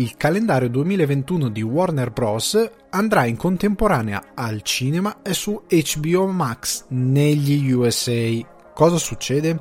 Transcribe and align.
il 0.00 0.16
calendario 0.16 0.70
2021 0.70 1.50
di 1.50 1.60
Warner 1.60 2.10
Bros. 2.10 2.70
andrà 2.88 3.26
in 3.26 3.36
contemporanea 3.36 4.32
al 4.34 4.62
cinema 4.62 5.18
e 5.20 5.34
su 5.34 5.62
HBO 5.68 6.26
Max 6.26 6.86
negli 6.88 7.70
USA. 7.70 8.30
Cosa 8.72 8.96
succede? 8.96 9.60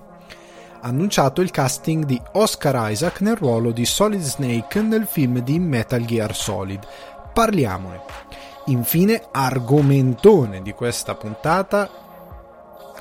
Annunciato 0.80 1.42
il 1.42 1.52
casting 1.52 2.06
di 2.06 2.20
Oscar 2.34 2.90
Isaac 2.90 3.20
nel 3.20 3.36
ruolo 3.36 3.72
di 3.72 3.84
Solid 3.84 4.22
Snake 4.22 4.82
nel 4.82 5.08
film 5.08 5.40
di 5.40 5.60
Metal 5.60 6.06
Gear 6.06 6.34
Solid. 6.34 6.88
Parliamone. 7.34 8.02
Infine, 8.68 9.22
argomentone 9.32 10.62
di 10.62 10.72
questa 10.72 11.16
puntata, 11.16 11.99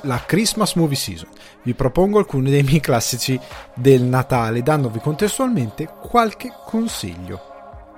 la 0.03 0.23
Christmas 0.25 0.75
Movie 0.75 0.97
Season. 0.97 1.29
Vi 1.63 1.75
propongo 1.75 2.19
alcuni 2.19 2.51
dei 2.51 2.63
miei 2.63 2.81
classici 2.81 3.39
del 3.75 4.03
Natale, 4.03 4.63
dandovi 4.63 5.01
contestualmente 5.01 5.89
qualche 6.01 6.53
consiglio. 6.65 7.49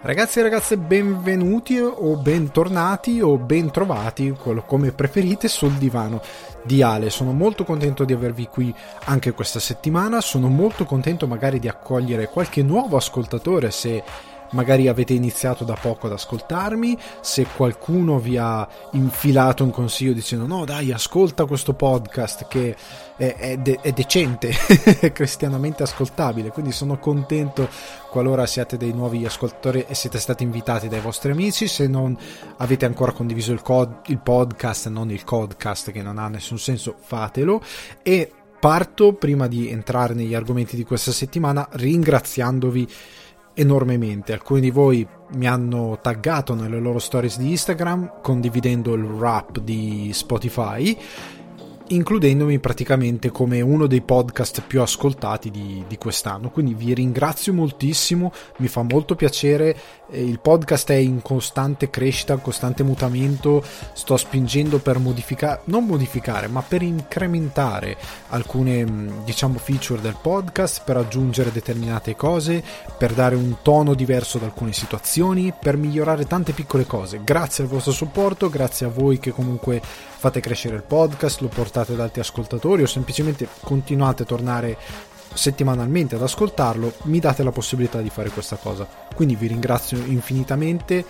Ragazzi 0.03 0.39
e 0.39 0.43
ragazze, 0.43 0.79
benvenuti 0.79 1.79
o 1.79 2.17
bentornati 2.17 3.21
o 3.21 3.37
bentrovati, 3.37 4.35
come 4.65 4.93
preferite, 4.93 5.47
sul 5.47 5.73
divano 5.73 6.23
di 6.63 6.81
Ale. 6.81 7.11
Sono 7.11 7.33
molto 7.33 7.65
contento 7.65 8.05
di 8.05 8.15
avervi 8.15 8.46
qui 8.46 8.74
anche 9.05 9.33
questa 9.33 9.61
settimana. 9.61 10.23
Sono 10.23 10.49
molto 10.49 10.87
contento 10.87 11.27
magari 11.27 11.59
di 11.59 11.69
accogliere 11.69 12.30
qualche 12.30 12.63
nuovo 12.63 12.96
ascoltatore 12.96 13.71
se 13.71 14.02
magari 14.51 14.88
avete 14.88 15.12
iniziato 15.12 15.65
da 15.65 15.76
poco 15.80 16.06
ad 16.06 16.12
ascoltarmi, 16.12 16.96
se 17.20 17.46
qualcuno 17.54 18.18
vi 18.18 18.37
ha 18.37 18.66
infilato 18.93 19.65
un 19.65 19.70
consiglio 19.70 20.12
dicendo 20.12 20.46
no 20.46 20.65
dai 20.65 20.93
ascolta 20.93 21.45
questo 21.45 21.74
podcast 21.74 22.46
che 22.48 22.76
è, 23.16 23.37
è, 23.37 23.56
de- 23.59 23.78
è 23.80 23.93
decente, 23.93 24.51
è 25.01 25.12
cristianamente 25.12 25.82
ascoltabile, 25.82 26.51
quindi 26.51 26.73
sono 26.73 26.98
contento 26.98 27.68
qualora 28.10 28.46
siate 28.46 28.76
dei 28.76 28.93
nuovi 28.93 29.24
ascoltatori 29.24 29.84
e 29.87 29.95
siete 29.95 30.18
stati 30.18 30.43
invitati 30.43 30.88
dai 30.88 31.01
vostri 31.01 31.30
amici, 31.30 31.68
se 31.68 31.87
non 31.87 32.16
avete 32.56 32.87
ancora 32.87 33.12
condiviso 33.12 33.52
il, 33.52 33.62
cod- 33.62 34.01
il 34.06 34.18
podcast, 34.18 34.88
non 34.88 35.10
il 35.10 35.24
codcast 35.24 35.90
che 35.93 36.02
non 36.02 36.18
ha 36.18 36.28
nessun 36.28 36.59
senso, 36.59 36.96
fatelo. 36.98 37.62
E 38.02 38.32
parto 38.59 39.15
prima 39.15 39.46
di 39.46 39.71
entrare 39.71 40.15
negli 40.15 40.34
argomenti 40.34 40.76
di 40.76 40.84
questa 40.84 41.12
settimana 41.12 41.66
ringraziandovi 41.73 42.88
enormemente. 43.61 44.33
Alcuni 44.33 44.61
di 44.61 44.71
voi 44.71 45.07
mi 45.35 45.47
hanno 45.47 45.99
taggato 46.01 46.55
nelle 46.55 46.80
loro 46.80 46.99
stories 46.99 47.39
di 47.39 47.51
Instagram 47.51 48.21
condividendo 48.23 48.95
il 48.95 49.05
rap 49.05 49.61
di 49.61 50.11
Spotify 50.13 50.97
includendomi 51.91 52.59
praticamente 52.59 53.30
come 53.30 53.60
uno 53.60 53.87
dei 53.87 54.01
podcast 54.01 54.63
più 54.66 54.80
ascoltati 54.80 55.51
di, 55.51 55.85
di, 55.88 55.99
quest'anno. 55.99 56.51
Quindi 56.51 56.74
vi 56.74 56.95
ringrazio 56.95 57.52
moltissimo, 57.52 58.33
mi 58.59 58.69
fa 58.69 58.83
molto 58.83 59.15
piacere. 59.16 59.77
Il 60.13 60.41
podcast 60.41 60.91
è 60.91 60.96
in 60.96 61.23
costante 61.23 61.91
crescita, 61.91 62.37
costante 62.37 62.83
mutamento. 62.83 63.65
Sto 63.93 64.16
spingendo 64.16 64.78
per 64.78 64.99
modificare, 64.99 65.62
non 65.65 65.84
modificare, 65.84 66.47
ma 66.47 66.62
per 66.62 66.83
incrementare 66.83 67.97
alcune 68.28 69.22
diciamo 69.25 69.59
feature 69.59 70.00
del 70.00 70.16
podcast, 70.21 70.83
per 70.84 70.97
aggiungere 70.97 71.53
determinate 71.53 72.15
cose, 72.15 72.62
per 72.97 73.12
dare 73.15 73.34
un 73.34 73.57
tono 73.62 73.95
diverso 73.95 74.37
ad 74.37 74.45
alcune 74.45 74.72
situazioni, 74.72 75.53
per 75.59 75.77
migliorare 75.77 76.27
tante 76.27 76.53
piccole 76.53 76.87
cose. 76.87 77.21
Grazie 77.25 77.65
al 77.65 77.71
vostro 77.71 77.93
supporto, 77.93 78.49
grazie 78.49 78.87
a 78.87 78.91
voi 78.91 79.19
che 79.19 79.33
comunque 79.33 79.81
fate 80.21 80.41
crescere 80.41 80.77
il 80.77 80.83
podcast, 80.83 81.41
lo 81.41 81.49
portate 81.49 81.95
ad 81.95 82.01
altri 82.01 82.21
ascoltatori 82.21 82.83
o 82.83 82.87
semplicemente 82.87 83.49
continuate 83.63 84.25
a 84.25 84.27
tornare 84.27 84.77
settimanalmente 85.33 86.17
ad 86.17 86.23
ascoltarlo, 86.23 86.93
mi 87.05 87.21
date 87.21 87.43
la 87.43 87.53
possibilità 87.53 88.03
di 88.03 88.11
fare 88.11 88.29
questa 88.29 88.57
cosa. 88.57 88.87
Quindi 89.15 89.35
vi 89.35 89.47
ringrazio 89.47 89.97
infinitamente, 89.97 91.03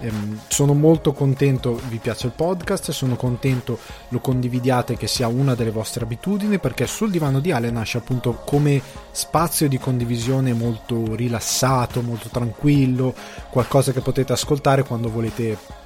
ehm, 0.00 0.40
sono 0.48 0.74
molto 0.74 1.12
contento 1.12 1.80
vi 1.88 1.98
piace 1.98 2.26
il 2.26 2.32
podcast, 2.32 2.90
sono 2.90 3.14
contento 3.14 3.78
lo 4.08 4.18
condividiate 4.18 4.96
che 4.96 5.06
sia 5.06 5.28
una 5.28 5.54
delle 5.54 5.70
vostre 5.70 6.02
abitudini 6.02 6.58
perché 6.58 6.88
sul 6.88 7.12
divano 7.12 7.38
di 7.38 7.52
Ale 7.52 7.70
nasce 7.70 7.98
appunto 7.98 8.42
come 8.44 8.82
spazio 9.12 9.68
di 9.68 9.78
condivisione 9.78 10.52
molto 10.54 11.14
rilassato, 11.14 12.02
molto 12.02 12.30
tranquillo, 12.30 13.14
qualcosa 13.48 13.92
che 13.92 14.00
potete 14.00 14.32
ascoltare 14.32 14.82
quando 14.82 15.08
volete 15.08 15.84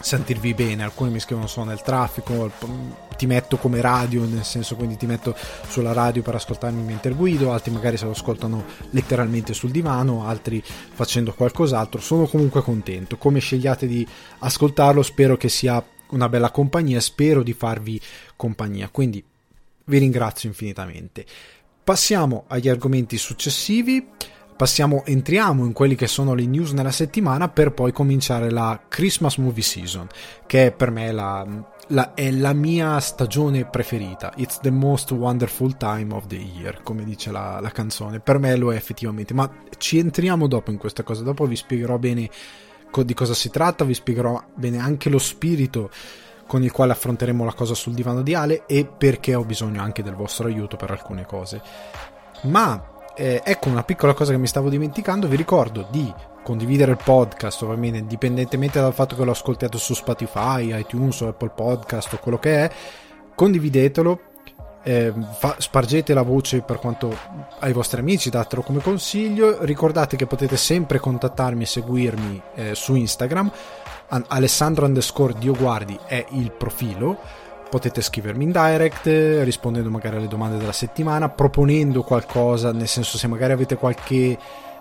sentirvi 0.00 0.54
bene. 0.54 0.84
Alcuni 0.84 1.10
mi 1.10 1.20
scrivono 1.20 1.46
sono 1.46 1.70
nel 1.70 1.82
traffico, 1.82 2.50
ti 3.16 3.26
metto 3.26 3.56
come 3.56 3.80
radio, 3.80 4.24
nel 4.24 4.44
senso 4.44 4.76
quindi 4.76 4.96
ti 4.96 5.06
metto 5.06 5.34
sulla 5.68 5.92
radio 5.92 6.22
per 6.22 6.36
ascoltarmi 6.36 6.82
mentre 6.82 7.14
guido, 7.14 7.52
altri 7.52 7.72
magari 7.72 7.96
se 7.96 8.04
lo 8.04 8.12
ascoltano 8.12 8.64
letteralmente 8.90 9.52
sul 9.52 9.70
divano, 9.70 10.26
altri 10.26 10.62
facendo 10.62 11.32
qualcos'altro. 11.32 12.00
Sono 12.00 12.26
comunque 12.26 12.62
contento. 12.62 13.16
Come 13.16 13.40
scegliate 13.40 13.86
di 13.86 14.06
ascoltarlo, 14.38 15.02
spero 15.02 15.36
che 15.36 15.48
sia 15.48 15.84
una 16.10 16.28
bella 16.28 16.50
compagnia, 16.50 17.00
spero 17.00 17.42
di 17.42 17.52
farvi 17.52 18.00
compagnia. 18.36 18.88
Quindi 18.88 19.22
vi 19.84 19.98
ringrazio 19.98 20.48
infinitamente. 20.48 21.24
Passiamo 21.82 22.44
agli 22.48 22.68
argomenti 22.68 23.16
successivi 23.16 24.06
passiamo, 24.58 25.04
entriamo 25.04 25.64
in 25.64 25.72
quelli 25.72 25.94
che 25.94 26.08
sono 26.08 26.34
le 26.34 26.44
news 26.44 26.72
nella 26.72 26.90
settimana 26.90 27.48
per 27.48 27.70
poi 27.70 27.92
cominciare 27.92 28.50
la 28.50 28.80
Christmas 28.88 29.36
Movie 29.36 29.62
Season, 29.62 30.08
che 30.46 30.66
è 30.66 30.72
per 30.72 30.90
me 30.90 31.12
la, 31.12 31.46
la, 31.86 32.12
è 32.12 32.28
la 32.32 32.52
mia 32.54 32.98
stagione 32.98 33.66
preferita. 33.66 34.32
It's 34.34 34.58
the 34.58 34.72
most 34.72 35.12
wonderful 35.12 35.76
time 35.76 36.12
of 36.12 36.26
the 36.26 36.34
year, 36.34 36.82
come 36.82 37.04
dice 37.04 37.30
la, 37.30 37.60
la 37.60 37.70
canzone. 37.70 38.18
Per 38.18 38.40
me 38.40 38.56
lo 38.56 38.72
è 38.72 38.76
effettivamente, 38.76 39.32
ma 39.32 39.48
ci 39.78 39.98
entriamo 39.98 40.48
dopo 40.48 40.72
in 40.72 40.76
questa 40.76 41.04
cosa, 41.04 41.22
dopo 41.22 41.46
vi 41.46 41.54
spiegherò 41.54 41.96
bene 41.96 42.28
di 43.04 43.14
cosa 43.14 43.34
si 43.34 43.50
tratta, 43.50 43.84
vi 43.84 43.94
spiegherò 43.94 44.42
bene 44.56 44.78
anche 44.78 45.08
lo 45.08 45.18
spirito 45.18 45.88
con 46.48 46.64
il 46.64 46.72
quale 46.72 46.90
affronteremo 46.90 47.44
la 47.44 47.52
cosa 47.52 47.74
sul 47.74 47.94
divano 47.94 48.22
di 48.22 48.34
Ale 48.34 48.66
e 48.66 48.86
perché 48.86 49.36
ho 49.36 49.44
bisogno 49.44 49.82
anche 49.82 50.02
del 50.02 50.14
vostro 50.14 50.48
aiuto 50.48 50.76
per 50.76 50.90
alcune 50.90 51.24
cose. 51.26 51.62
Ma 52.44 52.96
eh, 53.18 53.42
ecco 53.44 53.68
una 53.68 53.82
piccola 53.82 54.14
cosa 54.14 54.30
che 54.30 54.38
mi 54.38 54.46
stavo 54.46 54.70
dimenticando, 54.70 55.26
vi 55.26 55.34
ricordo 55.34 55.88
di 55.90 56.12
condividere 56.44 56.92
il 56.92 56.98
podcast, 57.02 57.62
ovviamente 57.62 57.98
indipendentemente 57.98 58.80
dal 58.80 58.94
fatto 58.94 59.16
che 59.16 59.24
l'ho 59.24 59.32
ascoltato 59.32 59.76
su 59.76 59.92
Spotify, 59.92 60.78
iTunes 60.78 61.20
o 61.20 61.28
Apple 61.28 61.50
Podcast 61.50 62.12
o 62.12 62.18
quello 62.18 62.38
che 62.38 62.64
è, 62.64 62.70
condividetelo, 63.34 64.20
eh, 64.84 65.12
fa, 65.32 65.56
spargete 65.58 66.14
la 66.14 66.22
voce 66.22 66.62
per 66.62 66.78
quanto 66.78 67.14
ai 67.58 67.72
vostri 67.72 68.00
amici, 68.00 68.30
datelo 68.30 68.62
come 68.62 68.80
consiglio, 68.80 69.64
ricordate 69.64 70.16
che 70.16 70.26
potete 70.26 70.56
sempre 70.56 71.00
contattarmi 71.00 71.64
e 71.64 71.66
seguirmi 71.66 72.42
eh, 72.54 72.74
su 72.76 72.94
Instagram, 72.94 73.50
Alessandro 74.28 74.86
underscore 74.86 75.34
Dioguardi 75.36 75.98
è 76.06 76.24
il 76.30 76.52
profilo, 76.52 77.18
potete 77.68 78.00
scrivermi 78.00 78.44
in 78.44 78.52
direct 78.52 79.06
rispondendo 79.42 79.90
magari 79.90 80.16
alle 80.16 80.28
domande 80.28 80.56
della 80.56 80.72
settimana, 80.72 81.28
proponendo 81.28 82.02
qualcosa, 82.02 82.72
nel 82.72 82.88
senso 82.88 83.18
se 83.18 83.26
magari 83.26 83.52
avete 83.52 83.76
qualche 83.76 84.38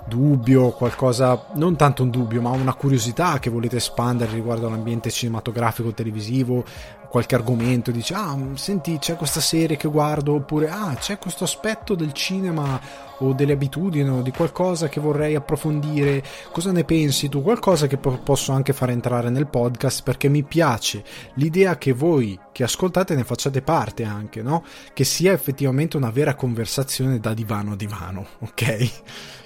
dubbio, 0.07 0.71
qualcosa, 0.71 1.47
non 1.53 1.75
tanto 1.75 2.03
un 2.03 2.09
dubbio, 2.09 2.41
ma 2.41 2.49
una 2.51 2.73
curiosità 2.73 3.39
che 3.39 3.49
volete 3.49 3.75
espandere 3.77 4.33
riguardo 4.33 4.67
all'ambiente 4.67 5.11
cinematografico, 5.11 5.91
televisivo, 5.91 6.63
qualche 7.09 7.35
argomento, 7.35 7.91
dice 7.91 8.13
ah 8.13 8.37
senti 8.53 8.97
c'è 8.99 9.15
questa 9.15 9.39
serie 9.39 9.77
che 9.77 9.87
guardo 9.87 10.33
oppure 10.33 10.69
ah 10.69 10.95
c'è 10.95 11.17
questo 11.17 11.43
aspetto 11.43 11.95
del 11.95 12.13
cinema 12.13 12.79
o 13.19 13.33
delle 13.33 13.53
abitudini 13.53 14.09
o 14.09 14.21
di 14.21 14.31
qualcosa 14.31 14.89
che 14.89 14.99
vorrei 14.99 15.35
approfondire, 15.35 16.23
cosa 16.51 16.71
ne 16.71 16.83
pensi 16.83 17.29
tu? 17.29 17.41
Qualcosa 17.41 17.87
che 17.87 17.97
po- 17.97 18.19
posso 18.23 18.51
anche 18.51 18.73
fare 18.73 18.91
entrare 18.91 19.29
nel 19.29 19.47
podcast 19.47 20.03
perché 20.03 20.29
mi 20.29 20.43
piace 20.43 21.03
l'idea 21.35 21.77
che 21.77 21.93
voi 21.93 22.39
che 22.51 22.63
ascoltate 22.63 23.15
ne 23.15 23.23
facciate 23.23 23.61
parte 23.61 24.03
anche, 24.03 24.41
no? 24.41 24.63
Che 24.93 25.03
sia 25.03 25.31
effettivamente 25.31 25.97
una 25.97 26.11
vera 26.11 26.35
conversazione 26.35 27.19
da 27.19 27.33
divano 27.33 27.73
a 27.73 27.75
divano, 27.75 28.25
ok? 28.39 28.91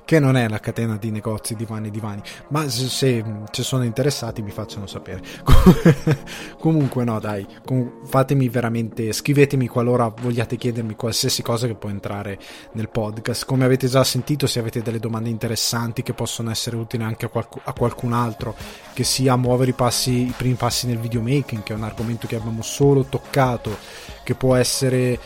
che 0.04 0.20
non 0.20 0.36
è 0.36 0.50
la 0.50 0.60
catena 0.60 0.98
di 0.98 1.10
negozi 1.10 1.56
divani 1.56 1.88
e 1.88 1.92
divani, 1.92 2.22
ma 2.50 2.68
se, 2.68 2.90
se, 2.90 3.24
se, 3.50 3.64
sono 3.64 3.84
interessati 3.84 4.42
mi 4.42 4.52
facciano 4.52 4.86
sapere. 4.86 5.22
Comunque 6.60 7.06
no, 7.06 7.18
dai, 7.20 7.48
fatemi 8.06 8.50
veramente, 8.50 9.12
scrivetemi 9.12 9.68
qualora 9.68 10.08
vogliate 10.08 10.56
chiedermi 10.56 10.96
qualsiasi 10.96 11.42
cosa 11.42 11.68
che 11.68 11.76
può 11.76 11.90
entrare 11.90 12.40
nel 12.74 12.90
podcast. 12.90 13.46
Come 13.46 13.66
avete 13.66 13.88
già 13.88 14.04
sentito, 14.04 14.48
se 14.48 14.60
avete 14.60 14.82
delle 14.82 15.00
domande 15.00 15.30
interessanti 15.30 16.04
che 16.04 16.14
possono 16.14 16.50
essere 16.50 16.76
utili 16.76 17.04
anche 17.04 17.26
a, 17.26 17.30
qualc- 17.30 17.62
a 17.64 17.74
qualcun 17.74 18.14
altro, 18.14 18.56
che 18.94 19.04
sia 19.04 19.36
muovere 19.36 19.72
i, 19.72 19.74
passi, 19.74 20.28
i 20.28 20.34
primi 20.36 20.56
passi 20.56 20.88
nel 20.88 21.00
videomaking, 21.00 21.64
che 21.64 21.74
è 21.74 21.76
un 21.76 21.84
argomento 21.84 22.28
che 22.28 22.36
abbiamo 22.36 22.62
solo 22.62 23.04
toccato, 23.06 23.78
che 24.24 24.36
può 24.36 24.56
essere 24.56 25.20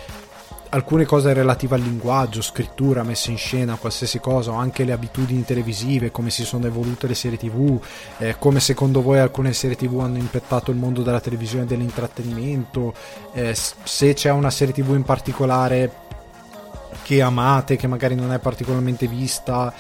alcune 0.76 1.06
cose 1.06 1.32
relative 1.32 1.76
al 1.76 1.82
linguaggio, 1.82 2.42
scrittura, 2.42 3.02
messa 3.04 3.32
in 3.32 3.38
scena, 3.38 3.78
qualsiasi 3.78 4.20
cosa, 4.20 4.52
o 4.52 4.56
anche 4.56 4.84
le 4.84 4.92
abitudini 4.92 5.46
televisive, 5.46 6.12
come 6.12 6.30
si 6.30 6.44
sono 6.44 6.66
evolute 6.68 7.08
le 7.08 7.16
serie 7.16 7.38
tv, 7.38 7.82
eh, 8.18 8.36
come 8.38 8.60
secondo 8.60 9.02
voi 9.02 9.20
alcune 9.20 9.54
serie 9.54 9.78
tv 9.78 10.00
hanno 10.00 10.18
impattato 10.18 10.72
il 10.72 10.78
mondo 10.78 11.02
della 11.02 11.22
televisione 11.22 11.64
e 11.64 11.68
dell'intrattenimento, 11.68 12.94
eh, 13.34 13.56
se 13.56 14.14
c'è 14.14 14.32
una 14.32 14.50
serie 14.50 14.74
tv 14.74 14.96
in 14.96 15.04
particolare 15.04 16.04
che 17.04 17.22
amate, 17.22 17.78
che 17.78 17.88
magari 17.88 18.16
non 18.16 18.34
è 18.34 18.40
particolarmente 18.40 19.08
vista 19.08 19.74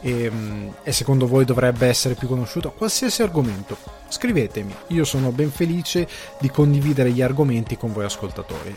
e, 0.00 0.24
ehm, 0.24 0.74
e 0.82 0.92
secondo 0.92 1.26
voi 1.26 1.44
dovrebbe 1.44 1.86
essere 1.86 2.14
più 2.14 2.28
conosciuta, 2.28 2.68
qualsiasi 2.70 3.22
argomento, 3.22 3.76
scrivetemi, 4.08 4.74
io 4.88 5.04
sono 5.04 5.30
ben 5.30 5.50
felice 5.50 6.08
di 6.38 6.50
condividere 6.50 7.10
gli 7.12 7.22
argomenti 7.22 7.76
con 7.76 7.92
voi 7.92 8.04
ascoltatori. 8.04 8.76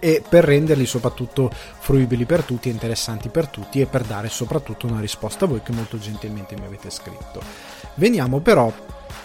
E 0.00 0.22
per 0.26 0.44
renderli 0.44 0.86
soprattutto 0.86 1.50
fruibili 1.78 2.24
per 2.24 2.42
tutti, 2.42 2.68
interessanti 2.68 3.28
per 3.28 3.48
tutti 3.48 3.80
e 3.80 3.86
per 3.86 4.02
dare 4.02 4.28
soprattutto 4.28 4.86
una 4.86 5.00
risposta 5.00 5.44
a 5.44 5.48
voi 5.48 5.62
che 5.62 5.72
molto 5.72 5.98
gentilmente 5.98 6.56
mi 6.56 6.66
avete 6.66 6.90
scritto. 6.90 7.40
Veniamo 7.94 8.40
però 8.40 8.72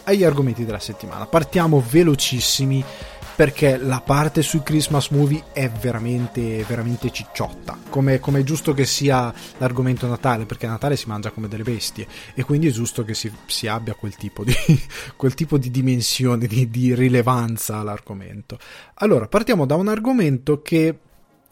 agli 0.06 0.24
argomenti 0.24 0.66
della 0.66 0.80
settimana, 0.80 1.26
partiamo 1.26 1.84
velocissimi 1.88 2.84
perché 3.36 3.78
la 3.78 4.02
parte 4.02 4.42
sui 4.42 4.62
Christmas 4.62 5.10
movie 5.10 5.46
è 5.54 5.70
veramente, 5.70 6.64
veramente 6.68 7.12
cicciotta, 7.12 7.78
come, 7.90 8.20
è 8.20 8.44
giusto 8.44 8.74
che 8.74 8.86
sia 8.86 9.34
l'argomento 9.58 10.08
Natale, 10.08 10.46
perché 10.46 10.68
a 10.68 10.72
Natale 10.72 10.96
si 10.96 11.08
mangia 11.08 11.32
come 11.32 11.48
delle 11.48 11.64
bestie 11.64 12.08
e 12.36 12.44
quindi 12.44 12.68
è 12.68 12.72
giusto 12.72 13.04
che 13.04 13.14
si, 13.14 13.32
si 13.46 13.68
abbia 13.68 13.96
quel 13.96 14.16
tipo 14.16 14.44
di, 14.44 14.54
quel 15.16 15.34
tipo 15.34 15.58
di 15.58 15.72
dimensione, 15.72 16.46
di, 16.48 16.70
di 16.70 16.94
rilevanza 16.94 17.78
all'argomento. 17.78 18.58
Allora, 18.96 19.28
partiamo 19.28 19.66
da 19.66 19.76
un 19.76 19.88
argomento 19.88 20.62
che 20.62 20.98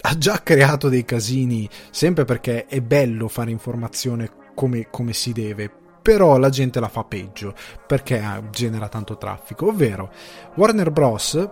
ha 0.01 0.17
già 0.17 0.41
creato 0.43 0.89
dei 0.89 1.05
casini, 1.05 1.69
sempre 1.89 2.25
perché 2.25 2.65
è 2.65 2.81
bello 2.81 3.27
fare 3.27 3.51
informazione 3.51 4.29
come, 4.53 4.87
come 4.89 5.13
si 5.13 5.31
deve, 5.31 5.71
però 6.01 6.37
la 6.37 6.49
gente 6.49 6.79
la 6.79 6.89
fa 6.89 7.03
peggio 7.03 7.53
perché 7.85 8.43
genera 8.51 8.89
tanto 8.89 9.17
traffico, 9.17 9.67
ovvero 9.67 10.11
Warner 10.55 10.91
Bros 10.91 11.49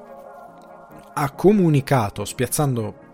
ha 1.14 1.32
comunicato, 1.32 2.26
spiazzando 2.26 3.08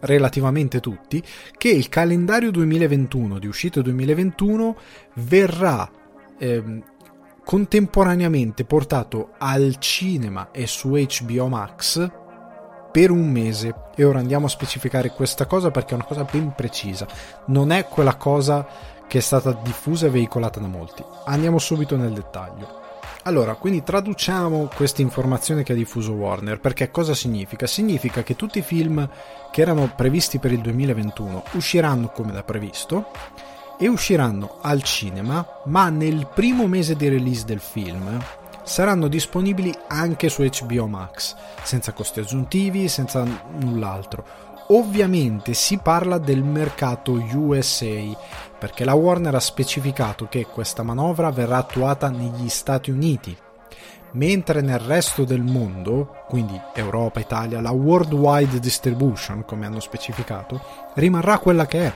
relativamente 0.00 0.80
tutti, 0.80 1.22
che 1.56 1.68
il 1.68 1.88
calendario 1.88 2.50
2021 2.50 3.38
di 3.38 3.46
uscita 3.46 3.80
2021 3.80 4.76
verrà 5.14 5.88
eh, 6.38 6.82
contemporaneamente 7.44 8.64
portato 8.64 9.32
al 9.38 9.76
cinema 9.78 10.50
e 10.50 10.66
su 10.66 10.90
HBO 10.90 11.48
Max 11.48 12.10
per 12.90 13.10
un 13.10 13.30
mese. 13.30 13.74
E 13.94 14.04
ora 14.04 14.18
andiamo 14.18 14.46
a 14.46 14.50
specificare 14.50 15.10
questa 15.10 15.46
cosa 15.46 15.70
perché 15.70 15.92
è 15.92 15.94
una 15.94 16.04
cosa 16.04 16.24
ben 16.24 16.52
precisa. 16.54 17.06
Non 17.46 17.70
è 17.70 17.86
quella 17.86 18.16
cosa 18.16 18.66
che 19.06 19.18
è 19.18 19.20
stata 19.22 19.52
diffusa 19.52 20.06
e 20.06 20.10
veicolata 20.10 20.60
da 20.60 20.66
molti. 20.66 21.04
Andiamo 21.26 21.58
subito 21.58 21.96
nel 21.96 22.12
dettaglio 22.12 22.81
allora, 23.24 23.54
quindi 23.54 23.84
traduciamo 23.84 24.68
questa 24.74 25.00
informazione 25.00 25.62
che 25.62 25.72
ha 25.72 25.76
diffuso 25.76 26.12
Warner, 26.12 26.58
perché 26.58 26.90
cosa 26.90 27.14
significa? 27.14 27.66
Significa 27.66 28.22
che 28.22 28.34
tutti 28.34 28.58
i 28.58 28.62
film 28.62 29.08
che 29.52 29.60
erano 29.60 29.92
previsti 29.94 30.38
per 30.38 30.50
il 30.50 30.60
2021 30.60 31.44
usciranno 31.52 32.08
come 32.08 32.32
da 32.32 32.42
previsto 32.42 33.10
e 33.78 33.86
usciranno 33.88 34.58
al 34.60 34.82
cinema, 34.82 35.46
ma 35.66 35.88
nel 35.88 36.28
primo 36.34 36.66
mese 36.66 36.96
di 36.96 37.08
release 37.08 37.44
del 37.44 37.60
film 37.60 38.20
saranno 38.64 39.08
disponibili 39.08 39.72
anche 39.88 40.28
su 40.28 40.42
HBO 40.42 40.86
Max, 40.86 41.36
senza 41.62 41.92
costi 41.92 42.20
aggiuntivi, 42.20 42.88
senza 42.88 43.24
null'altro. 43.58 44.24
Ovviamente 44.68 45.54
si 45.54 45.78
parla 45.78 46.18
del 46.18 46.42
mercato 46.42 47.12
USA, 47.12 48.00
perché 48.62 48.84
la 48.84 48.94
Warner 48.94 49.34
ha 49.34 49.40
specificato 49.40 50.28
che 50.28 50.46
questa 50.46 50.84
manovra 50.84 51.32
verrà 51.32 51.56
attuata 51.56 52.10
negli 52.10 52.48
Stati 52.48 52.92
Uniti, 52.92 53.36
mentre 54.12 54.60
nel 54.60 54.78
resto 54.78 55.24
del 55.24 55.42
mondo, 55.42 56.22
quindi 56.28 56.56
Europa, 56.72 57.18
Italia, 57.18 57.60
la 57.60 57.72
worldwide 57.72 58.60
distribution, 58.60 59.44
come 59.44 59.66
hanno 59.66 59.80
specificato, 59.80 60.62
rimarrà 60.94 61.38
quella 61.38 61.66
che 61.66 61.86
è. 61.86 61.94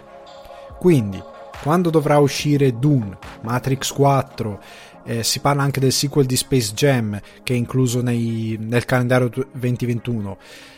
Quindi, 0.77 1.23
quando 1.63 1.89
dovrà 1.89 2.19
uscire 2.19 2.77
Dune, 2.77 3.17
Matrix 3.43 3.93
4, 3.93 4.61
eh, 5.05 5.23
si 5.23 5.39
parla 5.39 5.62
anche 5.62 5.79
del 5.79 5.93
sequel 5.93 6.27
di 6.27 6.37
Space 6.37 6.73
Jam 6.75 7.21
che 7.45 7.55
è 7.55 7.57
incluso 7.57 8.03
nei, 8.03 8.57
nel 8.59 8.85
calendario 8.85 9.31
2021 9.53 10.37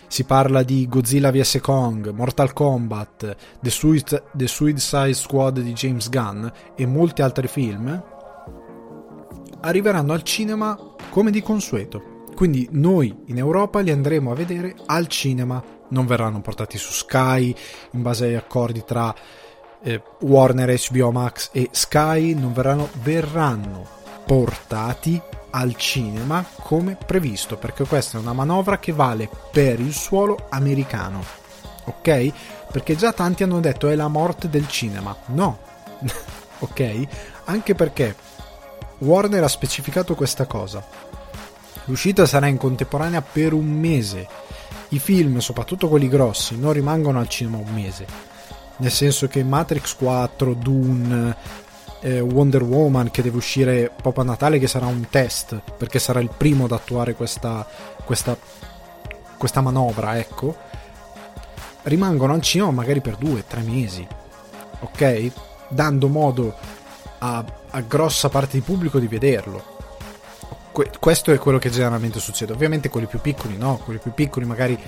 si 0.08 0.25
parla 0.25 0.62
di 0.62 0.88
Godzilla 0.88 1.31
vs. 1.31 1.58
Kong, 1.60 2.10
Mortal 2.10 2.52
Kombat, 2.52 3.37
The, 3.60 3.70
Suicide, 3.70 4.25
The 4.32 4.49
Suicide 4.49 5.14
Squad 5.14 5.60
di 5.60 5.72
James 5.72 6.08
Gunn 6.08 6.46
e 6.75 6.87
molti 6.87 7.22
altri 7.22 7.46
film, 7.46 8.02
arriveranno 9.60 10.12
al 10.12 10.22
cinema 10.22 10.76
come 11.10 11.31
di 11.31 11.43
consueto. 11.43 12.16
Quindi 12.34 12.69
noi 12.72 13.14
in 13.26 13.38
Europa 13.38 13.81
li 13.81 13.90
andremo 13.90 14.31
a 14.31 14.34
vedere 14.34 14.75
al 14.87 15.08
cinema, 15.08 15.62
non 15.88 16.06
verranno 16.06 16.40
portati 16.40 16.78
su 16.78 16.93
Sky 16.93 17.55
in 17.93 18.02
base 18.02 18.26
agli 18.26 18.34
accordi 18.34 18.84
tra 18.84 19.14
eh, 19.82 20.02
Warner, 20.20 20.78
HBO 20.90 21.10
Max 21.10 21.50
e 21.52 21.69
Sky, 21.70 22.34
non 22.34 22.52
verranno, 22.52 22.88
verranno 23.02 23.97
portati 24.28 25.19
al 25.52 25.75
cinema 25.76 26.44
come 26.60 26.96
previsto, 26.96 27.56
perché 27.56 27.86
questa 27.86 28.19
è 28.19 28.20
una 28.20 28.34
manovra 28.34 28.78
che 28.78 28.92
vale 28.92 29.26
per 29.50 29.80
il 29.80 29.94
suolo 29.94 30.48
americano. 30.50 31.25
Ok? 31.84 32.32
Perché 32.70 32.94
già 32.94 33.14
tanti 33.14 33.42
hanno 33.42 33.58
detto 33.60 33.88
è 33.88 33.94
la 33.94 34.08
morte 34.08 34.50
del 34.50 34.69
cinema. 34.69 35.16
No. 35.28 35.58
ok? 36.60 37.06
Anche 37.46 37.75
perché 37.75 38.14
Warner 38.98 39.44
ha 39.44 39.48
specificato 39.48 40.14
questa 40.14 40.44
cosa. 40.44 40.86
L'uscita 41.86 42.26
sarà 42.26 42.48
in 42.48 42.58
contemporanea 42.58 43.22
per 43.22 43.54
un 43.54 43.66
mese. 43.66 44.28
I 44.88 44.98
film, 44.98 45.38
soprattutto 45.38 45.88
quelli 45.88 46.08
grossi, 46.08 46.58
non 46.58 46.74
rimangono 46.74 47.19
al 47.19 47.31
cinema 47.31 47.56
un 47.56 47.72
mese. 47.72 48.06
Nel 48.76 48.92
senso 48.92 49.26
che 49.26 49.42
Matrix 49.42 49.96
4, 49.96 50.52
Dune, 50.52 51.34
eh, 52.00 52.20
Wonder 52.20 52.62
Woman 52.62 53.10
che 53.10 53.22
deve 53.22 53.36
uscire 53.36 53.90
proprio 53.94 54.24
a 54.24 54.26
Natale 54.26 54.58
che 54.58 54.68
sarà 54.68 54.86
un 54.86 55.06
test 55.10 55.60
perché 55.76 55.98
sarà 55.98 56.20
il 56.20 56.30
primo 56.34 56.64
ad 56.64 56.72
attuare 56.72 57.14
questa, 57.14 57.66
questa, 58.04 58.36
questa 59.36 59.60
manovra 59.60 60.19
ecco. 60.19 60.56
Rimangono 61.82 62.34
al 62.34 62.43
cinema 62.43 62.70
magari 62.70 63.00
per 63.00 63.17
due, 63.17 63.44
tre 63.46 63.62
mesi 63.62 64.06
ok? 64.81 65.31
dando 65.69 66.08
modo 66.08 66.55
a, 67.19 67.44
a 67.70 67.81
grossa 67.81 68.28
parte 68.28 68.56
di 68.56 68.62
pubblico 68.62 68.98
di 68.98 69.06
vederlo. 69.06 69.76
Que- 70.72 70.90
questo 70.98 71.32
è 71.32 71.38
quello 71.38 71.58
che 71.58 71.70
generalmente 71.70 72.20
succede. 72.20 72.52
Ovviamente 72.52 72.88
quelli 72.88 73.06
più 73.06 73.20
piccoli 73.20 73.56
no 73.56 73.76
quelli 73.78 73.98
più 73.98 74.12
piccoli 74.12 74.46
magari 74.46 74.78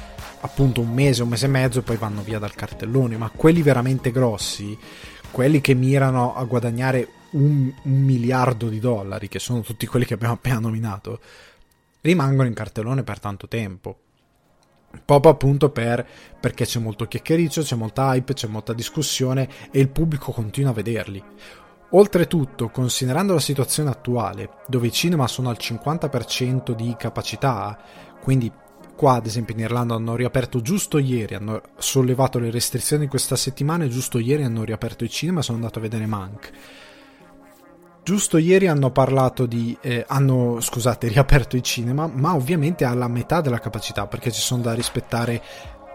appunto 0.42 0.80
un 0.80 0.90
mese, 0.90 1.22
un 1.22 1.28
mese 1.28 1.46
e 1.46 1.48
mezzo 1.48 1.82
poi 1.82 1.96
vanno 1.96 2.22
via 2.22 2.38
dal 2.38 2.54
cartellone 2.54 3.16
ma 3.16 3.30
quelli 3.34 3.62
veramente 3.62 4.10
grossi 4.10 4.78
quelli 5.30 5.60
che 5.60 5.74
mirano 5.74 6.34
a 6.34 6.44
guadagnare 6.44 7.08
un, 7.32 7.72
un, 7.82 8.00
miliardo 8.00 8.68
di 8.68 8.80
dollari, 8.80 9.28
che 9.28 9.38
sono 9.38 9.60
tutti 9.60 9.86
quelli 9.86 10.04
che 10.04 10.14
abbiamo 10.14 10.34
appena 10.34 10.58
nominato, 10.58 11.20
rimangono 12.00 12.48
in 12.48 12.54
cartellone 12.54 13.02
per 13.02 13.20
tanto 13.20 13.48
tempo. 13.48 13.98
Proprio 15.04 15.32
appunto 15.32 15.70
per, 15.70 16.04
perché 16.40 16.64
c'è 16.64 16.80
molto 16.80 17.06
chiacchiericcio, 17.06 17.62
c'è 17.62 17.76
molta 17.76 18.12
hype, 18.12 18.34
c'è 18.34 18.48
molta 18.48 18.72
discussione 18.72 19.48
e 19.70 19.78
il 19.78 19.88
pubblico 19.88 20.32
continua 20.32 20.70
a 20.70 20.74
vederli. 20.74 21.22
Oltretutto, 21.90 22.68
considerando 22.68 23.34
la 23.34 23.40
situazione 23.40 23.90
attuale, 23.90 24.50
dove 24.66 24.88
i 24.88 24.92
cinema 24.92 25.26
sono 25.26 25.48
al 25.48 25.58
50% 25.60 26.72
di 26.72 26.94
capacità, 26.98 27.78
quindi 28.20 28.50
qua 29.00 29.14
ad 29.14 29.24
esempio 29.24 29.54
in 29.54 29.60
Irlanda 29.60 29.94
hanno 29.94 30.14
riaperto 30.14 30.60
giusto 30.60 30.98
ieri, 30.98 31.34
hanno 31.34 31.62
sollevato 31.78 32.38
le 32.38 32.50
restrizioni 32.50 33.06
questa 33.06 33.34
settimana 33.34 33.84
e 33.84 33.88
giusto 33.88 34.18
ieri 34.18 34.44
hanno 34.44 34.62
riaperto 34.62 35.04
i 35.04 35.08
cinema 35.08 35.40
sono 35.40 35.56
andato 35.56 35.78
a 35.78 35.80
vedere 35.80 36.04
Mank. 36.04 36.50
giusto 38.02 38.36
ieri 38.36 38.66
hanno 38.66 38.90
parlato 38.90 39.46
di 39.46 39.74
eh, 39.80 40.04
hanno 40.06 40.60
scusate 40.60 41.08
riaperto 41.08 41.56
i 41.56 41.62
cinema 41.62 42.10
ma 42.12 42.34
ovviamente 42.34 42.84
alla 42.84 43.08
metà 43.08 43.40
della 43.40 43.58
capacità 43.58 44.06
perché 44.06 44.30
ci 44.30 44.42
sono 44.42 44.60
da 44.60 44.74
rispettare 44.74 45.42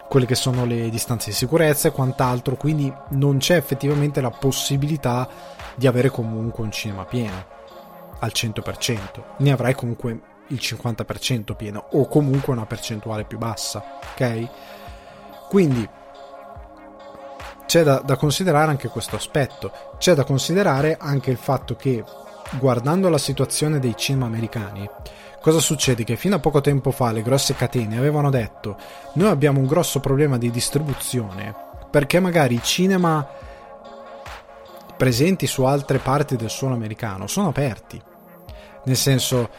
quelle 0.09 0.25
che 0.25 0.33
sono 0.33 0.65
le 0.65 0.89
distanze 0.89 1.29
di 1.29 1.35
sicurezza 1.35 1.89
e 1.89 1.91
quant'altro 1.91 2.55
quindi 2.55 2.91
non 3.09 3.37
c'è 3.37 3.55
effettivamente 3.55 4.19
la 4.19 4.31
possibilità 4.31 5.29
di 5.75 5.85
avere 5.85 6.09
comunque 6.09 6.63
un 6.63 6.71
cinema 6.71 7.05
pieno 7.05 7.45
al 8.17 8.31
100% 8.33 9.23
ne 9.37 9.51
avrai 9.51 9.75
comunque 9.75 10.33
il 10.47 10.59
50% 10.61 11.55
pieno 11.55 11.87
o 11.91 12.07
comunque 12.07 12.53
una 12.53 12.65
percentuale 12.65 13.25
più 13.25 13.37
bassa 13.37 13.99
ok 14.13 14.49
quindi 15.49 15.87
c'è 17.65 17.83
da, 17.83 17.99
da, 17.99 18.15
considerare 18.15 18.69
anche 18.69 18.87
questo 18.89 19.15
aspetto. 19.15 19.71
C'è 19.97 20.13
da 20.13 20.23
considerare 20.23 20.97
anche 20.99 21.31
il 21.31 21.37
fatto 21.37 21.75
che, 21.75 22.03
guardando 22.59 23.09
la 23.09 23.17
situazione 23.17 23.79
dei 23.79 23.95
cinema 23.95 24.25
americani, 24.25 24.89
cosa 25.41 25.59
succede? 25.59 26.03
Che 26.03 26.15
fino 26.15 26.35
a 26.35 26.39
poco 26.39 26.61
tempo 26.61 26.91
fa 26.91 27.11
le 27.11 27.21
grosse 27.21 27.55
catene 27.55 27.97
avevano 27.97 28.29
detto: 28.29 28.77
Noi 29.13 29.29
abbiamo 29.29 29.59
un 29.59 29.65
grosso 29.65 29.99
problema 29.99 30.37
di 30.37 30.51
distribuzione 30.51 31.63
perché 31.89 32.19
magari 32.19 32.55
i 32.55 32.63
cinema 32.63 33.25
presenti 34.97 35.47
su 35.47 35.63
altre 35.63 35.97
parti 35.97 36.35
del 36.35 36.49
suolo 36.49 36.75
americano 36.75 37.27
sono 37.27 37.49
aperti. 37.49 38.01
Nel 38.85 38.97
senso, 38.97 39.49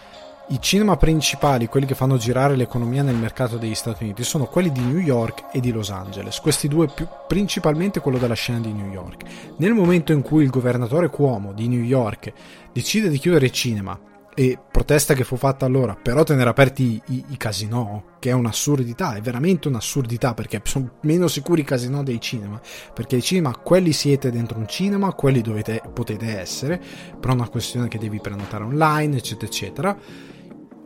i 0.48 0.60
cinema 0.60 0.96
principali, 0.96 1.66
quelli 1.66 1.86
che 1.86 1.96
fanno 1.96 2.18
girare 2.18 2.54
l'economia 2.54 3.02
nel 3.02 3.16
mercato 3.16 3.56
degli 3.56 3.74
Stati 3.74 4.04
Uniti, 4.04 4.22
sono 4.22 4.46
quelli 4.46 4.70
di 4.70 4.80
New 4.80 4.98
York 4.98 5.46
e 5.50 5.58
di 5.58 5.72
Los 5.72 5.90
Angeles. 5.90 6.40
Questi 6.40 6.68
due, 6.68 6.86
più, 6.86 7.08
principalmente 7.26 7.98
quello 7.98 8.18
della 8.18 8.34
scena 8.34 8.60
di 8.60 8.72
New 8.72 8.92
York. 8.92 9.24
Nel 9.56 9.72
momento 9.72 10.12
in 10.12 10.22
cui 10.22 10.44
il 10.44 10.50
governatore 10.50 11.10
Cuomo 11.10 11.52
di 11.52 11.66
New 11.66 11.82
York 11.82 12.32
decide 12.72 13.08
di 13.08 13.18
chiudere 13.18 13.46
il 13.46 13.50
cinema 13.50 13.98
e 14.38 14.56
protesta 14.70 15.14
che 15.14 15.24
fu 15.24 15.36
fatta 15.36 15.66
allora, 15.66 15.96
però 16.00 16.22
tenere 16.22 16.50
aperti 16.50 17.00
i, 17.06 17.24
i 17.28 17.36
casinò, 17.36 18.16
che 18.20 18.30
è 18.30 18.32
un'assurdità, 18.32 19.14
è 19.14 19.20
veramente 19.20 19.66
un'assurdità 19.66 20.32
perché 20.34 20.60
sono 20.62 20.98
meno 21.00 21.26
sicuri 21.26 21.62
i 21.62 21.64
casinò 21.64 22.04
dei 22.04 22.20
cinema, 22.20 22.60
perché 22.94 23.16
i 23.16 23.22
cinema, 23.22 23.56
quelli 23.56 23.92
siete 23.92 24.30
dentro 24.30 24.58
un 24.58 24.68
cinema, 24.68 25.12
quelli 25.14 25.40
dovete, 25.40 25.82
potete 25.92 26.38
essere, 26.38 26.80
però 27.18 27.32
è 27.32 27.36
una 27.36 27.48
questione 27.48 27.88
che 27.88 27.98
devi 27.98 28.20
prenotare 28.20 28.62
online, 28.62 29.16
eccetera, 29.16 29.46
eccetera 29.46 30.34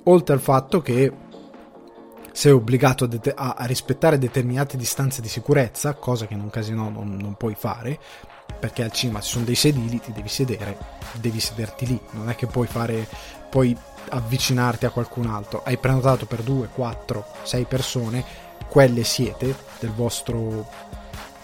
oltre 0.05 0.35
al 0.35 0.41
fatto 0.41 0.81
che 0.81 1.13
sei 2.33 2.53
obbligato 2.53 3.05
a, 3.05 3.07
det- 3.07 3.35
a, 3.35 3.57
rispettare 3.61 4.19
determinate 4.19 4.77
distanze 4.77 5.21
di 5.21 5.29
sicurezza, 5.29 5.95
cosa 5.95 6.27
che 6.27 6.35
in 6.35 6.41
un 6.41 6.51
casino 6.51 6.89
non, 6.89 7.17
non, 7.17 7.35
puoi 7.35 7.55
fare, 7.55 7.99
perché 8.59 8.83
al 8.83 8.93
cinema 8.93 9.21
ci 9.21 9.33
sono 9.33 9.45
dei 9.45 9.55
sedili, 9.55 10.01
ti 10.01 10.13
devi 10.13 10.29
sedere, 10.29 10.77
devi 11.15 11.41
sederti 11.41 11.87
lì, 11.87 12.01
non 12.13 12.29
è 12.31 12.37
che 12.37 12.47
puoi 12.47 12.67
fare, 12.67 13.07
puoi 13.49 13.77
avvicinarti 14.11 14.87
a 14.87 14.91
qualcun 14.91 15.27
altro, 15.27 15.63
hai 15.65 15.77
prenotato 15.77 16.27
per 16.27 16.43
2, 16.43 16.69
4, 16.73 17.25
6 17.43 17.65
persone, 17.65 18.25
quelle 18.69 19.03
siete 19.03 19.55
del 19.81 19.91
vostro 19.91 20.67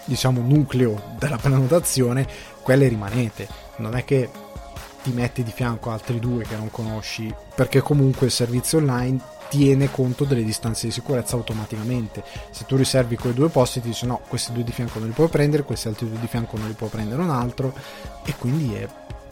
diciamo 0.05 0.41
nucleo 0.41 1.15
della 1.19 1.37
prenotazione, 1.37 2.25
quelle 2.61 2.87
rimanete, 2.87 3.47
non 3.77 3.95
è 3.95 4.05
che 4.05 4.29
ti 5.03 5.11
metti 5.11 5.43
di 5.43 5.51
fianco 5.51 5.89
altri 5.89 6.19
due 6.19 6.43
che 6.43 6.55
non 6.55 6.69
conosci, 6.71 7.33
perché 7.55 7.81
comunque 7.81 8.27
il 8.27 8.31
servizio 8.31 8.79
online 8.79 9.19
tiene 9.49 9.89
conto 9.89 10.25
delle 10.25 10.43
distanze 10.43 10.87
di 10.87 10.91
sicurezza 10.91 11.35
automaticamente. 11.35 12.23
Se 12.51 12.65
tu 12.65 12.75
riservi 12.75 13.15
quei 13.15 13.33
due 13.33 13.49
posti, 13.49 13.81
ti 13.81 13.87
dice 13.87 14.05
no, 14.05 14.21
questi 14.27 14.51
due 14.51 14.63
di 14.63 14.71
fianco 14.71 14.99
non 14.99 15.07
li 15.07 15.13
puoi 15.13 15.29
prendere, 15.29 15.63
questi 15.63 15.87
altri 15.87 16.09
due 16.09 16.19
di 16.19 16.27
fianco 16.27 16.57
non 16.57 16.67
li 16.67 16.73
può 16.73 16.87
prendere 16.87 17.21
un 17.21 17.29
altro, 17.29 17.73
e 18.25 18.35
quindi 18.37 18.73
è, 18.73 18.87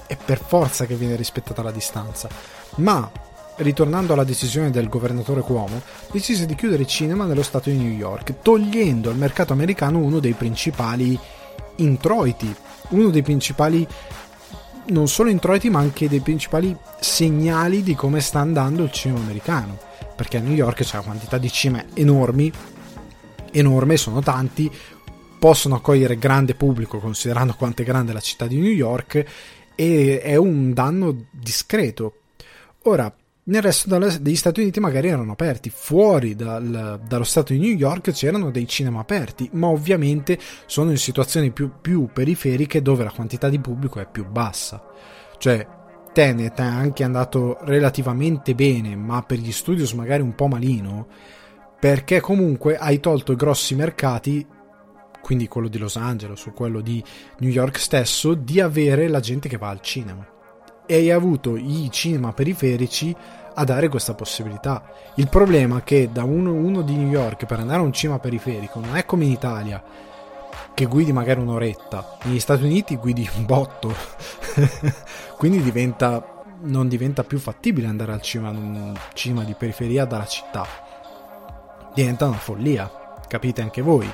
è 0.07 0.17
per 0.23 0.39
forza 0.39 0.85
che 0.85 0.95
viene 0.95 1.15
rispettata 1.15 1.61
la 1.61 1.71
distanza. 1.71 2.29
Ma 2.77 3.09
ritornando 3.57 4.13
alla 4.13 4.23
decisione 4.23 4.69
del 4.69 4.89
governatore 4.89 5.41
Cuomo, 5.41 5.81
decise 6.11 6.45
di 6.45 6.55
chiudere 6.55 6.83
i 6.83 6.87
cinema 6.87 7.25
nello 7.25 7.43
stato 7.43 7.69
di 7.69 7.77
New 7.77 7.91
York, 7.91 8.41
togliendo 8.41 9.09
al 9.09 9.17
mercato 9.17 9.53
americano 9.53 9.99
uno 9.99 10.19
dei 10.19 10.33
principali 10.33 11.17
introiti, 11.77 12.53
uno 12.89 13.09
dei 13.09 13.21
principali 13.21 13.87
non 14.87 15.07
solo 15.07 15.29
introiti 15.29 15.69
ma 15.69 15.79
anche 15.79 16.07
dei 16.09 16.19
principali 16.21 16.75
segnali 16.99 17.83
di 17.83 17.95
come 17.95 18.21
sta 18.21 18.39
andando 18.39 18.83
il 18.83 18.91
cinema 18.91 19.19
americano. 19.19 19.77
Perché 20.15 20.37
a 20.37 20.41
New 20.41 20.53
York 20.53 20.83
c'è 20.83 20.95
una 20.95 21.05
quantità 21.05 21.37
di 21.37 21.51
cinema 21.51 21.83
enormi 21.93 22.51
enorme, 23.51 23.97
sono 23.97 24.21
tanti 24.21 24.71
possono 25.37 25.75
accogliere 25.75 26.17
grande 26.17 26.55
pubblico 26.55 26.97
considerando 26.99 27.53
quanto 27.53 27.81
è 27.81 27.85
grande 27.85 28.13
la 28.13 28.19
città 28.19 28.47
di 28.47 28.59
New 28.59 28.71
York 28.71 29.23
e 29.75 30.19
è 30.21 30.35
un 30.35 30.73
danno 30.73 31.25
discreto. 31.29 32.21
Ora 32.83 33.13
nel 33.47 33.61
resto 33.61 33.95
degli 34.19 34.35
Stati 34.35 34.61
Uniti 34.61 34.79
magari 34.79 35.09
erano 35.09 35.33
aperti, 35.33 35.69
fuori 35.69 36.35
dal, 36.35 36.99
dallo 37.07 37.23
stato 37.23 37.53
di 37.53 37.59
New 37.59 37.75
York 37.75 38.11
c'erano 38.11 38.49
dei 38.49 38.67
cinema 38.67 39.01
aperti, 39.01 39.49
ma 39.53 39.67
ovviamente 39.67 40.39
sono 40.65 40.89
in 40.89 40.97
situazioni 40.97 41.51
più, 41.51 41.73
più 41.79 42.09
periferiche 42.11 42.81
dove 42.81 43.03
la 43.03 43.11
quantità 43.11 43.47
di 43.47 43.59
pubblico 43.59 43.99
è 43.99 44.07
più 44.09 44.25
bassa. 44.25 44.83
Cioè, 45.37 45.67
Tenet 46.11 46.57
è 46.57 46.63
anche 46.63 47.03
andato 47.03 47.57
relativamente 47.61 48.55
bene, 48.55 48.95
ma 48.95 49.21
per 49.21 49.37
gli 49.37 49.51
studios 49.51 49.93
magari 49.93 50.23
un 50.23 50.33
po' 50.33 50.47
malino, 50.47 51.07
perché 51.79 52.21
comunque 52.21 52.77
hai 52.77 52.99
tolto 52.99 53.31
i 53.31 53.35
grossi 53.35 53.75
mercati, 53.75 54.43
quindi 55.21 55.47
quello 55.47 55.67
di 55.67 55.77
Los 55.77 55.97
Angeles 55.97 56.43
o 56.47 56.51
quello 56.51 56.81
di 56.81 57.03
New 57.39 57.51
York 57.51 57.77
stesso, 57.77 58.33
di 58.33 58.59
avere 58.59 59.07
la 59.07 59.19
gente 59.19 59.47
che 59.49 59.57
va 59.57 59.69
al 59.69 59.81
cinema 59.81 60.33
e 60.85 60.95
hai 60.95 61.11
avuto 61.11 61.55
i 61.55 61.89
cinema 61.91 62.33
periferici 62.33 63.15
a 63.53 63.63
dare 63.63 63.89
questa 63.89 64.13
possibilità. 64.13 64.83
Il 65.15 65.29
problema 65.29 65.79
è 65.79 65.83
che 65.83 66.09
da 66.11 66.23
uno, 66.23 66.51
uno 66.53 66.81
di 66.81 66.95
New 66.95 67.09
York 67.09 67.45
per 67.45 67.59
andare 67.59 67.79
a 67.79 67.83
un 67.83 67.93
cinema 67.93 68.19
periferico 68.19 68.79
non 68.79 68.95
è 68.95 69.05
come 69.05 69.25
in 69.25 69.31
Italia 69.31 69.83
che 70.73 70.85
guidi 70.85 71.13
magari 71.13 71.39
un'oretta, 71.39 72.17
negli 72.23 72.39
Stati 72.39 72.63
Uniti 72.63 72.97
guidi 72.97 73.27
un 73.37 73.45
botto, 73.45 73.95
quindi 75.37 75.61
diventa, 75.61 76.43
non 76.63 76.89
diventa 76.89 77.23
più 77.23 77.39
fattibile 77.39 77.87
andare 77.87 78.11
al 78.11 78.21
cinema, 78.21 78.49
un 78.49 78.93
cinema 79.13 79.45
di 79.45 79.53
periferia 79.53 80.03
dalla 80.03 80.25
città, 80.25 80.67
diventa 81.93 82.27
una 82.27 82.35
follia, 82.35 82.91
capite 83.25 83.61
anche 83.61 83.81
voi. 83.81 84.11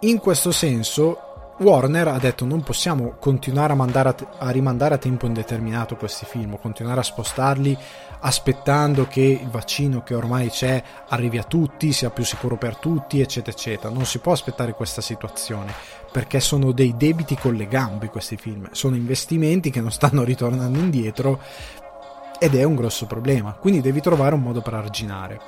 In 0.00 0.18
questo 0.18 0.52
senso 0.52 1.25
Warner 1.58 2.08
ha 2.08 2.18
detto 2.18 2.44
non 2.44 2.62
possiamo 2.62 3.16
continuare 3.18 3.72
a, 3.72 3.76
a, 3.76 4.14
a, 4.38 4.50
rimandare 4.50 4.94
a 4.94 4.98
tempo 4.98 5.24
indeterminato 5.24 5.96
questi 5.96 6.26
film, 6.26 6.58
continuare 6.60 7.00
a 7.00 7.04
spostarli 7.04 7.76
aspettando 8.20 9.06
che 9.06 9.38
il 9.42 9.48
vaccino 9.48 10.02
che 10.02 10.14
ormai 10.14 10.50
c'è 10.50 10.82
arrivi 11.08 11.38
a 11.38 11.44
tutti, 11.44 11.92
sia 11.92 12.10
più 12.10 12.24
sicuro 12.24 12.56
per 12.56 12.76
tutti, 12.76 13.20
eccetera, 13.20 13.56
eccetera. 13.56 13.92
Non 13.92 14.04
si 14.04 14.18
può 14.18 14.32
aspettare 14.32 14.72
questa 14.72 15.00
situazione 15.00 15.72
perché 16.12 16.40
sono 16.40 16.72
dei 16.72 16.94
debiti 16.96 17.36
con 17.36 17.54
le 17.54 17.66
gambe 17.66 18.08
questi 18.08 18.36
film, 18.36 18.68
sono 18.72 18.96
investimenti 18.96 19.70
che 19.70 19.80
non 19.80 19.90
stanno 19.90 20.24
ritornando 20.24 20.78
indietro 20.78 21.40
ed 22.38 22.54
è 22.54 22.64
un 22.64 22.74
grosso 22.74 23.06
problema, 23.06 23.54
quindi 23.54 23.80
devi 23.80 24.00
trovare 24.00 24.34
un 24.34 24.42
modo 24.42 24.60
per 24.60 24.74
arginare 24.74 25.40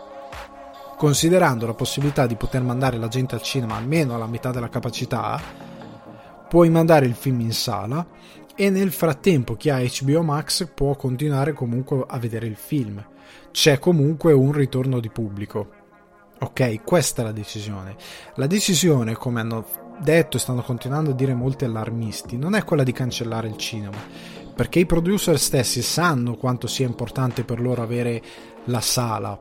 considerando 0.96 1.64
la 1.64 1.74
possibilità 1.74 2.26
di 2.26 2.34
poter 2.34 2.60
mandare 2.62 2.96
la 2.96 3.06
gente 3.06 3.36
al 3.36 3.42
cinema 3.42 3.76
almeno 3.76 4.16
alla 4.16 4.26
metà 4.26 4.50
della 4.50 4.68
capacità, 4.68 5.40
puoi 6.48 6.70
mandare 6.70 7.06
il 7.06 7.14
film 7.14 7.40
in 7.40 7.52
sala 7.52 8.06
e 8.56 8.70
nel 8.70 8.90
frattempo 8.90 9.54
chi 9.54 9.70
ha 9.70 9.80
HBO 9.80 10.22
Max 10.22 10.68
può 10.74 10.96
continuare 10.96 11.52
comunque 11.52 12.04
a 12.06 12.18
vedere 12.18 12.46
il 12.46 12.56
film. 12.56 13.04
C'è 13.52 13.78
comunque 13.78 14.32
un 14.32 14.52
ritorno 14.52 14.98
di 14.98 15.10
pubblico. 15.10 15.76
Ok, 16.40 16.82
questa 16.82 17.22
è 17.22 17.24
la 17.24 17.32
decisione. 17.32 17.96
La 18.34 18.46
decisione, 18.46 19.14
come 19.14 19.40
hanno 19.40 19.64
detto 20.00 20.36
e 20.36 20.40
stanno 20.40 20.62
continuando 20.62 21.10
a 21.10 21.14
dire 21.14 21.34
molti 21.34 21.64
allarmisti, 21.64 22.36
non 22.36 22.54
è 22.54 22.64
quella 22.64 22.84
di 22.84 22.92
cancellare 22.92 23.48
il 23.48 23.56
cinema, 23.56 23.96
perché 24.54 24.78
i 24.80 24.86
producer 24.86 25.38
stessi 25.38 25.82
sanno 25.82 26.36
quanto 26.36 26.66
sia 26.66 26.86
importante 26.86 27.44
per 27.44 27.60
loro 27.60 27.82
avere 27.82 28.22
la 28.64 28.80
sala, 28.80 29.38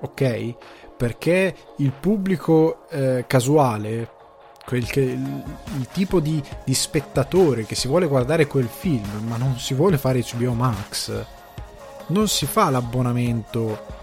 ok? 0.00 0.54
Perché 0.96 1.54
il 1.78 1.92
pubblico 1.92 2.88
eh, 2.90 3.24
casuale 3.26 4.20
quel 4.64 4.86
che, 4.86 5.00
il, 5.00 5.44
il 5.76 5.88
tipo 5.92 6.20
di, 6.20 6.42
di, 6.64 6.74
spettatore 6.74 7.66
che 7.66 7.74
si 7.74 7.88
vuole 7.88 8.06
guardare 8.06 8.46
quel 8.46 8.68
film 8.68 9.26
ma 9.26 9.36
non 9.36 9.58
si 9.58 9.74
vuole 9.74 9.98
fare 9.98 10.24
HBO 10.36 10.52
Max 10.52 11.24
non 12.08 12.28
si 12.28 12.46
fa 12.46 12.70
l'abbonamento 12.70 14.00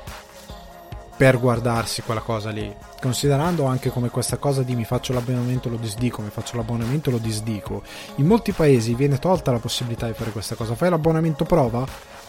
per 1.20 1.38
guardarsi 1.38 2.02
quella 2.02 2.22
cosa 2.22 2.50
lì. 2.50 2.74
Considerando 3.02 3.66
anche 3.66 3.90
come 3.90 4.10
questa 4.10 4.38
cosa 4.38 4.64
di 4.64 4.74
mi 4.74 4.86
faccio 4.86 5.12
l'abbonamento 5.12 5.68
lo 5.68 5.76
disdico 5.76 6.22
mi 6.22 6.30
faccio 6.30 6.56
l'abbonamento 6.56 7.12
lo 7.12 7.18
disdico. 7.18 7.84
In 8.16 8.26
molti 8.26 8.54
paesi 8.54 8.96
viene 8.96 9.20
tolta 9.20 9.52
la 9.52 9.60
possibilità 9.60 10.08
di 10.08 10.14
fare 10.14 10.32
questa 10.32 10.56
cosa. 10.56 10.76
Fai 10.76 10.90
l'abbonamento 10.90 11.44
prova? 11.44 11.86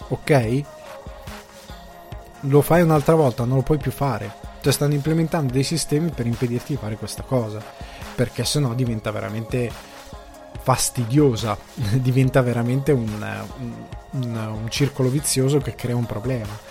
Ok. 0.09 0.63
Lo 2.45 2.63
fai 2.63 2.83
un'altra 2.83 3.15
volta 3.15 3.45
non 3.45 3.59
lo 3.59 3.63
puoi 3.63 3.79
più 3.79 3.93
fare. 3.93 4.49
Cioè 4.61 4.73
stanno 4.73 4.95
implementando 4.95 5.53
dei 5.53 5.63
sistemi 5.63 6.11
per 6.11 6.27
impedirti 6.27 6.73
di 6.73 6.79
fare 6.79 6.97
questa 6.97 7.23
cosa 7.23 7.63
perché 8.15 8.45
sennò 8.45 8.75
diventa 8.75 9.11
veramente 9.11 9.71
fastidiosa, 10.63 11.57
diventa 11.75 12.43
veramente 12.43 12.93
un, 12.93 13.09
un, 13.59 13.73
un, 14.11 14.37
un 14.37 14.71
circolo 14.71 15.09
vizioso 15.09 15.59
che 15.59 15.75
crea 15.75 15.97
un 15.97 16.07
problema. 16.07 16.69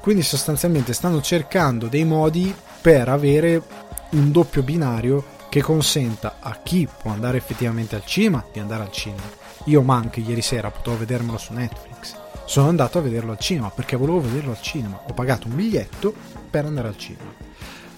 Quindi 0.00 0.22
sostanzialmente 0.22 0.92
stanno 0.92 1.20
cercando 1.20 1.86
dei 1.86 2.04
modi 2.04 2.54
per 2.80 3.08
avere 3.08 3.62
un 4.10 4.32
doppio 4.32 4.62
binario 4.62 5.24
che 5.48 5.62
consenta 5.62 6.38
a 6.40 6.58
chi 6.62 6.88
può 7.00 7.12
andare 7.12 7.36
effettivamente 7.36 7.94
al 7.94 8.04
cinema 8.04 8.44
di 8.52 8.58
andare 8.58 8.82
al 8.82 8.90
cinema. 8.90 9.22
Io 9.66 9.82
ma 9.82 9.96
anche 9.96 10.20
ieri 10.20 10.42
sera 10.42 10.70
potevo 10.70 10.98
vedermelo 10.98 11.38
su 11.38 11.52
Netflix. 11.52 12.16
Sono 12.46 12.68
andato 12.68 12.98
a 12.98 13.02
vederlo 13.02 13.32
al 13.32 13.38
cinema 13.38 13.70
perché 13.70 13.96
volevo 13.96 14.20
vederlo 14.20 14.50
al 14.50 14.60
cinema. 14.60 15.00
Ho 15.06 15.12
pagato 15.12 15.46
un 15.46 15.54
biglietto 15.54 16.12
per 16.50 16.64
andare 16.64 16.88
al 16.88 16.98
cinema. 16.98 17.32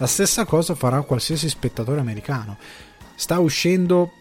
La 0.05 0.11
stessa 0.11 0.45
cosa 0.45 0.75
farà 0.75 1.01
qualsiasi 1.01 1.49
spettatore 1.49 1.99
americano. 1.99 2.59
Sta 3.15 3.39
uscendo 3.39 4.13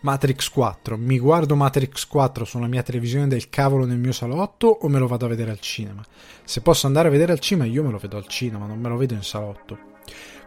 Matrix 0.00 0.48
4. 0.48 0.96
Mi 0.96 1.20
guardo 1.20 1.54
Matrix 1.54 2.04
4 2.08 2.44
sulla 2.44 2.66
mia 2.66 2.82
televisione 2.82 3.28
del 3.28 3.48
cavolo 3.48 3.84
nel 3.84 3.98
mio 3.98 4.10
salotto 4.10 4.66
o 4.66 4.88
me 4.88 4.98
lo 4.98 5.06
vado 5.06 5.26
a 5.26 5.28
vedere 5.28 5.52
al 5.52 5.60
cinema? 5.60 6.04
Se 6.42 6.62
posso 6.62 6.88
andare 6.88 7.06
a 7.06 7.10
vedere 7.12 7.30
al 7.30 7.38
cinema, 7.38 7.64
io 7.64 7.84
me 7.84 7.92
lo 7.92 7.98
vedo 7.98 8.16
al 8.16 8.26
cinema, 8.26 8.66
non 8.66 8.80
me 8.80 8.88
lo 8.88 8.96
vedo 8.96 9.14
in 9.14 9.22
salotto. 9.22 9.91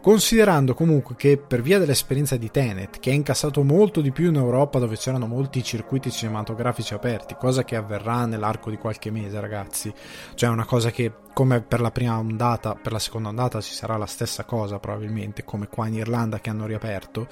Considerando 0.05 0.75
comunque 0.75 1.15
che 1.15 1.35
per 1.35 1.63
via 1.63 1.79
dell'esperienza 1.79 2.37
di 2.37 2.51
Tenet, 2.51 2.99
che 2.99 3.09
ha 3.09 3.13
incassato 3.13 3.63
molto 3.63 4.01
di 4.01 4.11
più 4.11 4.27
in 4.27 4.35
Europa 4.35 4.77
dove 4.77 4.97
c'erano 4.97 5.25
molti 5.25 5.63
circuiti 5.63 6.11
cinematografici 6.11 6.93
aperti, 6.93 7.33
cosa 7.33 7.63
che 7.63 7.75
avverrà 7.75 8.27
nell'arco 8.27 8.69
di 8.69 8.77
qualche 8.77 9.09
mese, 9.09 9.39
ragazzi. 9.39 9.91
Cioè 10.35 10.51
una 10.51 10.65
cosa 10.65 10.91
che 10.91 11.11
come 11.33 11.61
per 11.61 11.81
la 11.81 11.89
prima 11.89 12.19
ondata, 12.19 12.75
per 12.75 12.91
la 12.91 12.99
seconda 12.99 13.29
ondata 13.29 13.59
ci 13.61 13.73
sarà 13.73 13.97
la 13.97 14.05
stessa 14.05 14.43
cosa 14.43 14.77
probabilmente, 14.77 15.43
come 15.43 15.67
qua 15.67 15.87
in 15.87 15.95
Irlanda 15.95 16.37
che 16.37 16.51
hanno 16.51 16.67
riaperto 16.67 17.27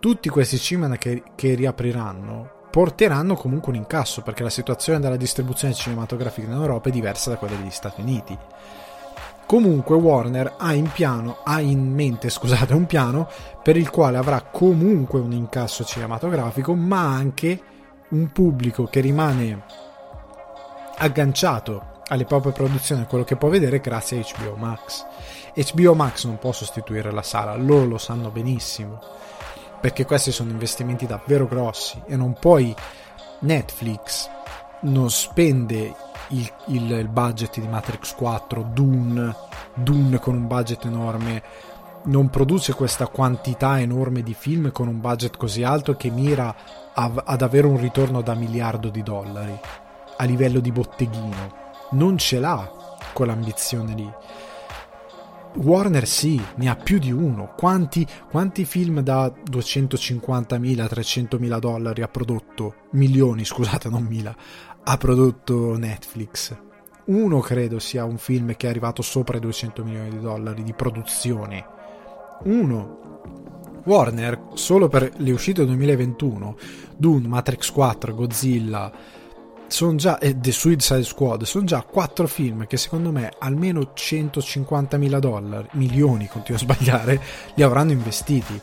tutti 0.00 0.28
questi 0.28 0.58
cinema 0.58 0.96
che, 0.96 1.22
che 1.36 1.54
riapriranno 1.54 2.54
porteranno 2.72 3.36
comunque 3.36 3.70
un 3.70 3.78
incasso 3.78 4.20
perché 4.22 4.42
la 4.42 4.50
situazione 4.50 4.98
della 4.98 5.16
distribuzione 5.16 5.74
cinematografica 5.74 6.48
in 6.48 6.54
Europa 6.54 6.88
è 6.88 6.92
diversa 6.92 7.30
da 7.30 7.36
quella 7.36 7.54
degli 7.54 7.70
Stati 7.70 8.00
Uniti. 8.00 8.36
Comunque 9.46 9.94
Warner 9.94 10.56
ha 10.58 10.74
in, 10.74 10.90
piano, 10.90 11.38
ha 11.44 11.60
in 11.60 11.92
mente 11.92 12.28
scusate, 12.30 12.74
un 12.74 12.86
piano 12.86 13.28
per 13.62 13.76
il 13.76 13.90
quale 13.90 14.16
avrà 14.16 14.42
comunque 14.42 15.20
un 15.20 15.32
incasso 15.32 15.84
cinematografico, 15.84 16.74
ma 16.74 17.14
anche 17.14 17.60
un 18.10 18.32
pubblico 18.32 18.84
che 18.84 19.00
rimane 19.00 19.64
agganciato 20.98 21.94
alle 22.08 22.24
proprie 22.24 22.52
produzioni, 22.52 23.02
a 23.02 23.06
quello 23.06 23.24
che 23.24 23.36
può 23.36 23.48
vedere 23.48 23.80
grazie 23.80 24.20
a 24.20 24.24
HBO 24.38 24.56
Max. 24.56 25.06
HBO 25.54 25.94
Max 25.94 26.24
non 26.24 26.38
può 26.38 26.52
sostituire 26.52 27.12
la 27.12 27.22
sala, 27.22 27.54
loro 27.56 27.86
lo 27.86 27.98
sanno 27.98 28.30
benissimo 28.30 29.00
perché 29.80 30.04
questi 30.04 30.32
sono 30.32 30.50
investimenti 30.50 31.06
davvero 31.06 31.46
grossi 31.46 32.02
e 32.06 32.16
non 32.16 32.32
puoi 32.32 32.74
Netflix 33.40 34.28
non 34.80 35.10
spende 35.10 35.94
il, 36.28 36.50
il, 36.66 36.90
il 36.90 37.08
budget 37.08 37.60
di 37.60 37.68
Matrix 37.68 38.14
4 38.14 38.70
Dune, 38.72 39.34
Dune 39.74 40.18
con 40.18 40.34
un 40.34 40.46
budget 40.46 40.84
enorme 40.84 41.42
non 42.04 42.30
produce 42.30 42.72
questa 42.74 43.08
quantità 43.08 43.80
enorme 43.80 44.22
di 44.22 44.34
film 44.34 44.70
con 44.70 44.88
un 44.88 45.00
budget 45.00 45.36
così 45.36 45.62
alto 45.62 45.96
che 45.96 46.10
mira 46.10 46.54
a, 46.94 47.12
ad 47.24 47.42
avere 47.42 47.66
un 47.66 47.80
ritorno 47.80 48.22
da 48.22 48.34
miliardo 48.34 48.88
di 48.88 49.02
dollari 49.02 49.58
a 50.16 50.24
livello 50.24 50.60
di 50.60 50.70
botteghino 50.70 51.64
non 51.90 52.16
ce 52.16 52.38
l'ha 52.38 52.96
quell'ambizione 53.12 53.94
lì 53.94 54.12
Warner 55.56 56.06
sì, 56.06 56.40
ne 56.56 56.68
ha 56.68 56.76
più 56.76 56.98
di 56.98 57.10
uno. 57.10 57.54
Quanti, 57.56 58.06
quanti 58.30 58.66
film 58.66 59.00
da 59.00 59.26
250.000, 59.26 60.58
300.000 60.58 61.58
dollari 61.58 62.02
ha 62.02 62.08
prodotto? 62.08 62.74
Milioni, 62.90 63.44
scusate, 63.44 63.88
non 63.88 64.04
mila. 64.04 64.36
Ha 64.88 64.96
prodotto 64.98 65.76
Netflix. 65.76 66.56
Uno 67.06 67.40
credo 67.40 67.80
sia 67.80 68.04
un 68.04 68.18
film 68.18 68.54
che 68.54 68.68
è 68.68 68.70
arrivato 68.70 69.02
sopra 69.02 69.36
i 69.36 69.40
200 69.40 69.82
milioni 69.82 70.10
di 70.10 70.20
dollari 70.20 70.62
di 70.62 70.72
produzione. 70.74 71.66
Uno. 72.44 73.80
Warner, 73.84 74.50
solo 74.54 74.86
per 74.86 75.10
le 75.16 75.32
uscite 75.32 75.64
2021, 75.64 76.56
Dune, 76.96 77.26
Matrix 77.26 77.72
4, 77.72 78.14
Godzilla, 78.14 78.92
già 79.96 80.18
e 80.18 80.38
The 80.38 80.52
Suicide 80.52 81.02
Squad 81.02 81.42
sono 81.42 81.64
già 81.64 81.82
quattro 81.82 82.28
film 82.28 82.68
che 82.68 82.76
secondo 82.76 83.10
me 83.10 83.32
almeno 83.40 83.92
150 83.92 84.96
mila 84.98 85.18
dollari 85.18 85.66
milioni 85.72 86.28
continuo 86.28 86.60
a 86.60 86.62
sbagliare 86.62 87.20
li 87.54 87.64
avranno 87.64 87.90
investiti 87.90 88.60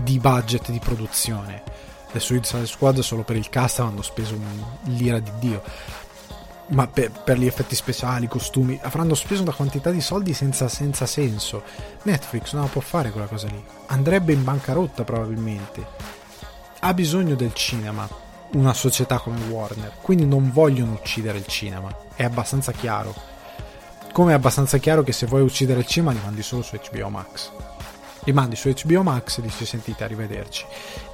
di 0.00 0.20
budget 0.20 0.70
di 0.70 0.78
produzione 0.78 1.87
The 2.10 2.20
Suicide 2.20 2.66
Squad 2.66 3.00
solo 3.00 3.22
per 3.22 3.36
il 3.36 3.48
cast 3.48 3.80
hanno 3.80 4.02
speso 4.02 4.36
l'ira 4.84 5.18
di 5.18 5.30
dio. 5.38 5.62
Ma 6.68 6.86
per, 6.86 7.10
per, 7.10 7.38
gli 7.38 7.46
effetti 7.46 7.74
speciali, 7.74 8.26
i 8.26 8.28
costumi 8.28 8.78
avranno 8.82 9.14
speso 9.14 9.42
una 9.42 9.54
quantità 9.54 9.90
di 9.90 10.00
soldi 10.00 10.34
senza, 10.34 10.68
senza 10.68 11.06
senso. 11.06 11.62
Netflix 12.02 12.52
non 12.52 12.64
la 12.64 12.68
può 12.68 12.80
fare 12.82 13.10
quella 13.10 13.26
cosa 13.26 13.46
lì. 13.46 13.62
Andrebbe 13.86 14.32
in 14.32 14.44
bancarotta 14.44 15.04
probabilmente. 15.04 15.86
Ha 16.80 16.92
bisogno 16.92 17.34
del 17.34 17.54
cinema 17.54 18.26
una 18.52 18.72
società 18.72 19.18
come 19.18 19.40
Warner, 19.48 19.92
quindi 20.00 20.24
non 20.24 20.50
vogliono 20.50 20.92
uccidere 20.92 21.38
il 21.38 21.46
cinema, 21.46 21.94
è 22.14 22.24
abbastanza 22.24 22.72
chiaro. 22.72 23.14
Come 24.12 24.32
è 24.32 24.34
abbastanza 24.34 24.78
chiaro 24.78 25.02
che 25.02 25.12
se 25.12 25.26
vuoi 25.26 25.42
uccidere 25.42 25.80
il 25.80 25.86
cinema 25.86 26.12
li 26.12 26.20
mandi 26.22 26.42
solo 26.42 26.62
su 26.62 26.76
HBO 26.76 27.08
Max. 27.08 27.50
Li 28.28 28.34
mandi 28.34 28.56
su 28.56 28.68
HBO 28.68 29.02
Max 29.02 29.38
e 29.38 29.40
dici 29.40 29.64
sentite 29.64 30.04
arrivederci. 30.04 30.66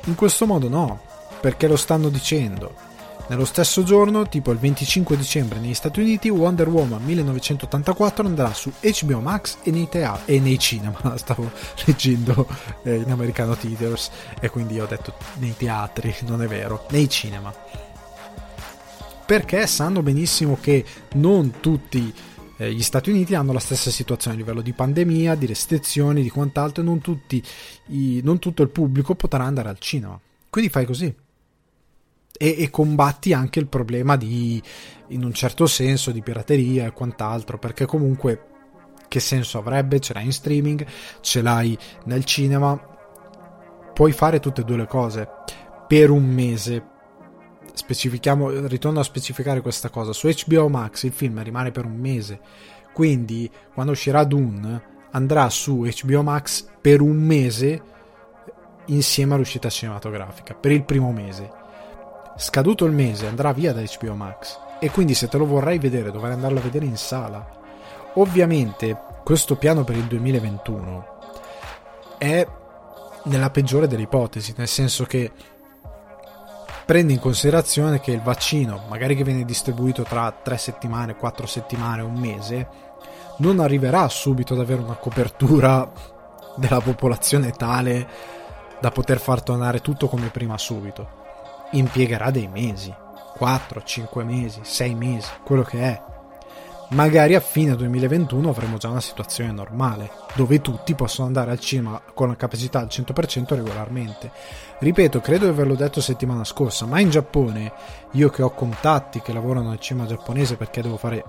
In 0.06 0.16
questo 0.16 0.46
modo 0.46 0.68
no, 0.68 1.00
perché 1.40 1.68
lo 1.68 1.76
stanno 1.76 2.08
dicendo. 2.08 2.74
Nello 3.28 3.44
stesso 3.44 3.84
giorno, 3.84 4.26
tipo 4.28 4.50
il 4.50 4.58
25 4.58 5.16
dicembre 5.16 5.60
negli 5.60 5.74
Stati 5.74 6.00
Uniti, 6.00 6.28
Wonder 6.28 6.68
Woman 6.68 7.04
1984 7.04 8.26
andrà 8.26 8.52
su 8.52 8.72
HBO 8.80 9.20
Max 9.20 9.58
e 9.62 9.70
nei, 9.70 9.88
tea- 9.88 10.22
e 10.24 10.40
nei 10.40 10.58
cinema. 10.58 10.98
Stavo 11.16 11.52
leggendo 11.84 12.48
eh, 12.82 12.96
in 12.96 13.12
americano 13.12 13.54
Theaters 13.54 14.10
e 14.40 14.50
quindi 14.50 14.80
ho 14.80 14.86
detto 14.86 15.14
nei 15.34 15.54
teatri, 15.56 16.12
non 16.22 16.42
è 16.42 16.48
vero, 16.48 16.84
nei 16.90 17.08
cinema. 17.08 17.54
Perché 19.24 19.68
sanno 19.68 20.02
benissimo 20.02 20.58
che 20.60 20.84
non 21.12 21.60
tutti 21.60 22.12
eh, 22.56 22.72
gli 22.72 22.82
Stati 22.82 23.10
Uniti 23.10 23.34
hanno 23.34 23.52
la 23.52 23.60
stessa 23.60 23.90
situazione 23.90 24.36
a 24.36 24.38
livello 24.38 24.60
di 24.60 24.72
pandemia, 24.72 25.34
di 25.34 25.46
restrizioni, 25.46 26.22
di 26.22 26.30
quant'altro, 26.30 26.82
e 26.82 26.86
non, 26.86 27.00
i, 27.88 28.20
non 28.22 28.38
tutto 28.38 28.62
il 28.62 28.70
pubblico 28.70 29.14
potrà 29.14 29.44
andare 29.44 29.68
al 29.68 29.78
cinema. 29.78 30.18
Quindi 30.48 30.70
fai 30.70 30.86
così 30.86 31.14
e, 32.36 32.56
e, 32.58 32.70
combatti 32.70 33.32
anche 33.32 33.60
il 33.60 33.68
problema 33.68 34.16
di, 34.16 34.60
in 35.08 35.24
un 35.24 35.32
certo 35.32 35.66
senso, 35.66 36.10
di 36.10 36.22
pirateria 36.22 36.86
e 36.86 36.92
quant'altro, 36.92 37.58
perché 37.58 37.86
comunque 37.86 38.48
che 39.08 39.20
senso 39.20 39.58
avrebbe? 39.58 40.00
Ce 40.00 40.12
l'hai 40.12 40.24
in 40.24 40.32
streaming, 40.32 40.84
ce 41.20 41.42
l'hai 41.42 41.78
nel 42.06 42.24
cinema, 42.24 42.76
puoi 43.92 44.12
fare 44.12 44.40
tutte 44.40 44.62
e 44.62 44.64
due 44.64 44.76
le 44.78 44.86
cose 44.86 45.28
per 45.86 46.10
un 46.10 46.24
mese. 46.24 46.92
Specifichiamo, 47.74 48.66
ritorno 48.66 49.00
a 49.00 49.04
specificare 49.04 49.60
questa 49.60 49.90
cosa. 49.90 50.12
Su 50.12 50.28
HBO 50.28 50.68
Max 50.68 51.02
il 51.02 51.12
film 51.12 51.42
rimane 51.42 51.70
per 51.70 51.84
un 51.84 51.96
mese, 51.96 52.40
quindi 52.92 53.50
quando 53.74 53.92
uscirà 53.92 54.24
Dune 54.24 54.92
andrà 55.10 55.50
su 55.50 55.84
HBO 55.84 56.22
Max 56.22 56.66
per 56.80 57.00
un 57.00 57.16
mese 57.16 57.82
insieme 58.86 59.34
all'uscita 59.34 59.68
cinematografica, 59.68 60.54
per 60.54 60.72
il 60.72 60.84
primo 60.84 61.12
mese 61.12 61.62
scaduto 62.36 62.84
il 62.84 62.92
mese 62.92 63.26
andrà 63.26 63.52
via 63.52 63.72
da 63.72 63.80
HBO 63.80 64.14
Max 64.14 64.58
e 64.80 64.90
quindi 64.90 65.14
se 65.14 65.28
te 65.28 65.38
lo 65.38 65.46
vorrai 65.46 65.78
vedere 65.78 66.10
dovrai 66.10 66.32
andarlo 66.32 66.58
a 66.58 66.62
vedere 66.62 66.84
in 66.84 66.96
sala. 66.96 67.62
Ovviamente 68.14 68.96
questo 69.24 69.56
piano 69.56 69.84
per 69.84 69.96
il 69.96 70.04
2021 70.04 71.06
è 72.18 72.46
nella 73.24 73.50
peggiore 73.50 73.86
delle 73.86 74.02
ipotesi, 74.02 74.54
nel 74.56 74.68
senso 74.68 75.04
che 75.04 75.30
prende 76.84 77.12
in 77.12 77.20
considerazione 77.20 78.00
che 78.00 78.12
il 78.12 78.20
vaccino, 78.20 78.84
magari 78.88 79.16
che 79.16 79.24
viene 79.24 79.44
distribuito 79.44 80.02
tra 80.02 80.30
3 80.30 80.56
settimane, 80.56 81.16
4 81.16 81.46
settimane, 81.46 82.02
un 82.02 82.14
mese, 82.14 82.68
non 83.38 83.60
arriverà 83.60 84.08
subito 84.08 84.54
ad 84.54 84.60
avere 84.60 84.82
una 84.82 84.94
copertura 84.94 85.90
della 86.56 86.80
popolazione 86.80 87.50
tale 87.50 88.06
da 88.80 88.90
poter 88.90 89.18
far 89.18 89.42
tornare 89.42 89.80
tutto 89.80 90.08
come 90.08 90.28
prima 90.28 90.58
subito 90.58 91.22
impiegherà 91.74 92.30
dei 92.30 92.48
mesi, 92.48 92.94
4, 93.36 93.82
5 93.82 94.24
mesi, 94.24 94.60
6 94.62 94.94
mesi, 94.94 95.28
quello 95.44 95.62
che 95.62 95.80
è. 95.80 96.02
Magari 96.94 97.34
a 97.34 97.40
fine 97.40 97.74
2021 97.74 98.48
avremo 98.48 98.76
già 98.76 98.88
una 98.88 99.00
situazione 99.00 99.50
normale, 99.50 100.08
dove 100.36 100.60
tutti 100.60 100.94
possono 100.94 101.26
andare 101.26 101.50
al 101.50 101.58
cinema 101.58 102.00
con 102.14 102.28
la 102.28 102.36
capacità 102.36 102.78
al 102.78 102.86
100% 102.86 103.56
regolarmente. 103.56 104.30
Ripeto, 104.78 105.20
credo 105.20 105.46
di 105.46 105.50
averlo 105.50 105.74
detto 105.74 106.00
settimana 106.00 106.44
scorsa, 106.44 106.86
ma 106.86 107.00
in 107.00 107.10
Giappone, 107.10 107.72
io 108.12 108.30
che 108.30 108.44
ho 108.44 108.50
contatti 108.50 109.20
che 109.20 109.32
lavorano 109.32 109.72
al 109.72 109.80
cinema 109.80 110.06
giapponese 110.06 110.54
perché 110.54 110.82
devo 110.82 110.96
fare 110.96 111.24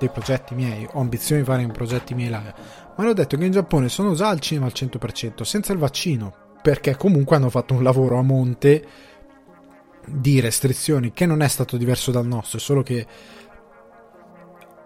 dei 0.00 0.08
progetti 0.08 0.56
miei, 0.56 0.88
ho 0.90 0.98
ambizioni 0.98 1.42
di 1.42 1.46
fare 1.46 1.62
in 1.62 1.70
progetti 1.70 2.12
miei 2.12 2.28
là, 2.28 2.42
ma 2.96 3.04
l'ho 3.04 3.12
detto 3.12 3.36
che 3.36 3.44
in 3.44 3.52
Giappone 3.52 3.88
sono 3.88 4.14
già 4.14 4.28
al 4.28 4.40
cinema 4.40 4.66
al 4.66 4.72
100%, 4.74 5.42
senza 5.42 5.72
il 5.72 5.78
vaccino 5.78 6.34
perché 6.60 6.96
comunque 6.96 7.36
hanno 7.36 7.48
fatto 7.48 7.74
un 7.74 7.84
lavoro 7.84 8.18
a 8.18 8.22
monte 8.22 8.84
di 10.04 10.40
restrizioni 10.40 11.12
che 11.12 11.26
non 11.26 11.42
è 11.42 11.48
stato 11.48 11.76
diverso 11.76 12.10
dal 12.10 12.26
nostro, 12.26 12.58
è 12.58 12.60
solo 12.60 12.82
che 12.82 13.06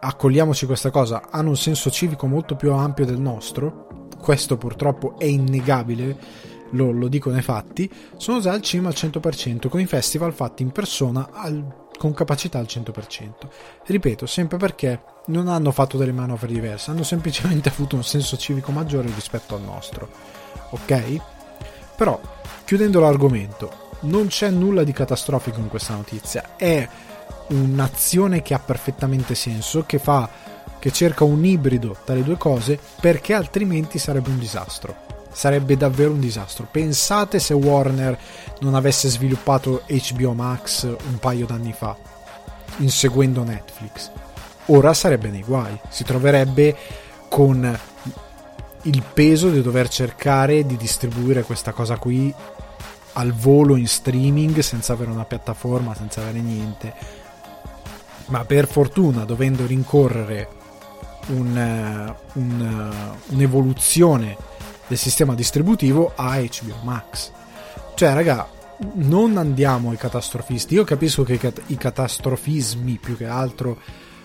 accogliamoci 0.01 0.67
questa 0.67 0.91
cosa, 0.91 1.29
hanno 1.31 1.51
un 1.51 1.57
senso 1.57 1.91
civico 1.91 2.27
molto 2.27 2.57
più 2.57 2.73
ampio 2.73 3.05
del 3.05 3.21
nostro, 3.21 4.09
questo 4.19 4.57
purtroppo 4.57 5.19
è 5.19 5.25
innegabile, 5.25 6.17
lo, 6.71 6.91
lo 6.91 7.09
dico 7.09 7.31
nei 7.31 7.43
fatti, 7.43 7.91
sono 8.17 8.41
già 8.41 8.53
al 8.53 8.63
cinema 8.63 8.89
al 8.89 8.95
100%, 8.97 9.69
con 9.69 9.81
i 9.81 9.87
festival 9.87 10.33
fatti 10.33 10.63
in 10.63 10.71
persona 10.71 11.31
al, 11.33 11.89
con 11.99 12.15
capacità 12.15 12.59
al 12.59 12.67
100%. 12.69 13.31
Ripeto, 13.85 14.27
sempre 14.27 14.57
perché 14.57 15.03
non 15.27 15.49
hanno 15.49 15.71
fatto 15.71 15.97
delle 15.97 16.13
manovre 16.13 16.49
diverse, 16.49 16.91
hanno 16.91 17.03
semplicemente 17.03 17.69
avuto 17.71 17.97
un 17.97 18.05
senso 18.05 18.37
civico 18.37 18.73
maggiore 18.73 19.11
rispetto 19.15 19.55
al 19.55 19.63
nostro. 19.63 20.09
Ok? 20.71 21.21
Però, 21.97 22.19
chiudendo 22.65 23.01
l'argomento, 23.01 23.89
non 24.01 24.29
c'è 24.29 24.49
nulla 24.51 24.83
di 24.83 24.93
catastrofico 24.93 25.61
in 25.61 25.69
questa 25.69 25.95
notizia, 25.95 26.57
è 26.57 26.89
un'azione 27.51 28.43
che 28.43 28.55
ha 28.55 28.59
perfettamente 28.59 29.35
senso, 29.35 29.85
che 29.87 29.99
fa 29.99 30.29
che 30.79 30.91
cerca 30.91 31.25
un 31.25 31.45
ibrido 31.45 31.97
tra 32.05 32.15
le 32.15 32.25
due 32.25 32.39
cose, 32.39 32.79
perché 33.01 33.35
altrimenti 33.35 33.99
sarebbe 33.99 34.31
un 34.31 34.39
disastro. 34.39 35.09
Sarebbe 35.31 35.77
davvero 35.77 36.11
un 36.13 36.21
disastro. 36.21 36.67
Pensate 36.71 37.39
se 37.39 37.55
Warner 37.55 38.19
non 38.61 38.75
avesse 38.75 39.09
sviluppato 39.09 39.83
HBO 39.87 40.33
Max 40.33 40.85
un 40.85 41.19
paio 41.21 41.47
d'anni 41.47 41.73
fa, 41.73 41.97
inseguendo 42.79 43.45
Netflix. 43.45 44.11
Ora 44.67 44.95
sarebbe 44.95 45.29
nei 45.29 45.43
guai, 45.43 45.79
si 45.89 46.03
troverebbe 46.05 46.77
con 47.29 47.79
il 48.83 49.03
peso 49.13 49.51
di 49.51 49.61
dover 49.61 49.89
cercare 49.89 50.65
di 50.65 50.77
distribuire 50.77 51.43
questa 51.43 51.73
cosa 51.73 51.99
qui 51.99 52.35
al 53.15 53.33
volo 53.33 53.77
in 53.77 53.87
streaming 53.87 54.61
senza 54.61 54.95
avere 54.95 55.11
una 55.11 55.25
piattaforma, 55.25 55.95
senza 55.95 56.23
avere 56.23 56.41
niente. 56.41 56.95
Ma 58.31 58.45
per 58.45 58.67
fortuna, 58.67 59.25
dovendo 59.25 59.67
rincorrere 59.67 60.49
un, 61.29 61.57
eh, 61.57 62.15
un, 62.35 63.17
eh, 63.21 63.33
un'evoluzione 63.35 64.37
del 64.87 64.99
sistema 64.99 65.35
distributivo 65.35 66.13
a 66.17 66.39
HBO 66.41 66.83
Max. 66.83 67.33
Cioè, 67.95 68.13
raga, 68.13 68.49
non 68.95 69.37
andiamo 69.37 69.91
ai 69.91 69.97
catastrofisti. 69.97 70.75
Io 70.75 70.85
capisco 70.85 71.23
che 71.23 71.39
i 71.67 71.77
catastrofismi 71.77 72.99
più 73.01 73.17
che 73.17 73.27
altro 73.27 73.79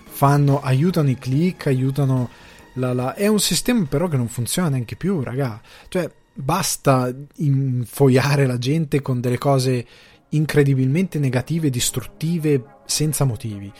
fanno, 0.04 0.60
aiutano 0.60 1.10
i 1.10 1.18
click, 1.18 1.66
aiutano 1.66 2.30
la, 2.74 2.92
la... 2.92 3.14
È 3.14 3.26
un 3.26 3.38
sistema 3.38 3.84
però 3.88 4.08
che 4.08 4.16
non 4.16 4.28
funziona 4.28 4.70
neanche 4.70 4.96
più, 4.96 5.22
raga. 5.22 5.60
Cioè, 5.88 6.10
basta 6.32 7.14
infoiare 7.36 8.46
la 8.46 8.58
gente 8.58 9.02
con 9.02 9.20
delle 9.20 9.38
cose 9.38 9.86
incredibilmente 10.30 11.18
negative, 11.18 11.70
distruttive, 11.70 12.64
senza 12.86 13.24
motivi. 13.24 13.72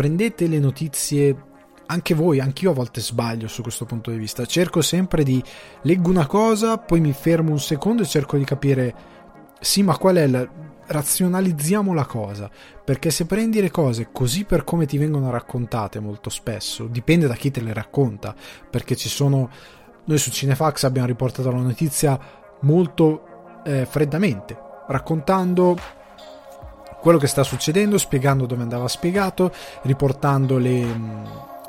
Prendete 0.00 0.46
le 0.46 0.58
notizie 0.58 1.36
anche 1.84 2.14
voi, 2.14 2.40
anch'io 2.40 2.70
a 2.70 2.72
volte 2.72 3.02
sbaglio 3.02 3.48
su 3.48 3.60
questo 3.60 3.84
punto 3.84 4.10
di 4.10 4.16
vista. 4.16 4.46
Cerco 4.46 4.80
sempre 4.80 5.22
di 5.24 5.44
leggo 5.82 6.08
una 6.08 6.26
cosa, 6.26 6.78
poi 6.78 7.00
mi 7.00 7.12
fermo 7.12 7.50
un 7.50 7.60
secondo 7.60 8.00
e 8.00 8.06
cerco 8.06 8.38
di 8.38 8.44
capire 8.44 8.94
sì, 9.60 9.82
ma 9.82 9.98
qual 9.98 10.16
è 10.16 10.26
la 10.26 10.48
razionalizziamo 10.86 11.92
la 11.92 12.06
cosa, 12.06 12.50
perché 12.82 13.10
se 13.10 13.26
prendi 13.26 13.60
le 13.60 13.70
cose 13.70 14.08
così 14.10 14.44
per 14.46 14.64
come 14.64 14.86
ti 14.86 14.96
vengono 14.96 15.30
raccontate 15.30 16.00
molto 16.00 16.30
spesso, 16.30 16.86
dipende 16.86 17.26
da 17.26 17.34
chi 17.34 17.50
te 17.50 17.60
le 17.60 17.74
racconta, 17.74 18.34
perché 18.70 18.96
ci 18.96 19.10
sono 19.10 19.50
noi 20.04 20.16
su 20.16 20.30
Cinefax 20.30 20.84
abbiamo 20.84 21.08
riportato 21.08 21.50
la 21.50 21.58
notizia 21.58 22.18
molto 22.62 23.60
eh, 23.66 23.84
freddamente, 23.84 24.58
raccontando 24.86 25.76
quello 27.00 27.18
che 27.18 27.26
sta 27.26 27.42
succedendo, 27.42 27.98
spiegando 27.98 28.46
dove 28.46 28.62
andava 28.62 28.88
spiegato, 28.88 29.52
riportando 29.82 30.58
le, 30.58 30.84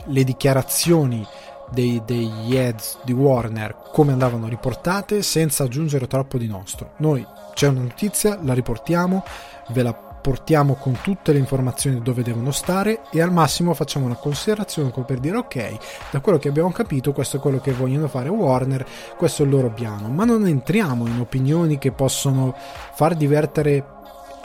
le 0.05 0.23
dichiarazioni 0.23 1.25
dei, 1.71 2.01
degli 2.05 2.57
ads 2.57 2.99
di 3.03 3.13
Warner 3.13 3.75
come 3.91 4.11
andavano 4.11 4.47
riportate 4.47 5.23
senza 5.23 5.63
aggiungere 5.63 6.07
troppo 6.07 6.37
di 6.37 6.47
nostro. 6.47 6.91
Noi 6.97 7.25
c'è 7.53 7.67
una 7.67 7.81
notizia, 7.81 8.37
la 8.41 8.53
riportiamo, 8.53 9.23
ve 9.69 9.83
la 9.83 9.93
portiamo 10.21 10.75
con 10.75 10.99
tutte 11.01 11.33
le 11.33 11.39
informazioni 11.39 11.99
dove 12.01 12.21
devono 12.21 12.51
stare 12.51 13.01
e 13.11 13.21
al 13.21 13.31
massimo 13.31 13.73
facciamo 13.73 14.05
una 14.05 14.15
considerazione 14.15 14.91
come 14.91 15.05
per 15.05 15.19
dire 15.19 15.37
ok, 15.37 15.77
da 16.11 16.19
quello 16.19 16.37
che 16.37 16.47
abbiamo 16.47 16.71
capito 16.71 17.11
questo 17.11 17.37
è 17.37 17.39
quello 17.39 17.59
che 17.59 17.71
vogliono 17.71 18.07
fare 18.07 18.29
Warner, 18.29 18.85
questo 19.17 19.41
è 19.41 19.45
il 19.45 19.51
loro 19.51 19.71
piano, 19.71 20.09
ma 20.09 20.23
non 20.23 20.45
entriamo 20.45 21.07
in 21.07 21.19
opinioni 21.19 21.79
che 21.79 21.91
possono 21.91 22.55
far 22.93 23.15
divertere 23.15 23.99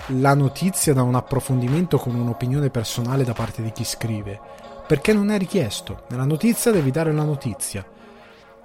la 0.08 0.34
notizia 0.34 0.92
da 0.92 1.02
un 1.02 1.14
approfondimento 1.14 1.98
con 1.98 2.14
un'opinione 2.14 2.70
personale 2.70 3.24
da 3.24 3.32
parte 3.32 3.62
di 3.62 3.72
chi 3.72 3.84
scrive, 3.84 4.40
perché 4.86 5.12
non 5.12 5.30
è 5.30 5.38
richiesto, 5.38 6.04
nella 6.08 6.24
notizia 6.24 6.70
devi 6.70 6.90
dare 6.90 7.12
la 7.12 7.24
notizia 7.24 7.84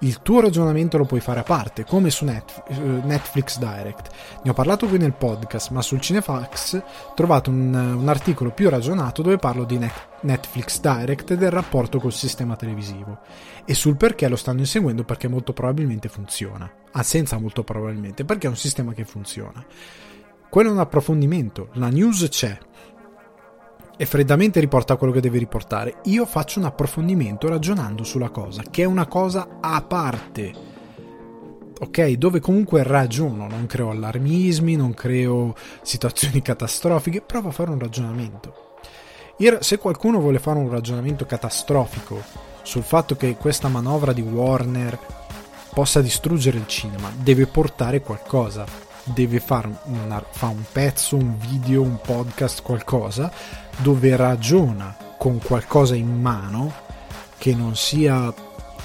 il 0.02 0.20
tuo 0.20 0.40
ragionamento 0.40 0.98
lo 0.98 1.04
puoi 1.04 1.20
fare 1.20 1.40
a 1.40 1.44
parte, 1.44 1.84
come 1.84 2.10
su 2.10 2.24
Netflix 2.24 3.58
Direct. 3.58 4.10
Ne 4.42 4.50
ho 4.50 4.54
parlato 4.54 4.86
qui 4.86 4.98
nel 4.98 5.12
podcast, 5.12 5.70
ma 5.70 5.80
sul 5.80 6.00
Cinefax 6.00 6.82
trovate 7.14 7.50
un, 7.50 7.72
un 7.72 8.08
articolo 8.08 8.50
più 8.50 8.68
ragionato 8.68 9.22
dove 9.22 9.36
parlo 9.36 9.64
di 9.64 9.78
Netflix 10.22 10.80
Direct 10.80 11.32
e 11.32 11.36
del 11.36 11.50
rapporto 11.50 12.00
col 12.00 12.12
sistema 12.12 12.56
televisivo 12.56 13.18
e 13.64 13.74
sul 13.74 13.96
perché 13.96 14.28
lo 14.28 14.36
stanno 14.36 14.60
inseguendo 14.60 15.04
perché 15.04 15.28
molto 15.28 15.52
probabilmente 15.52 16.08
funziona. 16.08 16.70
Ah, 16.92 17.02
senza 17.04 17.38
molto 17.38 17.62
probabilmente, 17.62 18.24
perché 18.24 18.48
è 18.48 18.50
un 18.50 18.56
sistema 18.56 18.92
che 18.92 19.04
funziona. 19.04 19.64
Quello 20.52 20.68
è 20.68 20.72
un 20.72 20.80
approfondimento, 20.80 21.68
la 21.76 21.88
news 21.88 22.28
c'è, 22.28 22.58
e 23.96 24.04
freddamente 24.04 24.60
riporta 24.60 24.96
quello 24.96 25.10
che 25.14 25.22
deve 25.22 25.38
riportare. 25.38 26.00
Io 26.02 26.26
faccio 26.26 26.58
un 26.58 26.66
approfondimento 26.66 27.48
ragionando 27.48 28.04
sulla 28.04 28.28
cosa, 28.28 28.62
che 28.70 28.82
è 28.82 28.84
una 28.84 29.06
cosa 29.06 29.48
a 29.62 29.80
parte. 29.80 30.52
Ok, 31.80 32.06
dove 32.18 32.40
comunque 32.40 32.82
ragiono, 32.82 33.48
non 33.48 33.64
creo 33.64 33.88
allarmismi, 33.88 34.76
non 34.76 34.92
creo 34.92 35.54
situazioni 35.80 36.42
catastrofiche, 36.44 37.22
provo 37.22 37.48
a 37.48 37.52
fare 37.52 37.70
un 37.70 37.78
ragionamento. 37.78 38.74
Se 39.60 39.78
qualcuno 39.78 40.20
vuole 40.20 40.38
fare 40.38 40.58
un 40.58 40.68
ragionamento 40.68 41.24
catastrofico 41.24 42.22
sul 42.60 42.82
fatto 42.82 43.16
che 43.16 43.36
questa 43.36 43.68
manovra 43.68 44.12
di 44.12 44.20
Warner 44.20 44.98
possa 45.72 46.02
distruggere 46.02 46.58
il 46.58 46.66
cinema, 46.66 47.10
deve 47.16 47.46
portare 47.46 48.02
qualcosa, 48.02 48.90
deve 49.04 49.40
fare 49.40 49.70
fa 50.30 50.46
un 50.46 50.62
pezzo, 50.70 51.16
un 51.16 51.36
video, 51.38 51.82
un 51.82 52.00
podcast, 52.00 52.62
qualcosa 52.62 53.30
dove 53.78 54.14
ragiona 54.16 54.96
con 55.18 55.38
qualcosa 55.38 55.94
in 55.94 56.20
mano 56.20 56.72
che 57.38 57.54
non 57.54 57.76
sia 57.76 58.32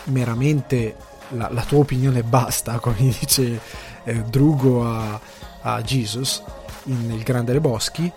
meramente 0.06 0.96
la, 1.30 1.50
la 1.52 1.64
tua 1.64 1.80
opinione 1.80 2.24
basta, 2.24 2.80
come 2.80 2.96
dice 3.20 3.60
eh, 4.04 4.22
Drugo 4.24 4.86
a, 4.86 5.20
a 5.62 5.82
Jesus 5.82 6.44
in 6.86 7.12
Il 7.12 7.24
Grande 7.24 7.52
dei 7.52 7.60
Boschi, 7.60 8.12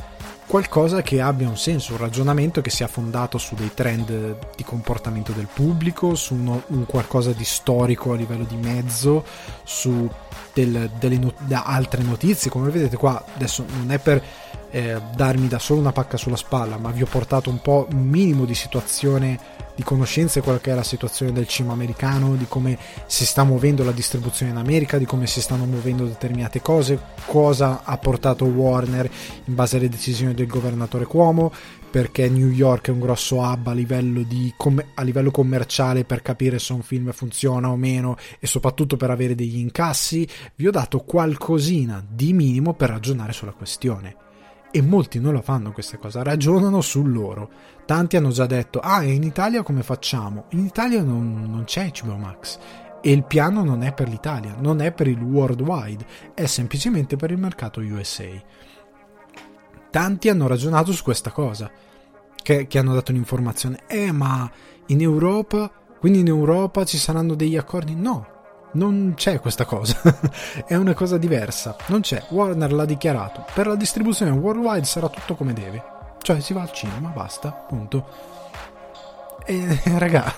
qualcosa 0.46 1.02
che 1.02 1.20
abbia 1.20 1.48
un 1.48 1.56
senso, 1.56 1.92
un 1.92 1.98
ragionamento 1.98 2.60
che 2.60 2.70
sia 2.70 2.88
fondato 2.88 3.38
su 3.38 3.54
dei 3.54 3.72
trend 3.74 4.38
di 4.56 4.64
comportamento 4.64 5.32
del 5.32 5.48
pubblico, 5.52 6.14
su 6.14 6.34
uno, 6.34 6.62
un 6.68 6.86
qualcosa 6.86 7.32
di 7.32 7.44
storico 7.44 8.12
a 8.12 8.16
livello 8.16 8.44
di 8.44 8.56
mezzo, 8.56 9.24
su 9.64 10.08
del, 10.52 10.90
delle 10.98 11.18
not- 11.18 11.52
altre 11.52 12.02
notizie. 12.02 12.50
Come 12.50 12.70
vedete 12.70 12.96
qua, 12.96 13.24
adesso 13.34 13.64
non 13.78 13.90
è 13.90 13.98
per 13.98 14.22
eh, 14.70 15.00
darmi 15.14 15.48
da 15.48 15.58
solo 15.58 15.80
una 15.80 15.92
pacca 15.92 16.16
sulla 16.16 16.36
spalla, 16.36 16.78
ma 16.78 16.90
vi 16.90 17.02
ho 17.02 17.06
portato 17.06 17.50
un 17.50 17.60
po' 17.60 17.88
un 17.90 18.02
minimo 18.02 18.44
di 18.44 18.54
situazione 18.54 19.58
di 19.80 19.86
conoscenza 19.86 20.38
di 20.38 20.44
quella 20.44 20.60
che 20.60 20.72
è 20.72 20.74
la 20.74 20.82
situazione 20.82 21.32
del 21.32 21.48
cinema 21.48 21.72
americano, 21.72 22.34
di 22.34 22.44
come 22.46 22.76
si 23.06 23.24
sta 23.24 23.44
muovendo 23.44 23.82
la 23.82 23.92
distribuzione 23.92 24.52
in 24.52 24.58
America, 24.58 24.98
di 24.98 25.06
come 25.06 25.26
si 25.26 25.40
stanno 25.40 25.64
muovendo 25.64 26.04
determinate 26.04 26.60
cose, 26.60 27.00
cosa 27.24 27.80
ha 27.84 27.96
portato 27.96 28.44
Warner 28.44 29.10
in 29.46 29.54
base 29.54 29.78
alle 29.78 29.88
decisioni 29.88 30.34
del 30.34 30.46
governatore 30.46 31.06
Cuomo, 31.06 31.50
perché 31.90 32.28
New 32.28 32.48
York 32.48 32.88
è 32.88 32.90
un 32.92 33.00
grosso 33.00 33.40
hub 33.40 33.66
a 33.66 33.72
livello, 33.72 34.24
com- 34.56 34.84
a 34.94 35.02
livello 35.02 35.30
commerciale 35.30 36.04
per 36.04 36.22
capire 36.22 36.58
se 36.58 36.72
un 36.72 36.82
film 36.82 37.10
funziona 37.12 37.70
o 37.70 37.76
meno 37.76 38.16
e 38.38 38.46
soprattutto 38.46 38.96
per 38.96 39.10
avere 39.10 39.34
degli 39.34 39.58
incassi, 39.58 40.26
vi 40.54 40.68
ho 40.68 40.70
dato 40.70 41.00
qualcosina 41.00 42.04
di 42.08 42.32
minimo 42.32 42.74
per 42.74 42.90
ragionare 42.90 43.32
sulla 43.32 43.52
questione. 43.52 44.28
E 44.72 44.82
molti 44.82 45.18
non 45.18 45.32
lo 45.32 45.42
fanno 45.42 45.72
queste 45.72 45.98
cose, 45.98 46.22
ragionano 46.22 46.80
su 46.80 47.04
loro. 47.04 47.50
Tanti 47.84 48.16
hanno 48.16 48.30
già 48.30 48.46
detto, 48.46 48.78
ah, 48.78 49.02
in 49.02 49.24
Italia 49.24 49.64
come 49.64 49.82
facciamo? 49.82 50.44
In 50.50 50.64
Italia 50.64 51.02
non, 51.02 51.50
non 51.50 51.64
c'è 51.64 51.90
HBO 52.00 52.16
Max. 52.16 52.58
E 53.02 53.10
il 53.10 53.24
piano 53.24 53.64
non 53.64 53.82
è 53.82 53.92
per 53.92 54.08
l'Italia, 54.08 54.54
non 54.58 54.80
è 54.80 54.92
per 54.92 55.08
il 55.08 55.20
worldwide, 55.20 56.04
è 56.34 56.46
semplicemente 56.46 57.16
per 57.16 57.32
il 57.32 57.38
mercato 57.38 57.80
USA. 57.80 58.28
Tanti 59.90 60.28
hanno 60.28 60.46
ragionato 60.46 60.92
su 60.92 61.02
questa 61.02 61.30
cosa, 61.30 61.70
che, 62.42 62.66
che 62.66 62.78
hanno 62.78 62.94
dato 62.94 63.10
un'informazione. 63.10 63.80
Eh, 63.86 64.12
ma 64.12 64.50
in 64.86 65.00
Europa, 65.00 65.70
quindi 65.98 66.20
in 66.20 66.28
Europa 66.28 66.84
ci 66.84 66.98
saranno 66.98 67.34
degli 67.34 67.56
accordi? 67.56 67.94
No, 67.94 68.26
Non 68.72 69.14
c'è 69.16 69.40
questa 69.40 69.64
cosa, 69.64 70.00
è 70.66 70.76
una 70.76 70.94
cosa 70.94 71.18
diversa, 71.18 71.76
non 71.88 72.00
c'è. 72.02 72.22
Warner 72.30 72.72
l'ha 72.72 72.84
dichiarato, 72.84 73.44
per 73.52 73.66
la 73.66 73.74
distribuzione 73.74 74.30
worldwide 74.30 74.84
sarà 74.84 75.08
tutto 75.08 75.34
come 75.34 75.52
deve, 75.52 75.82
cioè 76.22 76.40
si 76.40 76.52
va 76.52 76.62
al 76.62 76.72
cinema, 76.72 77.08
basta, 77.08 77.50
punto. 77.50 78.06
E 79.44 79.80
raga, 79.98 80.32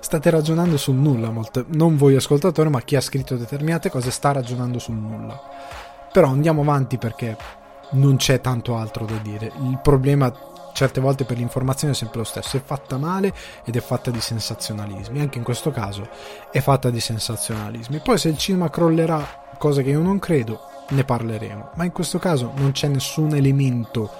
state 0.00 0.30
ragionando 0.30 0.78
sul 0.78 0.94
nulla, 0.94 1.30
molto. 1.30 1.64
non 1.68 1.96
voi 1.96 2.14
ascoltatori, 2.16 2.70
ma 2.70 2.80
chi 2.80 2.96
ha 2.96 3.00
scritto 3.02 3.36
determinate 3.36 3.90
cose 3.90 4.10
sta 4.10 4.32
ragionando 4.32 4.78
sul 4.78 4.94
nulla. 4.94 5.38
Però 6.12 6.28
andiamo 6.28 6.62
avanti 6.62 6.96
perché 6.96 7.36
non 7.94 8.16
c'è 8.16 8.40
tanto 8.40 8.76
altro 8.76 9.04
da 9.04 9.16
dire. 9.16 9.52
Il 9.62 9.80
problema 9.82 10.32
certe 10.74 11.00
volte 11.00 11.24
per 11.24 11.38
l'informazione 11.38 11.94
è 11.94 11.96
sempre 11.96 12.18
lo 12.18 12.24
stesso, 12.24 12.56
è 12.56 12.62
fatta 12.62 12.98
male 12.98 13.32
ed 13.64 13.76
è 13.76 13.80
fatta 13.80 14.10
di 14.10 14.20
sensazionalismi, 14.20 15.20
anche 15.20 15.38
in 15.38 15.44
questo 15.44 15.70
caso 15.70 16.06
è 16.50 16.60
fatta 16.60 16.90
di 16.90 17.00
sensazionalismi. 17.00 18.00
Poi 18.00 18.18
se 18.18 18.28
il 18.28 18.36
cinema 18.36 18.68
crollerà, 18.68 19.54
cosa 19.56 19.82
che 19.82 19.90
io 19.90 20.02
non 20.02 20.18
credo, 20.18 20.60
ne 20.90 21.04
parleremo, 21.04 21.70
ma 21.76 21.84
in 21.84 21.92
questo 21.92 22.18
caso 22.18 22.52
non 22.56 22.72
c'è 22.72 22.88
nessun 22.88 23.34
elemento 23.34 24.10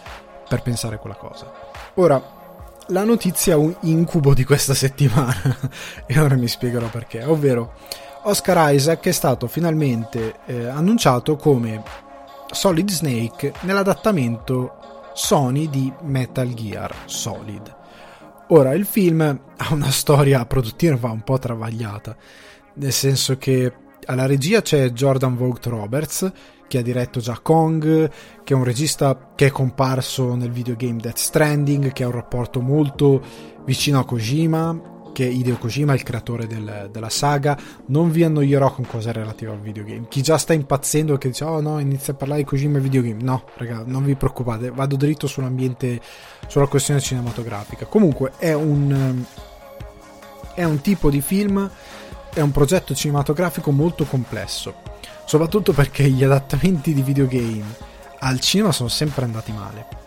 per 0.48 0.62
pensare 0.62 0.94
a 0.94 0.98
quella 0.98 1.16
cosa. 1.16 1.52
Ora, 1.94 2.22
la 2.88 3.04
notizia 3.04 3.56
incubo 3.80 4.32
di 4.32 4.44
questa 4.44 4.74
settimana 4.74 5.56
e 6.06 6.18
ora 6.20 6.37
mi 6.37 6.48
spiegherò 6.48 6.87
perché, 6.87 7.24
ovvero 7.24 7.72
Oscar 8.26 8.72
Isaac 8.72 9.06
è 9.06 9.12
stato 9.12 9.48
finalmente 9.48 10.37
eh, 10.46 10.66
annunciato 10.66 11.37
come 11.37 11.82
Solid 12.55 12.88
Snake 12.88 13.53
nell'adattamento 13.62 14.77
Sony 15.12 15.69
di 15.69 15.93
Metal 16.03 16.49
Gear 16.55 16.95
Solid. 17.07 17.77
Ora, 18.49 18.73
il 18.75 18.87
film 18.87 19.21
ha 19.21 19.73
una 19.73 19.90
storia 19.90 20.47
produttiva 20.47 21.11
un 21.11 21.23
po' 21.23 21.38
travagliata, 21.38 22.17
nel 22.75 22.93
senso 22.93 23.37
che 23.37 23.73
alla 24.07 24.27
regia 24.27 24.62
c'è 24.62 24.90
Jordan 24.90 25.37
Vogt 25.37 25.67
Roberts, 25.67 26.33
che 26.69 26.79
ha 26.79 26.83
diretto 26.83 27.21
già 27.21 27.38
Kong, 27.40 28.11
che 28.45 28.55
è 28.55 28.57
un 28.57 28.64
regista 28.64 29.33
che 29.35 29.47
è 29.47 29.51
comparso 29.51 30.35
nel 30.35 30.51
videogame 30.51 31.01
Death 31.01 31.19
Stranding, 31.19 31.93
che 31.93 32.05
ha 32.05 32.09
un 32.09 32.12
rapporto 32.12 32.61
molto 32.61 33.23
vicino 33.64 33.99
a 33.99 34.05
Kojima, 34.05 34.93
che 35.14 35.24
Hideo 35.24 35.57
Kojima 35.57 35.94
il 35.94 36.03
creatore 36.03 36.46
del, 36.46 36.90
della 36.92 37.09
saga, 37.09 37.57
non 37.87 38.11
vi 38.11 38.24
annoierò 38.24 38.74
con 38.74 38.85
cose 38.85 39.12
relative 39.12 39.53
al 39.53 39.61
videogame. 39.61 40.09
Chi 40.09 40.20
già 40.20 40.37
sta 40.37 40.53
impazzendo 40.53 41.16
che 41.16 41.29
dice 41.29 41.44
oh 41.44 41.61
no, 41.61 41.79
inizia 41.79 42.12
a 42.12 42.16
parlare 42.16 42.40
di 42.40 42.46
Kojima 42.46 42.79
e 42.79 42.81
videogame, 42.81 43.22
no, 43.22 43.44
raga, 43.55 43.85
non 43.87 44.05
vi 44.05 44.16
preoccupate, 44.16 44.70
vado 44.70 44.96
dritto 44.96 45.27
sull'ambiente, 45.27 46.00
sulla 46.48 46.66
questione 46.66 47.00
cinematografica. 47.00 47.87
Comunque 47.87 48.33
è 48.37 48.53
un, 48.53 49.24
è 50.55 50.64
un 50.64 50.81
tipo 50.81 51.09
di 51.09 51.20
film, 51.20 51.70
è 52.35 52.40
un 52.40 52.50
progetto 52.50 52.92
cinematografico 52.94 53.70
molto 53.70 54.05
complesso, 54.05 54.74
soprattutto 55.24 55.72
perché 55.72 56.11
gli 56.11 56.24
adattamenti 56.24 56.92
di 56.92 57.03
videogame 57.03 57.92
al 58.18 58.40
cinema 58.40 58.72
sono 58.72 58.88
sempre 58.88 59.24
andati 59.24 59.53
male 59.53 60.03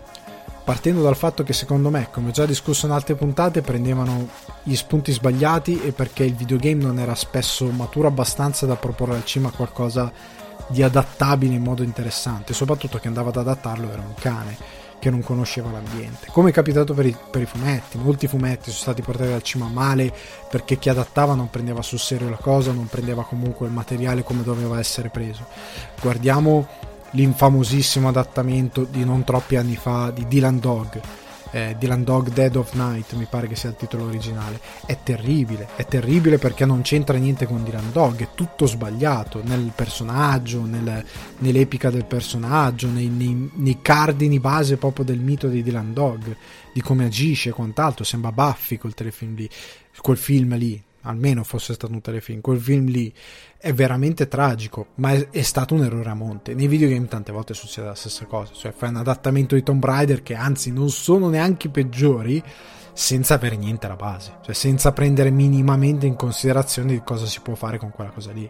partendo 0.67 1.01
dal 1.01 1.15
fatto 1.15 1.43
che 1.43 1.53
secondo 1.53 1.89
me, 1.89 2.09
come 2.11 2.27
ho 2.27 2.31
già 2.31 2.45
discusso 2.45 2.87
in 2.87 2.91
altre 2.91 3.15
puntate, 3.15 3.61
prendevano 3.61 4.27
gli 4.63 4.75
spunti 4.75 5.13
sbagliati 5.13 5.81
e 5.81 5.93
perché 5.93 6.25
il 6.25 6.35
videogame 6.35 6.83
non 6.83 6.99
era 6.99 7.15
spesso 7.15 7.71
maturo 7.71 8.09
abbastanza 8.09 8.65
da 8.65 8.75
proporre 8.75 9.15
al 9.15 9.23
cinema 9.23 9.49
qualcosa 9.51 10.11
di 10.67 10.83
adattabile 10.83 11.55
in 11.55 11.61
modo 11.61 11.83
interessante, 11.83 12.53
soprattutto 12.53 12.97
che 12.97 13.07
andava 13.07 13.29
ad 13.29 13.37
adattarlo 13.37 13.89
era 13.89 14.01
un 14.01 14.13
cane 14.19 14.57
che 14.99 15.09
non 15.09 15.23
conosceva 15.23 15.71
l'ambiente. 15.71 16.27
Come 16.33 16.49
è 16.49 16.53
capitato 16.53 16.93
per 16.93 17.05
i, 17.05 17.15
per 17.31 17.43
i 17.43 17.45
fumetti, 17.45 17.97
molti 17.97 18.27
fumetti 18.27 18.63
sono 18.63 18.81
stati 18.81 19.01
portati 19.01 19.31
al 19.31 19.43
cinema 19.43 19.69
male 19.69 20.13
perché 20.49 20.77
chi 20.77 20.89
adattava 20.89 21.33
non 21.33 21.49
prendeva 21.49 21.81
sul 21.81 21.99
serio 21.99 22.29
la 22.29 22.35
cosa, 22.35 22.73
non 22.73 22.87
prendeva 22.87 23.23
comunque 23.23 23.67
il 23.67 23.71
materiale 23.71 24.21
come 24.21 24.43
doveva 24.43 24.79
essere 24.79 25.07
preso. 25.07 25.45
Guardiamo 26.01 26.67
l'infamosissimo 27.11 28.07
adattamento 28.07 28.87
di 28.89 29.03
non 29.05 29.23
troppi 29.23 29.55
anni 29.55 29.75
fa 29.75 30.11
di 30.11 30.27
Dylan 30.27 30.59
Dog. 30.59 31.01
Eh, 31.51 31.77
Dylan 31.79 32.03
Dog 32.03 32.33
Dead 32.33 32.53
of 32.57 32.73
Night 32.73 33.13
mi 33.13 33.25
pare 33.29 33.47
che 33.47 33.55
sia 33.55 33.69
il 33.69 33.77
titolo 33.77 34.05
originale. 34.05 34.59
È 34.85 34.97
terribile 35.01 35.69
è 35.75 35.85
terribile 35.85 36.37
perché 36.37 36.65
non 36.65 36.81
c'entra 36.81 37.17
niente 37.17 37.45
con 37.45 37.63
Dylan 37.63 37.91
Dog 37.93 38.17
è 38.19 38.27
tutto 38.35 38.65
sbagliato 38.65 39.41
nel 39.43 39.71
personaggio 39.73 40.65
nel, 40.65 41.05
nell'epica 41.37 41.89
del 41.89 42.03
personaggio 42.03 42.89
nei, 42.89 43.07
nei, 43.07 43.49
nei, 43.53 43.79
cardini 43.81 44.39
base 44.39 44.75
proprio 44.75 45.05
del 45.05 45.19
mito 45.19 45.47
di 45.47 45.63
Dylan 45.63 45.93
Dog 45.93 46.35
di 46.73 46.81
come 46.81 47.05
agisce 47.05 47.49
e 47.49 47.53
quant'altro. 47.53 48.03
Sembra 48.03 48.31
Buffy 48.33 48.77
quel 48.77 48.93
telefilm 48.93 49.35
lì 49.35 49.49
quel 49.99 50.17
film 50.17 50.55
lì 50.57 50.83
almeno 51.07 51.43
fosse 51.43 51.73
stato 51.73 51.93
un 51.93 52.01
telefilm 52.01 52.41
quel 52.41 52.59
film 52.59 52.85
lì 52.85 53.13
è 53.57 53.73
veramente 53.73 54.27
tragico, 54.27 54.87
ma 54.95 55.11
è, 55.11 55.29
è, 55.29 55.41
stato 55.41 55.73
un 55.73 55.83
errore 55.83 56.09
a 56.09 56.13
monte. 56.13 56.53
Nei 56.53 56.67
videogame 56.67 57.07
tante 57.07 57.31
volte 57.31 57.53
succede 57.53 57.87
la 57.87 57.95
stessa 57.95 58.25
cosa, 58.25 58.53
cioè 58.53 58.71
fai 58.71 58.89
un 58.89 58.97
adattamento 58.97 59.55
di 59.55 59.63
Tomb 59.63 59.83
Raider 59.83 60.21
che 60.21 60.35
anzi 60.35 60.71
non 60.71 60.89
sono 60.89 61.29
neanche 61.29 61.67
i 61.67 61.71
peggiori 61.71 62.43
senza 62.93 63.35
avere 63.35 63.55
niente 63.55 63.85
alla 63.85 63.95
base, 63.95 64.37
cioè 64.43 64.53
senza 64.53 64.91
prendere 64.91 65.29
minimamente 65.31 66.05
in 66.05 66.15
considerazione 66.15 66.93
di 66.93 67.01
cosa 67.03 67.25
si 67.25 67.41
può 67.41 67.55
fare 67.55 67.77
con 67.77 67.91
quella 67.91 68.11
cosa 68.11 68.31
lì. 68.31 68.49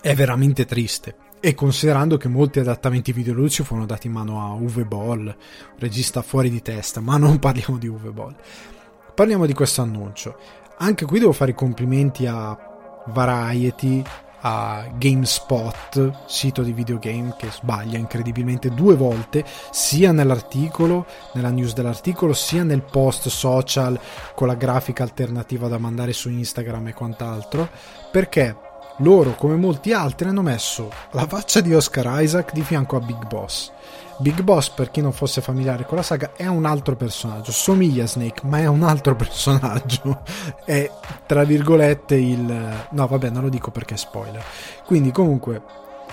È 0.00 0.14
veramente 0.14 0.64
triste. 0.64 1.16
E 1.40 1.54
considerando 1.54 2.16
che 2.16 2.28
molti 2.28 2.58
adattamenti 2.58 3.12
videoludici 3.12 3.64
furono 3.64 3.84
dati 3.84 4.06
in 4.06 4.14
mano 4.14 4.40
a 4.40 4.54
Uwe 4.54 4.84
Boll, 4.84 5.36
regista 5.78 6.22
fuori 6.22 6.48
di 6.48 6.62
testa, 6.62 7.00
ma 7.00 7.18
non 7.18 7.38
parliamo 7.40 7.78
di 7.78 7.86
Uwe 7.86 8.10
Boll. 8.10 8.34
Parliamo 9.14 9.44
di 9.44 9.52
questo 9.52 9.82
annuncio. 9.82 10.38
Anche 10.78 11.04
qui 11.04 11.20
devo 11.20 11.32
fare 11.32 11.52
i 11.52 11.54
complimenti 11.54 12.26
a 12.26 12.56
Variety, 13.06 14.02
a 14.40 14.86
GameSpot, 14.96 16.26
sito 16.26 16.62
di 16.62 16.72
videogame 16.72 17.34
che 17.38 17.50
sbaglia 17.50 17.96
incredibilmente 17.96 18.70
due 18.70 18.94
volte, 18.94 19.44
sia 19.70 20.12
nell'articolo, 20.12 21.06
nella 21.34 21.50
news 21.50 21.74
dell'articolo, 21.74 22.32
sia 22.32 22.64
nel 22.64 22.82
post 22.82 23.28
social 23.28 23.98
con 24.34 24.48
la 24.48 24.54
grafica 24.54 25.02
alternativa 25.02 25.68
da 25.68 25.78
mandare 25.78 26.12
su 26.12 26.28
Instagram 26.28 26.88
e 26.88 26.92
quant'altro, 26.94 27.68
perché 28.10 28.56
loro, 28.98 29.34
come 29.34 29.56
molti 29.56 29.92
altri, 29.92 30.28
hanno 30.28 30.42
messo 30.42 30.90
la 31.12 31.26
faccia 31.26 31.60
di 31.60 31.74
Oscar 31.74 32.22
Isaac 32.22 32.52
di 32.52 32.62
fianco 32.62 32.96
a 32.96 33.00
Big 33.00 33.26
Boss 33.26 33.72
Big 34.18 34.42
Boss, 34.42 34.70
per 34.70 34.90
chi 34.90 35.00
non 35.00 35.12
fosse 35.12 35.40
familiare 35.40 35.84
con 35.84 35.96
la 35.96 36.02
saga, 36.02 36.32
è 36.36 36.46
un 36.46 36.64
altro 36.64 36.96
personaggio. 36.96 37.52
Somiglia 37.52 38.04
a 38.04 38.06
Snake, 38.06 38.46
ma 38.46 38.58
è 38.58 38.66
un 38.66 38.82
altro 38.82 39.14
personaggio. 39.16 40.22
è 40.64 40.90
tra 41.26 41.44
virgolette 41.44 42.14
il. 42.14 42.86
No, 42.90 43.06
vabbè, 43.06 43.30
non 43.30 43.42
lo 43.42 43.48
dico 43.48 43.70
perché 43.70 43.94
è 43.94 43.96
spoiler. 43.96 44.42
Quindi, 44.84 45.10
comunque, 45.10 45.62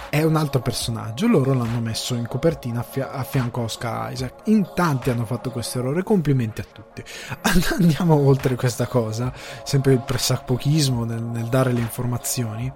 è 0.10 0.24
un 0.24 0.36
altro 0.36 0.62
personaggio. 0.62 1.28
Loro 1.28 1.54
l'hanno 1.54 1.80
messo 1.80 2.16
in 2.16 2.28
copertina 2.28 2.82
a, 2.82 2.84
fia- 2.84 3.12
a 3.12 3.24
fianco 3.24 3.62
a 3.62 3.64
Oscar 3.64 4.12
Isaac. 4.12 4.34
In 4.46 4.72
tanti 4.74 5.10
hanno 5.10 5.26
fatto 5.26 5.52
questo 5.52 5.80
errore. 5.80 6.04
Complimenti 6.04 6.62
a 6.62 6.66
tutti. 6.72 7.04
Andiamo 7.80 8.16
oltre 8.16 8.56
questa 8.56 8.88
cosa. 8.88 9.32
Sempre 9.64 9.94
il 9.94 10.02
pressapochismo 10.02 11.06
nel, 11.06 11.22
nel 11.22 11.46
dare 11.46 11.72
le 11.72 11.80
informazioni. 11.80 12.72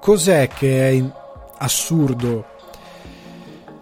Cos'è 0.00 0.48
che 0.48 0.90
è 0.90 1.04
assurdo 1.58 2.56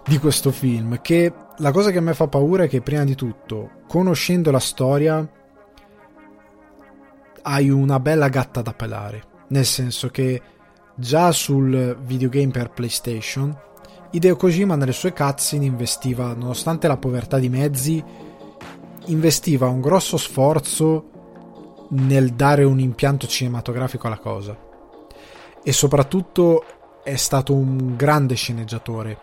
di 0.07 0.19
questo 0.19 0.53
film 0.53 1.01
che 1.01 1.33
la 1.59 1.73
cosa 1.73 1.91
che 1.91 1.99
a 1.99 2.03
me 2.03 2.15
fa 2.15 2.29
paura 2.29 2.65
è 2.65 2.69
che 2.69 2.81
prima 2.81 3.05
di 3.05 3.15
tutto 3.15 3.83
conoscendo 3.89 4.51
la 4.51 4.61
storia 4.61 5.29
hai 7.43 7.71
una 7.71 8.01
bella 8.01 8.29
gatta 8.29 8.63
da 8.63 8.73
pelare. 8.73 9.35
Nel 9.49 9.65
senso 9.65 10.09
che 10.09 10.41
già 10.95 11.31
sul 11.33 11.97
videogame 12.05 12.51
per 12.51 12.71
PlayStation 12.71 13.65
Hideo 14.11 14.37
Kojima 14.37 14.77
nelle 14.77 14.93
sue 14.93 15.13
cutscene 15.13 15.65
investiva 15.65 16.33
nonostante 16.33 16.89
la 16.89 16.97
povertà 16.97 17.39
di 17.39 17.49
mezzi 17.49 18.03
investiva 19.07 19.69
un 19.69 19.81
grosso 19.81 20.17
sforzo 20.17 21.87
nel 21.91 22.33
dare 22.33 22.65
un 22.65 22.81
impianto 22.81 23.27
cinematografico 23.27 24.07
alla 24.07 24.19
cosa. 24.19 24.57
E 25.63 25.73
soprattutto 25.73 26.65
è 27.03 27.17
stato 27.17 27.53
un 27.53 27.95
grande 27.97 28.35
sceneggiatore 28.35 29.19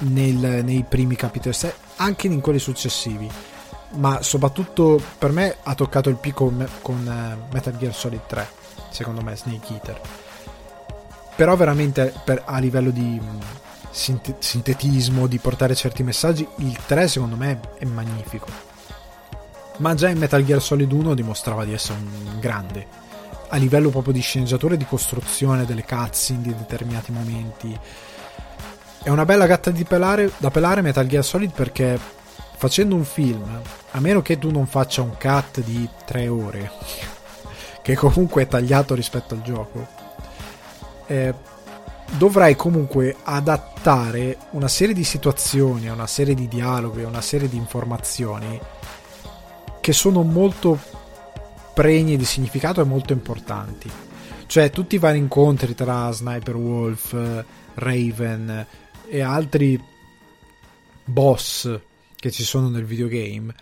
nel, 0.00 0.64
nei 0.64 0.84
primi 0.88 1.16
capitoli, 1.16 1.56
anche 1.96 2.26
in 2.26 2.40
quelli 2.40 2.58
successivi. 2.58 3.30
Ma 3.90 4.22
soprattutto 4.22 5.00
per 5.16 5.32
me 5.32 5.56
ha 5.62 5.74
toccato 5.74 6.10
il 6.10 6.16
picco 6.16 6.52
con 6.82 7.06
uh, 7.06 7.52
Metal 7.52 7.76
Gear 7.76 7.94
Solid 7.94 8.26
3, 8.26 8.48
secondo 8.90 9.22
me, 9.22 9.34
Snake 9.34 9.72
Eater. 9.72 10.00
Però 11.34 11.56
veramente 11.56 12.12
per, 12.24 12.42
a 12.44 12.58
livello 12.58 12.90
di 12.90 13.20
sint- 13.90 14.36
sintetismo, 14.38 15.26
di 15.26 15.38
portare 15.38 15.74
certi 15.74 16.02
messaggi, 16.02 16.46
il 16.56 16.78
3 16.84 17.08
secondo 17.08 17.36
me 17.36 17.60
è 17.78 17.84
magnifico. 17.84 18.46
Ma 19.78 19.94
già 19.94 20.08
in 20.08 20.18
Metal 20.18 20.44
Gear 20.44 20.60
Solid 20.60 20.90
1 20.90 21.14
dimostrava 21.14 21.64
di 21.64 21.72
essere 21.72 21.98
un 21.98 22.40
grande. 22.40 23.06
A 23.48 23.56
livello 23.56 23.90
proprio 23.90 24.12
di 24.12 24.20
sceneggiatura 24.20 24.74
e 24.74 24.76
di 24.76 24.84
costruzione 24.84 25.64
delle 25.64 25.84
cutscene 25.84 26.42
di 26.42 26.54
determinati 26.54 27.12
momenti 27.12 27.78
è 29.08 29.10
una 29.10 29.24
bella 29.24 29.46
gatta 29.46 29.72
pelare, 29.88 30.30
da 30.36 30.50
pelare 30.50 30.82
Metal 30.82 31.06
Gear 31.06 31.24
Solid 31.24 31.50
perché 31.52 31.98
facendo 32.58 32.94
un 32.94 33.04
film, 33.04 33.62
a 33.92 34.00
meno 34.00 34.20
che 34.20 34.38
tu 34.38 34.50
non 34.50 34.66
faccia 34.66 35.00
un 35.00 35.16
cut 35.18 35.62
di 35.62 35.88
tre 36.04 36.28
ore, 36.28 36.70
che 37.80 37.94
comunque 37.94 38.42
è 38.42 38.46
tagliato 38.46 38.94
rispetto 38.94 39.32
al 39.32 39.40
gioco, 39.40 39.86
eh, 41.06 41.32
dovrai 42.18 42.54
comunque 42.54 43.16
adattare 43.22 44.36
una 44.50 44.68
serie 44.68 44.92
di 44.92 45.04
situazioni, 45.04 45.88
una 45.88 46.06
serie 46.06 46.34
di 46.34 46.46
dialoghi, 46.46 47.02
una 47.02 47.22
serie 47.22 47.48
di 47.48 47.56
informazioni 47.56 48.60
che 49.80 49.92
sono 49.94 50.22
molto 50.22 50.78
pregne 51.72 52.18
di 52.18 52.26
significato 52.26 52.82
e 52.82 52.84
molto 52.84 53.14
importanti. 53.14 53.90
Cioè 54.44 54.68
tutti 54.68 54.96
i 54.96 54.98
vari 54.98 55.16
incontri 55.16 55.74
tra 55.74 56.12
Sniper 56.12 56.56
Wolf, 56.56 57.44
Raven 57.72 58.66
e 59.08 59.20
altri 59.20 59.82
boss 61.04 61.80
che 62.16 62.30
ci 62.30 62.42
sono 62.42 62.68
nel 62.68 62.84
videogame, 62.84 63.54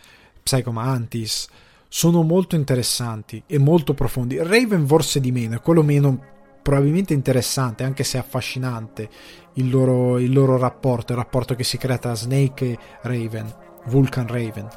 Psycho 0.43 0.73
Mantis, 0.73 1.49
sono 1.89 2.23
molto 2.23 2.57
interessanti 2.57 3.43
e 3.47 3.59
molto 3.59 3.95
profondi. 3.95 4.39
Raven 4.39 4.87
forse 4.87 5.21
di 5.21 5.33
meno, 5.33 5.57
è 5.57 5.61
quello 5.61 5.83
meno 5.83 6.35
probabilmente 6.63 7.15
interessante, 7.15 7.85
anche 7.85 8.03
se 8.03 8.19
affascinante, 8.19 9.09
il 9.55 9.71
loro, 9.71 10.19
il 10.19 10.33
loro 10.33 10.57
rapporto, 10.57 11.13
il 11.13 11.19
rapporto 11.19 11.55
che 11.55 11.65
si 11.65 11.79
crea 11.79 11.99
tra 11.99 12.15
Snake 12.15 12.73
e 12.73 12.79
Raven, 13.03 13.55
Vulcan 13.87 14.27
Raven. 14.27 14.69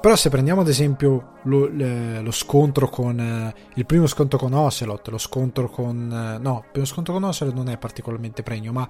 Però 0.00 0.16
se 0.16 0.28
prendiamo 0.28 0.60
ad 0.60 0.68
esempio 0.68 1.34
lo, 1.44 1.68
lo 1.68 2.30
scontro 2.30 2.88
con 2.88 3.18
eh, 3.18 3.54
il 3.74 3.86
primo 3.86 4.06
scontro 4.06 4.38
con 4.38 4.52
Ocelot, 4.52 5.08
lo 5.08 5.18
scontro 5.18 5.68
con 5.68 6.10
eh, 6.12 6.38
no, 6.38 6.62
il 6.64 6.70
primo 6.70 6.86
scontro 6.86 7.12
con 7.14 7.24
Ocelot 7.24 7.54
non 7.54 7.68
è 7.68 7.78
particolarmente 7.78 8.42
pregno, 8.42 8.72
ma 8.72 8.88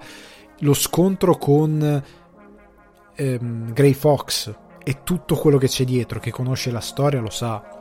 lo 0.59 0.73
scontro 0.73 1.37
con 1.37 2.03
ehm, 3.15 3.73
Grey 3.73 3.93
Fox 3.93 4.53
e 4.83 5.03
tutto 5.03 5.35
quello 5.35 5.57
che 5.57 5.67
c'è 5.67 5.83
dietro, 5.83 6.19
che 6.19 6.31
conosce 6.31 6.71
la 6.71 6.79
storia 6.79 7.19
lo 7.19 7.29
sa. 7.29 7.75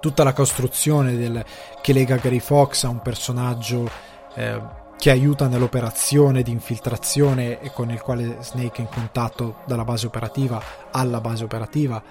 Tutta 0.00 0.24
la 0.24 0.32
costruzione 0.32 1.16
del, 1.16 1.44
che 1.80 1.92
lega 1.92 2.16
Grey 2.16 2.40
Fox 2.40 2.84
a 2.84 2.88
un 2.88 3.00
personaggio 3.00 3.88
eh, 4.34 4.60
che 4.98 5.10
aiuta 5.10 5.46
nell'operazione 5.46 6.42
di 6.42 6.50
infiltrazione 6.50 7.60
e 7.60 7.70
con 7.72 7.90
il 7.90 8.00
quale 8.00 8.38
Snake 8.40 8.78
è 8.78 8.80
in 8.80 8.88
contatto 8.88 9.58
dalla 9.66 9.84
base 9.84 10.06
operativa 10.06 10.60
alla 10.90 11.20
base 11.20 11.44
operativa. 11.44 12.02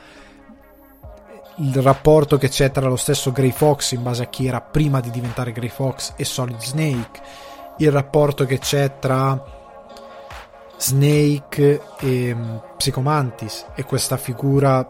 Il 1.58 1.82
rapporto 1.82 2.38
che 2.38 2.50
c'è 2.50 2.71
tra 2.71 2.88
lo 2.88 2.98
stesso 2.98 3.32
Grey 3.32 3.52
Fox 3.52 3.91
in 3.91 4.04
base 4.04 4.24
a 4.24 4.28
chi 4.28 4.45
era 4.45 4.62
prima 4.62 5.00
di 5.00 5.10
diventare 5.10 5.52
Grey 5.52 5.69
Fox 5.69 6.13
e 6.15 6.26
Solid 6.26 6.60
Snake. 6.60 7.21
Il 7.78 7.91
rapporto 7.91 8.45
che 8.45 8.60
c'è 8.60 9.00
tra 9.00 9.55
Snake 10.78 11.82
e 12.00 12.32
um, 12.32 12.62
Psychomantis 12.78 13.68
e 13.76 13.84
questa 13.84 14.18
figura 14.18 14.90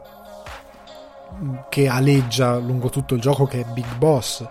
mm, 1.41 1.55
che 1.69 1.87
aleggia 1.87 2.57
lungo 2.57 2.89
tutto 2.89 3.15
il 3.15 3.21
gioco 3.21 3.45
che 3.45 3.61
è 3.61 3.65
Big 3.65 3.95
Boss 3.97 4.47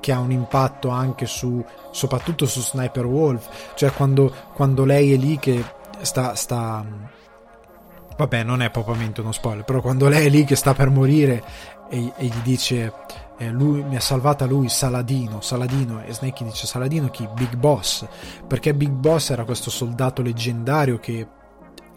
che 0.00 0.12
ha 0.12 0.18
un 0.18 0.30
impatto 0.30 0.90
anche 0.90 1.24
su 1.24 1.64
soprattutto 1.90 2.46
su 2.46 2.60
Sniper 2.60 3.06
Wolf. 3.06 3.72
Cioè 3.74 3.92
quando, 3.92 4.32
quando 4.52 4.84
lei 4.84 5.14
è 5.14 5.16
lì 5.16 5.38
che 5.38 5.64
sta, 6.02 6.34
sta 6.34 6.84
mm, 6.84 7.04
vabbè 8.16 8.42
non 8.42 8.62
è 8.62 8.70
propriamente 8.70 9.22
uno 9.22 9.32
spoiler 9.32 9.64
però 9.64 9.80
quando 9.80 10.08
lei 10.08 10.26
è 10.26 10.28
lì 10.28 10.44
che 10.44 10.56
sta 10.56 10.74
per 10.74 10.90
morire 10.90 11.42
e, 11.88 12.12
e 12.16 12.26
gli 12.26 12.40
dice 12.42 12.92
eh, 13.38 13.50
lui 13.50 13.82
mi 13.82 13.96
ha 13.96 14.00
salvata 14.00 14.44
lui 14.44 14.68
Saladino 14.68 15.40
Saladino 15.40 16.02
e 16.04 16.12
Snake 16.12 16.44
dice 16.44 16.66
Saladino 16.66 17.10
chi? 17.10 17.28
Big 17.34 17.56
Boss 17.56 18.06
perché 18.46 18.74
Big 18.74 18.90
Boss 18.90 19.30
era 19.30 19.44
questo 19.44 19.70
soldato 19.70 20.22
leggendario 20.22 20.98
che 20.98 21.26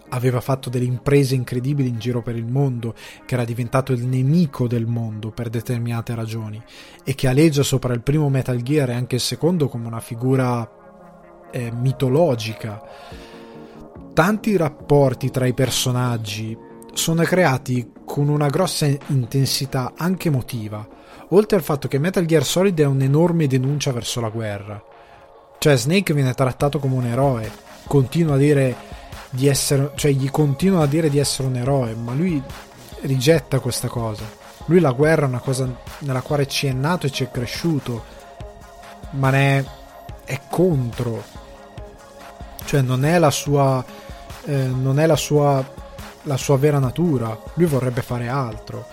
aveva 0.10 0.40
fatto 0.42 0.70
delle 0.70 0.86
imprese 0.86 1.36
incredibili 1.36 1.90
in 1.90 2.00
giro 2.00 2.22
per 2.22 2.36
il 2.36 2.46
mondo, 2.46 2.94
che 3.26 3.34
era 3.34 3.44
diventato 3.44 3.92
il 3.92 4.06
nemico 4.06 4.68
del 4.68 4.86
mondo 4.86 5.32
per 5.32 5.50
determinate 5.50 6.16
ragioni 6.16 6.62
e 7.04 7.16
che 7.16 7.28
aleggia 7.28 7.64
sopra 7.64 7.94
il 7.94 8.02
primo 8.02 8.30
Metal 8.30 8.62
Gear 8.62 8.92
e 8.92 8.94
anche 8.94 9.16
il 9.16 9.22
secondo 9.22 9.68
come 9.68 9.88
una 9.88 10.00
figura 10.00 10.70
eh, 11.52 11.72
mitologica. 11.72 12.82
Tanti 14.14 14.56
rapporti 14.56 15.30
tra 15.30 15.46
i 15.46 15.54
personaggi 15.54 16.58
sono 16.94 17.24
creati 17.24 17.92
con 18.06 18.30
una 18.30 18.48
grossa 18.48 18.88
intensità 19.08 19.94
anche 19.96 20.30
emotiva 20.30 20.96
oltre 21.30 21.58
al 21.58 21.64
fatto 21.64 21.88
che 21.88 22.00
Metal 22.00 22.26
Gear 22.26 22.44
Solid 22.44 22.80
è 22.80 22.86
un'enorme 22.86 23.48
denuncia 23.48 23.92
verso 23.92 24.22
la 24.22 24.30
guerra. 24.30 24.82
Cioè 25.60 25.76
Snake 25.76 26.14
viene 26.14 26.34
trattato 26.34 26.80
come 26.80 26.96
un 26.96 27.06
eroe, 27.06 27.52
continua 27.88 28.36
a 28.36 28.38
dire 28.38 28.76
di 29.30 29.48
essere, 29.48 29.92
cioè 29.96 30.12
gli 30.12 30.30
continua 30.30 30.84
a 30.84 30.88
dire 30.88 31.10
di 31.10 31.18
essere 31.18 31.48
un 31.48 31.56
eroe, 31.56 31.96
ma 31.96 32.14
lui 32.14 32.42
rigetta 33.02 33.60
questa 33.60 33.88
cosa. 33.88 34.24
Lui 34.66 34.80
la 34.80 34.92
guerra 34.92 35.26
è 35.26 35.30
una 35.30 35.40
cosa 35.40 35.68
nella 36.00 36.22
quale 36.22 36.48
ci 36.48 36.68
è 36.68 36.74
nato 36.74 37.08
e 37.08 37.10
ci 37.10 37.24
è 37.24 37.32
cresciuto, 37.32 38.04
ma 39.12 39.30
ne 39.30 39.60
è, 39.60 39.66
è 40.26 40.42
contro. 40.50 41.24
Cioè 42.66 42.82
non 42.82 43.06
è 43.06 43.18
la 43.18 43.32
sua 43.32 43.84
eh, 44.46 44.68
non 44.68 45.00
è 45.00 45.06
la 45.06 45.16
sua 45.16 45.64
la 46.24 46.38
sua 46.38 46.58
vera 46.58 46.80
natura. 46.80 47.38
Lui 47.54 47.66
vorrebbe 47.66 48.02
fare 48.02 48.28
altro 48.28 48.88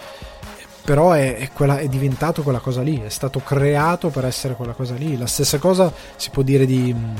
però 0.84 1.12
è, 1.12 1.36
è, 1.36 1.50
quella, 1.52 1.78
è, 1.78 1.88
diventato 1.88 2.42
quella 2.42 2.58
cosa 2.58 2.82
lì, 2.82 3.00
è 3.00 3.08
stato 3.08 3.40
creato 3.40 4.10
per 4.10 4.24
essere 4.24 4.54
quella 4.54 4.72
cosa 4.72 4.94
lì. 4.94 5.16
La 5.16 5.26
stessa 5.26 5.58
cosa 5.58 5.92
si 6.16 6.30
può 6.30 6.42
dire 6.42 6.66
di 6.66 6.94
mm, 6.94 7.14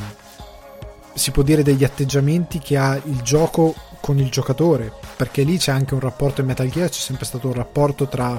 si 1.15 1.31
può 1.31 1.43
dire 1.43 1.63
degli 1.63 1.85
atteggiamenti 1.85 2.59
che 2.59 2.77
ha 2.77 2.97
il 2.97 3.23
gioco 3.23 3.75
con 4.01 4.19
il 4.19 4.31
giocatore, 4.31 4.93
perché 5.17 5.43
lì 5.43 5.57
c'è 5.57 5.73
anche 5.73 5.95
un 5.95 6.01
rapporto 6.01 6.41
in 6.41 6.49
Metal 6.49 6.69
Gear, 6.69 6.89
c'è 6.89 7.01
sempre 7.01 7.25
stato 7.25 7.47
un 7.47 7.55
rapporto 7.55 8.07
tra 8.07 8.39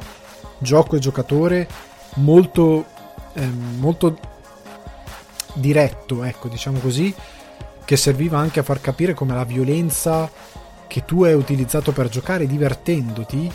gioco 0.57 0.95
e 0.95 0.99
giocatore 0.99 1.67
molto 2.15 2.85
eh, 3.35 3.45
molto 3.45 4.17
diretto, 5.53 6.23
ecco, 6.23 6.47
diciamo 6.47 6.79
così, 6.79 7.13
che 7.83 7.97
serviva 7.97 8.39
anche 8.39 8.59
a 8.59 8.63
far 8.63 8.81
capire 8.81 9.13
come 9.13 9.33
la 9.33 9.43
violenza 9.43 10.29
che 10.88 11.05
tu 11.05 11.23
hai 11.23 11.33
utilizzato 11.33 11.91
per 11.91 12.09
giocare 12.09 12.47
divertendoti 12.47 13.51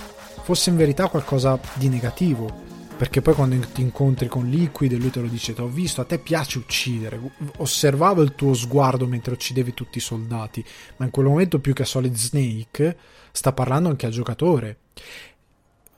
fosse 0.50 0.70
in 0.70 0.76
verità 0.76 1.06
qualcosa 1.06 1.60
di 1.74 1.88
negativo. 1.88 2.68
Perché 2.96 3.22
poi 3.22 3.34
quando 3.34 3.56
ti 3.72 3.82
incontri 3.82 4.26
con 4.26 4.48
Liquid 4.48 4.90
e 4.90 4.96
lui 4.96 5.10
te 5.10 5.20
lo 5.20 5.28
dice, 5.28 5.54
ti 5.54 5.60
ho 5.60 5.68
visto, 5.68 6.00
a 6.00 6.04
te 6.04 6.18
piace 6.18 6.58
uccidere, 6.58 7.20
osservavo 7.58 8.20
il 8.20 8.34
tuo 8.34 8.52
sguardo 8.52 9.06
mentre 9.06 9.32
uccidevi 9.32 9.72
tutti 9.74 9.98
i 9.98 10.00
soldati, 10.02 10.62
ma 10.96 11.04
in 11.04 11.12
quel 11.12 11.26
momento 11.26 11.60
più 11.60 11.72
che 11.72 11.82
a 11.82 11.86
Solid 11.86 12.14
Snake 12.14 12.96
sta 13.30 13.52
parlando 13.52 13.90
anche 13.90 14.06
al 14.06 14.12
giocatore. 14.12 14.78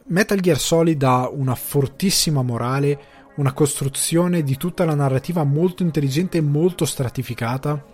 Metal 0.09 0.39
Gear 0.39 0.59
Solid 0.59 1.03
ha 1.03 1.31
una 1.31 1.55
fortissima 1.55 2.43
morale, 2.43 3.01
una 3.37 3.55
costruzione 3.55 4.43
di 4.43 4.59
tutta 4.59 4.85
la 4.85 4.95
narrativa 4.95 5.43
molto 5.45 5.83
intelligente 5.83 6.37
e 6.37 6.43
molto 6.43 6.85
stratificata 6.85 7.85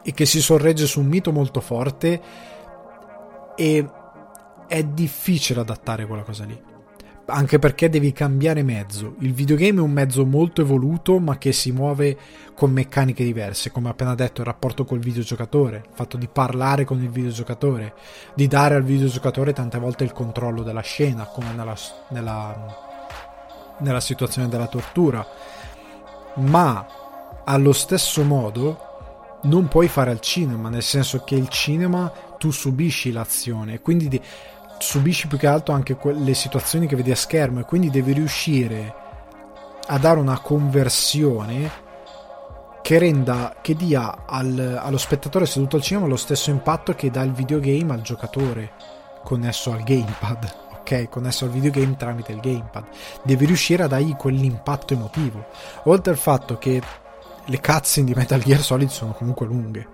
e 0.00 0.12
che 0.12 0.26
si 0.26 0.40
sorregge 0.40 0.86
su 0.86 1.00
un 1.00 1.06
mito 1.06 1.32
molto 1.32 1.60
forte 1.60 2.22
e 3.56 3.90
è 4.66 4.82
difficile 4.82 5.60
adattare 5.60 6.06
quella 6.06 6.22
cosa 6.22 6.44
lì. 6.44 6.74
Anche 7.28 7.58
perché 7.58 7.88
devi 7.88 8.12
cambiare 8.12 8.62
mezzo. 8.62 9.16
Il 9.18 9.32
videogame 9.32 9.80
è 9.80 9.82
un 9.82 9.90
mezzo 9.90 10.24
molto 10.24 10.60
evoluto, 10.60 11.18
ma 11.18 11.38
che 11.38 11.50
si 11.50 11.72
muove 11.72 12.16
con 12.54 12.70
meccaniche 12.70 13.24
diverse. 13.24 13.72
Come 13.72 13.88
appena 13.88 14.14
detto, 14.14 14.42
il 14.42 14.46
rapporto 14.46 14.84
col 14.84 15.00
videogiocatore, 15.00 15.76
il 15.78 15.92
fatto 15.92 16.16
di 16.16 16.28
parlare 16.28 16.84
con 16.84 17.02
il 17.02 17.10
videogiocatore, 17.10 17.94
di 18.34 18.46
dare 18.46 18.76
al 18.76 18.84
videogiocatore 18.84 19.52
tante 19.52 19.78
volte 19.78 20.04
il 20.04 20.12
controllo 20.12 20.62
della 20.62 20.82
scena, 20.82 21.24
come 21.24 21.52
nella, 21.52 21.74
nella, 22.10 22.76
nella 23.78 24.00
situazione 24.00 24.48
della 24.48 24.68
tortura. 24.68 25.26
Ma 26.36 26.86
allo 27.44 27.72
stesso 27.72 28.22
modo 28.22 29.40
non 29.42 29.68
puoi 29.68 29.88
fare 29.88 30.10
al 30.10 30.20
cinema, 30.20 30.68
nel 30.68 30.82
senso 30.82 31.24
che 31.24 31.34
il 31.34 31.48
cinema 31.48 32.12
tu 32.38 32.50
subisci 32.50 33.12
l'azione, 33.12 33.80
quindi 33.80 34.20
subisci 34.78 35.26
più 35.26 35.38
che 35.38 35.46
altro 35.46 35.74
anche 35.74 35.96
le 36.02 36.34
situazioni 36.34 36.86
che 36.86 36.96
vedi 36.96 37.10
a 37.10 37.16
schermo 37.16 37.60
e 37.60 37.64
quindi 37.64 37.90
devi 37.90 38.12
riuscire 38.12 38.94
a 39.86 39.98
dare 39.98 40.18
una 40.18 40.38
conversione 40.38 41.84
che 42.82 42.98
renda 42.98 43.56
che 43.60 43.74
dia 43.74 44.24
al, 44.26 44.80
allo 44.80 44.98
spettatore 44.98 45.46
seduto 45.46 45.76
al 45.76 45.82
cinema 45.82 46.06
lo 46.06 46.16
stesso 46.16 46.50
impatto 46.50 46.94
che 46.94 47.10
dà 47.10 47.22
il 47.22 47.32
videogame 47.32 47.92
al 47.92 48.02
giocatore 48.02 48.72
connesso 49.24 49.72
al 49.72 49.82
gamepad 49.82 50.64
ok? 50.86 51.08
Connesso 51.08 51.44
al 51.44 51.50
videogame 51.50 51.96
tramite 51.96 52.30
il 52.30 52.38
gamepad. 52.38 52.84
Devi 53.24 53.44
riuscire 53.44 53.82
a 53.82 53.88
dargli 53.88 54.14
quell'impatto 54.14 54.94
emotivo. 54.94 55.46
Oltre 55.84 56.12
al 56.12 56.18
fatto 56.18 56.58
che 56.58 56.80
le 57.44 57.60
cutscene 57.60 58.06
di 58.06 58.14
Metal 58.14 58.40
Gear 58.40 58.60
Solid 58.60 58.88
sono 58.88 59.12
comunque 59.12 59.46
lunghe. 59.46 59.88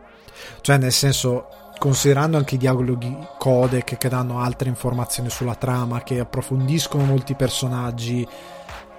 Cioè 0.60 0.76
nel 0.76 0.92
senso 0.92 1.48
considerando 1.82 2.36
anche 2.36 2.54
i 2.54 2.58
dialoghi 2.58 3.12
codec 3.38 3.98
che 3.98 4.08
danno 4.08 4.38
altre 4.38 4.68
informazioni 4.68 5.28
sulla 5.30 5.56
trama, 5.56 6.04
che 6.04 6.20
approfondiscono 6.20 7.02
molti 7.02 7.34
personaggi, 7.34 8.24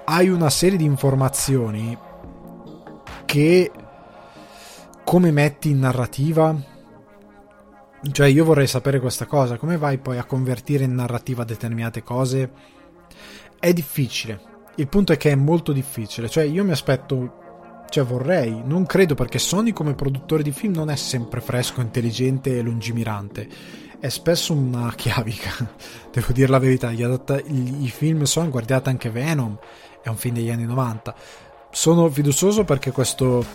hai 0.04 0.28
una 0.28 0.50
serie 0.50 0.78
di 0.78 0.84
informazioni 0.84 1.98
che 3.24 3.72
come 5.06 5.32
metti 5.32 5.69
in 5.69 5.80
narrativa? 5.80 6.54
Cioè 8.12 8.27
io 8.27 8.44
vorrei 8.44 8.67
sapere 8.67 9.00
questa 9.00 9.27
cosa, 9.27 9.56
come 9.56 9.77
vai 9.77 9.98
poi 9.98 10.17
a 10.17 10.25
convertire 10.25 10.84
in 10.84 10.94
narrativa 10.94 11.46
determinate 11.46 12.04
cose? 12.04 12.52
È 13.62 13.71
difficile, 13.71 14.42
il 14.75 14.90
punto 14.90 15.13
è 15.13 15.17
che 15.17 15.31
è 15.31 15.36
molto 15.36 15.71
difficile, 15.71 16.27
cioè 16.27 16.44
io 16.44 16.65
mi 16.65 16.71
aspetto 16.71 17.42
cioè 17.94 18.04
vorrei, 18.04 18.60
non 18.65 18.87
credo 18.87 19.13
perché 19.13 19.37
Sony 19.37 19.71
come 19.71 19.94
produttore 19.94 20.41
di 20.41 20.52
film 20.52 20.73
non 20.73 20.89
è 20.89 20.96
sempre 20.96 21.41
fresco, 21.41 21.79
intelligente 21.79 22.58
e 22.58 22.62
lungimirante. 22.63 23.48
È 24.00 24.10
spesso 24.10 24.52
una 24.52 24.91
chiavica, 24.98 25.54
devo 26.12 26.33
dire 26.33 26.48
la 26.48 26.58
verità. 26.58 26.87
Adatta- 26.87 27.37
i, 27.37 27.83
i 27.83 27.89
film 27.91 28.23
sono 28.23 28.50
guardate 28.50 28.89
anche 28.89 29.12
Venom, 29.12 29.56
è 30.02 30.10
un 30.10 30.15
film 30.15 30.33
degli 30.33 30.50
anni 30.50 30.65
90. 30.65 31.13
Sono 31.69 32.10
fiducioso 32.10 32.63
perché 32.63 32.89
questo, 32.89 33.46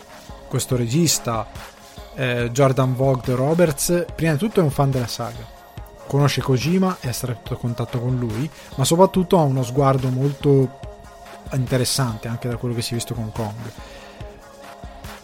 questo 0.46 0.76
regista, 0.76 1.44
eh, 2.14 2.48
Jordan 2.52 2.94
Vogt 2.94 3.26
Roberts, 3.30 4.04
prima 4.14 4.34
di 4.34 4.38
tutto 4.38 4.60
è 4.60 4.62
un 4.62 4.70
fan 4.70 4.92
della 4.92 5.08
saga. 5.08 5.44
Conosce 6.06 6.42
Kojima, 6.42 6.98
è 7.00 7.10
stretto 7.10 7.56
contatto 7.56 7.98
con 7.98 8.16
lui, 8.16 8.48
ma 8.76 8.84
soprattutto 8.84 9.36
ha 9.36 9.42
uno 9.42 9.64
sguardo 9.64 10.08
molto 10.10 10.78
interessante 11.54 12.28
anche 12.28 12.46
da 12.46 12.56
quello 12.56 12.76
che 12.76 12.82
si 12.82 12.92
è 12.92 12.94
visto 12.94 13.14
con 13.14 13.32
Kong 13.32 13.96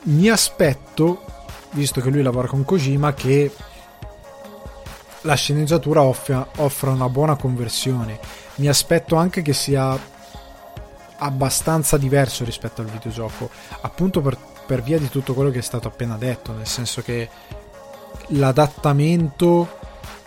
mi 0.05 0.29
aspetto, 0.29 1.25
visto 1.71 2.01
che 2.01 2.11
lui 2.11 2.23
lavora 2.23 2.49
con 2.49 2.65
Kojima, 2.65 3.15
che 3.15 3.53
la 5.23 5.35
sceneggiatura 5.35 6.03
offra, 6.03 6.47
offra 6.57 6.91
una 6.91 7.09
buona 7.09 7.37
conversione. 7.37 8.19
Mi 8.57 8.69
aspetto 8.69 9.17
anche 9.17 9.43
che 9.43 9.53
sia 9.53 9.99
abbastanza 11.17 11.97
diverso 11.97 12.45
rispetto 12.45 12.83
al 12.83 12.89
videogioco, 12.89 13.49
appunto 13.81 14.21
per, 14.21 14.37
per 14.67 14.83
via 14.83 14.99
di 14.99 15.09
tutto 15.09 15.33
quello 15.33 15.51
che 15.51 15.61
è 15.61 15.63
stato 15.63 15.89
appena 15.89 16.17
detto, 16.17 16.53
nel 16.53 16.67
senso 16.67 17.01
che 17.01 17.29
l'adattamento 18.29 19.79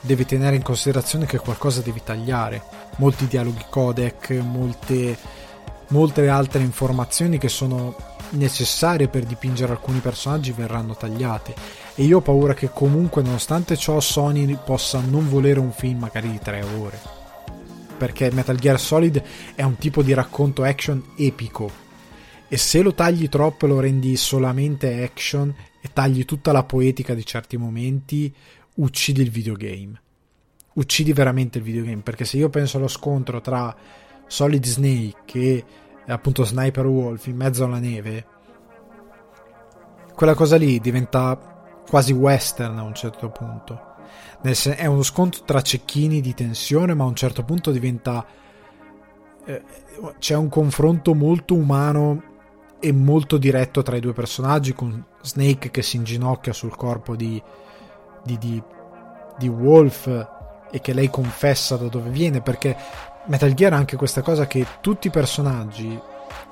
deve 0.01 0.25
tenere 0.25 0.55
in 0.55 0.63
considerazione 0.63 1.25
che 1.25 1.37
qualcosa 1.37 1.81
devi 1.81 2.01
tagliare, 2.03 2.63
molti 2.97 3.27
dialoghi 3.27 3.65
codec, 3.69 4.31
molte, 4.31 5.17
molte 5.89 6.29
altre 6.29 6.61
informazioni 6.61 7.37
che 7.37 7.49
sono 7.49 7.95
necessarie 8.31 9.07
per 9.07 9.25
dipingere 9.25 9.71
alcuni 9.71 9.99
personaggi 9.99 10.51
verranno 10.51 10.95
tagliate. 10.95 11.53
E 11.95 12.03
io 12.03 12.17
ho 12.17 12.21
paura 12.21 12.53
che 12.53 12.69
comunque 12.69 13.21
nonostante 13.21 13.75
ciò 13.77 13.99
Sony 13.99 14.57
possa 14.63 14.99
non 14.99 15.27
volere 15.29 15.59
un 15.59 15.71
film 15.71 15.99
magari 15.99 16.29
di 16.29 16.39
tre 16.39 16.63
ore. 16.63 16.99
Perché 17.97 18.31
Metal 18.31 18.57
Gear 18.57 18.79
Solid 18.79 19.21
è 19.55 19.63
un 19.63 19.77
tipo 19.77 20.03
di 20.03 20.13
racconto 20.13 20.63
action 20.63 21.03
epico. 21.17 21.85
E 22.47 22.57
se 22.57 22.81
lo 22.81 22.93
tagli 22.93 23.27
troppo 23.27 23.65
e 23.65 23.69
lo 23.69 23.79
rendi 23.79 24.15
solamente 24.15 25.03
action 25.03 25.53
e 25.81 25.89
tagli 25.91 26.23
tutta 26.25 26.51
la 26.51 26.63
poetica 26.63 27.13
di 27.13 27.25
certi 27.25 27.57
momenti 27.57 28.33
uccidi 28.75 29.21
il 29.21 29.31
videogame. 29.31 30.01
Uccidi 30.73 31.11
veramente 31.11 31.57
il 31.57 31.63
videogame 31.63 32.01
perché 32.01 32.23
se 32.23 32.37
io 32.37 32.49
penso 32.49 32.77
allo 32.77 32.87
scontro 32.87 33.41
tra 33.41 33.75
Solid 34.27 34.63
Snake 34.65 35.39
e 35.39 35.65
appunto 36.13 36.43
Sniper 36.43 36.85
Wolf 36.85 37.25
in 37.27 37.35
mezzo 37.35 37.65
alla 37.65 37.79
neve, 37.79 38.25
quella 40.15 40.33
cosa 40.33 40.57
lì 40.57 40.79
diventa 40.79 41.37
quasi 41.87 42.11
western 42.11 42.77
a 42.77 42.83
un 42.83 42.95
certo 42.95 43.29
punto. 43.29 43.95
È 44.41 44.85
uno 44.85 45.03
scontro 45.03 45.43
tra 45.43 45.61
cecchini 45.61 46.21
di 46.21 46.33
tensione, 46.33 46.93
ma 46.93 47.03
a 47.03 47.07
un 47.07 47.15
certo 47.15 47.43
punto 47.43 47.71
diventa. 47.71 48.25
Eh, 49.45 49.63
c'è 50.19 50.35
un 50.35 50.49
confronto 50.49 51.13
molto 51.13 51.55
umano 51.55 52.23
e 52.79 52.91
molto 52.91 53.37
diretto 53.37 53.81
tra 53.81 53.95
i 53.95 53.99
due 53.99 54.13
personaggi, 54.13 54.73
con 54.73 55.03
Snake 55.21 55.71
che 55.71 55.81
si 55.81 55.97
inginocchia 55.97 56.53
sul 56.53 56.75
corpo 56.75 57.15
di, 57.15 57.41
di, 58.23 58.37
di, 58.37 58.61
di 59.37 59.47
Wolf 59.47 60.07
e 60.69 60.81
che 60.81 60.93
lei 60.93 61.09
confessa 61.09 61.75
da 61.77 61.87
dove 61.87 62.09
viene, 62.09 62.41
perché 62.41 62.75
Metal 63.27 63.53
Gear 63.53 63.73
ha 63.73 63.77
anche 63.77 63.97
questa 63.97 64.21
cosa 64.21 64.47
che 64.47 64.65
tutti 64.79 65.07
i 65.07 65.11
personaggi, 65.11 65.99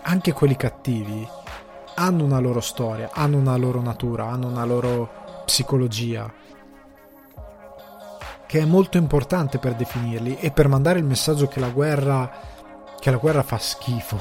anche 0.01 0.33
quelli 0.33 0.57
cattivi, 0.57 1.25
hanno 1.95 2.23
una 2.25 2.39
loro 2.39 2.59
storia, 2.59 3.11
hanno 3.13 3.37
una 3.37 3.55
loro 3.55 3.81
natura, 3.81 4.27
hanno 4.27 4.47
una 4.47 4.65
loro 4.65 5.43
psicologia, 5.45 6.29
che 8.45 8.59
è 8.59 8.65
molto 8.65 8.97
importante 8.97 9.57
per 9.57 9.75
definirli 9.75 10.37
e 10.37 10.51
per 10.51 10.67
mandare 10.67 10.99
il 10.99 11.05
messaggio 11.05 11.47
che 11.47 11.61
la 11.61 11.69
guerra, 11.69 12.29
che 12.99 13.09
la 13.09 13.17
guerra 13.17 13.43
fa 13.43 13.57
schifo 13.57 14.19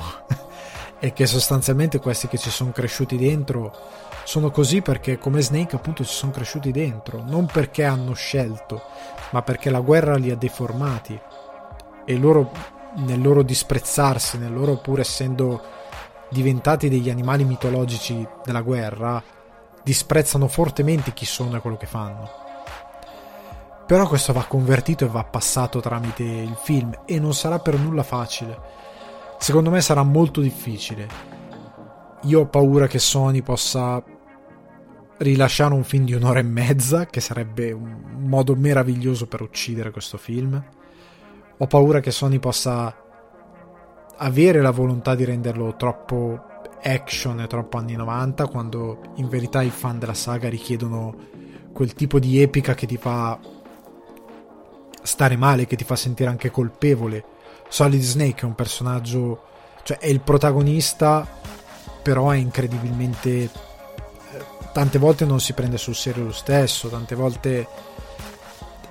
e 1.00 1.12
che 1.12 1.26
sostanzialmente 1.26 1.98
questi 1.98 2.28
che 2.28 2.38
ci 2.38 2.50
sono 2.50 2.70
cresciuti 2.70 3.16
dentro 3.16 3.74
sono 4.22 4.52
così 4.52 4.80
perché 4.80 5.18
come 5.18 5.42
Snake 5.42 5.74
appunto 5.74 6.04
ci 6.04 6.14
sono 6.14 6.30
cresciuti 6.30 6.70
dentro, 6.70 7.20
non 7.26 7.46
perché 7.46 7.82
hanno 7.82 8.14
scelto, 8.14 8.80
ma 9.30 9.42
perché 9.42 9.70
la 9.70 9.80
guerra 9.80 10.16
li 10.16 10.30
ha 10.30 10.36
deformati 10.36 11.20
e 12.04 12.16
loro 12.16 12.50
nel 12.96 13.20
loro 13.20 13.42
disprezzarsi, 13.42 14.38
nel 14.38 14.52
loro 14.52 14.76
pur 14.76 15.00
essendo 15.00 15.62
diventati 16.30 16.88
degli 16.88 17.10
animali 17.10 17.44
mitologici 17.44 18.26
della 18.44 18.62
guerra, 18.62 19.22
disprezzano 19.82 20.48
fortemente 20.48 21.12
chi 21.12 21.24
sono 21.24 21.56
e 21.56 21.60
quello 21.60 21.76
che 21.76 21.86
fanno. 21.86 22.42
Però 23.86 24.08
questo 24.08 24.32
va 24.32 24.44
convertito 24.44 25.04
e 25.04 25.08
va 25.08 25.24
passato 25.24 25.80
tramite 25.80 26.22
il 26.22 26.56
film 26.56 27.02
e 27.04 27.18
non 27.18 27.34
sarà 27.34 27.58
per 27.58 27.78
nulla 27.78 28.02
facile. 28.02 28.58
Secondo 29.38 29.70
me 29.70 29.80
sarà 29.80 30.02
molto 30.02 30.40
difficile. 30.40 31.06
Io 32.22 32.40
ho 32.40 32.46
paura 32.46 32.86
che 32.86 32.98
Sony 32.98 33.42
possa 33.42 34.02
rilasciare 35.18 35.74
un 35.74 35.84
film 35.84 36.06
di 36.06 36.14
un'ora 36.14 36.38
e 36.38 36.42
mezza, 36.42 37.06
che 37.06 37.20
sarebbe 37.20 37.72
un 37.72 38.24
modo 38.26 38.54
meraviglioso 38.56 39.26
per 39.26 39.42
uccidere 39.42 39.90
questo 39.90 40.16
film 40.16 40.62
ho 41.56 41.66
paura 41.66 42.00
che 42.00 42.10
Sony 42.10 42.38
possa 42.38 42.94
avere 44.16 44.60
la 44.60 44.70
volontà 44.70 45.14
di 45.14 45.24
renderlo 45.24 45.74
troppo 45.76 46.52
action 46.82 47.40
e 47.40 47.46
troppo 47.46 47.78
anni 47.78 47.94
90 47.94 48.46
quando 48.48 48.98
in 49.16 49.28
verità 49.28 49.62
i 49.62 49.70
fan 49.70 49.98
della 49.98 50.14
saga 50.14 50.48
richiedono 50.48 51.14
quel 51.72 51.94
tipo 51.94 52.18
di 52.18 52.40
epica 52.40 52.74
che 52.74 52.86
ti 52.86 52.96
fa 52.96 53.38
stare 55.02 55.36
male, 55.36 55.66
che 55.66 55.76
ti 55.76 55.84
fa 55.84 55.96
sentire 55.96 56.30
anche 56.30 56.50
colpevole. 56.50 57.24
Solid 57.68 58.00
Snake 58.00 58.42
è 58.42 58.44
un 58.44 58.54
personaggio, 58.54 59.42
cioè 59.82 59.98
è 59.98 60.06
il 60.06 60.20
protagonista, 60.20 61.26
però 62.02 62.30
è 62.30 62.36
incredibilmente 62.36 63.30
eh, 63.30 63.50
tante 64.72 64.98
volte 64.98 65.24
non 65.24 65.40
si 65.40 65.52
prende 65.52 65.78
sul 65.78 65.94
serio 65.94 66.24
lo 66.24 66.32
stesso, 66.32 66.88
tante 66.88 67.14
volte 67.14 67.66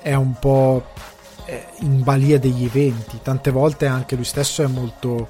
è 0.01 0.13
un 0.13 0.33
po' 0.33 0.83
in 1.79 2.03
balia 2.03 2.39
degli 2.39 2.65
eventi. 2.65 3.19
Tante 3.21 3.51
volte 3.51 3.85
anche 3.85 4.15
lui 4.15 4.25
stesso 4.25 4.63
è 4.63 4.67
molto 4.67 5.27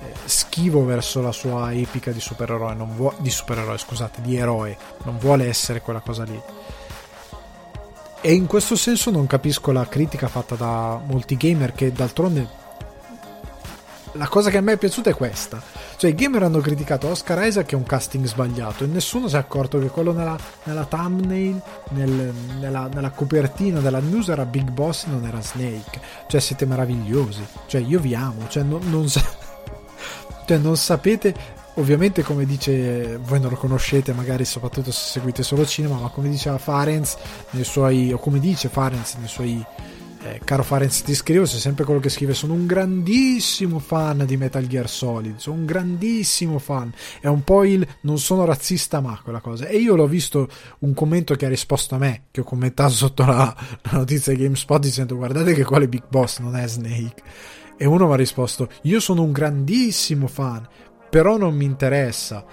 eh, 0.00 0.12
schivo 0.24 0.84
verso 0.84 1.20
la 1.20 1.32
sua 1.32 1.72
epica 1.72 2.10
di 2.10 2.20
supereroe, 2.20 2.74
non 2.74 2.94
vuo- 2.94 3.14
di 3.18 3.30
supereroe, 3.30 3.78
scusate, 3.78 4.20
di 4.20 4.36
eroe, 4.36 4.76
non 5.04 5.18
vuole 5.18 5.46
essere 5.46 5.80
quella 5.80 6.00
cosa 6.00 6.24
lì. 6.24 6.40
E 8.20 8.32
in 8.32 8.46
questo 8.46 8.76
senso 8.76 9.10
non 9.10 9.26
capisco 9.26 9.70
la 9.72 9.86
critica 9.86 10.28
fatta 10.28 10.56
da 10.56 11.00
molti 11.06 11.36
gamer 11.36 11.72
che 11.72 11.92
d'altronde 11.92 12.64
la 14.16 14.28
cosa 14.28 14.50
che 14.50 14.58
a 14.58 14.60
me 14.60 14.72
è 14.72 14.76
piaciuta 14.76 15.10
è 15.10 15.14
questa. 15.14 15.62
Cioè, 15.96 16.10
i 16.10 16.14
gamer 16.14 16.42
hanno 16.42 16.60
criticato 16.60 17.08
Oscar 17.08 17.46
Isaac 17.46 17.66
che 17.66 17.74
è 17.74 17.78
un 17.78 17.84
casting 17.84 18.24
sbagliato 18.26 18.84
e 18.84 18.86
nessuno 18.86 19.28
si 19.28 19.36
è 19.36 19.38
accorto 19.38 19.78
che 19.78 19.88
quello 19.88 20.12
nella, 20.12 20.36
nella 20.64 20.84
thumbnail, 20.84 21.60
nel, 21.90 22.32
nella, 22.60 22.88
nella, 22.92 23.10
copertina 23.10 23.80
della 23.80 24.00
news 24.00 24.28
era 24.28 24.44
Big 24.44 24.70
Boss 24.70 25.04
e 25.06 25.10
non 25.10 25.24
era 25.24 25.40
Snake. 25.40 26.00
Cioè, 26.26 26.40
siete 26.40 26.66
meravigliosi. 26.66 27.44
Cioè, 27.66 27.80
io 27.80 28.00
vi 28.00 28.14
amo. 28.14 28.46
Cioè, 28.48 28.62
non, 28.62 28.80
non, 28.90 29.08
sa- 29.08 29.24
cioè, 30.46 30.58
non 30.58 30.76
sapete. 30.76 31.54
Ovviamente, 31.74 32.22
come 32.22 32.46
dice, 32.46 33.18
voi 33.18 33.38
non 33.38 33.50
lo 33.50 33.56
conoscete, 33.56 34.14
magari 34.14 34.46
soprattutto 34.46 34.90
se 34.90 35.10
seguite 35.10 35.42
solo 35.42 35.66
cinema, 35.66 35.98
ma 35.98 36.08
come 36.08 36.30
diceva 36.30 36.56
Farenz 36.56 37.16
nei 37.50 37.64
suoi, 37.64 38.14
o 38.14 38.18
come 38.18 38.40
dice 38.40 38.70
Farenz 38.70 39.16
nei 39.16 39.28
suoi 39.28 39.62
eh, 40.26 40.40
caro 40.44 40.62
Farenz 40.62 41.02
ti 41.02 41.14
scrivo, 41.14 41.46
sei 41.46 41.60
sempre 41.60 41.84
quello 41.84 42.00
che 42.00 42.08
scrive, 42.08 42.34
sono 42.34 42.52
un 42.52 42.66
grandissimo 42.66 43.78
fan 43.78 44.24
di 44.26 44.36
Metal 44.36 44.66
Gear 44.66 44.88
Solid, 44.88 45.36
sono 45.36 45.56
un 45.56 45.64
grandissimo 45.64 46.58
fan, 46.58 46.92
è 47.20 47.28
un 47.28 47.44
po' 47.44 47.64
il 47.64 47.86
non 48.02 48.18
sono 48.18 48.44
razzista 48.44 49.00
ma 49.00 49.20
quella 49.22 49.40
cosa, 49.40 49.66
e 49.66 49.76
io 49.76 49.94
l'ho 49.94 50.06
visto 50.06 50.48
un 50.80 50.94
commento 50.94 51.34
che 51.36 51.46
ha 51.46 51.48
risposto 51.48 51.94
a 51.94 51.98
me, 51.98 52.24
che 52.30 52.40
ho 52.40 52.44
commentato 52.44 52.90
sotto 52.90 53.24
la, 53.24 53.54
la 53.82 53.90
notizia 53.92 54.34
di 54.34 54.42
GameSpot 54.42 54.80
dicendo 54.80 55.16
guardate 55.16 55.54
che 55.54 55.64
quale 55.64 55.88
Big 55.88 56.04
Boss 56.08 56.40
non 56.40 56.56
è 56.56 56.66
Snake, 56.66 57.22
e 57.76 57.86
uno 57.86 58.06
mi 58.06 58.12
ha 58.12 58.16
risposto 58.16 58.68
io 58.82 59.00
sono 59.00 59.22
un 59.22 59.32
grandissimo 59.32 60.26
fan, 60.26 60.66
però 61.08 61.36
non 61.36 61.54
mi 61.54 61.64
interessa 61.64 62.44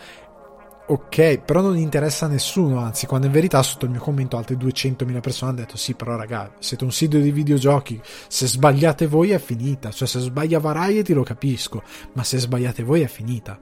ok, 0.85 1.39
però 1.39 1.61
non 1.61 1.77
interessa 1.77 2.25
a 2.25 2.29
nessuno, 2.29 2.79
anzi, 2.79 3.05
quando 3.05 3.27
in 3.27 3.33
verità 3.33 3.61
sotto 3.63 3.85
il 3.85 3.91
mio 3.91 4.01
commento 4.01 4.37
altre 4.37 4.55
200.000 4.55 5.21
persone 5.21 5.51
hanno 5.51 5.59
detto 5.61 5.77
sì, 5.77 5.93
però 5.93 6.15
raga, 6.15 6.53
siete 6.59 6.83
un 6.83 6.91
sito 6.91 7.17
di 7.17 7.31
videogiochi, 7.31 8.01
se 8.27 8.47
sbagliate 8.47 9.07
voi 9.07 9.31
è 9.31 9.39
finita, 9.39 9.91
cioè 9.91 10.07
se 10.07 10.19
sbaglia 10.19 10.59
Variety 10.59 11.13
lo 11.13 11.23
capisco, 11.23 11.81
ma 12.13 12.23
se 12.23 12.37
sbagliate 12.37 12.83
voi 12.83 13.01
è 13.01 13.07
finita. 13.07 13.59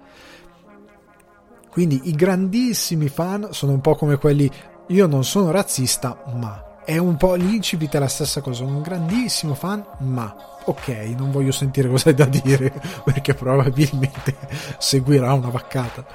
Quindi 1.70 2.02
i 2.06 2.16
grandissimi 2.16 3.08
fan 3.08 3.50
sono 3.52 3.72
un 3.72 3.82
po' 3.82 3.96
come 3.96 4.18
quelli, 4.18 4.50
io 4.88 5.08
non 5.08 5.24
sono 5.24 5.52
razzista, 5.52 6.24
ma 6.36 6.80
è 6.84 6.98
un 6.98 7.16
po' 7.16 7.36
l'incipit 7.36 7.96
è 7.96 8.00
la 8.00 8.08
stessa 8.08 8.42
cosa, 8.42 8.66
sono 8.66 8.78
un 8.78 8.82
grandissimo 8.82 9.54
fan, 9.54 9.86
ma 10.00 10.36
ok, 10.66 10.88
non 11.18 11.32
voglio 11.32 11.52
sentire 11.52 11.88
cosa 11.88 12.10
hai 12.10 12.16
da 12.16 12.26
dire 12.26 12.74
perché 13.06 13.34
probabilmente 13.36 14.36
seguirà 14.80 15.34
una 15.34 15.50
vaccata. 15.50 16.06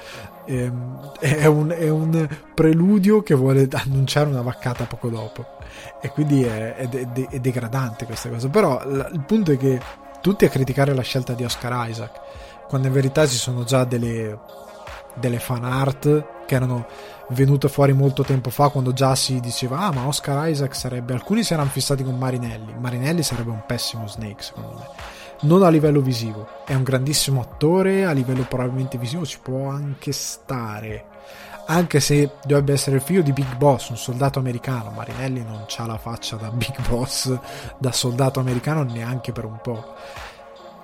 Ehm, 0.47 1.11
è 1.19 1.45
un, 1.45 1.69
è 1.69 1.89
un 1.89 2.27
preludio 2.53 3.21
che 3.21 3.35
vuole 3.35 3.67
annunciare 3.71 4.29
una 4.29 4.41
vaccata 4.41 4.85
poco 4.85 5.09
dopo. 5.09 5.45
E 6.01 6.09
quindi 6.09 6.43
è, 6.43 6.75
è, 6.75 6.89
è, 6.89 7.27
è 7.29 7.39
degradante 7.39 8.05
questa 8.05 8.29
cosa. 8.29 8.47
Però 8.47 8.81
il 8.83 9.23
punto 9.27 9.51
è 9.51 9.57
che 9.57 9.79
tutti 10.21 10.45
a 10.45 10.49
criticare 10.49 10.93
la 10.93 11.01
scelta 11.01 11.33
di 11.33 11.43
Oscar 11.43 11.89
Isaac, 11.89 12.19
quando 12.67 12.87
in 12.87 12.93
verità 12.93 13.27
ci 13.27 13.35
sono 13.35 13.63
già 13.63 13.83
delle, 13.83 14.39
delle 15.15 15.39
fan 15.39 15.65
art 15.65 16.45
che 16.45 16.55
erano 16.55 16.85
venute 17.29 17.67
fuori 17.67 17.91
molto 17.91 18.23
tempo 18.23 18.49
fa 18.49 18.69
quando 18.69 18.93
già 18.93 19.13
si 19.13 19.41
diceva 19.41 19.79
ah 19.79 19.91
ma 19.91 20.07
Oscar 20.07 20.47
Isaac 20.47 20.73
sarebbe 20.73 21.13
alcuni 21.13 21.43
si 21.43 21.51
erano 21.51 21.69
fissati 21.69 22.03
con 22.03 22.17
Marinelli. 22.17 22.73
Marinelli 22.79 23.21
sarebbe 23.21 23.51
un 23.51 23.63
pessimo 23.65 24.07
Snake 24.07 24.41
secondo 24.41 24.75
me 24.75 25.16
non 25.41 25.63
a 25.63 25.69
livello 25.69 26.01
visivo 26.01 26.47
è 26.65 26.73
un 26.73 26.83
grandissimo 26.83 27.41
attore 27.41 28.05
a 28.05 28.11
livello 28.11 28.43
probabilmente 28.43 28.97
visivo 28.97 29.25
ci 29.25 29.39
può 29.39 29.69
anche 29.69 30.11
stare 30.11 31.05
anche 31.67 31.99
se 31.99 32.31
dovrebbe 32.45 32.73
essere 32.73 32.95
il 32.95 33.01
figlio 33.01 33.21
di 33.21 33.33
Big 33.33 33.55
Boss 33.55 33.89
un 33.89 33.97
soldato 33.97 34.39
americano 34.39 34.91
Marinelli 34.91 35.43
non 35.43 35.65
ha 35.75 35.85
la 35.85 35.97
faccia 35.97 36.37
da 36.37 36.49
Big 36.49 36.75
Boss 36.87 37.37
da 37.77 37.91
soldato 37.91 38.39
americano 38.39 38.83
neanche 38.83 39.31
per 39.31 39.45
un 39.45 39.59
po' 39.61 39.95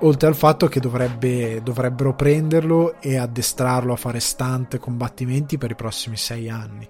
oltre 0.03 0.27
al 0.27 0.35
fatto 0.35 0.67
che 0.67 0.79
dovrebbe, 0.79 1.61
dovrebbero 1.63 2.13
prenderlo 2.13 2.99
e 2.99 3.17
addestrarlo 3.17 3.93
a 3.93 3.97
fare 3.97 4.19
stunt 4.19 4.77
combattimenti 4.77 5.57
per 5.57 5.71
i 5.71 5.75
prossimi 5.75 6.17
sei 6.17 6.49
anni. 6.49 6.87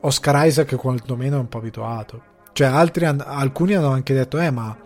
Oscar 0.00 0.46
Isaac 0.46 0.76
quantomeno 0.76 1.36
è 1.36 1.40
un 1.40 1.48
po' 1.48 1.58
abituato. 1.58 2.34
Cioè, 2.52 2.66
altri, 2.68 3.04
alcuni 3.04 3.74
hanno 3.74 3.90
anche 3.90 4.14
detto, 4.14 4.38
eh, 4.38 4.50
ma 4.50 4.76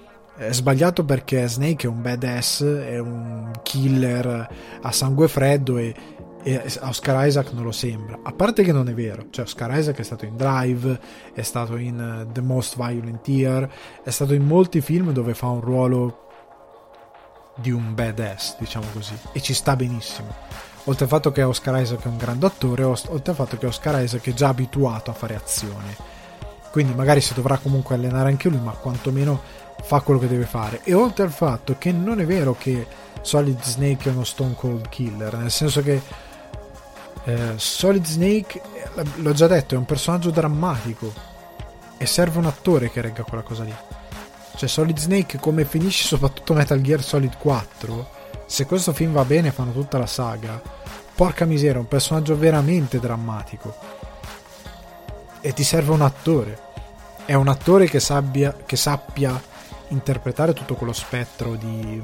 è 0.41 0.53
sbagliato 0.55 1.05
perché 1.05 1.47
Snake 1.47 1.87
è 1.87 1.91
un 1.91 2.01
badass, 2.01 2.65
è 2.65 2.99
un 2.99 3.51
killer 3.63 4.49
a 4.81 4.91
sangue 4.91 5.29
freddo 5.29 5.77
e, 5.77 5.95
e 6.43 6.63
Oscar 6.81 7.27
Isaac 7.27 7.53
non 7.53 7.65
lo 7.65 7.73
sembra. 7.73 8.21
A 8.23 8.33
parte 8.33 8.63
che 8.63 8.73
non 8.73 8.89
è 8.89 8.95
vero, 8.95 9.27
cioè 9.29 9.45
Oscar 9.45 9.77
Isaac 9.77 9.99
è 9.99 10.03
stato 10.03 10.25
in 10.25 10.39
Drive, 10.39 10.99
è 11.35 11.43
stato 11.43 11.77
in 11.77 12.25
uh, 12.27 12.33
The 12.33 12.41
Most 12.41 12.77
Violent 12.77 13.29
Year, 13.29 13.69
è 14.03 14.09
stato 14.09 14.33
in 14.33 14.47
molti 14.47 14.81
film 14.81 15.13
dove 15.13 15.35
fa 15.35 15.49
un 15.49 15.61
ruolo 15.61 16.29
di 17.57 17.71
un 17.71 17.95
badass, 17.95 18.57
diciamo 18.59 18.87
così, 18.95 19.15
e 19.33 19.43
ci 19.43 19.53
sta 19.53 19.77
benissimo. 19.77 20.35
Oltre 20.85 21.05
al 21.05 21.11
fatto 21.11 21.33
che 21.33 21.43
Oscar 21.43 21.83
Isaac 21.83 22.03
è 22.05 22.09
un 22.09 22.17
grande 22.17 22.47
attore, 22.47 22.83
oltre 22.85 23.31
al 23.31 23.35
fatto 23.35 23.59
che 23.59 23.67
Oscar 23.67 24.03
Isaac 24.03 24.27
è 24.27 24.33
già 24.33 24.49
abituato 24.49 25.11
a 25.11 25.15
fare 25.15 25.35
azione. 25.35 26.19
Quindi 26.71 26.95
magari 26.95 27.21
si 27.21 27.35
dovrà 27.35 27.59
comunque 27.59 27.97
allenare 27.97 28.31
anche 28.31 28.49
lui, 28.49 28.61
ma 28.61 28.71
quantomeno 28.71 29.59
fa 29.83 30.01
quello 30.01 30.21
che 30.21 30.29
deve 30.29 30.45
fare. 30.45 30.81
E 30.85 30.95
oltre 30.95 31.25
al 31.25 31.33
fatto 31.33 31.77
che 31.79 31.93
non 31.93 32.21
è 32.21 32.27
vero 32.27 32.55
che 32.59 32.87
Solid 33.23 33.63
Snake 33.63 34.09
è 34.09 34.13
uno 34.13 34.25
Stone 34.25 34.55
Cold 34.55 34.89
Killer, 34.89 35.37
nel 35.37 35.51
senso 35.51 35.83
che 35.83 36.01
eh, 37.25 37.53
Solid 37.57 38.05
Snake, 38.05 38.61
eh, 38.95 39.05
l'ho 39.17 39.33
già 39.33 39.47
detto, 39.47 39.75
è 39.75 39.79
un 39.79 39.85
personaggio 39.85 40.31
drammatico 40.31 41.13
e 41.97 42.07
serve 42.07 42.39
un 42.39 42.47
attore 42.47 42.91
che 42.91 43.01
regga 43.01 43.23
quella 43.25 43.43
cosa 43.43 43.65
lì. 43.65 43.75
Cioè 44.57 44.69
Solid 44.69 44.99
Snake 44.99 45.39
come 45.39 45.65
finisce 45.65 46.07
soprattutto 46.07 46.55
Metal 46.55 46.81
Gear 46.81 47.03
Solid 47.03 47.37
4, 47.37 48.19
se 48.47 48.67
questo 48.67 48.93
film 48.93 49.13
va 49.13 49.25
bene 49.25 49.53
fanno 49.53 49.73
tutta 49.73 49.99
la 49.99 50.07
saga, 50.07 50.61
porca 51.15 51.45
miseria, 51.45 51.77
è 51.77 51.79
un 51.79 51.89
personaggio 51.89 52.37
veramente 52.37 52.99
drammatico. 52.99 53.75
E 55.41 55.53
ti 55.53 55.63
serve 55.63 55.93
un 55.93 56.03
attore. 56.03 56.69
È 57.25 57.35
un 57.35 57.49
attore 57.49 57.87
che, 57.87 58.01
sabbia, 58.01 58.55
che 58.67 58.77
sappia 58.77 59.41
interpretare 59.91 60.53
tutto 60.53 60.75
quello 60.75 60.93
spettro 60.93 61.55
di, 61.55 62.01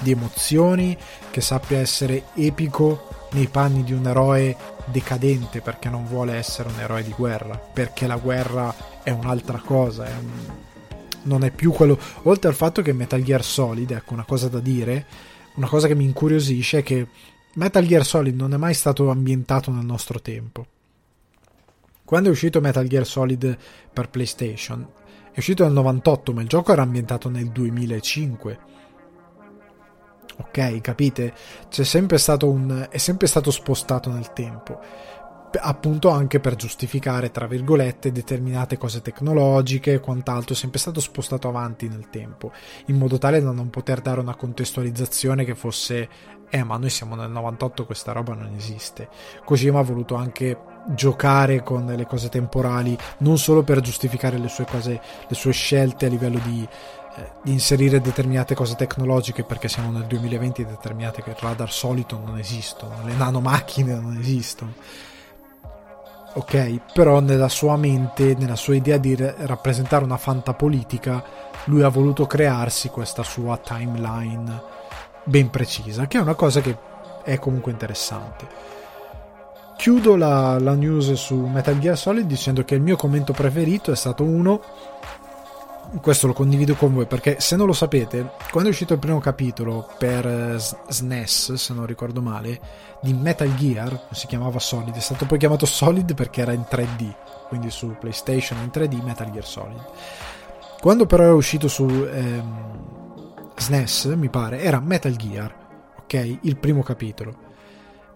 di 0.00 0.10
emozioni, 0.10 0.96
che 1.30 1.40
sappia 1.40 1.78
essere 1.78 2.24
epico 2.34 3.08
nei 3.32 3.46
panni 3.46 3.84
di 3.84 3.92
un 3.92 4.06
eroe 4.06 4.56
decadente 4.86 5.60
perché 5.60 5.88
non 5.88 6.06
vuole 6.06 6.34
essere 6.34 6.68
un 6.68 6.80
eroe 6.80 7.02
di 7.02 7.12
guerra, 7.12 7.56
perché 7.56 8.06
la 8.06 8.16
guerra 8.16 8.74
è 9.02 9.10
un'altra 9.10 9.58
cosa, 9.58 10.06
è 10.06 10.14
un, 10.14 10.30
non 11.22 11.44
è 11.44 11.50
più 11.50 11.72
quello. 11.72 11.98
Oltre 12.22 12.48
al 12.48 12.54
fatto 12.54 12.82
che 12.82 12.92
Metal 12.92 13.22
Gear 13.22 13.44
Solid, 13.44 13.90
ecco 13.90 14.14
una 14.14 14.24
cosa 14.24 14.48
da 14.48 14.60
dire, 14.60 15.06
una 15.54 15.68
cosa 15.68 15.86
che 15.86 15.94
mi 15.94 16.04
incuriosisce 16.04 16.78
è 16.78 16.82
che 16.82 17.06
Metal 17.54 17.84
Gear 17.84 18.04
Solid 18.04 18.36
non 18.36 18.54
è 18.54 18.56
mai 18.56 18.74
stato 18.74 19.10
ambientato 19.10 19.70
nel 19.70 19.84
nostro 19.84 20.20
tempo. 20.20 20.66
Quando 22.04 22.28
è 22.28 22.32
uscito 22.32 22.60
Metal 22.60 22.86
Gear 22.86 23.04
Solid 23.04 23.58
per 23.92 24.08
PlayStation, 24.08 24.86
è 25.32 25.38
uscito 25.38 25.64
nel 25.64 25.72
98, 25.72 26.32
ma 26.32 26.42
il 26.42 26.48
gioco 26.48 26.72
era 26.72 26.82
ambientato 26.82 27.28
nel 27.28 27.50
2005. 27.50 28.58
Ok, 30.40 30.80
capite? 30.80 31.34
C'è 31.68 31.84
sempre 31.84 32.18
stato 32.18 32.48
un. 32.48 32.86
è 32.90 32.98
sempre 32.98 33.26
stato 33.26 33.50
spostato 33.50 34.10
nel 34.10 34.32
tempo 34.32 34.80
appunto 35.60 36.10
anche 36.10 36.40
per 36.40 36.56
giustificare, 36.56 37.30
tra 37.30 37.46
virgolette, 37.46 38.12
determinate 38.12 38.76
cose 38.76 39.00
tecnologiche 39.00 39.94
e 39.94 40.00
quant'altro, 40.00 40.54
è 40.54 40.56
sempre 40.56 40.78
stato 40.78 41.00
spostato 41.00 41.48
avanti 41.48 41.88
nel 41.88 42.10
tempo, 42.10 42.52
in 42.86 42.96
modo 42.96 43.18
tale 43.18 43.40
da 43.40 43.50
non 43.50 43.70
poter 43.70 44.00
dare 44.00 44.20
una 44.20 44.34
contestualizzazione 44.34 45.44
che 45.44 45.54
fosse, 45.54 46.08
eh 46.50 46.64
ma 46.64 46.76
noi 46.76 46.90
siamo 46.90 47.14
nel 47.14 47.30
98, 47.30 47.86
questa 47.86 48.12
roba 48.12 48.34
non 48.34 48.54
esiste. 48.54 49.08
Kojima 49.44 49.78
ha 49.78 49.82
voluto 49.82 50.14
anche 50.14 50.58
giocare 50.94 51.62
con 51.62 51.86
le 51.86 52.06
cose 52.06 52.28
temporali, 52.28 52.96
non 53.18 53.38
solo 53.38 53.62
per 53.62 53.80
giustificare 53.80 54.38
le 54.38 54.48
sue 54.48 54.64
cose, 54.64 55.00
le 55.26 55.34
sue 55.34 55.52
scelte 55.52 56.06
a 56.06 56.08
livello 56.08 56.38
di 56.38 56.66
eh, 57.18 57.32
di 57.42 57.52
inserire 57.52 58.00
determinate 58.00 58.54
cose 58.54 58.76
tecnologiche 58.76 59.42
perché 59.42 59.68
siamo 59.68 59.90
nel 59.90 60.04
2020 60.04 60.62
e 60.62 60.66
determinate 60.66 61.22
che 61.22 61.30
il 61.30 61.36
radar 61.36 61.72
solito 61.72 62.20
non 62.24 62.38
esistono, 62.38 62.94
le 63.04 63.14
nanomacchine 63.14 63.94
non 63.94 64.16
esistono 64.18 64.74
ok? 66.34 66.92
Però 66.92 67.20
nella 67.20 67.48
sua 67.48 67.76
mente, 67.76 68.34
nella 68.34 68.56
sua 68.56 68.74
idea 68.74 68.98
di 68.98 69.16
rappresentare 69.16 70.04
una 70.04 70.16
fantapolitica, 70.16 71.22
lui 71.64 71.82
ha 71.82 71.88
voluto 71.88 72.26
crearsi 72.26 72.88
questa 72.88 73.22
sua 73.22 73.56
timeline 73.58 74.62
ben 75.24 75.50
precisa, 75.50 76.06
che 76.06 76.18
è 76.18 76.20
una 76.20 76.34
cosa 76.34 76.60
che 76.60 76.76
è 77.22 77.38
comunque 77.38 77.72
interessante. 77.72 78.46
Chiudo 79.76 80.16
la, 80.16 80.58
la 80.58 80.74
news 80.74 81.12
su 81.12 81.36
Metal 81.36 81.78
Gear 81.78 81.96
Solid 81.96 82.26
dicendo 82.26 82.64
che 82.64 82.74
il 82.74 82.80
mio 82.80 82.96
commento 82.96 83.32
preferito 83.32 83.92
è 83.92 83.96
stato 83.96 84.24
uno 84.24 84.60
questo 86.00 86.26
lo 86.26 86.32
condivido 86.32 86.74
con 86.74 86.92
voi 86.92 87.06
perché 87.06 87.40
se 87.40 87.56
non 87.56 87.66
lo 87.66 87.72
sapete, 87.72 88.32
quando 88.50 88.68
è 88.68 88.72
uscito 88.72 88.92
il 88.92 88.98
primo 88.98 89.20
capitolo 89.20 89.88
per 89.98 90.56
SNES, 90.88 91.54
se 91.54 91.74
non 91.74 91.86
ricordo 91.86 92.20
male, 92.20 92.60
di 93.00 93.12
Metal 93.12 93.54
Gear, 93.54 94.08
si 94.12 94.26
chiamava 94.26 94.58
Solid, 94.58 94.94
è 94.94 95.00
stato 95.00 95.26
poi 95.26 95.38
chiamato 95.38 95.66
Solid 95.66 96.14
perché 96.14 96.42
era 96.42 96.52
in 96.52 96.64
3D, 96.68 97.14
quindi 97.48 97.70
su 97.70 97.96
PlayStation 97.98 98.58
in 98.58 98.70
3D 98.72 99.02
Metal 99.02 99.30
Gear 99.30 99.44
Solid. 99.44 99.84
Quando 100.80 101.06
però 101.06 101.24
è 101.24 101.32
uscito 101.32 101.68
su 101.68 101.86
ehm, 101.86 103.52
SNES, 103.56 104.04
mi 104.16 104.28
pare, 104.28 104.60
era 104.60 104.80
Metal 104.80 105.16
Gear, 105.16 105.54
ok? 106.02 106.38
Il 106.42 106.56
primo 106.56 106.82
capitolo. 106.82 107.46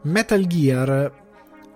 Metal 0.03 0.47
Gear 0.47 1.21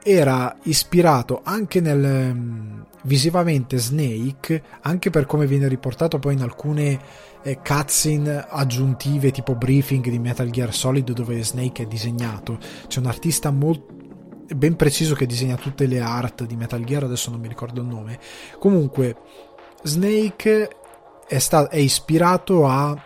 era 0.02 0.56
ispirato 0.62 1.40
anche 1.42 1.80
nel 1.80 2.30
um, 2.32 2.84
visivamente 3.06 3.78
Snake, 3.78 4.62
anche 4.82 5.10
per 5.10 5.26
come 5.26 5.46
viene 5.46 5.68
riportato 5.68 6.18
poi 6.18 6.34
in 6.34 6.42
alcune 6.42 7.00
eh, 7.42 7.58
cutscene 7.58 8.46
aggiuntive 8.48 9.30
tipo 9.30 9.54
briefing 9.54 10.08
di 10.08 10.18
Metal 10.18 10.50
Gear 10.50 10.74
Solid 10.74 11.10
dove 11.12 11.42
Snake 11.42 11.84
è 11.84 11.86
disegnato. 11.86 12.58
C'è 12.86 12.98
un 12.98 13.06
artista 13.06 13.50
molto 13.50 13.94
ben 14.54 14.76
preciso 14.76 15.14
che 15.14 15.26
disegna 15.26 15.56
tutte 15.56 15.86
le 15.86 16.00
art 16.00 16.44
di 16.44 16.56
Metal 16.56 16.84
Gear, 16.84 17.04
adesso 17.04 17.30
non 17.30 17.40
mi 17.40 17.48
ricordo 17.48 17.80
il 17.80 17.86
nome. 17.86 18.18
Comunque 18.58 19.16
Snake 19.82 20.68
è, 21.26 21.38
sta- 21.38 21.68
è 21.68 21.78
ispirato 21.78 22.66
a 22.66 22.96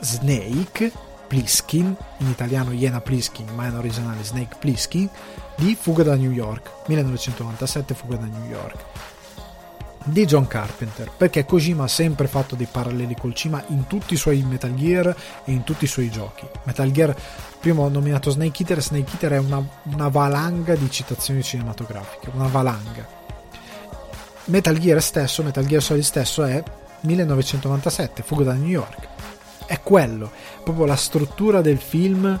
Snake 0.00 0.90
Pliskin, 1.28 1.94
in 2.18 2.26
italiano 2.28 2.72
Iena 2.72 3.00
Pliskin, 3.00 3.48
ma 3.54 3.66
in 3.66 3.74
originale 3.74 4.24
Snake 4.24 4.56
Pliskin 4.58 5.08
di 5.56 5.76
Fuga 5.78 6.02
da 6.02 6.14
New 6.14 6.30
York, 6.30 6.70
1997 6.86 7.94
Fuga 7.94 8.16
da 8.16 8.26
New 8.26 8.48
York 8.48 8.87
di 10.08 10.24
John 10.24 10.46
Carpenter 10.46 11.10
perché 11.16 11.44
Kojima 11.44 11.84
ha 11.84 11.88
sempre 11.88 12.26
fatto 12.26 12.54
dei 12.54 12.68
paralleli 12.70 13.14
col 13.14 13.34
cinema 13.34 13.62
in 13.68 13.86
tutti 13.86 14.14
i 14.14 14.16
suoi 14.16 14.42
Metal 14.42 14.74
Gear 14.74 15.14
e 15.44 15.52
in 15.52 15.64
tutti 15.64 15.84
i 15.84 15.88
suoi 15.88 16.10
giochi. 16.10 16.46
Metal 16.64 16.90
Gear 16.90 17.14
prima 17.60 17.82
ho 17.82 17.88
nominato 17.88 18.30
Snake 18.30 18.62
Eater 18.62 18.82
Snake 18.82 19.12
Eater 19.12 19.32
è 19.32 19.38
una, 19.38 19.64
una 19.84 20.08
valanga 20.08 20.74
di 20.74 20.90
citazioni 20.90 21.42
cinematografiche 21.42 22.30
una 22.32 22.48
valanga. 22.48 23.06
Metal 24.46 24.78
Gear 24.78 25.02
stesso 25.02 25.42
Metal 25.42 25.66
Gear 25.66 25.82
Solid 25.82 26.02
stesso 26.02 26.44
è 26.44 26.62
1997 27.00 28.22
Fuga 28.22 28.44
da 28.44 28.54
New 28.54 28.68
York. 28.68 29.08
È 29.66 29.80
quello 29.82 30.30
proprio 30.64 30.86
la 30.86 30.96
struttura 30.96 31.60
del 31.60 31.78
film 31.78 32.40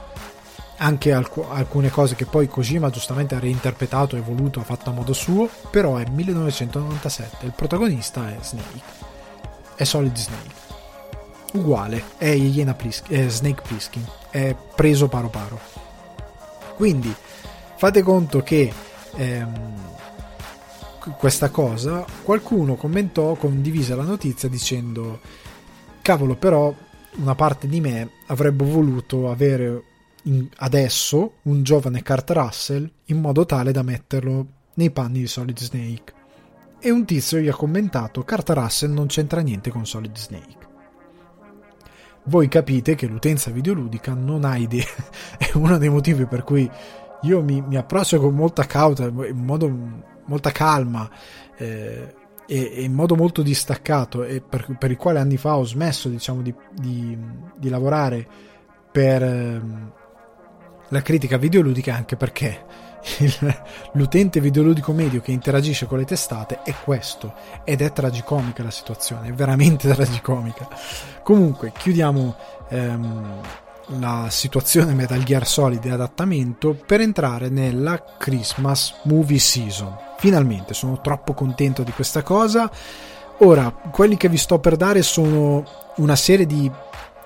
anche 0.78 1.12
alc- 1.12 1.46
alcune 1.48 1.90
cose 1.90 2.14
che 2.14 2.24
poi 2.24 2.48
Kojima 2.48 2.90
giustamente 2.90 3.34
ha 3.34 3.38
reinterpretato, 3.38 4.16
evoluto, 4.16 4.60
ha 4.60 4.64
fatto 4.64 4.90
a 4.90 4.92
modo 4.92 5.12
suo, 5.12 5.48
però 5.70 5.96
è 5.96 6.06
1997, 6.08 7.46
il 7.46 7.52
protagonista 7.54 8.28
è 8.28 8.36
Snake, 8.40 8.80
è 9.74 9.84
Solid 9.84 10.16
Snake, 10.16 10.54
uguale, 11.54 12.02
è 12.16 12.34
Plisk- 12.74 13.10
è 13.10 13.28
Snake 13.28 13.62
Plissken, 13.62 14.04
è 14.30 14.54
preso 14.74 15.08
paro 15.08 15.28
paro. 15.28 15.58
Quindi 16.76 17.12
fate 17.76 18.02
conto 18.02 18.42
che 18.42 18.72
ehm, 19.16 19.74
questa 21.16 21.50
cosa 21.50 22.04
qualcuno 22.22 22.76
commentò, 22.76 23.34
condivise 23.34 23.96
la 23.96 24.04
notizia 24.04 24.48
dicendo 24.48 25.20
cavolo 26.02 26.36
però 26.36 26.72
una 27.16 27.34
parte 27.34 27.66
di 27.66 27.80
me 27.80 28.10
avrebbe 28.26 28.64
voluto 28.64 29.28
avere 29.30 29.82
in, 30.24 30.48
adesso 30.56 31.34
un 31.42 31.62
giovane 31.62 32.02
Kurt 32.02 32.30
Russell 32.30 32.90
in 33.06 33.20
modo 33.20 33.46
tale 33.46 33.72
da 33.72 33.82
metterlo 33.82 34.46
nei 34.74 34.90
panni 34.90 35.20
di 35.20 35.26
Solid 35.26 35.58
Snake. 35.58 36.14
E 36.80 36.90
un 36.90 37.04
tizio 37.04 37.38
gli 37.38 37.48
ha 37.48 37.54
commentato: 37.54 38.24
Kurt 38.24 38.50
Russell 38.50 38.92
non 38.92 39.06
c'entra 39.06 39.40
niente 39.40 39.70
con 39.70 39.86
Solid 39.86 40.16
Snake. 40.16 40.66
Voi 42.24 42.48
capite 42.48 42.94
che 42.94 43.06
l'utenza 43.06 43.50
videoludica 43.50 44.14
non 44.14 44.44
ha 44.44 44.56
idea. 44.56 44.84
È 45.38 45.50
uno 45.54 45.78
dei 45.78 45.88
motivi 45.88 46.26
per 46.26 46.44
cui 46.44 46.70
io 47.22 47.42
mi, 47.42 47.60
mi 47.60 47.76
approccio 47.76 48.20
con 48.20 48.34
molta 48.34 48.64
cauta, 48.64 49.04
in 49.06 49.44
modo 49.44 50.06
molta 50.26 50.50
calma 50.52 51.10
eh, 51.56 52.14
e, 52.46 52.82
in 52.82 52.92
modo 52.92 53.16
molto 53.16 53.42
distaccato 53.42 54.24
e 54.24 54.40
per, 54.40 54.76
per, 54.78 54.90
il 54.90 54.96
quale 54.96 55.18
anni 55.18 55.36
fa 55.36 55.56
ho 55.56 55.64
smesso 55.64 56.08
diciamo 56.08 56.42
di, 56.42 56.54
di, 56.72 57.18
di 57.56 57.68
lavorare 57.68 58.26
per 58.92 59.22
eh, 59.22 59.62
la 60.88 61.02
critica 61.02 61.36
videoludica 61.36 61.94
anche 61.94 62.16
perché 62.16 62.86
il, 63.18 63.62
l'utente 63.92 64.40
videoludico 64.40 64.92
medio 64.92 65.20
che 65.20 65.32
interagisce 65.32 65.86
con 65.86 65.98
le 65.98 66.04
testate 66.04 66.60
è 66.62 66.74
questo 66.84 67.34
ed 67.64 67.80
è 67.80 67.92
tragicomica 67.92 68.62
la 68.62 68.70
situazione, 68.70 69.28
è 69.28 69.32
veramente 69.32 69.88
tragicomica. 69.92 70.68
Comunque, 71.22 71.72
chiudiamo 71.76 72.36
ehm, 72.68 73.40
la 73.98 74.26
situazione 74.28 74.94
Metal 74.94 75.22
Gear 75.22 75.46
Solid 75.46 75.84
e 75.84 75.90
adattamento 75.90 76.74
per 76.74 77.00
entrare 77.00 77.48
nella 77.48 78.02
Christmas 78.18 78.94
Movie 79.04 79.38
Season. 79.38 79.96
Finalmente, 80.18 80.74
sono 80.74 81.00
troppo 81.00 81.32
contento 81.32 81.82
di 81.82 81.92
questa 81.92 82.22
cosa. 82.22 82.70
Ora, 83.38 83.70
quelli 83.90 84.16
che 84.16 84.28
vi 84.28 84.36
sto 84.36 84.58
per 84.58 84.76
dare 84.76 85.02
sono 85.02 85.64
una 85.96 86.16
serie 86.16 86.44
di 86.44 86.70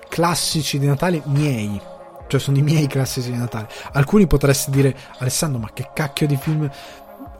classici 0.09 0.79
di 0.79 0.87
Natale 0.87 1.23
miei, 1.25 1.81
cioè 2.33 2.41
sono 2.41 2.57
i 2.57 2.62
miei 2.62 2.87
classici 2.87 3.30
di 3.30 3.37
Natale. 3.37 3.68
Alcuni 3.93 4.26
potreste 4.26 4.70
dire, 4.70 4.97
Alessandro, 5.18 5.61
ma 5.61 5.70
che 5.72 5.91
cacchio 5.93 6.26
di 6.26 6.37
film... 6.37 6.70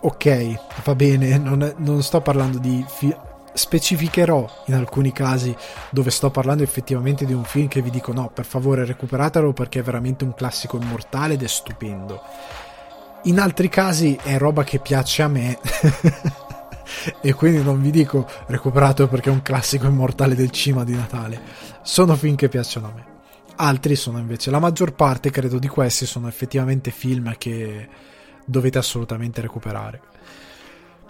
Ok, 0.05 0.59
va 0.85 0.95
bene, 0.97 1.39
non, 1.39 1.75
non 1.79 2.03
sto 2.03 2.21
parlando 2.21 2.59
di 2.59 2.85
film 2.89 3.17
specificherò 3.55 4.65
in 4.67 4.75
alcuni 4.75 5.13
casi 5.13 5.55
dove 5.91 6.11
sto 6.11 6.31
parlando 6.31 6.63
effettivamente 6.63 7.27
di 7.27 7.35
un 7.35 7.45
film 7.45 7.69
che 7.69 7.83
vi 7.83 7.91
dico 7.91 8.11
no, 8.11 8.31
per 8.33 8.47
favore 8.47 8.87
recuperatelo 8.87 9.53
perché 9.53 9.81
è 9.81 9.83
veramente 9.83 10.25
un 10.25 10.35
classico 10.35 10.79
immortale 10.79 11.35
ed 11.35 11.43
è 11.43 11.47
stupendo. 11.47 12.21
In 13.25 13.39
altri 13.39 13.69
casi 13.69 14.19
è 14.21 14.39
roba 14.39 14.65
che 14.65 14.79
piace 14.79 15.23
a 15.23 15.29
me 15.29 15.59
e 17.21 17.33
quindi 17.35 17.63
non 17.63 17.81
vi 17.81 17.91
dico 17.91 18.27
recuperatelo 18.47 19.07
perché 19.07 19.31
è 19.31 19.33
un 19.33 19.43
classico 19.43 19.87
immortale 19.87 20.35
del 20.35 20.51
cima 20.51 20.83
di 20.83 20.95
Natale. 20.95 21.41
Sono 21.83 22.17
film 22.17 22.35
che 22.35 22.49
piacciono 22.49 22.87
a 22.89 22.93
me. 22.93 23.12
Altri 23.57 23.97
sono 23.97 24.19
invece, 24.19 24.51
la 24.51 24.59
maggior 24.59 24.95
parte 24.95 25.31
credo 25.31 25.59
di 25.59 25.69
questi 25.69 26.07
sono 26.07 26.29
effettivamente 26.29 26.91
film 26.91 27.35
che 27.39 27.89
dovete 28.45 28.79
assolutamente 28.79 29.41
recuperare. 29.41 30.01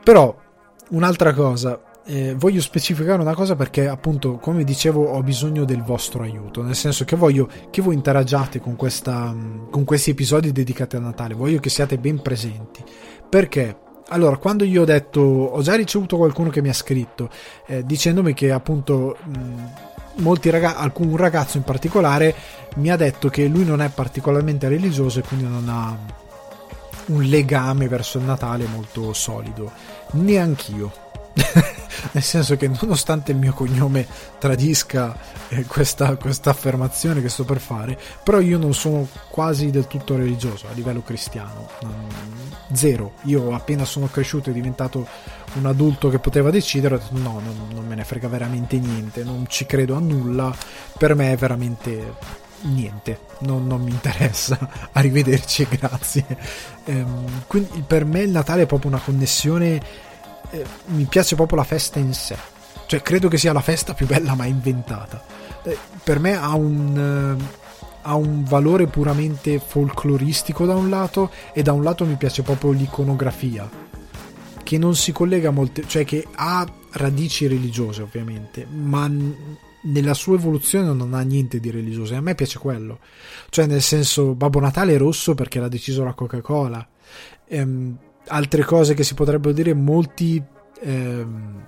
Però 0.03 0.37
un'altra 0.91 1.33
cosa, 1.33 1.81
eh, 2.05 2.35
voglio 2.37 2.61
specificare 2.61 3.21
una 3.21 3.35
cosa 3.35 3.55
perché 3.55 3.87
appunto 3.87 4.39
come 4.39 4.65
dicevo 4.65 5.05
ho 5.05 5.23
bisogno 5.23 5.65
del 5.65 5.83
vostro 5.83 6.25
aiuto 6.25 6.63
nel 6.63 6.75
senso 6.75 7.05
che 7.05 7.15
voglio 7.15 7.49
che 7.71 7.81
voi 7.81 7.95
interagiate 7.95 8.61
con, 8.61 8.75
questa, 8.75 9.35
con 9.71 9.85
questi 9.85 10.11
episodi 10.11 10.51
dedicati 10.51 10.97
a 10.97 11.01
Natale 11.01 11.35
voglio 11.35 11.61
che 11.61 11.71
siate 11.71 11.99
ben 11.99 12.21
presenti 12.21 12.83
perché 13.29 13.77
allora 14.09 14.37
quando 14.37 14.65
io 14.65 14.83
ho 14.83 14.85
detto 14.85 15.21
ho 15.21 15.63
già 15.63 15.77
ricevuto 15.77 16.17
qualcuno 16.17 16.51
che 16.51 16.61
mi 16.61 16.71
ha 16.71 16.75
scritto 16.75 17.31
eh, 17.67 17.85
dicendomi 17.85 18.35
che 18.35 18.51
appunto 18.51 19.17
mh, 19.23 19.65
ragazzi 20.17 20.77
alcun 20.77 21.17
ragazzo 21.17 21.57
in 21.57 21.63
particolare 21.63 22.35
mi 22.77 22.91
ha 22.91 22.97
detto 22.97 23.29
che 23.29 23.47
lui 23.47 23.65
non 23.65 23.81
è 23.81 23.89
particolarmente 23.89 24.69
religioso 24.69 25.19
e 25.19 25.23
quindi 25.23 25.47
non 25.47 25.69
ha 25.69 25.97
un 27.07 27.23
legame 27.23 27.89
verso 27.89 28.19
il 28.19 28.25
Natale 28.25 28.67
molto 28.67 29.13
solido. 29.13 29.71
Neanch'io 30.13 31.11
nel 32.13 32.23
senso 32.23 32.57
che 32.57 32.69
nonostante 32.69 33.33
il 33.33 33.39
mio 33.39 33.53
cognome 33.53 34.07
tradisca 34.39 35.17
eh, 35.49 35.65
questa, 35.65 36.17
questa, 36.17 36.51
affermazione 36.51 37.21
che 37.21 37.29
sto 37.29 37.45
per 37.45 37.59
fare, 37.59 37.99
però 38.23 38.41
io 38.41 38.59
non 38.59 38.75
sono 38.75 39.07
quasi 39.29 39.71
del 39.71 39.87
tutto 39.87 40.17
religioso 40.17 40.67
a 40.69 40.73
livello 40.73 41.03
cristiano, 41.03 41.69
zero. 42.73 43.15
Io 43.23 43.55
appena 43.55 43.85
sono 43.85 44.09
cresciuto 44.09 44.51
e 44.51 44.53
diventato 44.53 45.07
un 45.55 45.67
adulto 45.67 46.09
che 46.09 46.19
poteva 46.19 46.51
decidere, 46.51 46.95
ho 46.95 46.99
detto 46.99 47.19
no, 47.19 47.41
non, 47.41 47.69
non 47.73 47.87
me 47.87 47.95
ne 47.95 48.05
frega 48.05 48.29
veramente 48.29 48.79
niente, 48.79 49.23
non 49.23 49.47
ci 49.49 49.67
credo 49.67 49.97
a 49.97 50.01
nulla, 50.01 50.55
per 50.97 51.15
me 51.15 51.33
è 51.33 51.37
veramente 51.37 52.41
niente, 52.63 53.21
non, 53.41 53.67
non, 53.67 53.83
mi 53.83 53.91
interessa. 53.91 54.59
Arrivederci 54.93 55.63
e 55.63 55.69
grazie. 55.77 56.25
Ehm, 56.85 57.45
quindi 57.47 57.83
per 57.87 58.05
me 58.05 58.21
il 58.21 58.31
Natale 58.31 58.63
è 58.63 58.67
proprio 58.67 58.91
una 58.91 59.01
connessione 59.01 60.11
eh, 60.51 60.65
mi 60.87 61.05
piace 61.05 61.35
proprio 61.35 61.59
la 61.59 61.65
festa 61.65 61.99
in 61.99 62.13
sé. 62.13 62.37
Cioè, 62.87 63.03
credo 63.03 63.29
che 63.29 63.39
sia 63.39 63.53
la 63.53 63.61
festa 63.61 63.95
più 63.95 64.07
bella 64.07 64.35
mai 64.35 64.51
inventata. 64.51 65.25
Eh, 65.63 65.79
per 66.03 66.19
me 66.19 66.37
ha 66.37 66.55
un, 66.55 67.39
eh, 67.39 67.61
ha 68.03 68.15
un 68.15 68.45
valore 68.45 68.87
puramente 68.87 69.59
folcloristico 69.59 70.67
da 70.67 70.75
un 70.75 70.89
lato 70.89 71.31
e 71.53 71.63
da 71.63 71.73
un 71.73 71.83
lato 71.83 72.05
mi 72.05 72.17
piace 72.17 72.43
proprio 72.43 72.73
l'iconografia 72.73 73.69
che 74.63 74.79
non 74.79 74.95
si 74.95 75.13
collega 75.13 75.49
a 75.49 75.53
molte 75.53 75.85
cioè 75.87 76.05
che 76.05 76.27
ha 76.35 76.67
radici 76.93 77.47
religiose 77.47 78.03
ovviamente 78.03 78.67
ma 78.67 79.11
nella 79.85 80.15
sua 80.15 80.37
evoluzione 80.37 80.93
non 80.93 81.15
ha 81.15 81.21
niente 81.23 81.61
di 81.61 81.71
religioso 81.71 82.15
e 82.15 82.17
a 82.17 82.21
me 82.21 82.35
piace 82.35 82.59
quello 82.59 82.99
cioè 83.51 83.67
nel 83.67 83.83
senso 83.83 84.35
Babbo 84.35 84.61
Natale 84.61 84.95
è 84.95 84.99
rosso 84.99 85.35
perché 85.35 85.61
l'ha 85.61 85.69
deciso 85.69 86.05
la 86.05 86.13
Coca-Cola 86.13 86.87
ehm, 87.49 87.99
altre 88.29 88.65
cose 88.65 88.95
che 88.95 89.05
si 89.05 89.15
potrebbero 89.15 89.53
dire, 89.53 89.75
molti, 89.75 90.43
ehm, 90.81 91.67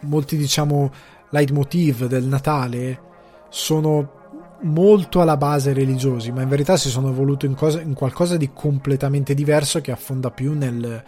molti 0.00 0.36
diciamo 0.36 0.92
leitmotiv 1.30 2.06
del 2.06 2.24
Natale 2.24 3.00
sono 3.48 4.22
molto 4.62 5.20
alla 5.20 5.36
base 5.36 5.72
religiosi, 5.72 6.32
ma 6.32 6.42
in 6.42 6.48
verità 6.48 6.76
si 6.76 6.88
sono 6.88 7.08
evoluti 7.08 7.46
in, 7.46 7.54
cosa, 7.54 7.80
in 7.80 7.94
qualcosa 7.94 8.36
di 8.36 8.50
completamente 8.52 9.34
diverso 9.34 9.80
che 9.80 9.92
affonda 9.92 10.30
più 10.30 10.54
nel, 10.54 11.02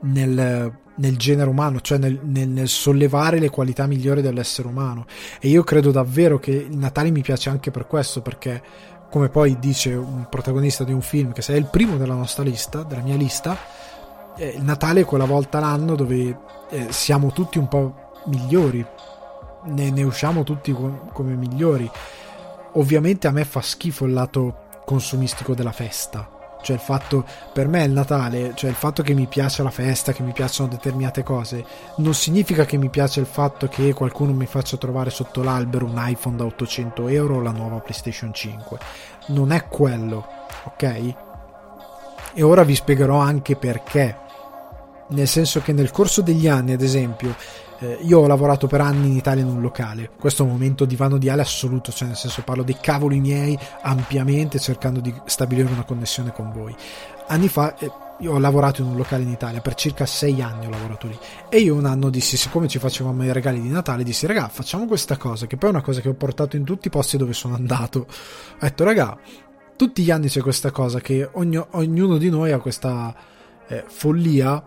nel, 0.00 0.72
nel 0.94 1.16
genere 1.16 1.48
umano, 1.48 1.80
cioè 1.80 1.98
nel, 1.98 2.20
nel, 2.22 2.68
sollevare 2.68 3.38
le 3.38 3.48
qualità 3.48 3.86
migliori 3.86 4.20
dell'essere 4.20 4.68
umano. 4.68 5.06
E 5.40 5.48
io 5.48 5.64
credo 5.64 5.90
davvero 5.90 6.38
che 6.38 6.50
il 6.50 6.76
Natale 6.76 7.10
mi 7.10 7.22
piace 7.22 7.50
anche 7.50 7.70
per 7.70 7.86
questo, 7.86 8.20
perché 8.20 8.62
come 9.10 9.28
poi 9.28 9.58
dice 9.58 9.94
un 9.94 10.26
protagonista 10.28 10.84
di 10.84 10.92
un 10.92 11.00
film 11.00 11.32
che 11.32 11.42
sei 11.42 11.58
il 11.58 11.66
primo 11.66 11.96
della 11.96 12.14
nostra 12.14 12.42
lista, 12.42 12.82
della 12.82 13.02
mia 13.02 13.16
lista, 13.16 13.56
eh, 14.36 14.48
il 14.48 14.62
Natale 14.62 15.00
è 15.00 15.04
quella 15.04 15.24
volta 15.24 15.60
l'anno 15.60 15.94
dove 15.94 16.38
eh, 16.68 16.86
siamo 16.90 17.32
tutti 17.32 17.58
un 17.58 17.68
po' 17.68 18.10
migliori, 18.26 18.84
ne, 19.64 19.90
ne 19.90 20.02
usciamo 20.02 20.44
tutti 20.44 20.72
com- 20.72 21.10
come 21.12 21.34
migliori. 21.34 21.90
Ovviamente 22.72 23.26
a 23.26 23.32
me 23.32 23.44
fa 23.44 23.62
schifo 23.62 24.04
il 24.04 24.12
lato 24.12 24.66
consumistico 24.84 25.54
della 25.54 25.72
festa, 25.72 26.28
cioè 26.62 26.76
il 26.76 26.82
fatto 26.82 27.24
per 27.52 27.68
me 27.68 27.84
il 27.84 27.92
Natale, 27.92 28.52
cioè 28.54 28.70
il 28.70 28.76
fatto 28.76 29.02
che 29.02 29.14
mi 29.14 29.26
piace 29.26 29.62
la 29.62 29.70
festa, 29.70 30.12
che 30.12 30.22
mi 30.22 30.32
piacciono 30.32 30.68
determinate 30.68 31.22
cose, 31.22 31.64
non 31.96 32.14
significa 32.14 32.64
che 32.64 32.76
mi 32.76 32.88
piace 32.88 33.20
il 33.20 33.26
fatto 33.26 33.68
che 33.68 33.92
qualcuno 33.94 34.32
mi 34.32 34.46
faccia 34.46 34.76
trovare 34.76 35.10
sotto 35.10 35.42
l'albero 35.42 35.86
un 35.86 35.94
iPhone 35.96 36.36
da 36.36 36.44
800 36.44 37.08
euro 37.08 37.36
o 37.36 37.40
la 37.40 37.52
nuova 37.52 37.78
PlayStation 37.78 38.32
5. 38.32 38.78
Non 39.28 39.52
è 39.52 39.66
quello, 39.66 40.26
ok? 40.64 41.14
E 42.34 42.42
ora 42.42 42.62
vi 42.62 42.74
spiegherò 42.74 43.18
anche 43.18 43.56
perché. 43.56 44.26
Nel 45.08 45.26
senso 45.26 45.60
che 45.60 45.72
nel 45.72 45.90
corso 45.90 46.20
degli 46.20 46.46
anni, 46.46 46.72
ad 46.72 46.82
esempio, 46.82 47.34
eh, 47.80 47.98
io 48.02 48.20
ho 48.20 48.26
lavorato 48.26 48.66
per 48.66 48.80
anni 48.80 49.08
in 49.08 49.16
Italia 49.16 49.42
in 49.42 49.48
un 49.48 49.60
locale, 49.60 50.10
questo 50.18 50.42
è 50.42 50.46
un 50.46 50.52
momento 50.52 50.84
divano 50.84 51.16
di 51.16 51.28
ale 51.28 51.42
assoluto, 51.42 51.92
cioè 51.92 52.08
nel 52.08 52.16
senso 52.16 52.42
parlo 52.42 52.62
dei 52.62 52.76
cavoli 52.80 53.20
miei 53.20 53.58
ampiamente 53.82 54.58
cercando 54.58 55.00
di 55.00 55.14
stabilire 55.26 55.70
una 55.70 55.84
connessione 55.84 56.32
con 56.32 56.52
voi. 56.52 56.74
Anni 57.28 57.48
fa 57.48 57.76
eh, 57.76 57.90
io 58.20 58.32
ho 58.32 58.38
lavorato 58.38 58.82
in 58.82 58.88
un 58.88 58.96
locale 58.96 59.22
in 59.22 59.30
Italia, 59.30 59.60
per 59.60 59.74
circa 59.74 60.06
sei 60.06 60.42
anni 60.42 60.66
ho 60.66 60.70
lavorato 60.70 61.06
lì 61.06 61.18
e 61.48 61.58
io 61.58 61.74
un 61.74 61.86
anno 61.86 62.10
dissi, 62.10 62.36
siccome 62.36 62.66
ci 62.66 62.78
facevamo 62.78 63.24
i 63.24 63.32
regali 63.32 63.60
di 63.60 63.68
Natale, 63.68 64.02
dissi 64.02 64.26
raga 64.26 64.48
facciamo 64.48 64.86
questa 64.86 65.16
cosa, 65.16 65.46
che 65.46 65.56
poi 65.56 65.70
è 65.70 65.72
una 65.72 65.82
cosa 65.82 66.00
che 66.00 66.08
ho 66.08 66.14
portato 66.14 66.56
in 66.56 66.64
tutti 66.64 66.88
i 66.88 66.90
posti 66.90 67.16
dove 67.16 67.32
sono 67.32 67.54
andato. 67.54 68.00
Ho 68.00 68.58
detto 68.58 68.84
raga 68.84 69.16
tutti 69.76 70.02
gli 70.02 70.10
anni 70.10 70.26
c'è 70.26 70.40
questa 70.40 70.72
cosa 70.72 70.98
che 70.98 71.28
ogni, 71.34 71.56
ognuno 71.70 72.16
di 72.18 72.28
noi 72.28 72.50
ha 72.50 72.58
questa 72.58 73.14
eh, 73.68 73.84
follia 73.86 74.60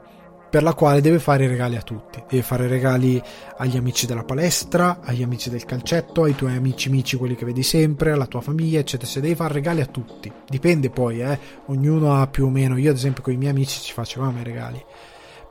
per 0.51 0.63
la 0.63 0.73
quale 0.73 0.99
deve 0.99 1.19
fare 1.19 1.47
regali 1.47 1.77
a 1.77 1.81
tutti. 1.81 2.21
Deve 2.27 2.43
fare 2.43 2.67
regali 2.67 3.23
agli 3.55 3.77
amici 3.77 4.05
della 4.05 4.25
palestra, 4.25 4.99
agli 5.01 5.23
amici 5.23 5.49
del 5.49 5.63
calcetto, 5.63 6.23
ai 6.23 6.35
tuoi 6.35 6.57
amici 6.57 6.89
amici, 6.89 7.15
quelli 7.15 7.35
che 7.35 7.45
vedi 7.45 7.63
sempre, 7.63 8.11
alla 8.11 8.25
tua 8.25 8.41
famiglia, 8.41 8.79
eccetera. 8.79 9.09
Se 9.09 9.21
devi 9.21 9.33
fare 9.33 9.53
regali 9.53 9.79
a 9.79 9.85
tutti. 9.85 10.29
Dipende 10.49 10.89
poi, 10.89 11.21
eh. 11.21 11.39
Ognuno 11.67 12.19
ha 12.19 12.27
più 12.27 12.47
o 12.47 12.49
meno. 12.49 12.75
Io, 12.75 12.89
ad 12.89 12.97
esempio, 12.97 13.23
con 13.23 13.31
i 13.31 13.37
miei 13.37 13.51
amici 13.51 13.79
ci 13.79 13.93
facevamo 13.93 14.41
i 14.41 14.43
regali. 14.43 14.83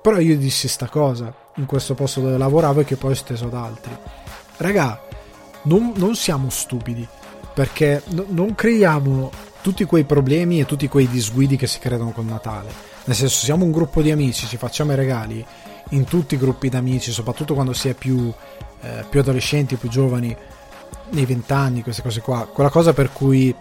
Però 0.02 0.18
io 0.18 0.36
dissi 0.36 0.68
sta 0.68 0.86
cosa 0.86 1.34
in 1.56 1.64
questo 1.64 1.94
posto 1.94 2.20
dove 2.20 2.36
lavoravo 2.36 2.80
e 2.80 2.84
che 2.84 2.96
poi 2.96 3.10
ho 3.10 3.14
esteso 3.14 3.46
ad 3.46 3.54
altri. 3.54 3.96
Raga, 4.58 5.02
non, 5.62 5.94
non 5.96 6.14
siamo 6.14 6.50
stupidi. 6.50 7.08
Perché 7.54 8.02
no, 8.08 8.26
non 8.28 8.54
creiamo 8.54 9.30
tutti 9.62 9.84
quei 9.84 10.04
problemi 10.04 10.60
e 10.60 10.66
tutti 10.66 10.88
quei 10.88 11.08
disguidi 11.08 11.56
che 11.56 11.66
si 11.66 11.78
credono 11.78 12.10
con 12.10 12.26
Natale 12.26 12.89
nel 13.04 13.16
senso, 13.16 13.44
siamo 13.44 13.64
un 13.64 13.70
gruppo 13.70 14.02
di 14.02 14.10
amici, 14.10 14.46
ci 14.46 14.56
facciamo 14.56 14.92
i 14.92 14.96
regali 14.96 15.44
in 15.90 16.04
tutti 16.04 16.34
i 16.34 16.38
gruppi 16.38 16.68
d'amici, 16.68 17.10
soprattutto 17.12 17.54
quando 17.54 17.72
si 17.72 17.88
è 17.88 17.94
più, 17.94 18.32
eh, 18.82 19.04
più 19.08 19.20
adolescenti, 19.20 19.76
più 19.76 19.88
giovani, 19.88 20.36
nei 21.10 21.26
vent'anni, 21.26 21.82
queste 21.82 22.02
cose 22.02 22.20
qua. 22.20 22.46
Quella 22.46 22.70
cosa 22.70 22.92
per 22.92 23.12
cui 23.12 23.54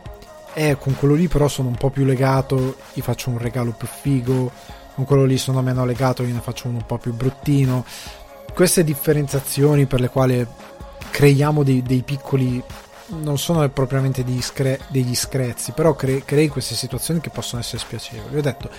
eh, 0.54 0.78
con 0.80 0.96
quello 0.96 1.14
lì 1.14 1.28
però 1.28 1.48
sono 1.48 1.70
un 1.70 1.76
po' 1.76 1.90
più 1.90 2.06
legato, 2.06 2.76
gli 2.94 3.02
faccio 3.02 3.30
un 3.30 3.38
regalo 3.38 3.72
più 3.72 3.88
figo, 3.88 4.52
con 4.96 5.06
quello 5.06 5.26
lì 5.26 5.38
sono 5.38 5.62
meno 5.62 5.86
legato, 5.86 6.24
gliene 6.24 6.42
faccio 6.42 6.68
uno 6.68 6.78
un 6.78 6.86
po' 6.86 6.98
più 6.98 7.14
bruttino. 7.14 7.86
Queste 8.54 8.84
differenziazioni 8.84 9.86
per 9.86 10.02
le 10.02 10.10
quali 10.10 10.46
creiamo 11.12 11.64
dei, 11.64 11.82
dei 11.82 12.04
piccoli 12.04 12.62
non 13.22 13.38
sono 13.38 13.68
propriamente 13.70 14.24
degli, 14.24 14.42
scre- 14.42 14.80
degli 14.90 15.16
screzi, 15.16 15.72
però 15.72 15.96
cre- 15.96 16.24
crei 16.26 16.48
queste 16.48 16.76
situazioni 16.76 17.20
che 17.20 17.30
possono 17.30 17.62
essere 17.62 17.80
spiacevoli. 17.80 18.38
Ho 18.38 18.42
detto, 18.42 18.70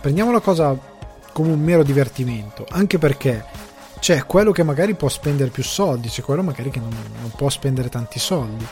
prendiamo 0.00 0.32
la 0.32 0.40
cosa 0.40 0.78
come 1.32 1.52
un 1.52 1.60
mero 1.60 1.82
divertimento, 1.82 2.66
anche 2.68 2.98
perché 2.98 3.44
c'è 3.98 4.24
quello 4.26 4.52
che 4.52 4.62
magari 4.62 4.94
può 4.94 5.08
spendere 5.08 5.50
più 5.50 5.62
soldi, 5.62 6.08
c'è 6.08 6.22
quello 6.22 6.42
magari 6.42 6.70
che 6.70 6.80
non, 6.80 6.94
non 7.20 7.30
può 7.36 7.48
spendere 7.48 7.88
tanti 7.88 8.18
soldi. 8.18 8.66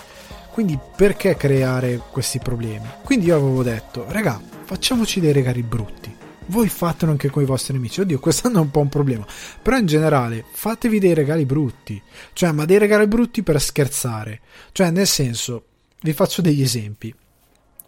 Quindi 0.50 0.78
perché 0.96 1.36
creare 1.36 2.02
questi 2.10 2.38
problemi? 2.38 2.86
Quindi 3.04 3.26
io 3.26 3.36
avevo 3.36 3.62
detto, 3.62 4.04
raga, 4.08 4.40
facciamoci 4.64 5.20
dei 5.20 5.32
regali 5.32 5.62
brutti. 5.62 6.14
Voi 6.46 6.68
fatelo 6.68 7.12
anche 7.12 7.30
con 7.30 7.42
i 7.42 7.46
vostri 7.46 7.76
amici. 7.76 8.00
Oddio, 8.00 8.18
quest'anno 8.20 8.58
è 8.58 8.60
un 8.60 8.70
po' 8.70 8.80
un 8.80 8.88
problema. 8.88 9.24
Però 9.62 9.76
in 9.76 9.86
generale, 9.86 10.44
fatevi 10.50 10.98
dei 10.98 11.14
regali 11.14 11.46
brutti. 11.46 12.02
Cioè, 12.32 12.50
ma 12.50 12.64
dei 12.64 12.78
regali 12.78 13.06
brutti 13.06 13.44
per 13.44 13.60
scherzare. 13.60 14.40
Cioè, 14.72 14.90
nel 14.90 15.06
senso, 15.06 15.64
vi 16.00 16.12
faccio 16.12 16.42
degli 16.42 16.62
esempi 16.62 17.14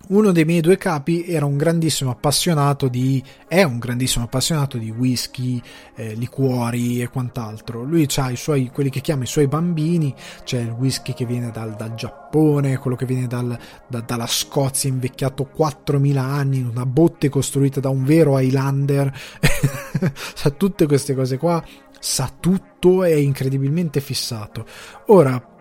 uno 0.08 0.32
dei 0.32 0.44
miei 0.44 0.60
due 0.60 0.76
capi 0.76 1.24
era 1.26 1.46
un 1.46 1.56
grandissimo 1.56 2.10
appassionato 2.10 2.88
di 2.88 3.22
è 3.46 3.62
un 3.62 3.78
grandissimo 3.78 4.24
appassionato 4.24 4.78
di 4.78 4.90
whisky, 4.90 5.60
eh, 5.94 6.14
liquori 6.14 7.00
e 7.00 7.08
quant'altro. 7.08 7.82
Lui 7.82 8.08
ha 8.16 8.30
i 8.30 8.36
suoi 8.36 8.70
quelli 8.72 8.90
che 8.90 9.00
chiama 9.00 9.22
i 9.24 9.26
suoi 9.26 9.46
bambini, 9.46 10.14
c'è 10.44 10.60
il 10.60 10.70
whisky 10.70 11.14
che 11.14 11.24
viene 11.24 11.50
dal, 11.50 11.74
dal 11.76 11.94
Giappone, 11.94 12.78
quello 12.78 12.96
che 12.96 13.06
viene 13.06 13.26
dal, 13.26 13.56
da, 13.86 14.00
dalla 14.00 14.26
Scozia 14.26 14.90
invecchiato 14.90 15.44
4000 15.44 16.22
anni 16.22 16.58
in 16.58 16.66
una 16.66 16.86
botte 16.86 17.28
costruita 17.28 17.80
da 17.80 17.88
un 17.88 18.04
vero 18.04 18.38
Highlander. 18.38 19.12
sa 20.34 20.50
tutte 20.50 20.86
queste 20.86 21.14
cose 21.14 21.36
qua, 21.36 21.62
sa 21.98 22.32
tutto, 22.38 23.04
è 23.04 23.12
incredibilmente 23.12 24.00
fissato. 24.00 24.66
Ora 25.06 25.51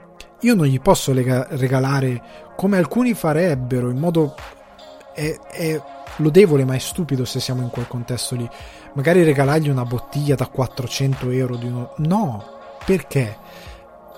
io 0.42 0.56
non 0.56 0.66
gli 0.66 0.80
posso 0.80 1.14
lega- 1.14 1.48
regalare 1.52 2.22
come 2.56 2.78
alcuni 2.78 3.14
farebbero 3.14 3.90
in 3.90 3.98
modo 3.98 4.36
è, 5.14 5.38
è, 5.50 5.82
lodevole 6.18 6.66
ma 6.66 6.76
è 6.76 6.80
stupido 6.80 7.26
se 7.26 7.40
siamo 7.40 7.62
in 7.62 7.70
quel 7.70 7.88
contesto 7.88 8.36
lì. 8.36 8.48
Magari 8.94 9.24
regalargli 9.24 9.70
una 9.70 9.86
bottiglia 9.86 10.36
da 10.36 10.48
400 10.48 11.30
euro 11.30 11.56
di 11.56 11.68
uno 11.68 11.94
no 11.98 12.60
perché? 12.86 13.38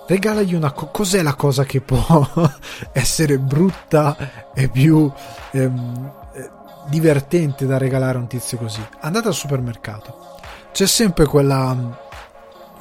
Regalagli 0.06 0.54
una 0.54 0.72
co- 0.72 0.88
cos'è 0.88 1.22
la 1.22 1.36
cosa 1.36 1.64
che 1.64 1.80
può 1.82 2.28
essere 2.92 3.38
brutta 3.38 4.52
e 4.54 4.68
più 4.68 5.10
ehm, 5.52 6.12
eh, 6.34 6.50
divertente 6.90 7.66
da 7.66 7.78
regalare 7.78 8.18
a 8.18 8.22
un 8.22 8.28
tizio 8.28 8.58
così? 8.58 8.86
Andate 9.00 9.28
al 9.28 9.34
supermercato. 9.34 10.40
C'è 10.72 10.88
sempre 10.88 11.26
quella 11.26 12.02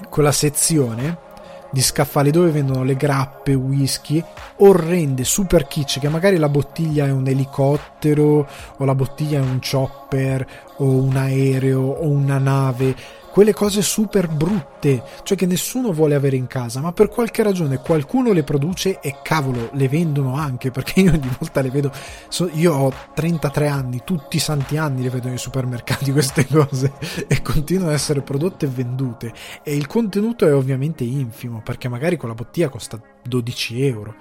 quella 0.09 0.33
sezione 0.33 1.31
di 1.73 1.81
scaffali 1.81 2.31
dove 2.31 2.51
vendono 2.51 2.85
le 2.85 2.97
grappe, 2.97 3.55
whisky, 3.55 4.23
orrende, 4.59 5.25
super 5.25 5.67
kitsch, 5.67 5.99
che 5.99 6.11
magari 6.11 6.37
la 6.37 6.51
bottiglia 6.51 7.07
è 7.07 7.11
un 7.11 7.27
elicottero 7.27 8.47
o 8.77 8.85
la 8.85 8.95
bottiglia 8.95 9.39
è 9.39 9.43
un 9.43 9.59
chopper 9.59 10.47
o 10.77 10.85
un 10.85 11.17
aereo 11.17 11.81
o 11.81 12.09
una 12.09 12.39
nave 12.39 12.95
quelle 13.33 13.55
cose 13.55 13.81
super 13.81 14.29
brutte, 14.29 15.03
cioè 15.23 15.39
che 15.39 15.47
nessuno 15.47 15.91
vuole 15.91 16.15
avere 16.15 16.37
in 16.37 16.47
casa, 16.47 16.81
ma 16.81 16.93
per 16.93 17.09
qualche 17.09 17.43
ragione 17.43 17.79
qualcuno 17.79 18.33
le 18.33 18.43
produce 18.43 19.01
e 19.01 19.21
cavolo, 19.23 19.71
le 19.73 19.89
vendono 19.89 20.37
anche, 20.37 20.71
perché 20.71 21.01
io 21.01 21.13
ogni 21.13 21.31
volta 21.39 21.63
le 21.63 21.71
vedo, 21.71 21.91
so, 22.29 22.51
io 22.53 22.75
ho 22.75 22.93
33 23.15 23.69
anni, 23.69 24.03
tutti 24.05 24.37
i 24.37 24.39
santi 24.39 24.77
anni 24.77 25.03
le 25.03 25.09
vedo 25.09 25.29
nei 25.29 25.39
supermercati 25.39 26.13
queste 26.13 26.47
cose 26.47 26.93
e 27.27 27.41
continuano 27.41 27.89
ad 27.89 27.95
essere 27.95 28.21
prodotte 28.21 28.67
e 28.67 28.69
vendute. 28.69 29.33
E 29.63 29.75
il 29.75 29.87
contenuto 29.87 30.47
è 30.47 30.55
ovviamente 30.55 31.03
infimo, 31.03 31.63
perché 31.65 31.89
magari 31.89 32.19
con 32.19 32.29
la 32.29 32.35
bottiglia 32.35 32.69
costa 32.69 33.01
12 33.23 33.87
euro 33.87 34.15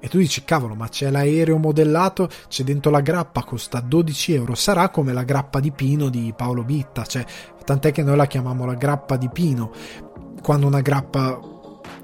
e 0.00 0.08
tu 0.08 0.18
dici, 0.18 0.44
cavolo, 0.44 0.74
ma 0.74 0.88
c'è 0.88 1.10
l'aereo 1.10 1.58
modellato, 1.58 2.28
c'è 2.48 2.62
dentro 2.64 2.90
la 2.90 3.00
grappa, 3.00 3.42
costa 3.42 3.80
12 3.80 4.34
euro. 4.34 4.54
Sarà 4.54 4.88
come 4.90 5.12
la 5.12 5.24
grappa 5.24 5.60
di 5.60 5.72
pino 5.72 6.08
di 6.08 6.32
Paolo 6.36 6.62
Bitta, 6.62 7.04
cioè, 7.04 7.24
tant'è 7.64 7.92
che 7.92 8.02
noi 8.02 8.16
la 8.16 8.26
chiamiamo 8.26 8.64
la 8.64 8.74
grappa 8.74 9.16
di 9.16 9.28
pino, 9.28 9.72
quando 10.42 10.66
una 10.66 10.80
grappa, 10.80 11.38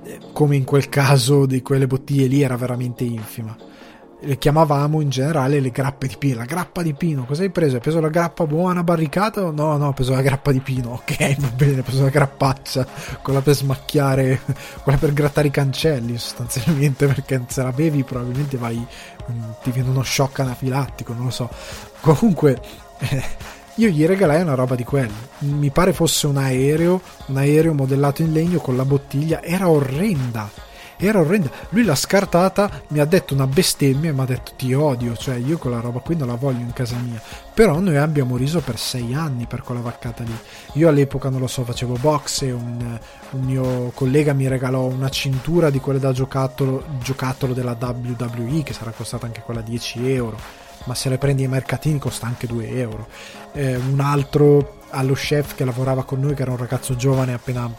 eh, 0.04 0.18
come 0.32 0.56
in 0.56 0.64
quel 0.64 0.88
caso 0.88 1.46
di 1.46 1.62
quelle 1.62 1.86
bottiglie 1.86 2.26
lì, 2.26 2.42
era 2.42 2.56
veramente 2.56 3.04
infima 3.04 3.56
le 4.22 4.38
chiamavamo 4.38 5.00
in 5.00 5.08
generale 5.08 5.60
le 5.60 5.70
grappe 5.70 6.06
di 6.06 6.16
pino. 6.18 6.36
La 6.36 6.44
grappa 6.44 6.82
di 6.82 6.92
pino, 6.94 7.24
cosa 7.24 7.42
hai 7.42 7.50
preso? 7.50 7.76
Hai 7.76 7.80
preso 7.80 8.00
la 8.00 8.08
grappa 8.08 8.46
buona 8.46 8.82
barricata? 8.82 9.40
No, 9.50 9.76
no, 9.76 9.88
ho 9.88 9.92
preso 9.92 10.12
la 10.12 10.22
grappa 10.22 10.52
di 10.52 10.60
pino. 10.60 10.90
Ok, 10.90 11.36
va 11.38 11.48
bene, 11.48 11.80
ho 11.80 11.82
preso 11.82 12.02
la 12.02 12.10
grappaccia, 12.10 12.86
quella 13.22 13.40
per 13.40 13.54
smacchiare, 13.54 14.40
quella 14.82 14.98
per 14.98 15.12
grattare 15.12 15.48
i 15.48 15.50
cancelli 15.50 16.18
sostanzialmente, 16.18 17.06
perché 17.08 17.42
se 17.48 17.62
la 17.62 17.72
bevi 17.72 18.02
probabilmente 18.04 18.56
vai, 18.56 18.76
mm, 18.76 19.50
ti 19.62 19.70
viene 19.70 19.88
uno 19.88 20.02
shock 20.02 20.40
anafilattico, 20.40 21.12
non 21.12 21.24
lo 21.24 21.30
so. 21.30 21.48
Comunque, 22.00 22.60
eh, 22.98 23.22
io 23.76 23.88
gli 23.88 24.04
regalai 24.04 24.42
una 24.42 24.54
roba 24.54 24.74
di 24.74 24.84
quelli. 24.84 25.12
Mi 25.38 25.70
pare 25.70 25.92
fosse 25.92 26.26
un 26.26 26.36
aereo, 26.36 27.00
un 27.26 27.36
aereo 27.36 27.72
modellato 27.72 28.22
in 28.22 28.32
legno 28.32 28.58
con 28.58 28.76
la 28.76 28.84
bottiglia, 28.84 29.42
era 29.42 29.68
orrenda 29.68 30.68
era 31.06 31.20
orrenda. 31.20 31.50
Lui 31.70 31.84
l'ha 31.84 31.94
scartata, 31.94 32.82
mi 32.88 32.98
ha 32.98 33.04
detto 33.04 33.34
una 33.34 33.46
bestemmia 33.46 34.10
e 34.10 34.12
mi 34.12 34.20
ha 34.20 34.24
detto 34.24 34.52
ti 34.56 34.74
odio, 34.74 35.16
cioè 35.16 35.36
io 35.36 35.58
quella 35.58 35.80
roba 35.80 36.00
qui 36.00 36.16
non 36.16 36.28
la 36.28 36.34
voglio 36.34 36.60
in 36.60 36.72
casa 36.72 36.96
mia. 36.96 37.20
Però 37.54 37.78
noi 37.78 37.96
abbiamo 37.96 38.36
riso 38.36 38.60
per 38.60 38.78
sei 38.78 39.14
anni 39.14 39.46
per 39.46 39.62
quella 39.62 39.80
vaccata 39.80 40.22
lì. 40.22 40.36
Io 40.74 40.88
all'epoca 40.88 41.28
non 41.30 41.40
lo 41.40 41.46
so, 41.46 41.64
facevo 41.64 41.94
box 42.00 42.42
e 42.42 42.52
un, 42.52 42.98
un 43.30 43.40
mio 43.40 43.90
collega 43.94 44.32
mi 44.32 44.46
regalò 44.48 44.84
una 44.84 45.08
cintura 45.08 45.70
di 45.70 45.80
quelle 45.80 45.98
da 45.98 46.12
giocattolo, 46.12 46.84
giocattolo 47.02 47.54
della 47.54 47.76
WWE 47.78 48.62
che 48.62 48.72
sarà 48.72 48.90
costata 48.90 49.26
anche 49.26 49.42
quella 49.42 49.62
10 49.62 50.12
euro. 50.12 50.38
Ma 50.84 50.94
se 50.94 51.08
le 51.08 51.18
prendi 51.18 51.42
ai 51.42 51.48
mercatini 51.48 51.98
costa 51.98 52.26
anche 52.26 52.46
2 52.46 52.68
euro. 52.78 53.06
Eh, 53.52 53.76
un 53.76 54.00
altro 54.00 54.78
allo 54.90 55.14
chef 55.14 55.54
che 55.54 55.64
lavorava 55.64 56.04
con 56.04 56.20
noi, 56.20 56.34
che 56.34 56.42
era 56.42 56.50
un 56.50 56.56
ragazzo 56.56 56.96
giovane 56.96 57.32
appena 57.32 57.70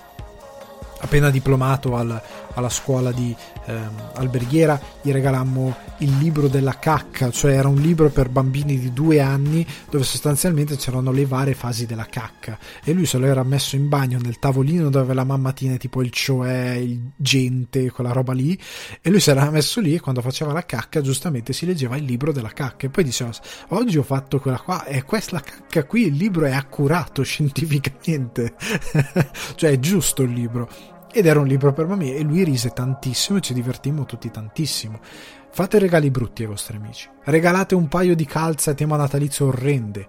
appena 1.02 1.30
diplomato 1.30 1.96
al, 1.96 2.22
alla 2.54 2.70
scuola 2.70 3.12
di 3.12 3.36
ehm, 3.66 4.12
alberghiera, 4.16 4.80
gli 5.02 5.12
regalammo 5.12 5.76
il 6.00 6.18
libro 6.18 6.48
della 6.48 6.78
cacca, 6.80 7.30
cioè 7.32 7.54
era 7.54 7.68
un 7.68 7.80
libro 7.80 8.10
per 8.10 8.30
bambini 8.30 8.80
di 8.80 8.94
due 8.94 9.20
anni 9.20 9.66
dove 9.90 10.04
sostanzialmente 10.04 10.76
c'erano 10.76 11.12
le 11.12 11.26
varie 11.26 11.54
fasi 11.54 11.86
della 11.86 12.06
cacca. 12.06 12.58
E 12.84 12.94
lui 12.94 13.06
se 13.06 13.18
lo 13.18 13.26
era 13.26 13.44
messo 13.44 13.76
in 13.76 13.88
bagno 13.88 14.20
nel 14.20 14.40
tavolino 14.40 14.90
dove 14.90 15.14
la 15.14 15.24
mamma 15.24 15.54
tiene 15.54 15.78
tipo 15.78 16.02
il 16.02 16.12
cioè, 16.12 16.72
il 16.72 17.12
gente, 17.16 17.92
quella 17.92 18.12
roba 18.12 18.34
lì. 18.34 18.58
E 19.02 19.10
lui 19.10 19.20
si 19.20 19.30
era 19.30 19.50
messo 19.50 19.80
lì 19.80 19.96
e 19.96 20.00
quando 20.00 20.22
faceva 20.22 20.54
la 20.54 20.66
cacca 20.66 21.02
giustamente 21.02 21.54
si 21.54 21.66
leggeva 21.66 21.98
il 21.98 22.04
libro 22.04 22.32
della 22.32 22.50
cacca 22.50 22.88
e 22.88 22.90
poi 22.90 23.04
diceva 23.04 23.32
oggi 23.70 23.98
ho 23.98 24.04
fatto 24.04 24.40
quella 24.40 24.60
qua 24.60 24.86
e 24.86 25.04
questa 25.04 25.40
cacca 25.40 25.86
qui 25.86 26.08
il 26.08 26.16
libro 26.16 26.46
è 26.46 26.54
accurato 26.54 27.24
scientificamente. 27.24 28.56
Cioè 29.56 29.72
è 29.72 29.80
giusto 29.80 30.24
il 30.24 30.32
libro 30.32 30.91
ed 31.14 31.26
era 31.26 31.40
un 31.40 31.48
libro 31.48 31.74
per 31.74 31.86
bambini 31.86 32.16
e 32.16 32.22
lui 32.22 32.44
rise 32.44 32.70
tantissimo 32.70 33.38
e 33.38 33.42
ci 33.42 33.54
divertimmo 33.54 34.06
tutti 34.06 34.32
tantissimo. 34.32 35.00
Fate 35.54 35.80
regali 35.80 36.10
brutti 36.10 36.44
ai 36.44 36.48
vostri 36.48 36.78
amici. 36.78 37.10
Regalate 37.26 37.76
un 37.76 37.88
paio 37.90 38.16
di 38.16 38.26
calze 38.26 38.70
a 38.70 38.74
tema 38.74 38.96
natalizio 38.96 39.48
orrende. 39.48 40.08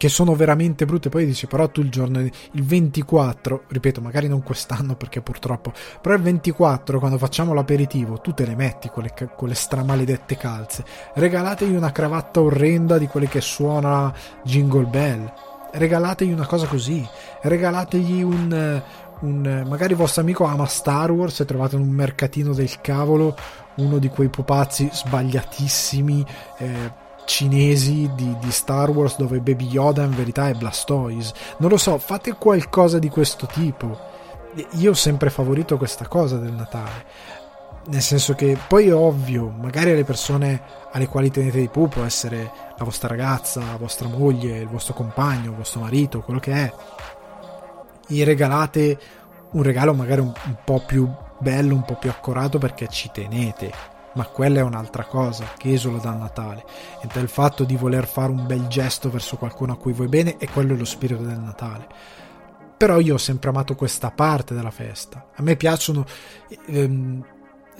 che 0.00 0.08
sono 0.08 0.34
veramente 0.34 0.86
brutte. 0.86 1.10
Poi 1.10 1.26
dice, 1.26 1.46
però 1.46 1.68
tu 1.68 1.82
il 1.82 1.90
giorno, 1.90 2.20
il 2.20 2.64
24, 2.64 3.64
ripeto, 3.68 4.00
magari 4.00 4.28
non 4.28 4.42
quest'anno 4.42 4.96
perché 4.96 5.20
purtroppo, 5.20 5.74
però 6.00 6.14
il 6.14 6.22
24, 6.22 6.98
quando 6.98 7.18
facciamo 7.18 7.52
l'aperitivo, 7.52 8.18
tu 8.18 8.32
te 8.32 8.46
le 8.46 8.54
metti 8.54 8.88
quelle, 8.88 9.12
quelle 9.36 9.52
stramaledette 9.52 10.38
calze. 10.38 10.86
Regalategli 11.12 11.74
una 11.74 11.92
cravatta 11.92 12.40
orrenda 12.40 12.96
di 12.96 13.08
quelle 13.08 13.28
che 13.28 13.42
suona 13.42 14.10
Jingle 14.42 14.86
Bell. 14.86 15.30
Regalategli 15.72 16.32
una 16.32 16.46
cosa 16.46 16.66
così. 16.66 17.06
Regalategli 17.42 18.22
un, 18.22 18.82
un 19.20 19.64
magari 19.68 19.92
il 19.92 19.98
vostro 19.98 20.22
amico 20.22 20.44
ama 20.44 20.66
Star 20.66 21.10
Wars 21.10 21.40
e 21.40 21.44
trovate 21.44 21.76
in 21.76 21.82
un 21.82 21.88
mercatino 21.88 22.52
del 22.52 22.80
cavolo 22.80 23.36
uno 23.76 23.98
di 23.98 24.08
quei 24.08 24.28
pupazzi 24.28 24.88
sbagliatissimi. 24.92 26.26
Eh, 26.58 27.08
cinesi 27.26 28.10
di, 28.16 28.36
di, 28.40 28.50
Star 28.50 28.90
Wars 28.90 29.16
dove 29.16 29.38
Baby 29.38 29.68
Yoda 29.68 30.02
in 30.02 30.14
verità 30.14 30.48
è 30.48 30.54
Blastoise. 30.54 31.32
Non 31.58 31.70
lo 31.70 31.76
so, 31.76 31.96
fate 31.98 32.34
qualcosa 32.34 32.98
di 32.98 33.08
questo 33.08 33.46
tipo. 33.46 33.96
Io 34.72 34.90
ho 34.90 34.94
sempre 34.94 35.30
favorito 35.30 35.76
questa 35.76 36.08
cosa 36.08 36.38
del 36.38 36.52
Natale. 36.52 37.04
Nel 37.86 38.02
senso 38.02 38.34
che 38.34 38.58
poi 38.66 38.88
è 38.88 38.94
ovvio, 38.94 39.48
magari 39.48 39.94
le 39.94 40.04
persone 40.04 40.60
alle 40.90 41.06
quali 41.06 41.30
tenete 41.30 41.60
di 41.60 41.68
più 41.68 41.88
può 41.88 42.02
essere 42.02 42.50
la 42.76 42.84
vostra 42.84 43.08
ragazza, 43.08 43.60
la 43.60 43.76
vostra 43.76 44.08
moglie, 44.08 44.58
il 44.58 44.68
vostro 44.68 44.94
compagno, 44.94 45.50
il 45.50 45.56
vostro 45.56 45.80
marito, 45.80 46.20
quello 46.20 46.40
che 46.40 46.52
è. 46.52 46.72
Gli 48.10 48.24
regalate 48.24 48.98
un 49.52 49.62
regalo 49.62 49.94
magari 49.94 50.20
un, 50.20 50.32
un 50.44 50.56
po' 50.64 50.82
più 50.84 51.08
bello, 51.38 51.74
un 51.74 51.84
po' 51.84 51.96
più 51.96 52.10
accorato 52.10 52.58
perché 52.58 52.88
ci 52.88 53.10
tenete 53.12 53.98
ma 54.14 54.26
quella 54.26 54.60
è 54.60 54.62
un'altra 54.62 55.04
cosa 55.04 55.52
che 55.56 55.72
esula 55.72 55.98
dal 55.98 56.18
Natale. 56.18 56.64
Ed 57.02 57.10
è 57.12 57.20
il 57.20 57.28
fatto 57.28 57.64
di 57.64 57.76
voler 57.76 58.06
fare 58.06 58.32
un 58.32 58.46
bel 58.46 58.66
gesto 58.66 59.10
verso 59.10 59.36
qualcuno 59.36 59.72
a 59.72 59.76
cui 59.76 59.92
vuoi 59.92 60.08
bene 60.08 60.36
e 60.38 60.48
quello 60.48 60.74
è 60.74 60.76
lo 60.76 60.84
spirito 60.84 61.22
del 61.22 61.38
Natale. 61.38 61.86
Però 62.76 62.98
io 62.98 63.14
ho 63.14 63.18
sempre 63.18 63.50
amato 63.50 63.74
questa 63.74 64.10
parte 64.10 64.54
della 64.54 64.70
festa. 64.70 65.28
A 65.34 65.42
me 65.42 65.56
piacciono. 65.56 66.04
Ehm, 66.66 67.24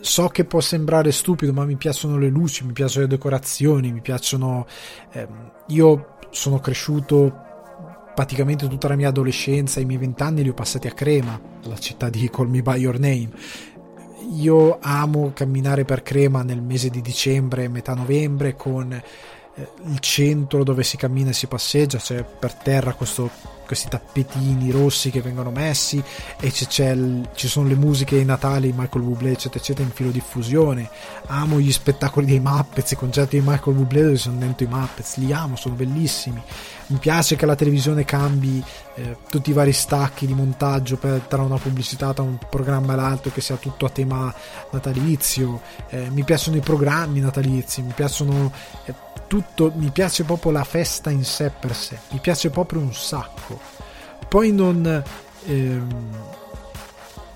so 0.01 0.28
che 0.28 0.45
può 0.45 0.61
sembrare 0.61 1.11
stupido, 1.11 1.53
ma 1.53 1.64
mi 1.64 1.76
piacciono 1.76 2.16
le 2.16 2.28
luci, 2.28 2.64
mi 2.64 2.72
piacciono 2.72 3.07
le 3.07 3.11
decorazioni, 3.11 3.93
mi 3.93 4.01
piacciono. 4.01 4.66
Ehm, 5.12 5.53
io 5.68 6.16
sono 6.31 6.61
cresciuto 6.61 7.49
praticamente 8.15 8.69
tutta 8.69 8.89
la 8.89 8.97
mia 8.97 9.09
adolescenza, 9.09 9.81
i 9.81 9.85
miei 9.85 9.99
vent'anni 9.99 10.43
li 10.43 10.49
ho 10.49 10.55
passati 10.55 10.87
a 10.87 10.93
Crema, 10.93 11.41
la 11.65 11.79
città 11.79 12.09
di 12.11 12.29
Call 12.31 12.49
Me 12.49 12.63
By 12.63 12.79
Your 12.79 12.99
Name. 12.99 13.31
Io 14.35 14.79
amo 14.81 15.33
camminare 15.35 15.85
per 15.85 16.03
Crema 16.03 16.43
nel 16.43 16.63
mese 16.63 16.91
di 16.91 17.01
dicembre, 17.01 17.69
metà 17.69 17.95
novembre, 17.95 18.55
con 18.57 18.93
eh, 18.93 19.03
il 19.87 19.99
centro 19.99 20.63
dove 20.65 20.83
si 20.83 20.97
cammina 20.97 21.31
e 21.31 21.35
si 21.35 21.47
passeggia, 21.47 21.99
c'è 21.99 22.25
per 22.25 22.55
terra 22.55 22.95
questo 22.95 23.59
questi 23.71 23.89
tappetini 23.89 24.73
rossi 24.73 25.11
che 25.11 25.23
vengono 25.23 25.53
messi 25.53 26.03
e 26.41 26.51
c'è 26.51 26.91
il, 26.91 27.29
ci 27.35 27.47
sono 27.47 27.68
le 27.68 27.77
musiche 27.77 28.18
di 28.18 28.25
Natale 28.25 28.66
di 28.66 28.75
Michael 28.77 29.05
Bublé 29.05 29.31
eccetera 29.31 29.61
eccetera 29.61 29.87
in 29.87 29.95
filo 29.95 30.11
diffusione 30.11 30.91
amo 31.27 31.61
gli 31.61 31.71
spettacoli 31.71 32.27
dei 32.27 32.41
Muppets 32.41 32.91
i 32.91 32.97
concerti 32.97 33.39
di 33.39 33.47
Michael 33.47 33.77
Bublé 33.77 34.03
dove 34.03 34.16
sono 34.16 34.39
dentro 34.39 34.66
i 34.66 34.68
Muppets 34.68 35.18
li 35.18 35.33
amo 35.33 35.55
sono 35.55 35.77
bellissimi. 35.77 36.43
Mi 36.87 36.99
piace 36.99 37.37
che 37.37 37.47
la 37.47 37.55
televisione 37.55 38.05
cambi 38.05 38.61
eh, 38.97 39.18
tutti 39.29 39.51
i 39.51 39.53
vari 39.53 39.73
stacchi 39.73 40.27
di 40.27 40.35
montaggio 40.35 40.97
per, 40.97 41.21
tra 41.21 41.43
una 41.43 41.59
pubblicità 41.59 42.12
tra 42.12 42.25
un 42.25 42.37
programma 42.51 42.95
e 42.95 42.97
l'altro 42.97 43.31
che 43.31 43.41
sia 43.41 43.55
tutto 43.57 43.87
a 43.87 43.91
tema 43.91 44.35
natalizio. 44.73 45.61
Eh, 45.91 46.11
mi 46.11 46.25
piacciono 46.25 46.57
i 46.57 46.61
programmi 46.61 47.21
natalizi 47.21 47.83
mi 47.83 47.93
piacciono 47.95 48.53
eh, 48.87 48.95
tutto 49.29 49.71
mi 49.77 49.91
piace 49.91 50.25
proprio 50.25 50.51
la 50.51 50.64
festa 50.64 51.11
in 51.11 51.25
sé 51.25 51.53
per 51.57 51.73
sé 51.75 51.97
mi 52.11 52.18
piace 52.18 52.51
proprio 52.51 52.81
un 52.81 52.93
sacco 52.93 53.60
poi 54.29 54.53
non, 54.53 55.03
ehm, 55.47 55.89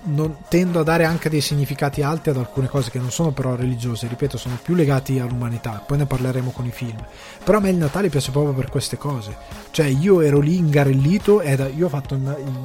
non 0.03 0.37
tendo 0.47 0.79
a 0.79 0.83
dare 0.83 1.03
anche 1.03 1.29
dei 1.29 1.41
significati 1.41 2.01
alti 2.01 2.29
ad 2.29 2.37
alcune 2.37 2.67
cose 2.67 2.91
che 2.91 2.99
non 2.99 3.11
sono 3.11 3.31
però 3.31 3.55
religiose 3.55 4.07
ripeto 4.07 4.37
sono 4.37 4.57
più 4.61 4.75
legati 4.75 5.19
all'umanità 5.19 5.83
poi 5.85 5.97
ne 5.97 6.05
parleremo 6.05 6.51
con 6.51 6.65
i 6.65 6.71
film. 6.71 7.03
Però 7.43 7.57
a 7.57 7.61
me 7.61 7.69
il 7.69 7.77
Natale 7.77 8.09
piace 8.09 8.31
proprio 8.31 8.53
per 8.53 8.69
queste 8.69 8.97
cose. 8.97 9.35
Cioè 9.71 9.85
io 9.85 10.21
ero 10.21 10.39
lì 10.39 10.57
ingarellito 10.57 11.41
e 11.41 11.71
io 11.75 11.85
ho 11.87 11.89
fatto 11.89 12.15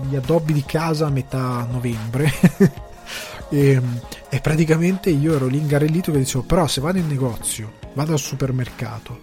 gli 0.08 0.16
addobbi 0.16 0.52
di 0.52 0.64
casa 0.64 1.06
a 1.06 1.10
metà 1.10 1.66
novembre 1.70 2.30
e, 3.48 3.80
e 4.28 4.40
praticamente 4.40 5.10
io 5.10 5.34
ero 5.34 5.46
lì 5.46 5.58
ingarellito 5.58 6.12
che 6.12 6.18
dicevo 6.18 6.44
però 6.44 6.66
se 6.66 6.80
vado 6.80 6.98
in 6.98 7.08
negozio 7.08 7.78
vado 7.94 8.12
al 8.12 8.18
supermercato, 8.18 9.18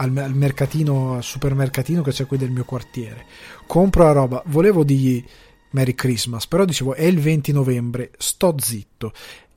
al, 0.00 0.16
al 0.16 0.34
mercatino, 0.34 1.14
al 1.14 1.22
supermercatino 1.22 2.02
che 2.02 2.10
c'è 2.10 2.26
qui 2.26 2.38
del 2.38 2.50
mio 2.50 2.64
quartiere, 2.64 3.26
compro 3.66 4.04
la 4.04 4.12
roba, 4.12 4.42
volevo 4.46 4.82
dirgli 4.82 5.24
Merry 5.70 5.94
Christmas, 5.94 6.46
però 6.46 6.64
dicevo 6.64 6.94
è 6.94 7.04
il 7.04 7.20
20 7.20 7.52
novembre, 7.52 8.10
sto 8.16 8.54
zitto. 8.58 9.12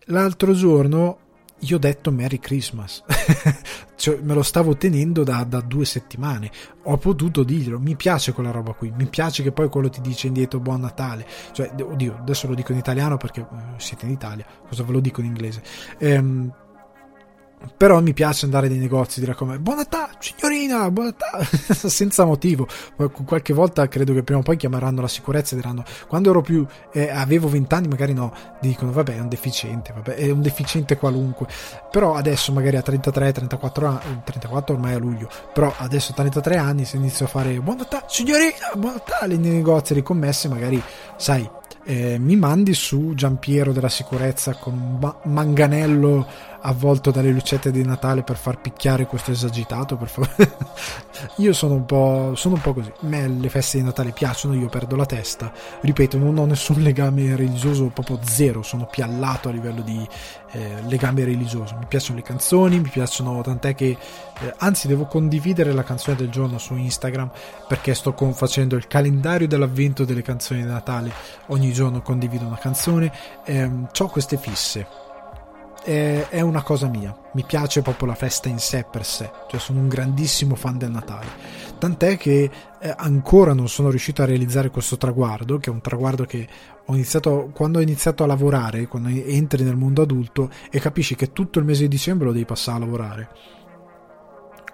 L'altro 0.07 0.53
giorno 0.53 1.19
io 1.59 1.77
ho 1.77 1.79
detto 1.79 2.11
Merry 2.11 2.39
Christmas, 2.39 3.03
cioè, 3.95 4.19
me 4.21 4.33
lo 4.33 4.43
stavo 4.43 4.75
tenendo 4.75 5.23
da, 5.23 5.45
da, 5.45 5.61
due 5.61 5.85
settimane, 5.85 6.51
ho 6.83 6.97
potuto 6.97 7.43
dirlo, 7.43 7.79
mi 7.79 7.95
piace 7.95 8.33
quella 8.33 8.51
roba 8.51 8.73
qui, 8.73 8.91
mi 8.93 9.05
piace 9.05 9.43
che 9.43 9.53
poi 9.53 9.69
quello 9.69 9.89
ti 9.89 10.01
dice 10.01 10.27
indietro 10.27 10.59
Buon 10.59 10.81
Natale, 10.81 11.25
cioè, 11.53 11.73
oddio, 11.79 12.17
adesso 12.19 12.47
lo 12.47 12.53
dico 12.53 12.73
in 12.73 12.79
italiano 12.79 13.15
perché 13.15 13.39
eh, 13.39 13.45
siete 13.77 14.05
in 14.05 14.11
Italia, 14.11 14.45
cosa 14.67 14.83
ve 14.83 14.91
lo 14.91 14.99
dico 14.99 15.21
in 15.21 15.27
inglese? 15.27 15.63
Ehm, 15.99 16.51
però 17.77 18.01
mi 18.01 18.13
piace 18.13 18.45
andare 18.45 18.67
nei 18.67 18.77
negozi 18.77 19.19
e 19.19 19.21
dire 19.21 19.35
come 19.35 19.59
buon 19.59 19.77
Natale 19.77 20.13
signorina 20.19 20.89
buon 20.91 21.07
Natale 21.07 21.45
senza 21.89 22.25
motivo. 22.25 22.67
Qualche 23.25 23.53
volta 23.53 23.87
credo 23.87 24.13
che 24.13 24.23
prima 24.23 24.39
o 24.39 24.43
poi 24.43 24.57
chiameranno 24.57 25.01
la 25.01 25.07
sicurezza 25.07 25.53
e 25.53 25.57
diranno 25.57 25.83
quando 26.07 26.29
ero 26.29 26.41
più 26.41 26.65
eh, 26.91 27.09
avevo 27.09 27.47
20 27.49 27.73
anni 27.73 27.87
magari 27.87 28.13
no. 28.13 28.33
Dicono 28.61 28.91
vabbè 28.91 29.15
è 29.15 29.19
un 29.19 29.29
deficiente 29.29 29.93
vabbè, 29.93 30.15
è 30.15 30.29
un 30.29 30.41
deficiente 30.41 30.97
qualunque. 30.97 31.47
Però 31.91 32.15
adesso 32.15 32.51
magari 32.51 32.77
a 32.77 32.81
33 32.81 33.31
34 33.31 33.87
anni 33.87 34.21
34 34.23 34.75
ormai 34.75 34.93
a 34.93 34.97
luglio 34.97 35.29
però 35.53 35.73
adesso 35.77 36.11
a 36.11 36.15
33 36.15 36.57
anni 36.57 36.85
se 36.85 36.97
inizio 36.97 37.25
a 37.25 37.29
fare 37.29 37.59
buon 37.59 37.77
Natale 37.77 38.05
signorina 38.07 38.71
buon 38.75 38.93
Natale 38.93 39.37
nei 39.37 39.51
negozi 39.51 39.93
di 39.93 40.03
commesse 40.03 40.47
magari 40.47 40.81
sai 41.17 41.49
eh, 41.85 42.17
mi 42.17 42.35
mandi 42.35 42.73
su 42.73 43.13
Giampiero 43.13 43.73
della 43.73 43.89
sicurezza 43.89 44.53
con 44.55 44.73
un 44.73 44.99
ba- 44.99 45.19
manganello 45.23 46.25
avvolto 46.63 47.11
dalle 47.11 47.31
lucette 47.31 47.71
di 47.71 47.83
Natale 47.83 48.23
per 48.23 48.37
far 48.37 48.59
picchiare 48.59 49.05
questo 49.05 49.31
esagitato 49.31 49.95
per 49.95 50.07
favore? 50.07 50.57
Io 51.37 51.53
sono 51.53 51.75
un 51.75 51.85
po' 51.85 52.33
sono 52.35 52.55
un 52.55 52.61
po' 52.61 52.73
così. 52.73 52.89
A 52.89 53.07
me 53.07 53.27
le 53.27 53.49
feste 53.49 53.77
di 53.77 53.83
Natale 53.83 54.11
piacciono 54.11 54.55
io 54.55 54.69
perdo 54.69 54.95
la 54.95 55.05
testa. 55.05 55.51
Ripeto 55.81 56.17
non 56.17 56.37
ho 56.37 56.45
nessun 56.45 56.81
legame 56.81 57.35
religioso 57.35 57.85
proprio 57.87 58.19
zero. 58.23 58.61
Sono 58.61 58.85
piallato 58.85 59.49
a 59.49 59.51
livello 59.51 59.81
di 59.81 60.07
eh, 60.51 60.81
legame 60.87 61.23
religioso. 61.23 61.75
Mi 61.77 61.85
piacciono 61.87 62.17
le 62.17 62.23
canzoni 62.23 62.79
mi 62.79 62.89
piacciono 62.89 63.41
tant'è 63.41 63.75
che 63.75 63.97
eh, 64.39 64.53
anzi 64.57 64.87
devo 64.87 65.05
condividere 65.05 65.71
la 65.73 65.83
canzone 65.83 66.17
del 66.17 66.29
giorno 66.29 66.57
su 66.57 66.75
Instagram 66.75 67.29
perché 67.67 67.93
sto 67.93 68.13
con, 68.13 68.33
facendo 68.33 68.75
il 68.75 68.87
calendario 68.87 69.47
dell'avvento 69.47 70.05
delle 70.05 70.21
canzoni 70.21 70.61
di 70.61 70.67
Natale. 70.67 71.11
Ogni 71.47 71.71
giorno 71.73 72.01
condivido 72.01 72.45
una 72.45 72.57
canzone 72.57 73.11
eh, 73.45 73.69
ho 73.97 74.07
queste 74.07 74.37
fisse 74.37 75.02
è, 75.83 76.41
una 76.41 76.63
cosa 76.63 76.87
mia. 76.87 77.15
Mi 77.33 77.43
piace 77.45 77.81
proprio 77.81 78.07
la 78.07 78.15
festa 78.15 78.47
in 78.49 78.57
sé 78.57 78.85
per 78.89 79.05
sé, 79.05 79.29
cioè 79.47 79.59
sono 79.59 79.79
un 79.79 79.87
grandissimo 79.87 80.55
fan 80.55 80.77
del 80.77 80.91
Natale. 80.91 81.27
Tant'è 81.77 82.17
che 82.17 82.49
eh, 82.79 82.93
ancora 82.95 83.53
non 83.53 83.67
sono 83.67 83.89
riuscito 83.89 84.21
a 84.21 84.25
realizzare 84.25 84.69
questo 84.69 84.97
traguardo, 84.97 85.57
che 85.57 85.69
è 85.69 85.73
un 85.73 85.81
traguardo 85.81 86.23
che 86.25 86.47
ho 86.85 86.93
iniziato 86.93 87.49
quando 87.53 87.79
ho 87.79 87.81
iniziato 87.81 88.23
a 88.23 88.27
lavorare, 88.27 88.87
quando 88.87 89.09
entri 89.09 89.63
nel 89.63 89.75
mondo 89.75 90.01
adulto 90.01 90.49
e 90.71 90.79
capisci 90.79 91.15
che 91.15 91.33
tutto 91.33 91.59
il 91.59 91.65
mese 91.65 91.81
di 91.81 91.89
dicembre 91.89 92.27
lo 92.27 92.33
devi 92.33 92.45
passare 92.45 92.77
a 92.77 92.79
lavorare. 92.79 93.29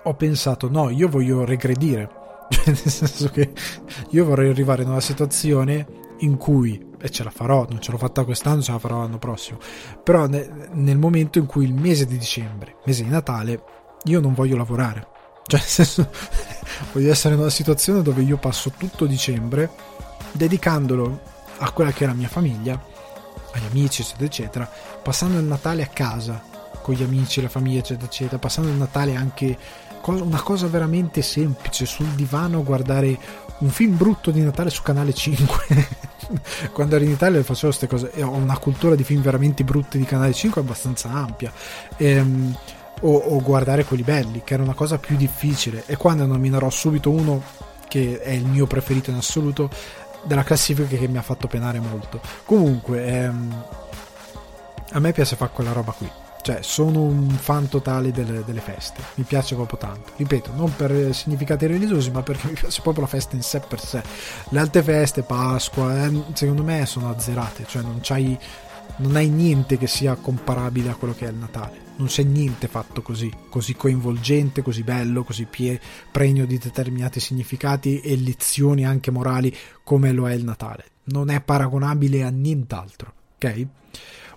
Ho 0.04 0.14
pensato, 0.14 0.70
no, 0.70 0.90
io 0.90 1.08
voglio 1.08 1.46
regredire. 1.46 2.18
Cioè, 2.50 2.66
nel 2.66 2.78
senso 2.78 3.30
che 3.30 3.52
io 4.10 4.26
vorrei 4.26 4.50
arrivare 4.50 4.82
in 4.82 4.90
una 4.90 5.02
situazione 5.02 5.86
in 6.22 6.36
cui 6.36 6.89
e 7.02 7.10
ce 7.10 7.24
la 7.24 7.30
farò, 7.30 7.66
non 7.70 7.82
ce 7.82 7.92
l'ho 7.92 7.98
fatta 7.98 8.24
quest'anno, 8.24 8.62
ce 8.62 8.72
la 8.72 8.80
farò 8.80 9.00
l'anno 9.00 9.18
prossimo. 9.18 9.60
Però 10.04 10.28
ne, 10.28 10.70
nel 10.74 10.98
momento 10.98 11.40
in 11.40 11.46
cui 11.46 11.66
il 11.66 11.74
mese 11.74 12.06
di 12.06 12.18
dicembre, 12.18 12.76
mese 12.86 13.04
di 13.04 13.10
Natale, 13.10 13.64
io 14.04 14.20
non 14.20 14.34
voglio 14.34 14.58
lavorare. 14.58 15.08
Cioè, 15.46 15.60
nel 15.60 15.70
senso, 15.70 16.10
voglio 16.92 17.12
essere 17.12 17.34
in 17.34 17.40
una 17.40 17.50
situazione 17.50 18.02
dove 18.02 18.22
io 18.22 18.38
passo 18.38 18.72
tutto 18.78 19.06
dicembre 19.06 19.70
dedicandolo 20.32 21.22
a 21.60 21.72
quella 21.72 21.92
che 21.92 22.04
è 22.04 22.08
la 22.08 22.14
mia 22.14 22.28
famiglia, 22.28 22.82
agli 23.52 23.66
amici, 23.70 24.02
eccetera, 24.02 24.26
eccetera, 24.26 24.72
passando 25.02 25.40
il 25.40 25.46
Natale 25.46 25.84
a 25.84 25.88
casa 25.88 26.44
con 26.82 26.94
gli 26.94 27.04
amici, 27.04 27.42
la 27.42 27.50
famiglia, 27.50 27.80
eccetera, 27.80 28.06
eccetera, 28.06 28.38
passando 28.38 28.70
il 28.70 28.76
Natale 28.76 29.16
anche 29.16 29.58
una 30.06 30.42
cosa 30.42 30.68
veramente 30.68 31.22
semplice 31.22 31.86
sul 31.86 32.08
divano 32.08 32.60
a 32.60 32.64
guardare 32.64 33.18
un 33.60 33.70
film 33.70 33.98
brutto 33.98 34.32
di 34.32 34.42
Natale 34.42 34.70
su 34.70 34.82
canale 34.82 35.14
5 35.14 35.88
quando 36.72 36.96
ero 36.96 37.04
in 37.04 37.12
Italia 37.12 37.44
facevo 37.44 37.68
queste 37.68 37.88
cose 37.88 38.12
e 38.12 38.24
ho 38.24 38.32
una 38.32 38.58
cultura 38.58 38.96
di 38.96 39.04
film 39.04 39.22
veramente 39.22 39.64
brutti 39.64 39.98
di 39.98 40.06
canale 40.06 40.34
5 40.34 40.62
abbastanza 40.62 41.10
ampia 41.12 41.52
ehm, 41.98 42.58
o, 43.02 43.16
o, 43.16 43.42
guardare 43.42 43.86
quelli 43.86 44.04
belli 44.04 44.42
che 44.44 44.54
era 44.54 44.64
una 44.64 44.74
cosa 44.74 44.98
più 44.98 45.16
difficile 45.16 45.84
e 45.86 45.96
qua 45.96 46.14
ne 46.14 46.26
nominerò 46.26 46.70
subito 46.70 47.10
uno 47.10 47.42
che 47.88 48.22
è 48.22 48.32
il 48.32 48.46
mio 48.46 48.68
preferito 48.68 49.10
in 49.10 49.18
assoluto 49.18 49.70
della 50.24 50.44
classifica 50.44 50.96
che 50.96 51.08
mi 51.08 51.18
ha 51.18 51.22
fatto 51.22 51.48
penare 51.48 51.80
molto. 51.80 52.22
Comunque, 52.46 53.06
ehm, 53.06 53.64
a 54.92 55.00
me 55.00 55.12
piace 55.12 55.36
fare 55.36 55.52
quella 55.54 55.72
roba 55.72 55.92
qui. 55.92 56.10
Cioè, 56.42 56.60
sono 56.62 57.02
un 57.02 57.30
fan 57.30 57.68
totale 57.68 58.12
delle, 58.12 58.44
delle, 58.46 58.62
feste, 58.62 59.02
mi 59.16 59.24
piace 59.24 59.56
proprio 59.56 59.78
tanto. 59.78 60.14
Ripeto, 60.16 60.54
non 60.56 60.74
per 60.76 61.14
significati 61.14 61.68
religiosi, 61.68 62.12
ma 62.12 62.24
perché 62.24 62.48
mi 62.48 62.54
piace 62.54 62.82
proprio 62.82 63.04
la 63.04 63.10
festa 63.10 63.36
in 63.36 63.42
sé 63.42 63.60
per 63.60 63.80
sé. 63.80 64.02
Le 64.50 64.60
altre 64.60 64.82
feste, 64.82 65.22
Pasqua, 65.22 66.06
eh, 66.06 66.24
secondo 66.34 66.64
me 66.64 66.86
sono 66.86 67.10
azzerate, 67.10 67.66
cioè 67.68 67.82
non, 67.82 68.02
non 68.98 69.16
hai 69.16 69.30
niente 69.30 69.78
che 69.78 69.88
sia 69.88 70.16
comparabile 70.16 70.90
a 70.90 70.96
quello 70.96 71.14
che 71.14 71.26
è 71.26 71.30
il 71.30 71.36
Natale. 71.36 71.88
Non 71.98 72.08
c'è 72.08 72.24
niente 72.24 72.68
fatto 72.68 73.02
così, 73.02 73.32
così 73.50 73.76
coinvolgente, 73.76 74.62
così 74.62 74.84
bello, 74.84 75.24
così 75.24 75.46
pie, 75.46 75.80
pregno 76.12 76.46
di 76.46 76.58
determinati 76.58 77.20
significati 77.20 78.00
e 78.00 78.16
lezioni 78.16 78.86
anche 78.86 79.12
morali 79.12 79.54
come 79.84 80.12
lo 80.14 80.28
è 80.30 80.34
il 80.34 80.46
Natale. 80.46 80.86
Non 81.06 81.30
è 81.30 81.42
paragonabile 81.42 82.24
a 82.24 82.30
nient'altro, 82.30 83.14
ok? 83.36 83.68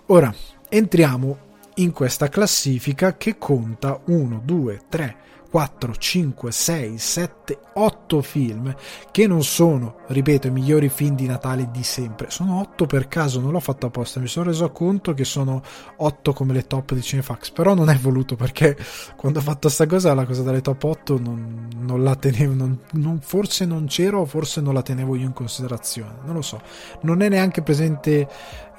Ora, 0.07 0.33
entriamo 0.67 1.51
in 1.75 1.91
questa 1.91 2.29
classifica 2.29 3.17
che 3.17 3.37
conta 3.37 3.99
1, 4.05 4.41
2, 4.43 4.81
3, 4.89 5.17
4, 5.53 5.95
5, 5.95 6.51
6, 6.51 6.97
7, 6.97 7.59
8 7.73 8.21
film 8.23 8.75
che 9.11 9.27
non 9.27 9.43
sono, 9.43 9.97
ripeto, 10.07 10.47
i 10.47 10.49
migliori 10.49 10.89
film 10.89 11.15
di 11.15 11.27
Natale 11.27 11.69
di 11.69 11.83
sempre. 11.83 12.31
Sono 12.31 12.59
8 12.59 12.87
per 12.87 13.07
caso, 13.07 13.39
non 13.39 13.51
l'ho 13.51 13.59
fatto 13.59 13.85
apposta, 13.85 14.19
mi 14.19 14.25
sono 14.25 14.47
reso 14.47 14.71
conto 14.71 15.13
che 15.13 15.23
sono 15.23 15.61
8 15.97 16.33
come 16.33 16.53
le 16.53 16.65
top 16.65 16.93
di 16.93 17.03
Cinefax, 17.03 17.51
però 17.51 17.75
non 17.75 17.91
è 17.91 17.95
voluto 17.97 18.35
perché 18.35 18.75
quando 19.15 19.37
ho 19.37 19.41
fatto 19.43 19.67
questa 19.67 19.85
cosa, 19.85 20.15
la 20.15 20.25
cosa 20.25 20.41
delle 20.41 20.61
top 20.61 20.83
8 20.83 21.19
non, 21.19 21.67
non 21.77 22.01
la 22.01 22.15
tenevo, 22.15 22.55
non, 22.55 22.79
non, 22.93 23.19
forse 23.21 23.65
non 23.65 23.85
c'ero 23.85 24.25
forse 24.25 24.59
non 24.59 24.73
la 24.73 24.81
tenevo 24.81 25.15
io 25.15 25.25
in 25.25 25.33
considerazione, 25.33 26.15
non 26.25 26.33
lo 26.33 26.41
so. 26.41 26.59
Non 27.01 27.21
è 27.21 27.29
neanche 27.29 27.61
presente... 27.61 28.27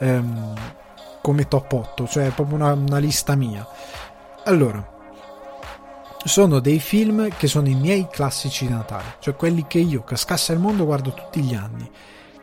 Um, 0.01 0.83
come 1.25 1.49
top 1.49 1.73
8, 1.73 2.07
cioè 2.07 2.29
proprio 2.33 2.57
una, 2.57 2.73
una 2.75 2.99
lista 2.99 3.35
mia. 3.35 3.67
Allora, 4.45 4.87
sono 6.23 6.61
dei 6.61 6.79
film 6.79 7.35
che 7.35 7.47
sono 7.47 7.67
i 7.67 7.75
miei 7.75 8.09
classici 8.11 8.67
di 8.67 8.73
Natale, 8.75 9.15
cioè 9.21 9.35
quelli 9.35 9.65
che 9.67 9.79
io, 9.79 10.03
cascassa 10.03 10.53
il 10.53 10.59
mondo, 10.59 10.85
guardo 10.85 11.15
tutti 11.15 11.41
gli 11.41 11.55
anni. 11.55 11.91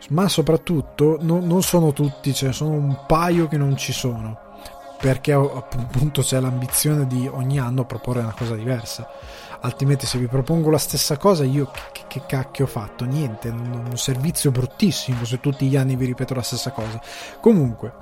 Ma 0.10 0.28
soprattutto 0.28 1.20
no, 1.22 1.40
non 1.40 1.62
sono 1.62 1.94
tutti, 1.94 2.36
ne 2.42 2.54
sono 2.54 2.72
un 2.72 3.04
paio 3.06 3.48
che 3.48 3.58
non 3.58 3.78
ci 3.78 3.94
sono, 3.94 4.40
perché 4.98 5.34
appunto 5.34 6.24
c'è 6.24 6.40
l'ambizione 6.40 7.06
di 7.06 7.30
ogni 7.32 7.60
anno 7.60 7.86
proporre 7.86 8.22
una 8.22 8.34
cosa 8.36 8.56
diversa. 8.56 9.08
Altrimenti 9.60 10.08
se 10.08 10.18
vi 10.18 10.26
propongo 10.26 10.72
la 10.72 10.80
stessa 10.80 11.18
cosa, 11.18 11.44
io 11.44 11.70
che, 11.92 12.02
che 12.08 12.24
cacchio 12.26 12.66
ho 12.66 12.68
fatto? 12.68 13.06
Niente, 13.06 13.50
un 13.50 13.96
servizio 13.96 14.50
bruttissimo 14.50 15.24
se 15.24 15.40
tutti 15.40 15.68
gli 15.68 15.78
anni 15.78 15.96
vi 15.96 16.06
ripeto 16.06 16.34
la 16.34 16.42
stessa 16.42 16.72
cosa. 16.72 17.00
Comunque, 17.40 17.94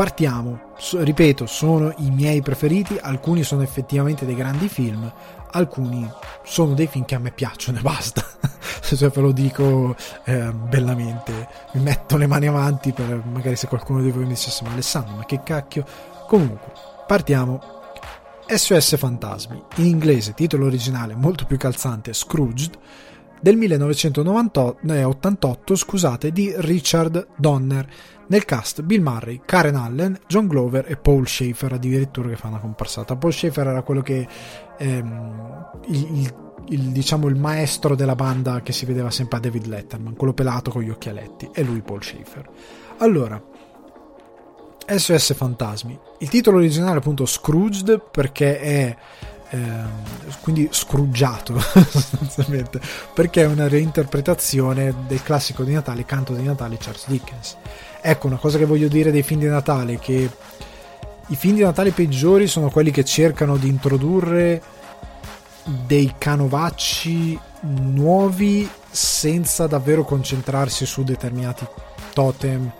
partiamo. 0.00 0.72
Ripeto, 0.92 1.44
sono 1.44 1.92
i 1.98 2.10
miei 2.10 2.40
preferiti, 2.40 2.96
alcuni 2.98 3.42
sono 3.42 3.60
effettivamente 3.60 4.24
dei 4.24 4.34
grandi 4.34 4.66
film, 4.66 5.12
alcuni 5.50 6.10
sono 6.42 6.72
dei 6.72 6.86
film 6.86 7.04
che 7.04 7.16
a 7.16 7.18
me 7.18 7.32
piacciono 7.32 7.80
e 7.80 7.82
basta. 7.82 8.24
se 8.80 8.96
ve 8.96 9.20
lo 9.20 9.30
dico 9.30 9.94
eh, 10.24 10.54
bellamente, 10.54 11.46
mi 11.74 11.82
metto 11.82 12.16
le 12.16 12.26
mani 12.26 12.46
avanti 12.46 12.92
per 12.92 13.22
magari 13.30 13.56
se 13.56 13.66
qualcuno 13.66 14.00
di 14.00 14.10
voi 14.10 14.22
mi 14.22 14.30
dicesse 14.30 14.64
ma 14.64 14.72
Alessandro, 14.72 15.16
ma 15.16 15.26
che 15.26 15.42
cacchio. 15.42 15.84
Comunque, 16.26 16.72
partiamo. 17.06 17.60
SOS 18.46 18.96
Fantasmi, 18.96 19.62
in 19.76 19.84
inglese 19.84 20.32
titolo 20.32 20.64
originale 20.64 21.14
molto 21.14 21.44
più 21.44 21.58
calzante, 21.58 22.14
Scrooged, 22.14 22.72
del 23.38 23.56
1988, 23.56 25.76
scusate, 25.76 26.32
di 26.32 26.54
Richard 26.56 27.26
Donner, 27.36 27.86
nel 28.30 28.44
cast 28.44 28.82
Bill 28.82 29.02
Murray, 29.02 29.40
Karen 29.44 29.74
Allen, 29.74 30.18
John 30.26 30.46
Glover 30.46 30.86
e 30.88 30.96
Paul 30.96 31.26
Schaefer 31.26 31.72
addirittura 31.72 32.28
che 32.28 32.36
fa 32.36 32.48
una 32.48 32.58
comparsata. 32.58 33.16
Paul 33.16 33.32
Schaefer 33.32 33.66
era 33.66 33.82
quello 33.82 34.02
che 34.02 34.26
ehm, 34.78 35.70
il, 35.88 36.18
il, 36.18 36.34
il, 36.68 36.80
diciamo 36.92 37.26
il 37.26 37.34
maestro 37.34 37.96
della 37.96 38.14
banda 38.14 38.60
che 38.62 38.72
si 38.72 38.86
vedeva 38.86 39.10
sempre 39.10 39.38
a 39.38 39.40
David 39.40 39.66
Letterman, 39.66 40.14
quello 40.14 40.32
pelato 40.32 40.70
con 40.70 40.82
gli 40.82 40.90
occhialetti, 40.90 41.50
e 41.52 41.62
lui 41.64 41.82
Paul 41.82 42.02
Schaefer. 42.02 42.48
Allora, 42.98 43.42
SOS 44.86 45.34
Fantasmi. 45.34 45.98
Il 46.18 46.28
titolo 46.28 46.58
originale 46.58 46.94
è 46.94 46.98
appunto 46.98 47.26
Scrooged 47.26 48.00
perché 48.12 48.60
è 48.60 48.96
ehm, 49.50 49.90
quindi 50.42 50.68
scruggiato 50.70 51.58
sostanzialmente 51.58 52.80
perché 53.12 53.42
è 53.42 53.46
una 53.46 53.66
reinterpretazione 53.66 54.94
del 55.08 55.22
classico 55.22 55.64
di 55.64 55.72
Natale 55.72 56.04
Canto 56.04 56.34
di 56.34 56.44
Natale 56.44 56.76
Charles 56.78 57.06
Dickens 57.08 57.56
Ecco, 58.02 58.26
una 58.26 58.36
cosa 58.36 58.58
che 58.58 58.64
voglio 58.64 58.88
dire 58.88 59.10
dei 59.10 59.22
film 59.22 59.40
di 59.40 59.46
Natale, 59.46 59.98
che 59.98 60.30
i 61.26 61.36
film 61.36 61.56
di 61.56 61.62
Natale 61.62 61.92
peggiori 61.92 62.46
sono 62.46 62.70
quelli 62.70 62.90
che 62.90 63.04
cercano 63.04 63.56
di 63.56 63.68
introdurre 63.68 64.62
dei 65.86 66.14
canovacci 66.16 67.38
nuovi 67.60 68.68
senza 68.90 69.66
davvero 69.66 70.04
concentrarsi 70.04 70.86
su 70.86 71.04
determinati 71.04 71.66
totem 72.14 72.72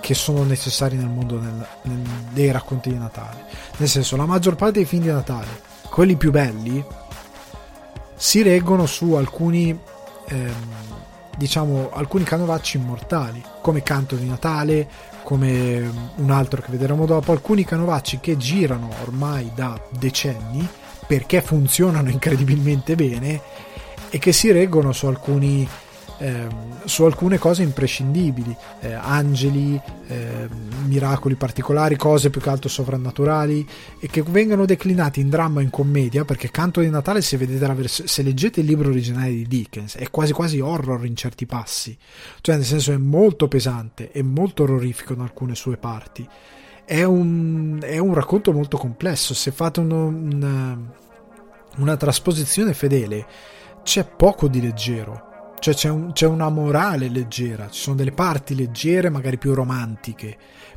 che 0.00 0.14
sono 0.14 0.44
necessari 0.44 0.96
nel 0.96 1.08
mondo 1.08 1.38
nel, 1.38 1.66
nel, 1.82 2.00
dei 2.30 2.50
racconti 2.50 2.90
di 2.90 2.96
Natale. 2.96 3.44
Nel 3.76 3.88
senso, 3.88 4.16
la 4.16 4.24
maggior 4.24 4.54
parte 4.54 4.78
dei 4.78 4.86
film 4.86 5.02
di 5.02 5.08
Natale, 5.08 5.48
quelli 5.90 6.16
più 6.16 6.30
belli, 6.30 6.82
si 8.14 8.42
reggono 8.42 8.86
su 8.86 9.12
alcuni 9.12 9.78
ehm, 10.28 10.54
diciamo 11.36 11.90
alcuni 11.92 12.24
canovacci 12.24 12.76
immortali 12.76 13.42
come 13.60 13.82
Canto 13.82 14.16
di 14.16 14.26
Natale 14.26 14.88
come 15.22 16.10
un 16.16 16.30
altro 16.30 16.62
che 16.62 16.70
vedremo 16.70 17.06
dopo 17.06 17.32
alcuni 17.32 17.64
canovacci 17.64 18.20
che 18.20 18.36
girano 18.36 18.88
ormai 19.02 19.50
da 19.54 19.80
decenni 19.90 20.66
perché 21.06 21.42
funzionano 21.42 22.08
incredibilmente 22.10 22.94
bene 22.94 23.40
e 24.10 24.18
che 24.18 24.32
si 24.32 24.50
reggono 24.50 24.92
su 24.92 25.06
alcuni 25.06 25.68
eh, 26.20 26.46
su 26.84 27.04
alcune 27.04 27.38
cose 27.38 27.62
imprescindibili, 27.62 28.54
eh, 28.80 28.92
angeli, 28.92 29.80
eh, 30.06 30.48
miracoli 30.84 31.34
particolari, 31.34 31.96
cose 31.96 32.28
più 32.28 32.42
che 32.42 32.50
altro 32.50 32.68
sovrannaturali 32.68 33.66
e 33.98 34.06
che 34.06 34.22
vengano 34.22 34.66
declinati 34.66 35.20
in 35.20 35.30
dramma 35.30 35.60
e 35.60 35.64
in 35.64 35.70
commedia 35.70 36.26
perché 36.26 36.50
Canto 36.50 36.80
di 36.80 36.90
Natale 36.90 37.22
se, 37.22 37.38
vers- 37.38 38.04
se 38.04 38.22
leggete 38.22 38.60
il 38.60 38.66
libro 38.66 38.90
originale 38.90 39.30
di 39.30 39.46
Dickens 39.46 39.96
è 39.96 40.10
quasi 40.10 40.32
quasi 40.32 40.60
horror 40.60 41.06
in 41.06 41.16
certi 41.16 41.46
passi, 41.46 41.96
cioè 42.42 42.56
nel 42.56 42.66
senso 42.66 42.92
è 42.92 42.98
molto 42.98 43.48
pesante 43.48 44.12
e 44.12 44.22
molto 44.22 44.64
orrorifico 44.64 45.14
in 45.14 45.20
alcune 45.20 45.54
sue 45.54 45.78
parti. 45.78 46.28
È 46.84 47.02
un, 47.02 47.78
è 47.82 47.96
un 47.96 48.12
racconto 48.12 48.52
molto 48.52 48.76
complesso, 48.76 49.32
se 49.32 49.52
fate 49.52 49.80
uno, 49.80 50.06
una, 50.06 50.78
una 51.76 51.96
trasposizione 51.96 52.74
fedele 52.74 53.26
c'è 53.82 54.04
poco 54.04 54.48
di 54.48 54.60
leggero 54.60 55.28
cioè 55.60 55.74
c'è, 55.74 55.88
un, 55.90 56.12
c'è, 56.12 56.26
una 56.26 56.48
morale 56.48 57.08
leggera, 57.08 57.68
ci 57.68 57.80
sono 57.80 57.96
delle 57.96 58.12
parti 58.12 58.54
leggere, 58.54 59.10
magari 59.10 59.38
più 59.38 59.54
romantiche, 59.54 60.36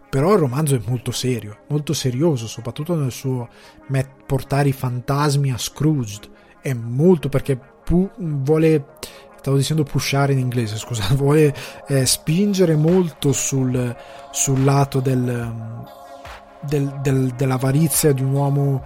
però 0.10 0.34
il 0.34 0.40
romanzo 0.40 0.76
è 0.76 0.82
molto 0.86 1.12
serio, 1.12 1.62
molto 1.70 1.94
serioso, 1.94 2.48
soprattutto 2.48 2.94
nel 2.96 3.12
suo 3.12 3.50
met- 3.88 4.24
portare 4.26 4.70
i 4.70 4.74
fantasmi 4.74 5.52
a 5.52 5.58
Scrooged. 5.58 6.30
È 6.62 6.74
molto 6.74 7.30
perché 7.30 7.58
pu- 7.58 8.12
vuole, 8.18 8.86
stavo 9.40 9.58
dicendo 9.58 9.84
pushare 9.84 10.34
in 10.34 10.40
inglese, 10.40 10.78
scusa, 10.78 11.08
vuole 11.16 11.56
eh, 11.88 12.06
spingere 12.06 12.76
molto 12.76 13.32
sul, 13.32 13.96
sul 14.32 14.64
lato 14.64 15.00
del, 15.00 15.86
del, 16.62 17.00
del, 17.02 17.34
dell'avarizia 17.36 18.12
di 18.12 18.22
un 18.22 18.34
uomo 18.34 18.84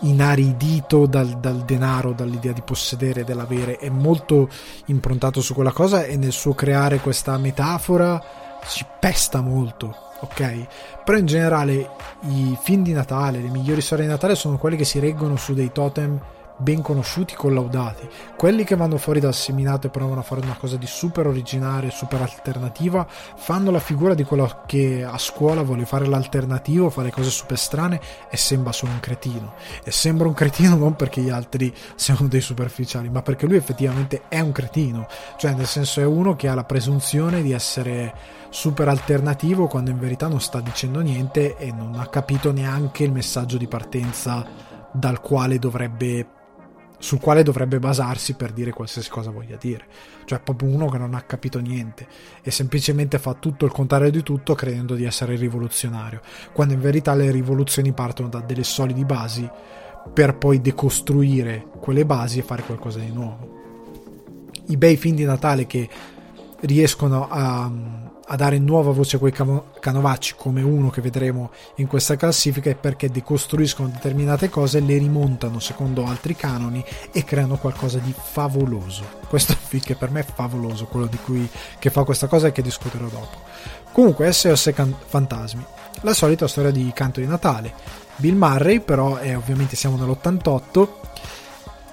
inaridito 0.00 1.06
dal, 1.06 1.38
dal, 1.38 1.64
denaro, 1.64 2.12
dall'idea 2.12 2.52
di 2.52 2.62
possedere, 2.62 3.24
dell'avere, 3.24 3.76
è 3.76 3.88
molto 3.88 4.48
improntato 4.86 5.40
su 5.40 5.54
quella 5.54 5.72
cosa 5.72 6.04
e 6.04 6.16
nel 6.16 6.32
suo 6.32 6.54
creare 6.54 6.98
questa 6.98 7.36
metafora 7.38 8.22
ci 8.66 8.84
pesta 8.98 9.40
molto, 9.40 9.94
ok? 10.20 10.66
Però 11.04 11.18
in 11.18 11.26
generale 11.26 11.90
i 12.22 12.56
film 12.62 12.82
di 12.82 12.92
Natale, 12.92 13.40
le 13.40 13.48
migliori 13.48 13.80
storie 13.80 14.04
di 14.04 14.10
Natale 14.10 14.34
sono 14.34 14.58
quelle 14.58 14.76
che 14.76 14.84
si 14.84 14.98
reggono 14.98 15.36
su 15.36 15.54
dei 15.54 15.72
totem 15.72 16.20
ben 16.60 16.82
conosciuti, 16.82 17.34
collaudati. 17.34 18.08
Quelli 18.36 18.64
che 18.64 18.76
vanno 18.76 18.98
fuori 18.98 19.18
dal 19.18 19.34
seminato 19.34 19.86
e 19.86 19.90
provano 19.90 20.20
a 20.20 20.22
fare 20.22 20.42
una 20.42 20.56
cosa 20.56 20.76
di 20.76 20.86
super 20.86 21.26
originale, 21.26 21.90
super 21.90 22.20
alternativa, 22.20 23.06
fanno 23.08 23.70
la 23.70 23.80
figura 23.80 24.14
di 24.14 24.24
quello 24.24 24.62
che 24.66 25.02
a 25.04 25.18
scuola 25.18 25.62
vuole 25.62 25.86
fare 25.86 26.06
l'alternativo, 26.06 26.90
fare 26.90 27.10
cose 27.10 27.30
super 27.30 27.58
strane 27.58 28.00
e 28.30 28.36
sembra 28.36 28.72
solo 28.72 28.92
un 28.92 29.00
cretino. 29.00 29.54
E 29.82 29.90
sembra 29.90 30.28
un 30.28 30.34
cretino 30.34 30.76
non 30.76 30.94
perché 30.96 31.20
gli 31.20 31.30
altri 31.30 31.74
siano 31.94 32.28
dei 32.28 32.40
superficiali, 32.40 33.08
ma 33.08 33.22
perché 33.22 33.46
lui 33.46 33.56
effettivamente 33.56 34.22
è 34.28 34.40
un 34.40 34.52
cretino. 34.52 35.06
Cioè, 35.36 35.54
nel 35.54 35.66
senso, 35.66 36.00
è 36.00 36.04
uno 36.04 36.36
che 36.36 36.48
ha 36.48 36.54
la 36.54 36.64
presunzione 36.64 37.42
di 37.42 37.52
essere 37.52 38.38
super 38.50 38.88
alternativo 38.88 39.68
quando 39.68 39.90
in 39.90 39.98
verità 39.98 40.26
non 40.26 40.40
sta 40.40 40.60
dicendo 40.60 41.00
niente 41.00 41.56
e 41.56 41.72
non 41.72 41.94
ha 41.98 42.06
capito 42.08 42.52
neanche 42.52 43.04
il 43.04 43.12
messaggio 43.12 43.56
di 43.56 43.68
partenza 43.68 44.44
dal 44.92 45.20
quale 45.20 45.58
dovrebbe 45.58 46.26
sul 47.00 47.18
quale 47.18 47.42
dovrebbe 47.42 47.78
basarsi 47.78 48.34
per 48.34 48.52
dire 48.52 48.70
qualsiasi 48.70 49.10
cosa 49.10 49.30
voglia 49.30 49.56
dire. 49.56 49.84
Cioè, 50.26 50.38
proprio 50.40 50.68
uno 50.68 50.88
che 50.88 50.98
non 50.98 51.14
ha 51.14 51.22
capito 51.22 51.58
niente 51.58 52.06
e 52.42 52.50
semplicemente 52.52 53.18
fa 53.18 53.34
tutto 53.34 53.64
il 53.64 53.72
contrario 53.72 54.10
di 54.10 54.22
tutto 54.22 54.54
credendo 54.54 54.94
di 54.94 55.04
essere 55.04 55.34
rivoluzionario, 55.34 56.20
quando 56.52 56.74
in 56.74 56.80
verità 56.80 57.14
le 57.14 57.30
rivoluzioni 57.32 57.92
partono 57.92 58.28
da 58.28 58.40
delle 58.40 58.62
solide 58.62 59.04
basi 59.04 59.48
per 60.12 60.36
poi 60.36 60.60
decostruire 60.60 61.66
quelle 61.80 62.04
basi 62.04 62.38
e 62.38 62.42
fare 62.42 62.62
qualcosa 62.62 62.98
di 63.00 63.10
nuovo. 63.10 63.58
I 64.66 64.76
bei 64.76 64.96
film 64.96 65.16
di 65.16 65.24
Natale 65.24 65.66
che 65.66 65.88
riescono 66.60 67.28
a, 67.28 67.70
a 68.32 68.36
dare 68.36 68.58
nuova 68.58 68.92
voce 68.92 69.16
a 69.16 69.18
quei 69.18 69.32
canovacci 69.32 70.34
come 70.36 70.62
uno 70.62 70.88
che 70.88 71.00
vedremo 71.00 71.50
in 71.76 71.88
questa 71.88 72.14
classifica 72.14 72.70
è 72.70 72.76
perché 72.76 73.10
decostruiscono 73.10 73.88
determinate 73.88 74.48
cose, 74.48 74.78
le 74.78 74.98
rimontano 74.98 75.58
secondo 75.58 76.06
altri 76.06 76.36
canoni 76.36 76.84
e 77.12 77.24
creano 77.24 77.56
qualcosa 77.56 77.98
di 77.98 78.14
favoloso. 78.16 79.02
Questo 79.28 79.54
film 79.54 79.82
che 79.82 79.96
per 79.96 80.10
me 80.10 80.20
è 80.20 80.26
favoloso, 80.32 80.86
quello 80.86 81.06
di 81.06 81.18
cui 81.18 81.48
che 81.80 81.90
fa 81.90 82.04
questa 82.04 82.28
cosa 82.28 82.46
e 82.46 82.52
che 82.52 82.62
discuterò 82.62 83.06
dopo. 83.06 83.38
Comunque 83.90 84.32
SOS 84.32 84.72
Fantasmi, 85.06 85.64
la 86.02 86.14
solita 86.14 86.46
storia 86.46 86.70
di 86.70 86.88
canto 86.94 87.18
di 87.18 87.26
Natale. 87.26 87.72
Bill 88.14 88.36
Murray 88.36 88.78
però 88.78 89.16
è 89.16 89.36
ovviamente 89.36 89.74
siamo 89.74 89.96
nell'88 89.96 90.88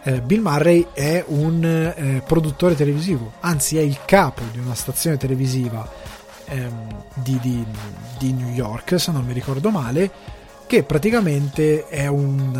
eh, 0.03 0.21
Bill 0.21 0.41
Murray 0.41 0.87
è 0.93 1.23
un 1.27 1.63
eh, 1.65 2.21
produttore 2.25 2.75
televisivo, 2.75 3.33
anzi 3.41 3.77
è 3.77 3.81
il 3.81 3.97
capo 4.05 4.41
di 4.53 4.59
una 4.59 4.75
stazione 4.75 5.17
televisiva 5.17 6.15
ehm, 6.47 7.03
di, 7.15 7.39
di, 7.39 7.65
di, 8.17 8.33
New 8.33 8.49
York, 8.49 8.99
se 8.99 9.11
non 9.11 9.25
mi 9.25 9.33
ricordo 9.33 9.69
male, 9.69 10.11
che 10.65 10.83
praticamente 10.83 11.87
è 11.87 12.07
un, 12.07 12.53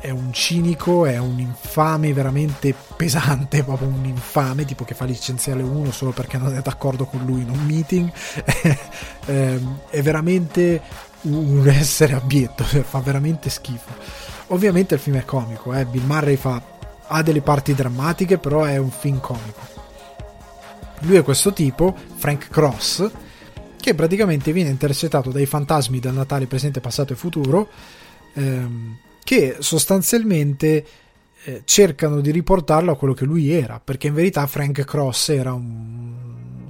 è 0.00 0.10
un 0.10 0.32
cinico, 0.32 1.06
è 1.06 1.18
un 1.18 1.38
infame 1.38 2.12
veramente 2.12 2.74
pesante, 2.96 3.62
proprio 3.64 3.88
un 3.88 4.04
infame, 4.04 4.64
tipo 4.64 4.84
che 4.84 4.94
fa 4.94 5.04
licenziare 5.04 5.62
uno 5.62 5.90
solo 5.92 6.12
perché 6.12 6.38
non 6.38 6.54
è 6.56 6.60
d'accordo 6.60 7.04
con 7.04 7.24
lui 7.24 7.42
in 7.42 7.50
un 7.50 7.64
meeting, 7.64 8.10
ehm, 9.26 9.78
è 9.90 10.02
veramente 10.02 10.80
un 11.22 11.66
essere 11.68 12.14
abietto, 12.14 12.64
fa 12.84 13.00
veramente 13.00 13.50
schifo 13.50 14.26
Ovviamente 14.50 14.94
il 14.94 15.00
film 15.00 15.16
è 15.16 15.24
comico, 15.24 15.74
eh? 15.74 15.84
Bill 15.84 16.04
Murray 16.04 16.36
fa, 16.36 16.60
ha 17.06 17.22
delle 17.22 17.42
parti 17.42 17.74
drammatiche, 17.74 18.38
però 18.38 18.64
è 18.64 18.78
un 18.78 18.90
film 18.90 19.20
comico. 19.20 19.77
Lui 21.02 21.16
è 21.16 21.22
questo 21.22 21.52
tipo, 21.52 21.94
Frank 22.16 22.48
Cross, 22.48 23.10
che 23.80 23.94
praticamente 23.94 24.52
viene 24.52 24.70
intercettato 24.70 25.30
dai 25.30 25.46
fantasmi 25.46 26.00
del 26.00 26.12
Natale 26.12 26.46
presente, 26.46 26.80
passato 26.80 27.12
e 27.12 27.16
futuro, 27.16 27.68
ehm, 28.34 28.98
che 29.22 29.56
sostanzialmente 29.60 30.86
eh, 31.44 31.62
cercano 31.64 32.20
di 32.20 32.30
riportarlo 32.30 32.92
a 32.92 32.96
quello 32.96 33.14
che 33.14 33.24
lui 33.24 33.50
era, 33.50 33.80
perché 33.82 34.08
in 34.08 34.14
verità 34.14 34.46
Frank 34.46 34.84
Cross 34.84 35.28
era 35.30 35.52
un, 35.52 36.12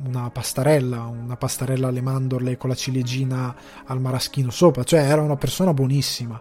una 0.04 0.30
pastarella, 0.30 1.04
una 1.04 1.36
pastarella 1.36 1.88
alle 1.88 2.02
mandorle 2.02 2.56
con 2.56 2.68
la 2.68 2.76
ciliegina 2.76 3.54
al 3.86 4.00
maraschino 4.00 4.50
sopra, 4.50 4.84
cioè 4.84 5.00
era 5.00 5.22
una 5.22 5.36
persona 5.36 5.72
buonissima 5.72 6.40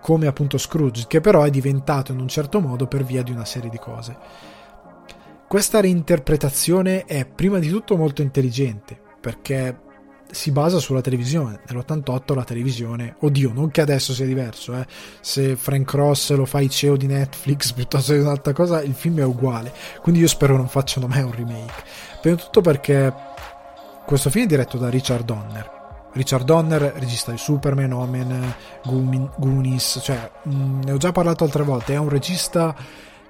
come 0.00 0.26
appunto 0.26 0.58
Scrooge, 0.58 1.06
che 1.06 1.20
però 1.20 1.42
è 1.42 1.50
diventato 1.50 2.12
in 2.12 2.20
un 2.20 2.28
certo 2.28 2.60
modo 2.60 2.86
per 2.86 3.04
via 3.04 3.22
di 3.22 3.32
una 3.32 3.44
serie 3.44 3.68
di 3.68 3.78
cose. 3.78 4.16
Questa 5.52 5.82
reinterpretazione 5.82 7.04
è 7.04 7.26
prima 7.26 7.58
di 7.58 7.68
tutto 7.68 7.98
molto 7.98 8.22
intelligente, 8.22 8.98
perché 9.20 9.80
si 10.30 10.50
basa 10.50 10.78
sulla 10.78 11.02
televisione. 11.02 11.60
Nell'88 11.66 12.34
la 12.34 12.42
televisione, 12.42 13.16
oddio, 13.18 13.52
non 13.52 13.70
che 13.70 13.82
adesso 13.82 14.14
sia 14.14 14.24
diverso, 14.24 14.72
eh. 14.72 14.86
se 15.20 15.54
Frank 15.56 15.92
Ross 15.92 16.32
lo 16.32 16.46
fa 16.46 16.60
i 16.60 16.70
CEO 16.70 16.96
di 16.96 17.06
Netflix 17.06 17.72
piuttosto 17.76 18.14
che 18.14 18.20
un'altra 18.20 18.54
cosa, 18.54 18.80
il 18.80 18.94
film 18.94 19.18
è 19.18 19.24
uguale. 19.24 19.74
Quindi 20.00 20.22
io 20.22 20.26
spero 20.26 20.56
non 20.56 20.68
facciano 20.68 21.06
mai 21.06 21.20
un 21.20 21.32
remake. 21.32 21.84
Prima 22.22 22.36
di 22.36 22.42
tutto 22.42 22.62
perché 22.62 23.12
questo 24.06 24.30
film 24.30 24.46
è 24.46 24.48
diretto 24.48 24.78
da 24.78 24.88
Richard 24.88 25.26
Donner, 25.26 25.70
Richard 26.14 26.46
Donner, 26.46 26.94
regista 26.96 27.30
di 27.30 27.36
Superman, 27.36 27.92
Omen, 27.92 28.54
Goonies, 29.36 30.00
cioè 30.02 30.30
mh, 30.44 30.54
mm, 30.54 30.80
ne 30.84 30.92
ho 30.92 30.96
già 30.96 31.12
parlato 31.12 31.44
altre 31.44 31.62
volte, 31.62 31.92
è 31.92 31.98
un 31.98 32.08
regista 32.08 32.74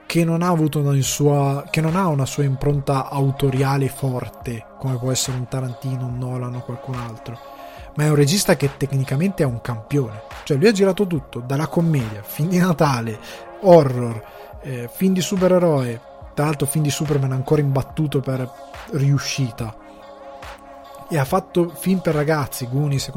che 0.06 0.24
non 0.24 0.42
ha 0.42 0.48
avuto 0.48 0.80
una 0.80 1.00
sua, 1.00 1.64
che 1.70 1.80
non 1.80 1.96
ha 1.96 2.06
una 2.08 2.26
sua 2.26 2.44
impronta 2.44 3.08
autoriale 3.08 3.88
forte, 3.88 4.66
come 4.78 4.98
può 4.98 5.10
essere 5.10 5.36
un 5.36 5.48
Tarantino, 5.48 6.06
un 6.06 6.18
Nolan 6.18 6.54
o 6.54 6.60
qualcun 6.60 6.96
altro, 6.96 7.38
ma 7.94 8.04
è 8.04 8.08
un 8.08 8.14
regista 8.14 8.56
che 8.56 8.76
tecnicamente 8.76 9.42
è 9.42 9.46
un 9.46 9.60
campione, 9.60 10.22
cioè 10.44 10.56
lui 10.56 10.68
ha 10.68 10.72
girato 10.72 11.06
tutto, 11.06 11.40
dalla 11.40 11.66
commedia, 11.66 12.22
film 12.22 12.48
di 12.48 12.58
Natale, 12.58 13.18
horror, 13.60 14.24
eh, 14.62 14.90
film 14.92 15.14
di 15.14 15.20
supereroe, 15.20 16.00
tra 16.34 16.46
l'altro 16.46 16.66
film 16.66 16.84
di 16.84 16.90
Superman 16.90 17.32
ancora 17.32 17.60
imbattuto 17.60 18.20
per 18.20 18.50
riuscita. 18.92 19.76
E 21.08 21.18
ha 21.18 21.24
fatto 21.24 21.70
film 21.74 21.98
per 21.98 22.14
ragazzi, 22.14 22.66
Goonies, 22.66 23.10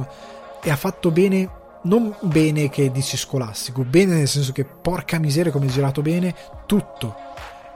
e 0.61 0.69
ha 0.69 0.75
fatto 0.75 1.11
bene, 1.11 1.49
non 1.85 2.15
bene 2.21 2.69
che 2.69 2.91
dici 2.91 3.17
scolastico, 3.17 3.83
bene 3.83 4.15
nel 4.15 4.27
senso 4.27 4.51
che 4.51 4.65
porca 4.65 5.19
miseria 5.19 5.51
come 5.51 5.65
è 5.65 5.69
girato 5.69 6.01
bene, 6.01 6.35
tutto. 6.65 7.15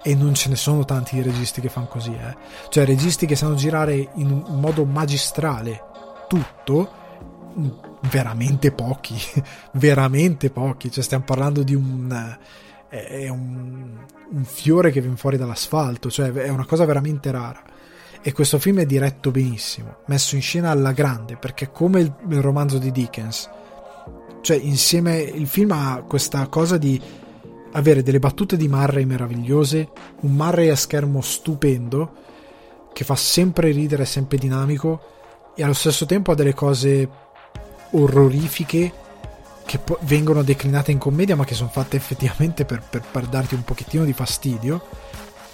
E 0.02 0.16
non 0.16 0.34
ce 0.34 0.50
ne 0.50 0.56
sono 0.56 0.86
tanti 0.86 1.22
registi 1.22 1.60
che 1.60 1.70
fanno 1.70 1.88
così, 1.88 2.14
eh. 2.14 2.36
Cioè 2.70 2.86
registi 2.86 3.26
che 3.26 3.36
sanno 3.36 3.56
girare 3.56 4.10
in 4.16 4.32
un 4.32 4.60
modo 4.60 4.86
magistrale 4.86 5.84
tutto, 6.28 6.92
mm, 7.58 7.70
veramente 8.10 8.72
pochi, 8.72 9.18
veramente 9.74 10.50
pochi. 10.52 10.92
Cioè 10.92 11.04
stiamo 11.04 11.26
parlando 11.26 11.64
di 11.64 11.76
un... 11.76 12.38
È 12.90 13.30
un, 13.30 14.04
un 14.32 14.44
fiore 14.46 14.90
che 14.90 15.00
viene 15.00 15.16
fuori 15.16 15.38
dall'asfalto, 15.38 16.10
cioè 16.10 16.32
è 16.32 16.50
una 16.50 16.66
cosa 16.66 16.86
veramente 16.86 17.30
rara 17.30 17.62
e 18.22 18.32
questo 18.34 18.58
film 18.58 18.80
è 18.80 18.86
diretto 18.86 19.30
benissimo, 19.30 19.98
messo 20.08 20.36
in 20.36 20.42
scena 20.42 20.72
alla 20.72 20.92
grande, 20.92 21.38
perché 21.38 21.70
come 21.72 22.00
il 22.02 22.42
romanzo 22.42 22.80
di 22.80 22.92
Dickens, 22.92 23.48
cioè 24.42 24.58
insieme 24.58 25.20
il 25.20 25.48
film 25.48 25.72
ha 25.72 26.04
questa 26.08 26.48
cosa 26.48 26.78
di 26.78 27.00
avere 27.74 28.02
delle 28.02 28.20
battute 28.20 28.58
di 28.58 28.68
Murray 28.68 29.06
meravigliose, 29.06 29.90
un 30.22 30.32
Murray 30.32 30.70
a 30.70 30.76
schermo 30.76 31.22
stupendo 31.22 32.14
che 32.94 33.04
fa 33.04 33.16
sempre 33.16 33.72
ridere, 33.72 34.06
sempre 34.06 34.38
dinamico 34.38 35.02
e 35.56 35.64
allo 35.64 35.74
stesso 35.74 36.06
tempo 36.06 36.32
ha 36.32 36.36
delle 36.36 36.54
cose 36.54 37.08
orrorifiche 37.92 39.08
che 39.66 39.80
vengono 40.02 40.42
declinate 40.42 40.92
in 40.92 40.98
commedia 40.98 41.36
ma 41.36 41.46
che 41.46 41.54
sono 41.54 41.70
fatte 41.70 41.96
effettivamente 41.96 42.66
per, 42.66 42.82
per, 42.90 43.04
per 43.10 43.28
darti 43.28 43.54
un 43.54 43.64
pochettino 43.64 44.04
di 44.04 44.14
fastidio 44.14 44.82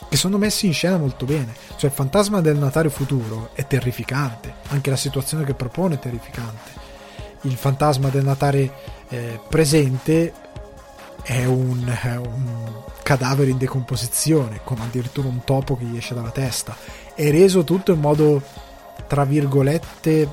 che 0.07 0.17
sono 0.17 0.37
messi 0.37 0.67
in 0.67 0.73
scena 0.73 0.97
molto 0.97 1.25
bene. 1.25 1.53
Cioè 1.75 1.89
il 1.89 1.95
fantasma 1.95 2.39
del 2.39 2.57
Natale 2.57 2.89
futuro 2.89 3.49
è 3.53 3.67
terrificante, 3.67 4.53
anche 4.67 4.89
la 4.89 4.95
situazione 4.95 5.43
che 5.43 5.53
propone 5.53 5.95
è 5.95 5.99
terrificante. 5.99 6.84
Il 7.45 7.55
fantasma 7.55 8.09
del 8.09 8.23
Natale 8.23 8.71
eh, 9.09 9.39
presente 9.47 10.33
è 11.23 11.45
un, 11.45 11.91
un, 12.03 12.83
cadavere 13.01 13.51
in 13.51 13.57
decomposizione, 13.57 14.61
con 14.63 14.79
addirittura 14.79 15.27
un 15.27 15.43
topo 15.43 15.75
che 15.75 15.85
gli 15.85 15.97
esce 15.97 16.13
dalla 16.13 16.29
testa. 16.29 16.75
È 17.13 17.29
reso 17.31 17.63
tutto 17.63 17.91
in 17.91 17.99
modo, 17.99 18.41
tra 19.07 19.25
virgolette, 19.25 20.29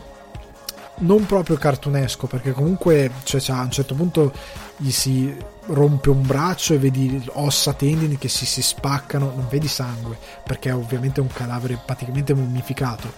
non 0.99 1.27
proprio 1.27 1.57
cartunesco, 1.57 2.27
perché 2.27 2.53
comunque 2.53 3.11
cioè, 3.25 3.41
a 3.49 3.63
un 3.63 3.71
certo 3.71 3.95
punto 3.95 4.33
gli 4.77 4.91
si 4.91 5.35
rompe 5.67 6.11
un 6.11 6.27
braccio 6.27 6.75
e 6.75 6.79
vedi 6.79 7.23
ossa, 7.33 7.73
tendini 7.73 8.19
che 8.19 8.29
si, 8.29 8.47
si 8.47 8.63
spaccano, 8.63 9.33
non 9.35 9.47
vedi 9.49 9.69
sangue, 9.69 10.19
perché 10.45 10.71
è 10.71 10.75
ovviamente 10.75 11.21
un 11.21 11.29
cadavere 11.29 11.79
praticamente 11.85 12.35
mummificato, 12.35 13.13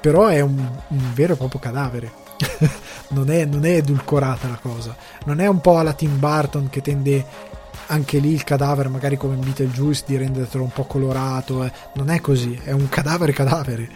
però 0.00 0.26
è 0.26 0.40
un, 0.40 0.58
un 0.88 1.14
vero 1.14 1.34
e 1.34 1.36
proprio 1.36 1.60
cadavere. 1.60 2.23
non, 3.10 3.30
è, 3.30 3.44
non 3.44 3.64
è 3.64 3.76
edulcorata 3.76 4.48
la 4.48 4.58
cosa, 4.60 4.96
non 5.24 5.40
è 5.40 5.46
un 5.46 5.60
po' 5.60 5.78
alla 5.78 5.92
Tim 5.92 6.18
Burton 6.18 6.68
che 6.68 6.80
tende 6.80 7.52
anche 7.86 8.18
lì 8.18 8.32
il 8.32 8.44
cadavere, 8.44 8.88
magari 8.88 9.16
come 9.16 9.34
in 9.34 9.40
Beetlejuice, 9.40 10.04
di 10.06 10.16
rendertelo 10.16 10.62
un 10.62 10.72
po' 10.72 10.84
colorato, 10.84 11.64
eh. 11.64 11.72
non 11.94 12.10
è 12.10 12.20
così, 12.20 12.58
è 12.62 12.72
un 12.72 12.88
cadavere 12.88 13.32
cadavere 13.32 13.88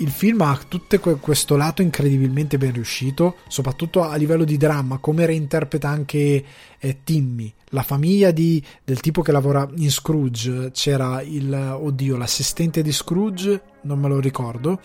il 0.00 0.10
film 0.10 0.40
ha 0.40 0.58
tutto 0.66 0.98
questo 0.98 1.56
lato 1.56 1.82
incredibilmente 1.82 2.58
ben 2.58 2.72
riuscito, 2.72 3.36
soprattutto 3.48 4.02
a 4.02 4.16
livello 4.16 4.44
di 4.44 4.56
dramma, 4.56 4.98
come 4.98 5.26
reinterpreta 5.26 5.88
anche 5.88 6.44
eh, 6.78 6.98
Timmy, 7.04 7.52
la 7.70 7.82
famiglia 7.82 8.30
di, 8.30 8.62
del 8.82 9.00
tipo 9.00 9.22
che 9.22 9.32
lavora 9.32 9.68
in 9.76 9.90
Scrooge. 9.90 10.70
C'era 10.72 11.20
il, 11.22 11.52
oddio, 11.54 12.16
l'assistente 12.16 12.82
di 12.82 12.92
Scrooge, 12.92 13.62
non 13.82 13.98
me 13.98 14.08
lo 14.08 14.20
ricordo, 14.20 14.80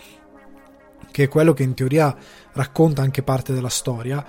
che 1.16 1.22
è 1.22 1.28
quello 1.28 1.54
che 1.54 1.62
in 1.62 1.72
teoria 1.72 2.14
racconta 2.52 3.00
anche 3.00 3.22
parte 3.22 3.54
della 3.54 3.70
storia. 3.70 4.22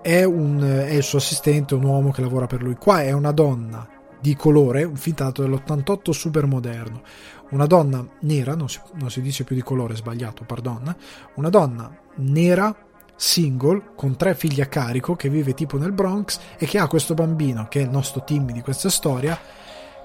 È, 0.00 0.22
un, 0.22 0.62
è 0.62 0.92
il 0.92 1.02
suo 1.02 1.18
assistente, 1.18 1.74
un 1.74 1.82
uomo 1.82 2.12
che 2.12 2.20
lavora 2.20 2.46
per 2.46 2.62
lui. 2.62 2.76
Qua 2.76 3.02
è 3.02 3.10
una 3.10 3.32
donna 3.32 3.88
di 4.20 4.36
colore, 4.36 4.84
un 4.84 4.94
film 4.94 5.16
tratto 5.16 5.42
dell'88 5.42 6.10
super 6.10 6.46
moderno 6.46 7.02
una 7.50 7.66
donna 7.66 8.06
nera, 8.20 8.54
non 8.54 8.68
si, 8.68 8.78
non 9.00 9.10
si 9.10 9.22
dice 9.22 9.42
più 9.42 9.56
di 9.56 9.62
colore, 9.62 9.96
sbagliato, 9.96 10.44
pardon, 10.44 10.94
una 11.36 11.48
donna 11.48 11.90
nera 12.16 12.76
single 13.16 13.94
con 13.96 14.16
tre 14.16 14.34
figli 14.34 14.60
a 14.60 14.66
carico 14.66 15.16
che 15.16 15.30
vive 15.30 15.54
tipo 15.54 15.78
nel 15.78 15.92
Bronx 15.92 16.38
e 16.58 16.66
che 16.66 16.78
ha 16.78 16.86
questo 16.86 17.14
bambino 17.14 17.66
che 17.68 17.80
è 17.80 17.84
il 17.84 17.90
nostro 17.90 18.22
team 18.22 18.52
di 18.52 18.60
questa 18.60 18.90
storia 18.90 19.36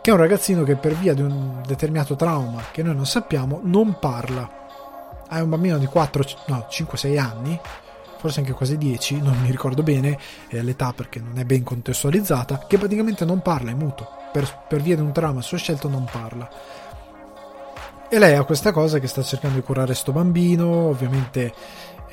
che 0.01 0.09
è 0.09 0.13
un 0.13 0.19
ragazzino 0.19 0.63
che 0.63 0.77
per 0.77 0.95
via 0.95 1.13
di 1.13 1.21
un 1.21 1.61
determinato 1.65 2.15
trauma 2.15 2.63
che 2.71 2.81
noi 2.81 2.95
non 2.95 3.05
sappiamo 3.05 3.61
non 3.63 3.97
parla 3.99 4.62
è 5.37 5.41
un 5.41 5.49
bambino 5.49 5.77
di 5.77 5.85
4 5.85 6.23
no 6.47 6.67
5-6 6.69 7.19
anni 7.19 7.59
forse 8.17 8.39
anche 8.39 8.53
quasi 8.53 8.77
10 8.77 9.21
non 9.21 9.37
mi 9.41 9.51
ricordo 9.51 9.83
bene 9.83 10.17
eh, 10.49 10.61
l'età 10.61 10.93
perché 10.93 11.19
non 11.19 11.37
è 11.37 11.43
ben 11.43 11.63
contestualizzata 11.63 12.65
che 12.67 12.77
praticamente 12.77 13.25
non 13.25 13.41
parla 13.41 13.71
è 13.71 13.75
muto 13.75 14.07
per, 14.31 14.65
per 14.67 14.81
via 14.81 14.95
di 14.95 15.01
un 15.01 15.11
trauma 15.11 15.41
suo 15.41 15.57
scelto 15.57 15.87
non 15.87 16.07
parla 16.09 16.49
e 18.09 18.19
lei 18.19 18.35
ha 18.35 18.43
questa 18.43 18.71
cosa 18.71 18.99
che 18.99 19.07
sta 19.07 19.23
cercando 19.23 19.57
di 19.57 19.63
curare 19.63 19.93
sto 19.93 20.11
bambino 20.11 20.67
ovviamente 20.67 21.53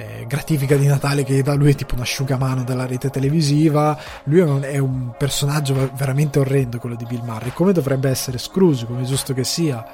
eh, 0.00 0.24
gratifica 0.26 0.76
di 0.76 0.86
Natale 0.86 1.24
che 1.24 1.42
da 1.42 1.54
lui 1.54 1.72
è 1.72 1.74
tipo 1.74 1.94
un 1.94 2.00
asciugamano 2.00 2.64
della 2.64 2.86
rete 2.86 3.10
televisiva. 3.10 3.98
Lui 4.24 4.38
è 4.38 4.44
un, 4.44 4.62
è 4.62 4.78
un, 4.78 5.12
personaggio 5.16 5.90
veramente 5.94 6.38
orrendo, 6.38 6.78
quello 6.78 6.96
di 6.96 7.04
Bill 7.04 7.22
Murray, 7.22 7.52
come 7.52 7.72
dovrebbe 7.72 8.08
essere 8.08 8.38
Scrooge, 8.38 8.86
come 8.86 9.02
è 9.02 9.04
giusto 9.04 9.34
che 9.34 9.44
sia. 9.44 9.84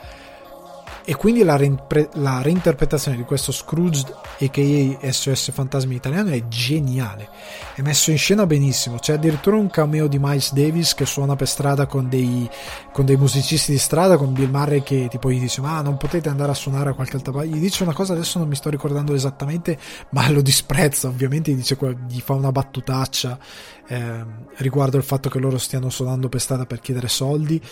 E 1.09 1.15
quindi 1.15 1.45
la, 1.45 1.57
re- 1.57 2.09
la 2.15 2.43
reinterpretazione 2.43 3.17
di 3.17 3.23
questo 3.23 3.53
Scrooge, 3.53 4.05
a.k.a. 4.41 5.13
SOS 5.13 5.53
Fantasmi 5.53 5.95
italiano, 5.95 6.31
è 6.31 6.49
geniale. 6.49 7.29
È 7.77 7.81
messo 7.81 8.11
in 8.11 8.19
scena 8.19 8.45
benissimo. 8.45 8.99
C'è 8.99 9.13
addirittura 9.13 9.55
un 9.55 9.71
cameo 9.71 10.09
di 10.09 10.19
Miles 10.19 10.53
Davis 10.53 10.95
che 10.95 11.07
suona 11.07 11.37
per 11.37 11.47
strada 11.47 11.87
con 11.87 12.09
dei, 12.09 12.51
con 12.91 13.05
dei 13.05 13.17
musicisti 13.17 13.71
di 13.71 13.79
strada, 13.79 14.17
con 14.17 14.33
Bill 14.33 14.51
Murray 14.51 14.83
che 14.83 15.07
tipo 15.09 15.31
gli 15.31 15.39
dice 15.39 15.61
ma 15.61 15.81
non 15.81 15.97
potete 15.97 16.29
andare 16.29 16.51
a 16.51 16.55
suonare 16.55 16.91
a 16.91 16.95
qualche 16.95 17.15
altra 17.15 17.31
parte. 17.31 17.51
Gli 17.51 17.61
dice 17.61 17.85
una 17.85 17.95
cosa, 17.95 18.13
adesso 18.13 18.41
non 18.41 18.49
mi 18.49 18.57
sto 18.57 18.69
ricordando 18.69 19.15
esattamente, 19.15 19.79
ma 20.11 20.29
lo 20.29 20.43
disprezza. 20.43 21.07
Ovviamente 21.07 21.53
gli, 21.53 21.57
dice, 21.57 21.79
gli 22.09 22.19
fa 22.19 22.35
una 22.35 22.51
battutaccia 22.51 23.39
eh, 23.87 24.25
riguardo 24.57 24.97
il 24.97 25.05
fatto 25.05 25.29
che 25.29 25.39
loro 25.39 25.59
stiano 25.59 25.89
suonando 25.89 26.29
per 26.29 26.41
strada 26.41 26.67
per 26.67 26.81
chiedere 26.81 27.07
soldi. 27.07 27.63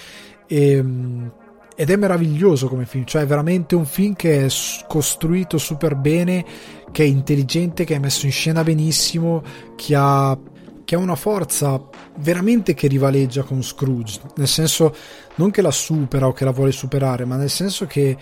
E 0.46 0.70
ehm, 0.70 1.32
ed 1.76 1.90
è 1.90 1.96
meraviglioso 1.96 2.68
come 2.68 2.86
film, 2.86 3.04
cioè 3.04 3.22
è 3.22 3.26
veramente 3.26 3.74
un 3.74 3.84
film 3.84 4.14
che 4.14 4.46
è 4.46 4.48
costruito 4.86 5.58
super 5.58 5.96
bene, 5.96 6.44
che 6.92 7.02
è 7.02 7.06
intelligente, 7.06 7.84
che 7.84 7.96
è 7.96 7.98
messo 7.98 8.26
in 8.26 8.32
scena 8.32 8.62
benissimo, 8.62 9.42
che 9.74 9.94
ha, 9.96 10.38
che 10.84 10.94
ha 10.94 10.98
una 10.98 11.16
forza 11.16 11.82
veramente 12.18 12.74
che 12.74 12.86
rivaleggia 12.86 13.42
con 13.42 13.62
Scrooge, 13.62 14.20
nel 14.36 14.46
senso 14.46 14.94
non 15.36 15.50
che 15.50 15.62
la 15.62 15.72
supera 15.72 16.28
o 16.28 16.32
che 16.32 16.44
la 16.44 16.52
vuole 16.52 16.70
superare, 16.70 17.24
ma 17.24 17.36
nel 17.36 17.50
senso 17.50 17.86
che 17.86 18.16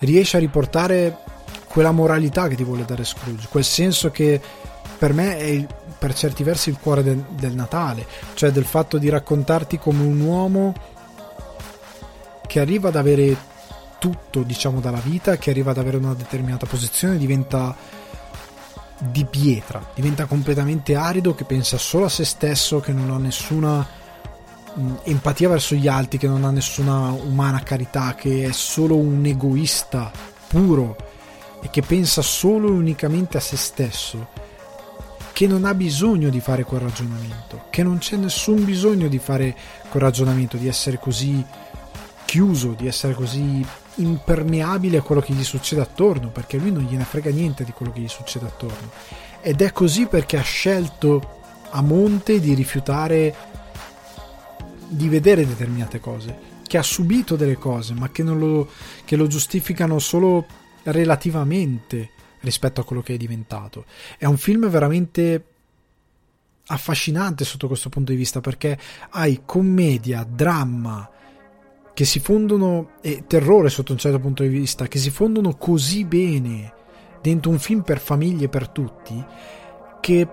riesce 0.00 0.36
a 0.36 0.40
riportare 0.40 1.18
quella 1.66 1.90
moralità 1.90 2.46
che 2.46 2.54
ti 2.54 2.64
vuole 2.64 2.84
dare 2.84 3.04
Scrooge, 3.04 3.48
quel 3.50 3.64
senso 3.64 4.10
che 4.10 4.40
per 4.96 5.12
me 5.12 5.38
è 5.38 5.66
per 5.98 6.14
certi 6.14 6.42
versi 6.42 6.68
il 6.68 6.78
cuore 6.80 7.02
del, 7.02 7.24
del 7.30 7.52
Natale, 7.52 8.06
cioè 8.34 8.50
del 8.50 8.64
fatto 8.64 8.98
di 8.98 9.08
raccontarti 9.08 9.78
come 9.78 10.04
un 10.04 10.20
uomo 10.20 10.74
che 12.46 12.60
arriva 12.60 12.88
ad 12.88 12.96
avere 12.96 13.36
tutto, 13.98 14.42
diciamo, 14.42 14.80
dalla 14.80 15.00
vita, 15.00 15.36
che 15.36 15.50
arriva 15.50 15.70
ad 15.70 15.78
avere 15.78 15.96
una 15.96 16.14
determinata 16.14 16.66
posizione, 16.66 17.18
diventa 17.18 17.74
di 18.98 19.24
pietra, 19.24 19.84
diventa 19.94 20.26
completamente 20.26 20.94
arido, 20.94 21.34
che 21.34 21.44
pensa 21.44 21.76
solo 21.76 22.06
a 22.06 22.08
se 22.08 22.24
stesso, 22.24 22.80
che 22.80 22.92
non 22.92 23.10
ha 23.10 23.18
nessuna 23.18 23.86
mh, 24.74 24.92
empatia 25.04 25.48
verso 25.48 25.74
gli 25.74 25.88
altri, 25.88 26.18
che 26.18 26.28
non 26.28 26.44
ha 26.44 26.50
nessuna 26.50 27.10
umana 27.10 27.62
carità, 27.62 28.14
che 28.14 28.44
è 28.44 28.52
solo 28.52 28.96
un 28.96 29.24
egoista 29.24 30.10
puro 30.46 30.96
e 31.60 31.70
che 31.70 31.82
pensa 31.82 32.22
solo 32.22 32.68
e 32.68 32.72
unicamente 32.72 33.36
a 33.36 33.40
se 33.40 33.56
stesso, 33.56 34.28
che 35.32 35.46
non 35.46 35.64
ha 35.64 35.74
bisogno 35.74 36.30
di 36.30 36.40
fare 36.40 36.64
quel 36.64 36.80
ragionamento, 36.80 37.64
che 37.70 37.82
non 37.82 37.98
c'è 37.98 38.16
nessun 38.16 38.64
bisogno 38.64 39.08
di 39.08 39.18
fare 39.18 39.54
quel 39.90 40.02
ragionamento, 40.02 40.56
di 40.56 40.68
essere 40.68 40.98
così 40.98 41.44
chiuso, 42.26 42.74
di 42.76 42.86
essere 42.86 43.14
così 43.14 43.64
impermeabile 43.94 44.98
a 44.98 45.02
quello 45.02 45.22
che 45.22 45.32
gli 45.32 45.44
succede 45.44 45.80
attorno, 45.80 46.28
perché 46.28 46.58
lui 46.58 46.70
non 46.70 46.82
gliene 46.82 47.04
frega 47.04 47.30
niente 47.30 47.64
di 47.64 47.72
quello 47.72 47.92
che 47.92 48.00
gli 48.00 48.08
succede 48.08 48.44
attorno. 48.44 48.90
Ed 49.40 49.62
è 49.62 49.72
così 49.72 50.06
perché 50.06 50.36
ha 50.36 50.42
scelto 50.42 51.40
a 51.70 51.80
monte 51.80 52.40
di 52.40 52.52
rifiutare 52.52 53.34
di 54.88 55.08
vedere 55.08 55.46
determinate 55.46 55.98
cose, 56.00 56.38
che 56.66 56.76
ha 56.76 56.82
subito 56.82 57.36
delle 57.36 57.56
cose, 57.56 57.94
ma 57.94 58.10
che, 58.10 58.22
lo, 58.22 58.68
che 59.04 59.16
lo 59.16 59.26
giustificano 59.26 59.98
solo 59.98 60.46
relativamente 60.82 62.10
rispetto 62.40 62.80
a 62.80 62.84
quello 62.84 63.02
che 63.02 63.14
è 63.14 63.16
diventato. 63.16 63.86
È 64.18 64.24
un 64.26 64.36
film 64.36 64.68
veramente 64.68 65.44
affascinante 66.66 67.44
sotto 67.44 67.68
questo 67.68 67.88
punto 67.88 68.10
di 68.10 68.18
vista 68.18 68.40
perché 68.40 68.78
hai 69.10 69.42
commedia, 69.44 70.26
dramma, 70.28 71.08
che 71.96 72.04
si 72.04 72.20
fondono, 72.20 72.90
e 73.00 73.24
terrore 73.26 73.70
sotto 73.70 73.92
un 73.92 73.96
certo 73.96 74.18
punto 74.18 74.42
di 74.42 74.50
vista, 74.50 74.86
che 74.86 74.98
si 74.98 75.08
fondono 75.08 75.56
così 75.56 76.04
bene 76.04 76.70
dentro 77.22 77.50
un 77.50 77.58
film 77.58 77.80
per 77.80 78.00
famiglie, 78.00 78.50
per 78.50 78.68
tutti, 78.68 79.24
che 80.02 80.28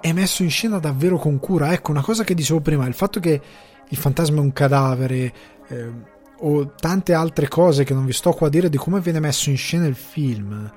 è 0.00 0.12
messo 0.12 0.44
in 0.44 0.50
scena 0.50 0.78
davvero 0.78 1.18
con 1.18 1.40
cura. 1.40 1.72
Ecco, 1.72 1.90
una 1.90 2.02
cosa 2.02 2.22
che 2.22 2.34
dicevo 2.34 2.60
prima, 2.60 2.86
il 2.86 2.94
fatto 2.94 3.18
che 3.18 3.40
il 3.88 3.96
fantasma 3.96 4.36
è 4.36 4.42
un 4.42 4.52
cadavere, 4.52 5.32
eh, 5.66 5.90
o 6.38 6.72
tante 6.76 7.14
altre 7.14 7.48
cose 7.48 7.82
che 7.82 7.94
non 7.94 8.04
vi 8.04 8.12
sto 8.12 8.30
qua 8.30 8.46
a 8.46 8.50
dire 8.50 8.68
di 8.68 8.76
come 8.76 9.00
viene 9.00 9.18
messo 9.18 9.50
in 9.50 9.56
scena 9.56 9.88
il 9.88 9.96
film, 9.96 10.70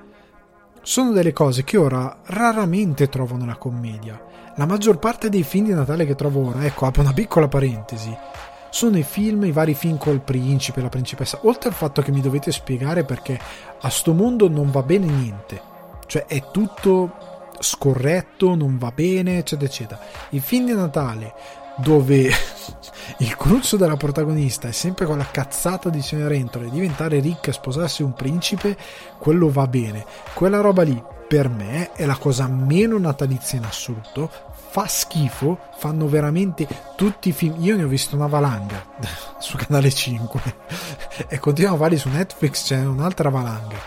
sono 0.81 1.11
delle 1.11 1.33
cose 1.33 1.63
che 1.63 1.77
ora 1.77 2.21
raramente 2.25 3.09
trovo 3.09 3.35
nella 3.35 3.57
commedia. 3.57 4.19
La 4.55 4.65
maggior 4.65 4.97
parte 4.97 5.29
dei 5.29 5.43
film 5.43 5.65
di 5.65 5.73
Natale 5.75 6.07
che 6.07 6.15
trovo 6.15 6.47
ora, 6.47 6.65
ecco, 6.65 6.87
apro 6.87 7.03
una 7.03 7.13
piccola 7.13 7.47
parentesi, 7.47 8.11
sono 8.75 8.97
i 8.97 9.03
film, 9.03 9.45
i 9.45 9.53
vari 9.53 9.73
film 9.73 9.97
col 9.97 10.19
principe, 10.19 10.81
la 10.81 10.89
principessa, 10.89 11.39
oltre 11.43 11.69
al 11.69 11.75
fatto 11.75 12.01
che 12.01 12.11
mi 12.11 12.19
dovete 12.19 12.51
spiegare 12.51 13.05
perché 13.05 13.39
a 13.79 13.89
sto 13.89 14.11
mondo 14.11 14.49
non 14.49 14.69
va 14.69 14.83
bene 14.83 15.05
niente, 15.05 15.61
cioè 16.07 16.25
è 16.25 16.51
tutto 16.51 17.53
scorretto, 17.59 18.53
non 18.53 18.77
va 18.77 18.91
bene, 18.93 19.37
eccetera, 19.37 19.69
eccetera. 19.69 19.99
I 20.31 20.41
film 20.41 20.65
di 20.65 20.73
Natale 20.73 21.33
dove 21.77 22.27
il 23.19 23.35
cruccio 23.37 23.77
della 23.77 23.95
protagonista 23.95 24.67
è 24.67 24.73
sempre 24.73 25.05
con 25.05 25.19
la 25.19 25.27
cazzata 25.31 25.87
di 25.87 26.01
Cenerentola 26.01 26.67
diventare 26.67 27.21
ricca 27.21 27.51
e 27.51 27.53
sposarsi 27.53 28.03
un 28.03 28.13
principe, 28.13 28.75
quello 29.19 29.49
va 29.49 29.67
bene. 29.67 30.03
Quella 30.33 30.59
roba 30.59 30.83
lì 30.83 31.01
per 31.29 31.47
me 31.47 31.93
è 31.93 32.05
la 32.05 32.17
cosa 32.17 32.47
meno 32.47 32.99
natalizia 32.99 33.57
in 33.57 33.63
assoluto, 33.63 34.29
fa 34.75 34.87
schifo, 34.87 35.57
fanno 35.77 36.05
veramente 36.09 36.67
tutti 36.97 37.29
i 37.29 37.31
film. 37.31 37.55
Io 37.63 37.77
ne 37.77 37.85
ho 37.85 37.87
visto 37.87 38.17
una 38.17 38.27
valanga 38.27 38.85
su 39.39 39.55
canale 39.55 39.89
5 39.89 40.41
e 41.29 41.39
continuano 41.39 41.77
a 41.77 41.79
farli 41.79 41.97
su 41.97 42.09
Netflix, 42.09 42.65
c'è 42.65 42.85
un'altra 42.85 43.29
valanga. 43.29 43.77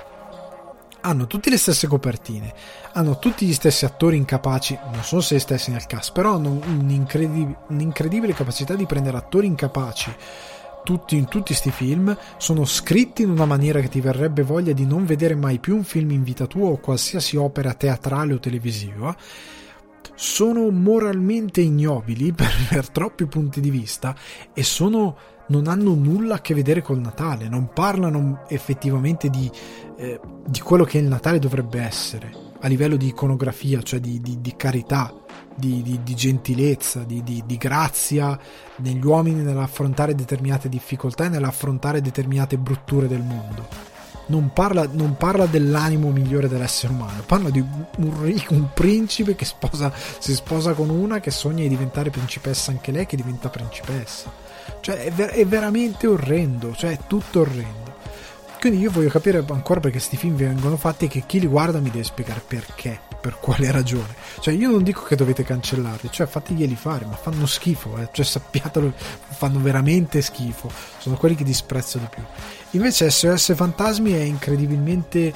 Hanno 1.02 1.26
tutte 1.26 1.50
le 1.50 1.58
stesse 1.58 1.88
copertine, 1.88 2.54
hanno 2.92 3.18
tutti 3.18 3.44
gli 3.44 3.52
stessi 3.52 3.84
attori 3.84 4.16
incapaci, 4.16 4.78
non 4.90 5.02
sono 5.02 5.20
se 5.20 5.38
stessi 5.38 5.70
nel 5.70 5.84
cast, 5.84 6.12
però 6.12 6.36
hanno 6.36 6.58
un'incredib- 6.64 7.56
un'incredibile 7.68 8.32
capacità 8.32 8.74
di 8.74 8.86
prendere 8.86 9.18
attori 9.18 9.46
incapaci 9.46 10.16
tutti 10.84 11.16
in 11.16 11.26
tutti 11.26 11.48
questi 11.48 11.70
film 11.70 12.16
sono 12.38 12.64
scritti 12.64 13.20
in 13.20 13.28
una 13.28 13.44
maniera 13.44 13.80
che 13.80 13.88
ti 13.88 14.00
verrebbe 14.00 14.42
voglia 14.42 14.72
di 14.72 14.86
non 14.86 15.04
vedere 15.04 15.34
mai 15.34 15.58
più 15.58 15.74
un 15.74 15.84
film 15.84 16.12
in 16.12 16.22
vita 16.22 16.46
tua 16.46 16.70
o 16.70 16.78
qualsiasi 16.78 17.36
opera 17.36 17.74
teatrale 17.74 18.32
o 18.32 18.38
televisiva 18.38 19.14
sono 20.14 20.70
moralmente 20.70 21.60
ignobili 21.60 22.32
per, 22.34 22.52
per 22.68 22.88
troppi 22.88 23.26
punti 23.26 23.60
di 23.60 23.70
vista 23.70 24.14
e 24.52 24.62
sono 24.62 25.16
non 25.48 25.66
hanno 25.66 25.94
nulla 25.94 26.36
a 26.36 26.40
che 26.40 26.54
vedere 26.54 26.82
col 26.82 26.98
Natale, 26.98 27.48
non 27.48 27.70
parlano 27.72 28.44
effettivamente 28.48 29.30
di, 29.30 29.50
eh, 29.96 30.20
di 30.46 30.60
quello 30.60 30.84
che 30.84 30.98
il 30.98 31.06
Natale 31.06 31.38
dovrebbe 31.38 31.80
essere 31.80 32.46
a 32.60 32.68
livello 32.68 32.96
di 32.96 33.06
iconografia, 33.06 33.82
cioè 33.82 34.00
di, 34.00 34.20
di, 34.20 34.40
di 34.40 34.56
carità, 34.56 35.14
di, 35.54 36.00
gentilezza, 36.04 37.04
di, 37.04 37.42
grazia 37.58 38.38
negli 38.76 39.04
uomini 39.04 39.42
nell'affrontare 39.42 40.14
determinate 40.14 40.68
difficoltà 40.68 41.26
e 41.26 41.28
nell'affrontare 41.28 42.00
determinate 42.00 42.58
brutture 42.58 43.08
del 43.08 43.22
mondo 43.22 43.96
non 44.28 44.52
parla, 44.52 44.88
non 44.90 45.16
parla, 45.16 45.46
dell'animo 45.46 46.10
migliore 46.10 46.48
dell'essere 46.48 46.92
umano, 46.92 47.22
parla 47.24 47.50
di 47.50 47.60
un, 47.60 47.84
un, 48.48 48.68
principe 48.72 49.34
che 49.34 49.44
sposa, 49.44 49.92
si 50.18 50.34
sposa 50.34 50.72
con 50.72 50.88
una 50.90 51.20
che 51.20 51.30
sogna 51.30 51.62
di 51.62 51.68
diventare 51.68 52.10
principessa 52.10 52.70
anche 52.70 52.92
lei, 52.92 53.06
che 53.06 53.16
diventa 53.16 53.48
principessa. 53.48 54.32
Cioè 54.80 55.04
è, 55.04 55.10
ver- 55.10 55.32
è 55.32 55.46
veramente 55.46 56.06
orrendo, 56.06 56.74
cioè 56.74 56.92
è 56.92 56.98
tutto 57.06 57.40
orrendo. 57.40 57.96
Quindi 58.60 58.80
io 58.80 58.90
voglio 58.90 59.08
capire 59.08 59.38
ancora 59.38 59.80
perché 59.80 59.98
questi 59.98 60.16
film 60.16 60.34
vengono 60.34 60.76
fatti 60.76 61.04
e 61.04 61.08
che 61.08 61.22
chi 61.26 61.38
li 61.38 61.46
guarda 61.46 61.78
mi 61.78 61.90
deve 61.90 62.04
spiegare 62.04 62.42
perché, 62.46 63.00
per 63.28 63.38
quale 63.40 63.70
ragione. 63.70 64.16
Cioè 64.40 64.54
io 64.54 64.70
non 64.70 64.82
dico 64.82 65.02
che 65.02 65.14
dovete 65.14 65.42
cancellarli, 65.42 66.08
cioè 66.10 66.26
fatiglieli 66.26 66.74
fare, 66.74 67.04
ma 67.04 67.14
fanno 67.14 67.44
schifo, 67.44 67.98
eh. 67.98 68.08
cioè 68.10 68.24
sappiatelo, 68.24 68.90
fanno 69.28 69.60
veramente 69.60 70.22
schifo. 70.22 70.70
Sono 70.96 71.16
quelli 71.18 71.34
che 71.34 71.44
disprezzo 71.44 71.98
di 71.98 72.06
più. 72.08 72.22
Invece 72.70 73.10
SOS 73.10 73.54
Fantasmi 73.54 74.12
è 74.12 74.22
incredibilmente, 74.22 75.34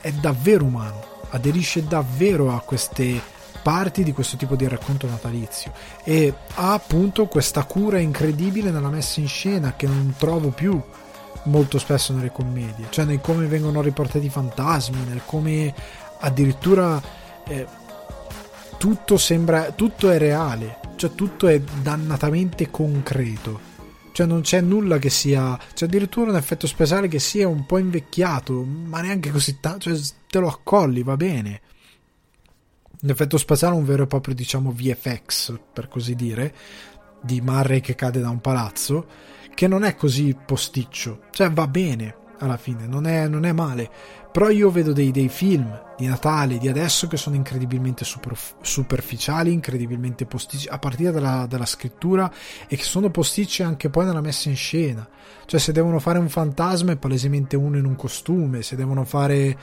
è 0.00 0.10
davvero 0.12 0.64
umano, 0.64 1.04
aderisce 1.30 1.84
davvero 1.84 2.54
a 2.54 2.60
queste 2.60 3.20
parti 3.62 4.02
di 4.04 4.12
questo 4.12 4.38
tipo 4.38 4.56
di 4.56 4.66
racconto 4.66 5.06
natalizio 5.06 5.72
e 6.04 6.32
ha 6.54 6.72
appunto 6.72 7.26
questa 7.26 7.64
cura 7.64 7.98
incredibile 7.98 8.70
nella 8.70 8.88
messa 8.88 9.20
in 9.20 9.28
scena 9.28 9.74
che 9.74 9.86
non 9.86 10.14
trovo 10.16 10.50
più 10.50 10.80
molto 11.44 11.78
spesso 11.78 12.14
nelle 12.14 12.32
commedie, 12.32 12.86
cioè 12.88 13.04
nel 13.04 13.20
come 13.20 13.46
vengono 13.46 13.82
riportati 13.82 14.24
i 14.24 14.30
fantasmi, 14.30 15.04
nel 15.06 15.22
come 15.26 15.74
addirittura 16.20 17.00
eh, 17.48 17.66
tutto 18.78 19.16
sembra 19.16 19.72
tutto 19.72 20.10
è 20.10 20.18
reale, 20.18 20.78
cioè 20.96 21.14
tutto 21.14 21.48
è 21.48 21.60
dannatamente 21.60 22.70
concreto. 22.70 23.66
Cioè 24.12 24.26
non 24.26 24.40
c'è 24.40 24.60
nulla 24.60 24.98
che 24.98 25.10
sia, 25.10 25.58
c'è 25.74 25.86
addirittura 25.86 26.30
un 26.30 26.36
effetto 26.36 26.66
speciale 26.66 27.08
che 27.08 27.20
sia 27.20 27.46
un 27.46 27.66
po' 27.66 27.78
invecchiato, 27.78 28.62
ma 28.64 29.00
neanche 29.00 29.30
così 29.30 29.58
tanto, 29.60 29.94
cioè 29.94 29.98
te 30.28 30.38
lo 30.38 30.48
accolli, 30.48 31.02
va 31.02 31.16
bene. 31.16 31.60
L'effetto 33.02 33.38
spaziale 33.38 33.76
è 33.76 33.78
un 33.78 33.84
vero 33.84 34.02
e 34.02 34.06
proprio, 34.08 34.34
diciamo, 34.34 34.72
VFX, 34.72 35.56
per 35.72 35.86
così 35.86 36.16
dire, 36.16 36.52
di 37.22 37.40
Murray 37.40 37.80
che 37.80 37.94
cade 37.94 38.20
da 38.20 38.28
un 38.28 38.40
palazzo, 38.40 39.06
che 39.54 39.68
non 39.68 39.84
è 39.84 39.94
così 39.94 40.36
posticcio, 40.44 41.22
cioè 41.30 41.52
va 41.52 41.68
bene 41.68 42.26
alla 42.38 42.56
fine, 42.56 42.86
non 42.86 43.06
è, 43.06 43.28
non 43.28 43.44
è 43.44 43.52
male. 43.52 43.90
Però 44.30 44.50
io 44.50 44.70
vedo 44.70 44.92
dei, 44.92 45.10
dei, 45.10 45.28
film 45.28 45.80
di 45.96 46.06
Natale 46.06 46.58
di 46.58 46.68
adesso 46.68 47.08
che 47.08 47.16
sono 47.16 47.34
incredibilmente 47.34 48.04
super, 48.04 48.36
superficiali, 48.60 49.52
incredibilmente 49.52 50.26
posticci, 50.26 50.68
a 50.68 50.78
partire 50.78 51.10
dalla, 51.10 51.46
dalla, 51.48 51.66
scrittura 51.66 52.30
e 52.68 52.76
che 52.76 52.82
sono 52.82 53.10
posticci 53.10 53.62
anche 53.62 53.88
poi 53.88 54.04
nella 54.04 54.20
messa 54.20 54.48
in 54.48 54.56
scena. 54.56 55.08
Cioè 55.46 55.58
se 55.58 55.72
devono 55.72 55.98
fare 55.98 56.18
un 56.18 56.28
fantasma 56.28 56.92
è 56.92 56.96
palesemente 56.96 57.56
uno 57.56 57.78
in 57.78 57.86
un 57.86 57.96
costume, 57.96 58.62
se 58.62 58.76
devono 58.76 59.04
fare 59.04 59.56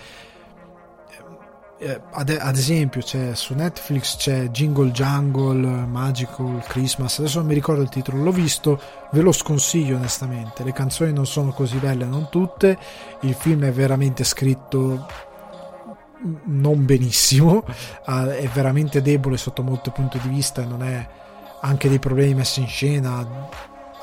eh, 1.77 2.01
ad, 2.11 2.29
ad, 2.29 2.55
esempio 2.55 3.01
c'è, 3.01 3.35
su 3.35 3.53
Netflix 3.53 4.15
c'è 4.15 4.47
Jingle 4.49 4.91
Jungle 4.91 5.85
Magical 5.85 6.63
Christmas 6.67 7.19
adesso 7.19 7.39
non 7.39 7.47
mi 7.47 7.53
ricordo 7.53 7.81
il 7.81 7.89
titolo 7.89 8.23
l'ho 8.23 8.31
visto 8.31 8.79
ve 9.11 9.21
lo 9.21 9.33
sconsiglio 9.33 9.97
onestamente 9.97 10.63
le 10.63 10.71
canzoni 10.71 11.11
non 11.11 11.25
sono 11.25 11.51
così 11.51 11.77
belle 11.77 12.05
non 12.05 12.29
tutte 12.29 12.77
il 13.21 13.33
film 13.33 13.65
è 13.65 13.71
veramente 13.71 14.23
scritto 14.23 15.05
non 16.45 16.85
benissimo 16.85 17.65
è 18.05 18.49
veramente 18.53 19.01
debole 19.01 19.35
sotto 19.35 19.61
molti 19.61 19.89
punti 19.91 20.17
di 20.19 20.29
vista 20.29 20.63
non 20.63 20.81
è 20.81 21.07
anche 21.59 21.89
dei 21.89 21.99
problemi 21.99 22.35
messi 22.35 22.61
in 22.61 22.67
scena 22.67 23.27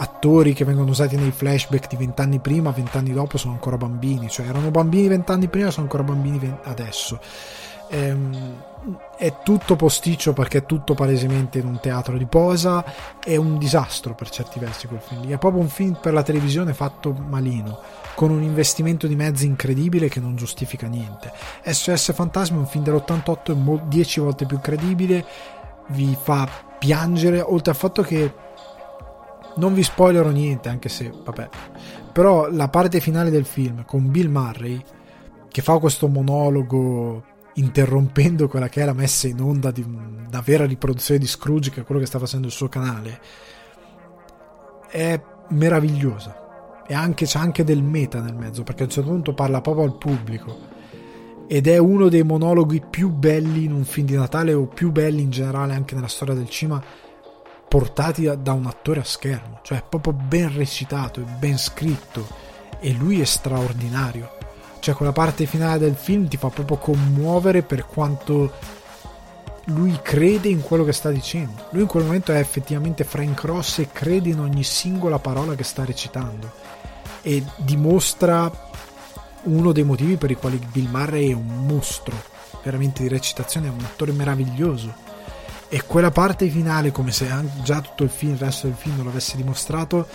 attori 0.02 0.52
che 0.52 0.64
vengono 0.64 0.90
usati 0.90 1.16
nei 1.16 1.30
flashback 1.30 1.88
di 1.88 1.96
vent'anni 1.96 2.40
prima, 2.40 2.70
vent'anni 2.70 3.12
dopo 3.12 3.38
sono 3.38 3.52
ancora 3.52 3.76
bambini, 3.76 4.28
cioè 4.28 4.48
erano 4.48 4.70
bambini 4.70 5.06
vent'anni 5.06 5.48
prima, 5.48 5.70
sono 5.70 5.84
ancora 5.84 6.02
bambini 6.02 6.52
adesso. 6.64 7.20
Ehm, 7.92 8.70
è 9.16 9.42
tutto 9.44 9.76
posticcio 9.76 10.32
perché 10.32 10.58
è 10.58 10.66
tutto 10.66 10.94
palesemente 10.94 11.58
in 11.58 11.66
un 11.66 11.78
teatro 11.78 12.16
di 12.16 12.26
posa, 12.26 12.84
è 13.22 13.36
un 13.36 13.58
disastro 13.58 14.14
per 14.14 14.28
certi 14.30 14.58
versi 14.58 14.88
quel 14.88 15.00
film 15.00 15.22
lì, 15.22 15.32
è 15.32 15.38
proprio 15.38 15.60
un 15.62 15.68
film 15.68 15.98
per 16.00 16.12
la 16.12 16.22
televisione 16.22 16.74
fatto 16.74 17.12
malino, 17.12 17.78
con 18.14 18.30
un 18.30 18.42
investimento 18.42 19.06
di 19.06 19.14
mezzi 19.14 19.46
incredibile 19.46 20.08
che 20.08 20.20
non 20.20 20.34
giustifica 20.34 20.88
niente. 20.88 21.32
SOS 21.62 22.12
Fantasma 22.12 22.56
è 22.56 22.60
un 22.60 22.66
film 22.66 22.82
dell'88, 22.82 23.52
è 23.52 23.82
10 23.86 24.20
volte 24.20 24.46
più 24.46 24.58
credibile, 24.58 25.24
vi 25.88 26.16
fa 26.20 26.48
piangere, 26.78 27.40
oltre 27.40 27.72
al 27.72 27.76
fatto 27.76 28.02
che 28.02 28.34
non 29.56 29.74
vi 29.74 29.82
spoilerò 29.82 30.30
niente, 30.30 30.68
anche 30.68 30.88
se, 30.88 31.12
vabbè. 31.24 31.48
Però 32.10 32.50
la 32.50 32.68
parte 32.68 33.00
finale 33.00 33.30
del 33.30 33.44
film 33.44 33.84
con 33.84 34.10
Bill 34.10 34.30
Murray, 34.30 34.82
che 35.48 35.62
fa 35.62 35.78
questo 35.78 36.08
monologo 36.08 37.30
interrompendo 37.54 38.48
quella 38.48 38.68
che 38.68 38.82
è 38.82 38.84
la 38.84 38.92
messa 38.92 39.26
in 39.26 39.40
onda 39.40 39.70
di 39.70 39.82
una 39.82 40.40
vera 40.40 40.64
riproduzione 40.64 41.20
di 41.20 41.26
Scrooge, 41.26 41.70
che 41.70 41.80
è 41.80 41.84
quello 41.84 42.00
che 42.00 42.06
sta 42.06 42.18
facendo 42.18 42.46
il 42.46 42.52
suo 42.52 42.68
canale, 42.68 43.20
è 44.88 45.20
meravigliosa. 45.50 46.84
E 46.86 46.94
anche, 46.94 47.26
c'è 47.26 47.38
anche 47.38 47.64
del 47.64 47.82
meta 47.82 48.20
nel 48.20 48.34
mezzo, 48.34 48.62
perché 48.62 48.82
a 48.82 48.86
un 48.86 48.92
certo 48.92 49.10
punto 49.10 49.34
parla 49.34 49.60
proprio 49.60 49.84
al 49.84 49.98
pubblico. 49.98 50.70
Ed 51.46 51.66
è 51.66 51.76
uno 51.76 52.08
dei 52.08 52.22
monologhi 52.22 52.82
più 52.88 53.10
belli 53.10 53.64
in 53.64 53.72
un 53.72 53.84
film 53.84 54.06
di 54.06 54.14
Natale, 54.14 54.52
o 54.52 54.66
più 54.66 54.90
belli 54.90 55.22
in 55.22 55.30
generale 55.30 55.74
anche 55.74 55.94
nella 55.94 56.08
storia 56.08 56.34
del 56.34 56.48
cinema, 56.48 56.82
portati 57.68 58.30
da 58.40 58.52
un 58.52 58.66
attore 58.66 59.00
a 59.00 59.04
schermo. 59.04 59.60
Cioè, 59.62 59.78
è 59.78 59.84
proprio 59.88 60.12
ben 60.14 60.54
recitato, 60.54 61.20
è 61.20 61.24
ben 61.38 61.58
scritto. 61.58 62.26
E 62.80 62.92
lui 62.94 63.20
è 63.20 63.24
straordinario 63.24 64.41
cioè 64.82 64.96
quella 64.96 65.12
parte 65.12 65.46
finale 65.46 65.78
del 65.78 65.94
film 65.94 66.26
ti 66.26 66.36
fa 66.36 66.48
proprio 66.48 66.76
commuovere 66.76 67.62
per 67.62 67.86
quanto 67.86 68.50
lui 69.66 69.96
crede 70.02 70.48
in 70.48 70.60
quello 70.60 70.82
che 70.82 70.92
sta 70.92 71.08
dicendo. 71.08 71.68
Lui 71.70 71.82
in 71.82 71.86
quel 71.86 72.02
momento 72.02 72.32
è 72.32 72.38
effettivamente 72.38 73.04
Frank 73.04 73.44
Ross 73.44 73.78
e 73.78 73.90
crede 73.92 74.30
in 74.30 74.40
ogni 74.40 74.64
singola 74.64 75.20
parola 75.20 75.54
che 75.54 75.62
sta 75.62 75.84
recitando 75.84 76.50
e 77.22 77.44
dimostra 77.58 78.50
uno 79.44 79.70
dei 79.70 79.84
motivi 79.84 80.16
per 80.16 80.32
i 80.32 80.34
quali 80.34 80.58
Bill 80.72 80.90
Murray 80.90 81.30
è 81.30 81.34
un 81.34 81.64
mostro 81.64 82.16
veramente 82.64 83.02
di 83.02 83.08
recitazione, 83.08 83.68
è 83.68 83.70
un 83.70 83.84
attore 83.84 84.10
meraviglioso. 84.10 84.92
E 85.68 85.84
quella 85.86 86.10
parte 86.10 86.48
finale, 86.48 86.90
come 86.90 87.12
se 87.12 87.32
già 87.62 87.80
tutto 87.80 88.02
il 88.02 88.10
film, 88.10 88.32
il 88.32 88.38
resto 88.38 88.66
del 88.66 88.74
film 88.76 88.96
non 88.96 89.06
l'avesse 89.06 89.36
dimostrato, 89.36 90.08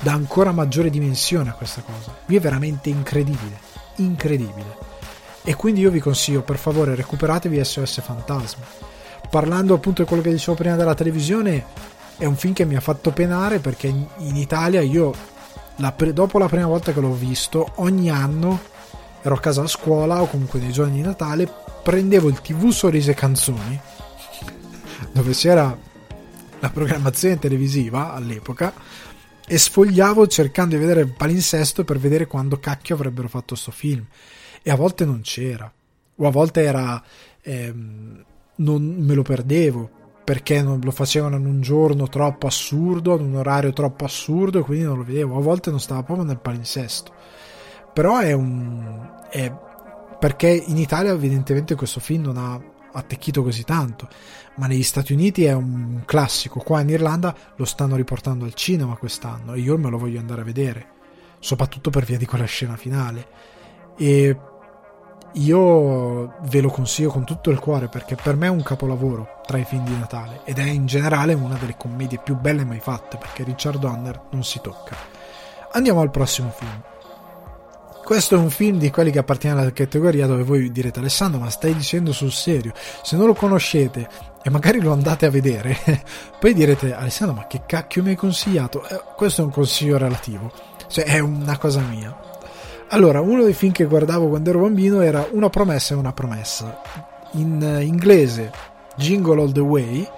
dà 0.00 0.14
ancora 0.14 0.50
maggiore 0.50 0.88
dimensione 0.88 1.50
a 1.50 1.52
questa 1.52 1.82
cosa. 1.82 2.16
Lui 2.24 2.38
è 2.38 2.40
veramente 2.40 2.88
incredibile 2.88 3.73
incredibile. 3.96 4.76
E 5.42 5.54
quindi 5.54 5.80
io 5.80 5.90
vi 5.90 6.00
consiglio, 6.00 6.42
per 6.42 6.56
favore, 6.56 6.94
recuperatevi 6.94 7.62
SOS 7.62 8.00
Fantasma. 8.00 8.64
Parlando 9.30 9.74
appunto 9.74 10.02
di 10.02 10.08
quello 10.08 10.22
che 10.22 10.30
dicevo 10.30 10.56
prima 10.56 10.76
della 10.76 10.94
televisione, 10.94 11.66
è 12.16 12.24
un 12.24 12.36
film 12.36 12.54
che 12.54 12.64
mi 12.64 12.76
ha 12.76 12.80
fatto 12.80 13.10
penare 13.10 13.58
perché 13.58 13.88
in, 13.88 14.36
Italia 14.36 14.80
io, 14.80 15.12
la 15.76 15.92
pre- 15.92 16.12
dopo 16.12 16.38
la 16.38 16.48
prima 16.48 16.66
volta 16.66 16.92
che 16.92 17.00
l'ho 17.00 17.12
visto, 17.12 17.72
ogni 17.76 18.08
anno 18.10 18.60
ero 19.22 19.34
a 19.34 19.40
casa 19.40 19.62
a 19.62 19.66
scuola 19.66 20.22
o 20.22 20.28
comunque 20.28 20.60
nei 20.60 20.72
giorni 20.72 20.96
di 20.96 21.02
Natale, 21.02 21.50
prendevo 21.82 22.28
il 22.28 22.40
TV 22.40 22.70
Sorrisi 22.70 23.10
e 23.10 23.14
Canzoni, 23.14 23.80
dove 25.12 25.32
c'era 25.32 25.76
la 26.60 26.70
programmazione 26.70 27.38
televisiva 27.38 28.14
all'epoca, 28.14 28.72
e 29.46 29.58
sfogliavo 29.58 30.26
cercando 30.26 30.74
di 30.74 30.80
vedere 30.80 31.00
il 31.02 31.12
palinsesto 31.12 31.84
per 31.84 31.98
vedere 31.98 32.26
quando 32.26 32.58
cacchio 32.58 32.94
avrebbero 32.94 33.28
fatto 33.28 33.54
sto 33.54 33.70
film. 33.70 34.04
E 34.62 34.70
a 34.70 34.76
volte 34.76 35.04
non 35.04 35.20
c'era. 35.22 35.70
O 36.16 36.26
a 36.26 36.30
volte 36.30 36.62
era 36.62 37.02
ehm, 37.42 38.24
non 38.56 38.96
me 38.98 39.14
lo 39.14 39.22
perdevo 39.22 40.02
perché 40.24 40.62
non 40.62 40.80
lo 40.82 40.90
facevano 40.90 41.36
in 41.36 41.44
un 41.44 41.60
giorno 41.60 42.08
troppo 42.08 42.46
assurdo 42.46 43.12
ad 43.12 43.20
un 43.20 43.34
orario 43.36 43.72
troppo 43.74 44.06
assurdo 44.06 44.60
e 44.60 44.62
quindi 44.62 44.84
non 44.84 44.96
lo 44.96 45.04
vedevo. 45.04 45.36
A 45.36 45.42
volte 45.42 45.70
non 45.70 45.80
stava 45.80 46.02
proprio 46.02 46.24
nel 46.24 46.38
palinsesto. 46.38 47.12
Però 47.92 48.18
è 48.18 48.32
un 48.32 49.12
è 49.30 49.52
perché 50.18 50.48
in 50.48 50.78
Italia 50.78 51.12
evidentemente 51.12 51.74
questo 51.74 52.00
film 52.00 52.22
non 52.22 52.38
ha 52.38 52.58
attecchito 52.92 53.42
così 53.42 53.64
tanto 53.64 54.08
ma 54.56 54.66
negli 54.66 54.82
Stati 54.82 55.12
Uniti 55.12 55.44
è 55.44 55.52
un 55.52 56.02
classico. 56.04 56.60
Qua 56.60 56.80
in 56.80 56.90
Irlanda 56.90 57.34
lo 57.56 57.64
stanno 57.64 57.96
riportando 57.96 58.44
al 58.44 58.54
cinema 58.54 58.96
quest'anno 58.96 59.54
e 59.54 59.60
io 59.60 59.76
me 59.78 59.90
lo 59.90 59.98
voglio 59.98 60.20
andare 60.20 60.42
a 60.42 60.44
vedere, 60.44 60.86
soprattutto 61.38 61.90
per 61.90 62.04
via 62.04 62.18
di 62.18 62.26
quella 62.26 62.44
scena 62.44 62.76
finale. 62.76 63.26
E 63.96 64.38
io 65.34 66.34
ve 66.42 66.60
lo 66.60 66.68
consiglio 66.68 67.10
con 67.10 67.24
tutto 67.24 67.50
il 67.50 67.58
cuore 67.58 67.88
perché 67.88 68.14
per 68.14 68.36
me 68.36 68.46
è 68.46 68.50
un 68.50 68.62
capolavoro 68.62 69.40
tra 69.44 69.58
i 69.58 69.64
film 69.64 69.84
di 69.84 69.96
Natale 69.96 70.42
ed 70.44 70.58
è 70.58 70.62
in 70.62 70.86
generale 70.86 71.34
una 71.34 71.56
delle 71.56 71.76
commedie 71.76 72.20
più 72.22 72.36
belle 72.36 72.64
mai 72.64 72.78
fatte 72.78 73.16
perché 73.16 73.42
Richard 73.42 73.78
Donner 73.78 74.28
non 74.30 74.44
si 74.44 74.60
tocca. 74.62 74.94
Andiamo 75.72 76.00
al 76.00 76.10
prossimo 76.10 76.50
film. 76.50 76.82
Questo 78.04 78.34
è 78.36 78.38
un 78.38 78.50
film 78.50 78.78
di 78.78 78.90
quelli 78.90 79.10
che 79.10 79.18
appartiene 79.18 79.58
alla 79.58 79.72
categoria 79.72 80.26
dove 80.26 80.42
voi 80.42 80.70
direte 80.70 81.00
Alessandro 81.00 81.40
ma 81.40 81.48
stai 81.48 81.74
dicendo 81.74 82.12
sul 82.12 82.32
serio 82.32 82.72
se 83.02 83.16
non 83.16 83.26
lo 83.26 83.32
conoscete 83.32 84.06
e 84.44 84.50
magari 84.50 84.78
lo 84.80 84.92
andate 84.92 85.24
a 85.24 85.30
vedere 85.30 85.76
poi 86.38 86.52
direte 86.52 86.94
Alessandro 86.94 87.34
ma 87.34 87.46
che 87.46 87.62
cacchio 87.66 88.02
mi 88.02 88.10
hai 88.10 88.16
consigliato? 88.16 88.86
Eh, 88.86 89.00
questo 89.16 89.40
è 89.40 89.44
un 89.44 89.50
consiglio 89.50 89.96
relativo 89.96 90.52
cioè 90.94 91.04
è 91.06 91.18
una 91.18 91.58
cosa 91.58 91.80
mia. 91.80 92.16
Allora 92.90 93.20
uno 93.20 93.42
dei 93.42 93.52
film 93.52 93.72
che 93.72 93.84
guardavo 93.84 94.28
quando 94.28 94.50
ero 94.50 94.60
bambino 94.60 95.00
era 95.00 95.26
Una 95.32 95.48
promessa 95.48 95.94
e 95.94 95.96
una 95.96 96.12
promessa 96.12 96.80
in 97.32 97.80
inglese 97.82 98.52
Jingle 98.96 99.40
All 99.40 99.52
The 99.52 99.60
Way 99.60 100.08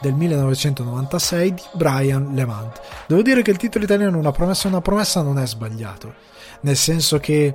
del 0.00 0.14
1996 0.14 1.54
di 1.54 1.62
Brian 1.74 2.32
Lemant. 2.34 2.80
Devo 3.06 3.22
dire 3.22 3.42
che 3.42 3.52
il 3.52 3.56
titolo 3.56 3.84
italiano 3.84 4.18
Una 4.18 4.32
promessa 4.32 4.66
e 4.66 4.70
una 4.72 4.80
promessa 4.80 5.22
non 5.22 5.38
è 5.38 5.46
sbagliato 5.46 6.34
nel 6.60 6.76
senso 6.76 7.18
che 7.18 7.54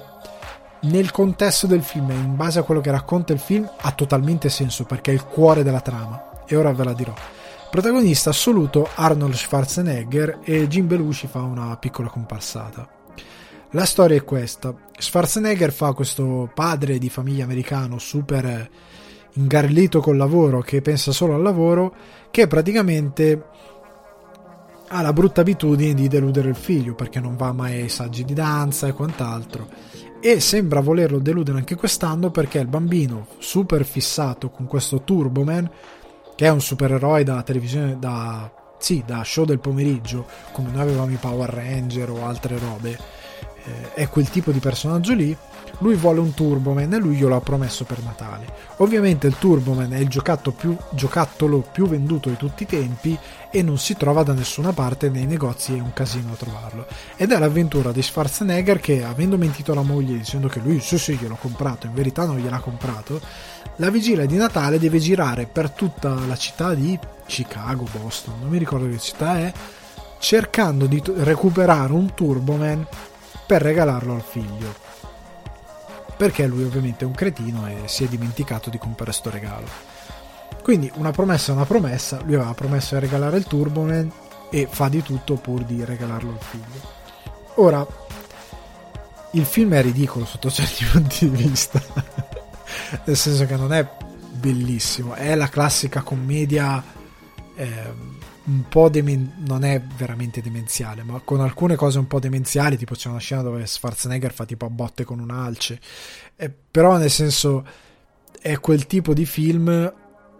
nel 0.81 1.11
contesto 1.11 1.67
del 1.67 1.83
film 1.83 2.09
e 2.11 2.15
in 2.15 2.35
base 2.35 2.59
a 2.59 2.63
quello 2.63 2.81
che 2.81 2.91
racconta 2.91 3.33
il 3.33 3.39
film 3.39 3.69
ha 3.81 3.91
totalmente 3.91 4.49
senso 4.49 4.85
perché 4.85 5.11
è 5.11 5.13
il 5.13 5.25
cuore 5.25 5.63
della 5.63 5.81
trama 5.81 6.43
e 6.45 6.55
ora 6.55 6.73
ve 6.73 6.83
la 6.83 6.93
dirò. 6.93 7.13
Protagonista 7.69 8.31
assoluto 8.31 8.89
Arnold 8.95 9.33
Schwarzenegger 9.33 10.39
e 10.43 10.67
Jim 10.67 10.87
Belushi 10.87 11.27
fa 11.27 11.41
una 11.41 11.77
piccola 11.77 12.09
comparsata. 12.09 12.87
La 13.71 13.85
storia 13.85 14.17
è 14.17 14.23
questa. 14.25 14.75
Schwarzenegger 14.97 15.71
fa 15.71 15.93
questo 15.93 16.51
padre 16.53 16.97
di 16.97 17.09
famiglia 17.09 17.45
americano 17.45 17.97
super 17.97 18.69
ingarlito 19.35 20.01
col 20.01 20.17
lavoro, 20.17 20.59
che 20.59 20.81
pensa 20.81 21.13
solo 21.13 21.35
al 21.35 21.41
lavoro, 21.41 21.95
che 22.29 22.47
praticamente 22.47 23.45
ha 24.89 25.01
la 25.01 25.13
brutta 25.13 25.39
abitudine 25.39 25.93
di 25.93 26.09
deludere 26.09 26.49
il 26.49 26.55
figlio 26.55 26.95
perché 26.95 27.21
non 27.21 27.37
va 27.37 27.53
mai 27.53 27.81
ai 27.81 27.89
saggi 27.89 28.25
di 28.25 28.33
danza 28.33 28.87
e 28.87 28.91
quant'altro. 28.91 29.69
E 30.23 30.39
sembra 30.39 30.81
volerlo 30.81 31.17
deludere 31.17 31.57
anche 31.57 31.75
quest'anno 31.75 32.29
perché 32.29 32.59
il 32.59 32.67
bambino 32.67 33.25
super 33.39 33.83
fissato 33.83 34.51
con 34.51 34.67
questo 34.67 35.01
Turboman, 35.01 35.67
che 36.35 36.45
è 36.45 36.49
un 36.49 36.61
supereroe 36.61 37.23
da 37.23 37.41
televisione, 37.41 37.97
da, 37.97 38.51
sì, 38.77 39.03
da 39.03 39.23
show 39.23 39.45
del 39.45 39.59
pomeriggio, 39.59 40.27
come 40.51 40.69
noi 40.69 40.81
avevamo 40.81 41.11
i 41.11 41.17
Power 41.19 41.49
Ranger 41.49 42.11
o 42.11 42.23
altre 42.23 42.59
robe, 42.59 42.99
eh, 43.63 43.93
è 43.93 44.09
quel 44.09 44.29
tipo 44.29 44.51
di 44.51 44.59
personaggio 44.59 45.13
lì. 45.13 45.35
Lui 45.79 45.95
vuole 45.95 46.19
un 46.19 46.33
Turboman 46.33 46.93
e 46.93 46.97
lui 46.97 47.15
glielo 47.15 47.35
ha 47.35 47.41
promesso 47.41 47.85
per 47.85 48.03
Natale. 48.03 48.45
Ovviamente 48.77 49.27
il 49.27 49.37
Turboman 49.37 49.93
è 49.93 49.97
il 49.97 50.09
più, 50.55 50.77
giocattolo 50.91 51.59
più 51.71 51.87
venduto 51.87 52.29
di 52.29 52.37
tutti 52.37 52.63
i 52.63 52.65
tempi 52.67 53.17
e 53.49 53.61
non 53.63 53.77
si 53.77 53.95
trova 53.95 54.21
da 54.23 54.33
nessuna 54.33 54.73
parte 54.73 55.09
nei 55.09 55.25
negozi, 55.25 55.75
è 55.75 55.81
un 55.81 55.93
casino 55.93 56.33
a 56.33 56.35
trovarlo. 56.35 56.85
Ed 57.15 57.31
è 57.31 57.39
l'avventura 57.39 57.91
di 57.91 58.01
Schwarzenegger 58.01 58.79
che, 58.79 59.03
avendo 59.03 59.37
mentito 59.37 59.71
alla 59.71 59.81
moglie 59.81 60.17
dicendo 60.17 60.47
che 60.47 60.59
lui 60.59 60.79
sì 60.79 60.99
sì 60.99 61.15
gliel'ho 61.15 61.37
comprato, 61.39 61.87
in 61.87 61.93
verità 61.93 62.25
non 62.25 62.37
gliel'ha 62.37 62.59
comprato, 62.59 63.19
la 63.77 63.89
vigilia 63.89 64.25
di 64.25 64.35
Natale 64.35 64.77
deve 64.77 64.99
girare 64.99 65.47
per 65.47 65.71
tutta 65.71 66.13
la 66.27 66.35
città 66.35 66.73
di 66.75 66.97
Chicago, 67.25 67.85
Boston, 67.99 68.35
non 68.41 68.49
mi 68.49 68.57
ricordo 68.57 68.87
che 68.87 68.99
città 68.99 69.37
è, 69.39 69.53
cercando 70.19 70.85
di 70.85 71.01
recuperare 71.17 71.91
un 71.93 72.13
Turboman 72.13 72.85
per 73.51 73.63
regalarlo 73.63 74.13
al 74.13 74.23
figlio. 74.23 74.73
Perché 76.15 76.47
lui 76.47 76.63
ovviamente 76.63 77.03
è 77.03 77.07
un 77.07 77.13
cretino 77.13 77.67
e 77.67 77.81
si 77.89 78.05
è 78.05 78.07
dimenticato 78.07 78.69
di 78.69 78.77
comprare 78.77 79.11
sto 79.11 79.29
regalo. 79.29 79.67
Quindi 80.63 80.89
una 80.95 81.11
promessa 81.11 81.51
è 81.51 81.55
una 81.55 81.65
promessa, 81.65 82.21
lui 82.23 82.35
aveva 82.35 82.53
promesso 82.53 82.93
di 82.93 83.01
regalare 83.01 83.35
il 83.35 83.43
Turboman 83.43 84.09
e 84.49 84.69
fa 84.71 84.87
di 84.87 85.03
tutto 85.03 85.35
pur 85.35 85.65
di 85.65 85.83
regalarlo 85.83 86.31
al 86.31 86.39
figlio. 86.39 86.91
Ora, 87.55 87.85
il 89.31 89.43
film 89.43 89.73
è 89.73 89.81
ridicolo 89.81 90.23
sotto 90.23 90.47
certi 90.49 90.85
punti 90.85 91.29
di 91.29 91.43
vista, 91.43 91.81
nel 93.03 93.17
senso 93.17 93.45
che 93.45 93.57
non 93.57 93.73
è 93.73 93.85
bellissimo, 94.31 95.13
è 95.13 95.35
la 95.35 95.49
classica 95.49 96.03
commedia 96.03 96.81
eh, 97.55 97.93
un 98.43 98.67
po' 98.67 98.89
demen- 98.89 99.43
non 99.45 99.63
è 99.63 99.81
veramente 99.97 100.41
demenziale, 100.41 101.03
ma 101.03 101.21
con 101.23 101.41
alcune 101.41 101.75
cose 101.75 101.99
un 101.99 102.07
po' 102.07 102.19
demenziali, 102.19 102.77
tipo 102.77 102.95
c'è 102.95 103.09
una 103.09 103.19
scena 103.19 103.41
dove 103.41 103.65
Schwarzenegger 103.65 104.33
fa 104.33 104.45
tipo 104.45 104.65
a 104.65 104.69
botte 104.69 105.03
con 105.03 105.19
un'alce, 105.19 105.79
eh, 106.35 106.49
però 106.49 106.97
nel 106.97 107.11
senso 107.11 107.65
è 108.41 108.59
quel 108.59 108.87
tipo 108.87 109.13
di 109.13 109.25
film 109.25 109.93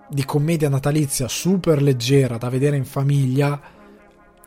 di 0.10 0.26
commedia 0.26 0.68
natalizia 0.68 1.28
super 1.28 1.82
leggera 1.82 2.38
da 2.38 2.50
vedere 2.50 2.76
in 2.76 2.86
famiglia 2.86 3.62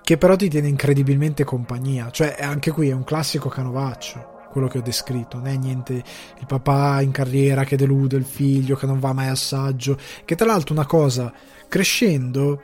che 0.02 0.18
però 0.18 0.36
ti 0.36 0.48
tiene 0.48 0.68
incredibilmente 0.68 1.44
compagnia, 1.44 2.10
cioè 2.10 2.36
anche 2.40 2.70
qui 2.70 2.88
è 2.88 2.92
un 2.92 3.04
classico 3.04 3.48
canovaccio 3.48 4.32
quello 4.50 4.68
che 4.68 4.78
ho 4.78 4.82
descritto, 4.82 5.38
non 5.38 5.48
è 5.48 5.56
niente 5.56 5.94
il 5.94 6.46
papà 6.46 7.00
in 7.00 7.10
carriera 7.10 7.64
che 7.64 7.76
delude 7.76 8.16
il 8.16 8.24
figlio, 8.24 8.76
che 8.76 8.86
non 8.86 9.00
va 9.00 9.12
mai 9.12 9.26
a 9.26 9.34
saggio, 9.34 9.98
che 10.24 10.36
tra 10.36 10.46
l'altro 10.46 10.74
una 10.74 10.86
cosa 10.86 11.32
crescendo 11.66 12.60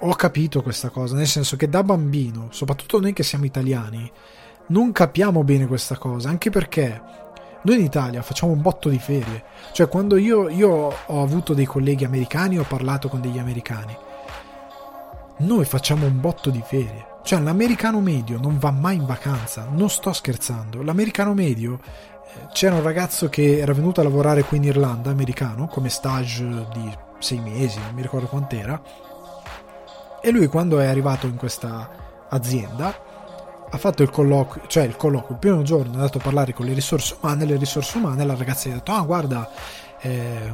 ho 0.00 0.14
capito 0.14 0.62
questa 0.62 0.90
cosa, 0.90 1.16
nel 1.16 1.26
senso 1.26 1.56
che 1.56 1.68
da 1.68 1.82
bambino, 1.82 2.48
soprattutto 2.50 3.00
noi 3.00 3.12
che 3.12 3.22
siamo 3.22 3.46
italiani, 3.46 4.10
non 4.68 4.92
capiamo 4.92 5.42
bene 5.42 5.66
questa 5.66 5.96
cosa, 5.96 6.28
anche 6.28 6.50
perché 6.50 7.00
noi 7.62 7.78
in 7.78 7.84
Italia 7.84 8.22
facciamo 8.22 8.52
un 8.52 8.60
botto 8.60 8.88
di 8.88 8.98
ferie. 8.98 9.44
Cioè, 9.72 9.88
quando 9.88 10.16
io, 10.16 10.48
io 10.48 10.92
ho 11.06 11.22
avuto 11.22 11.54
dei 11.54 11.64
colleghi 11.64 12.04
americani, 12.04 12.58
ho 12.58 12.64
parlato 12.64 13.08
con 13.08 13.20
degli 13.20 13.38
americani, 13.38 13.96
noi 15.38 15.64
facciamo 15.64 16.06
un 16.06 16.20
botto 16.20 16.50
di 16.50 16.62
ferie. 16.64 17.14
Cioè, 17.22 17.40
l'americano 17.40 18.00
medio 18.00 18.38
non 18.38 18.58
va 18.58 18.70
mai 18.70 18.96
in 18.96 19.06
vacanza, 19.06 19.66
non 19.70 19.88
sto 19.88 20.12
scherzando. 20.12 20.82
L'americano 20.82 21.32
medio 21.32 21.80
eh, 21.82 22.46
c'era 22.52 22.74
un 22.76 22.82
ragazzo 22.82 23.28
che 23.28 23.58
era 23.58 23.72
venuto 23.72 24.00
a 24.00 24.04
lavorare 24.04 24.44
qui 24.44 24.58
in 24.58 24.64
Irlanda, 24.64 25.10
americano, 25.10 25.66
come 25.66 25.88
stage 25.88 26.44
di 26.72 26.96
sei 27.18 27.40
mesi, 27.40 27.78
non 27.80 27.94
mi 27.94 28.02
ricordo 28.02 28.26
quant'era 28.26 28.80
e 30.26 30.32
lui 30.32 30.48
quando 30.48 30.80
è 30.80 30.86
arrivato 30.86 31.28
in 31.28 31.36
questa 31.36 31.88
azienda 32.30 32.92
ha 33.70 33.78
fatto 33.78 34.02
il 34.02 34.10
colloquio, 34.10 34.66
cioè 34.66 34.82
il 34.82 34.96
colloquio, 34.96 35.34
il 35.34 35.38
primo 35.38 35.62
giorno 35.62 35.92
è 35.92 35.94
andato 35.94 36.18
a 36.18 36.20
parlare 36.20 36.52
con 36.52 36.66
le 36.66 36.72
risorse 36.72 37.16
umane, 37.20 37.44
le 37.44 37.56
risorse 37.56 37.96
umane 37.96 38.24
la 38.24 38.34
ragazza 38.34 38.68
gli 38.68 38.72
ha 38.72 38.74
detto 38.74 38.90
ah 38.90 39.02
guarda 39.02 39.48
eh, 40.00 40.52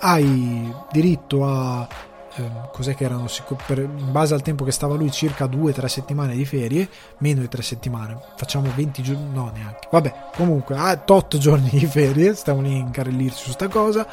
hai 0.00 0.74
diritto 0.90 1.46
a 1.46 1.86
eh, 2.34 2.50
cos'è 2.72 2.96
che 2.96 3.04
erano 3.04 3.26
per, 3.64 3.78
in 3.78 4.10
base 4.10 4.34
al 4.34 4.42
tempo 4.42 4.64
che 4.64 4.72
stava 4.72 4.96
lui 4.96 5.12
circa 5.12 5.44
2-3 5.44 5.84
settimane 5.86 6.34
di 6.34 6.44
ferie 6.44 6.88
meno 7.18 7.42
di 7.42 7.48
3 7.48 7.62
settimane. 7.62 8.18
Facciamo 8.36 8.72
20 8.74 9.02
giorni 9.02 9.32
no 9.32 9.52
neanche. 9.54 9.86
Vabbè 9.90 10.30
comunque 10.34 10.76
ha 10.76 11.00
8 11.06 11.38
giorni 11.38 11.68
di 11.70 11.86
ferie 11.86 12.34
stiamo 12.34 12.62
lì 12.62 12.72
a 12.72 12.78
incarrellirsi 12.78 13.44
su 13.44 13.50
sta 13.50 13.68
cosa 13.68 14.06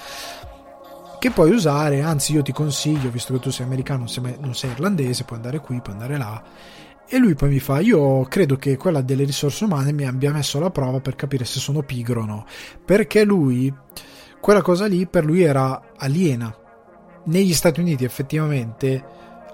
che 1.20 1.32
puoi 1.32 1.52
usare, 1.52 2.02
anzi 2.02 2.34
io 2.34 2.42
ti 2.42 2.54
consiglio, 2.54 3.10
visto 3.10 3.34
che 3.34 3.40
tu 3.40 3.52
sei 3.52 3.66
americano, 3.66 4.06
non 4.40 4.56
sei 4.56 4.72
irlandese, 4.72 5.26
puoi 5.26 5.38
andare 5.38 5.60
qui, 5.60 5.82
puoi 5.82 5.96
andare 5.96 6.18
là. 6.18 6.42
E 7.12 7.18
lui 7.18 7.36
poi 7.36 7.50
mi 7.50 7.60
fa, 7.60 7.80
io 7.80 8.24
credo 8.24 8.56
che 8.56 8.78
quella 8.78 9.02
delle 9.02 9.26
risorse 9.26 9.66
umane 9.66 9.92
mi 9.92 10.06
abbia 10.06 10.32
messo 10.32 10.58
alla 10.58 10.70
prova 10.70 11.00
per 11.00 11.16
capire 11.16 11.44
se 11.44 11.60
sono 11.60 11.82
pigro 11.82 12.22
o 12.22 12.26
no. 12.26 12.46
Perché 12.86 13.24
lui, 13.24 13.74
quella 14.40 14.62
cosa 14.62 14.86
lì 14.86 15.08
per 15.08 15.26
lui 15.26 15.42
era 15.42 15.92
aliena. 15.98 16.56
Negli 17.26 17.54
Stati 17.54 17.80
Uniti 17.80 18.06
effettivamente 18.06 19.04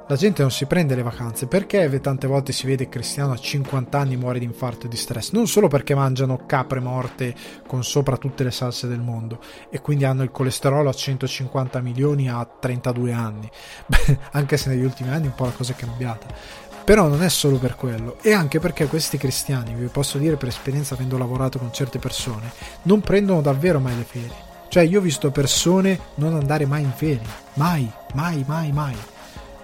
la 0.08 0.16
gente 0.16 0.44
non 0.44 0.52
si 0.52 0.68
prende 0.68 0.94
le 0.94 1.02
vacanze 1.02 1.48
perché 1.48 2.00
tante 2.00 2.28
volte 2.28 2.52
si 2.52 2.68
vede 2.68 2.90
Cristiano 2.90 3.32
a 3.32 3.38
50 3.38 3.98
anni 3.98 4.16
muore 4.16 4.38
di 4.38 4.46
infarto 4.46 4.86
e 4.86 4.90
di 4.90 4.98
stress. 4.98 5.32
Non 5.32 5.48
solo 5.48 5.68
perché 5.68 5.96
mangiano 5.96 6.46
capre 6.46 6.80
morte 6.80 7.34
con 7.66 7.84
sopra 7.84 8.18
tutte 8.18 8.44
le 8.44 8.52
salse 8.52 8.88
del 8.88 9.00
mondo 9.00 9.40
e 9.70 9.82
quindi 9.82 10.06
hanno 10.06 10.22
il 10.22 10.30
colesterolo 10.30 10.90
a 10.90 10.94
150 10.94 11.82
milioni 11.82 12.30
a 12.30 12.46
32 12.46 13.12
anni. 13.12 13.50
Anche 14.34 14.58
se 14.58 14.70
negli 14.70 14.84
ultimi 14.84 15.10
anni 15.10 15.26
un 15.26 15.34
po' 15.36 15.46
la 15.46 15.52
cosa 15.52 15.72
è 15.72 15.76
cambiata. 15.76 16.28
Però 16.84 17.08
non 17.08 17.24
è 17.24 17.30
solo 17.30 17.58
per 17.58 17.76
quello 17.76 18.18
e 18.22 18.32
anche 18.32 18.60
perché 18.60 18.86
questi 18.86 19.18
cristiani 19.18 19.74
vi 19.74 19.88
posso 19.88 20.20
dire 20.20 20.36
per 20.36 20.50
esperienza 20.50 20.94
avendo 20.94 21.18
lavorato 21.18 21.58
con 21.58 21.74
certe 21.74 21.98
persone 21.98 22.52
non 22.84 23.02
prendono 23.02 23.42
davvero 23.42 23.80
mai 23.80 23.98
le 23.98 24.04
ferie. 24.04 24.44
Cioè 24.68 24.84
io 24.84 25.00
ho 25.00 25.02
visto 25.02 25.32
persone 25.32 26.00
non 26.16 26.36
andare 26.36 26.68
mai 26.68 26.84
in 26.84 26.92
ferie. 26.92 27.26
Mai 27.56 27.92
mai 28.14 28.44
mai 28.46 28.72
mai 28.72 28.96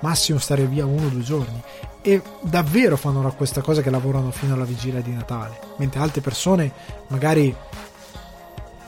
massimo 0.02 0.38
stare 0.38 0.66
via 0.66 0.86
uno 0.86 1.08
o 1.08 1.10
due 1.10 1.22
giorni. 1.22 1.62
E 2.02 2.22
davvero 2.42 2.98
fanno 2.98 3.32
questa 3.34 3.62
cosa 3.62 3.82
che 3.82 3.90
lavorano 3.90 4.32
fino 4.32 4.54
alla 4.54 4.66
vigilia 4.66 5.02
di 5.02 5.14
Natale. 5.14 5.60
Mentre 5.78 6.00
altre 6.00 6.22
persone 6.22 6.72
magari 7.08 7.56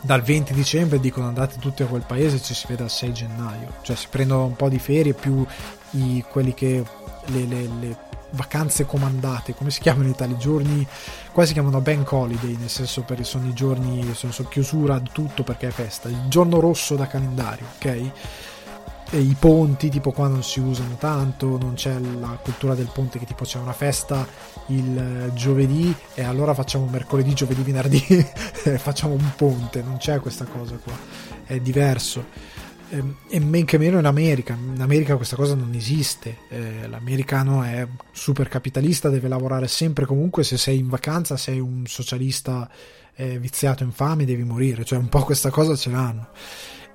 dal 0.02 0.22
20 0.22 0.54
dicembre 0.54 1.00
dicono 1.00 1.28
andate 1.28 1.58
tutti 1.60 1.82
a 1.82 1.86
quel 1.86 2.04
paese 2.06 2.42
ci 2.42 2.54
si 2.54 2.66
vede 2.68 2.84
al 2.84 2.90
6 2.90 3.14
gennaio. 3.14 3.74
Cioè 3.82 3.96
si 3.96 4.08
prendono 4.10 4.46
un 4.46 4.56
po' 4.56 4.70
di 4.70 4.80
ferie 4.80 5.14
più 5.14 5.46
i, 5.92 6.24
quelli 6.30 6.54
che 6.54 6.84
le, 7.28 7.46
le, 7.46 7.70
le 7.80 7.98
vacanze 8.32 8.86
comandate 8.86 9.54
come 9.54 9.70
si 9.70 9.80
chiamano 9.80 10.10
i 10.10 10.38
giorni 10.38 10.86
qua 11.32 11.46
si 11.46 11.54
chiamano 11.54 11.82
bank 11.82 12.12
holiday 12.12 12.58
nel 12.58 12.70
senso 12.70 13.04
per 13.04 13.24
sono 13.24 13.48
i 13.48 13.54
giorni 13.54 14.12
sono, 14.16 14.32
sono 14.32 14.50
chiusura 14.50 15.00
tutto 15.00 15.44
perché 15.44 15.68
è 15.68 15.72
festa. 15.72 16.10
Il 16.10 16.28
giorno 16.28 16.60
rosso 16.60 16.96
da 16.96 17.08
calendario 17.08 17.66
ok 17.76 18.12
i 19.18 19.36
ponti 19.38 19.90
tipo 19.90 20.12
qua 20.12 20.28
non 20.28 20.44
si 20.44 20.60
usano 20.60 20.96
tanto 20.96 21.58
non 21.58 21.74
c'è 21.74 21.98
la 22.20 22.38
cultura 22.42 22.74
del 22.74 22.90
ponte 22.92 23.20
che 23.20 23.26
tipo 23.26 23.44
c'è 23.44 23.60
una 23.60 23.74
festa 23.74 24.28
il 24.68 24.98
eh, 24.98 25.34
giovedì 25.34 25.94
e 26.14 26.24
allora 26.24 26.54
facciamo 26.54 26.86
mercoledì 26.86 27.34
giovedì 27.34 27.62
venerdì 27.62 28.00
facciamo 28.78 29.14
un 29.14 29.32
ponte 29.36 29.82
non 29.82 29.98
c'è 29.98 30.20
questa 30.20 30.46
cosa 30.46 30.76
qua 30.76 30.98
è 31.46 31.60
diverso. 31.60 32.26
Ehm, 32.90 33.18
e 33.30 33.40
men 33.40 33.66
che 33.66 33.78
meno 33.78 33.98
in 33.98 34.06
America 34.06 34.54
in 34.54 34.82
America 34.82 35.16
questa 35.16 35.36
cosa 35.36 35.56
non 35.56 35.74
esiste 35.74 36.38
eh, 36.50 36.88
l'americano 36.88 37.64
è 37.64 37.88
super 38.12 38.48
capitalista 38.48 39.10
deve 39.10 39.28
lavorare 39.28 39.68
sempre 39.68 40.06
comunque 40.06 40.44
se 40.44 40.58
sei 40.58 40.78
in 40.78 40.90
vacanza 40.90 41.38
sei 41.38 41.60
un 41.60 41.86
socialista 41.86 42.70
eh, 43.16 43.40
viziato 43.40 43.84
infame 43.84 44.26
devi 44.26 44.44
morire 44.44 44.84
cioè 44.84 45.00
un 45.00 45.10
po' 45.10 45.24
questa 45.24 45.50
cosa 45.50 45.76
ce 45.76 45.90
l'hanno 45.90 46.28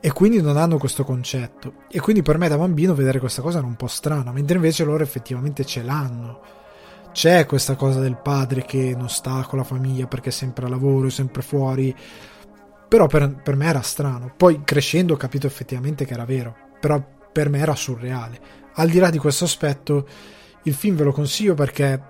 e 0.00 0.12
quindi 0.12 0.40
non 0.40 0.56
hanno 0.56 0.78
questo 0.78 1.04
concetto. 1.04 1.74
E 1.90 2.00
quindi 2.00 2.22
per 2.22 2.38
me 2.38 2.48
da 2.48 2.56
bambino 2.56 2.94
vedere 2.94 3.18
questa 3.18 3.42
cosa 3.42 3.58
era 3.58 3.66
un 3.66 3.76
po' 3.76 3.86
strana, 3.86 4.32
mentre 4.32 4.56
invece 4.56 4.84
loro 4.84 5.02
effettivamente 5.02 5.64
ce 5.64 5.82
l'hanno. 5.82 6.40
C'è 7.12 7.46
questa 7.46 7.74
cosa 7.74 8.00
del 8.00 8.16
padre 8.16 8.64
che 8.64 8.94
non 8.96 9.08
sta 9.08 9.44
con 9.48 9.58
la 9.58 9.64
famiglia 9.64 10.06
perché 10.06 10.28
è 10.28 10.32
sempre 10.32 10.66
a 10.66 10.68
lavoro, 10.68 11.08
è 11.08 11.10
sempre 11.10 11.42
fuori. 11.42 11.94
Però 12.88 13.06
per, 13.06 13.40
per 13.42 13.56
me 13.56 13.66
era 13.66 13.80
strano. 13.82 14.32
Poi 14.36 14.62
crescendo 14.62 15.14
ho 15.14 15.16
capito 15.16 15.46
effettivamente 15.46 16.04
che 16.04 16.14
era 16.14 16.24
vero. 16.24 16.54
Però 16.80 17.02
per 17.32 17.48
me 17.48 17.58
era 17.58 17.74
surreale. 17.74 18.40
Al 18.74 18.88
di 18.88 18.98
là 18.98 19.10
di 19.10 19.18
questo 19.18 19.44
aspetto, 19.44 20.06
il 20.62 20.74
film 20.74 20.96
ve 20.96 21.04
lo 21.04 21.12
consiglio 21.12 21.54
perché 21.54 22.00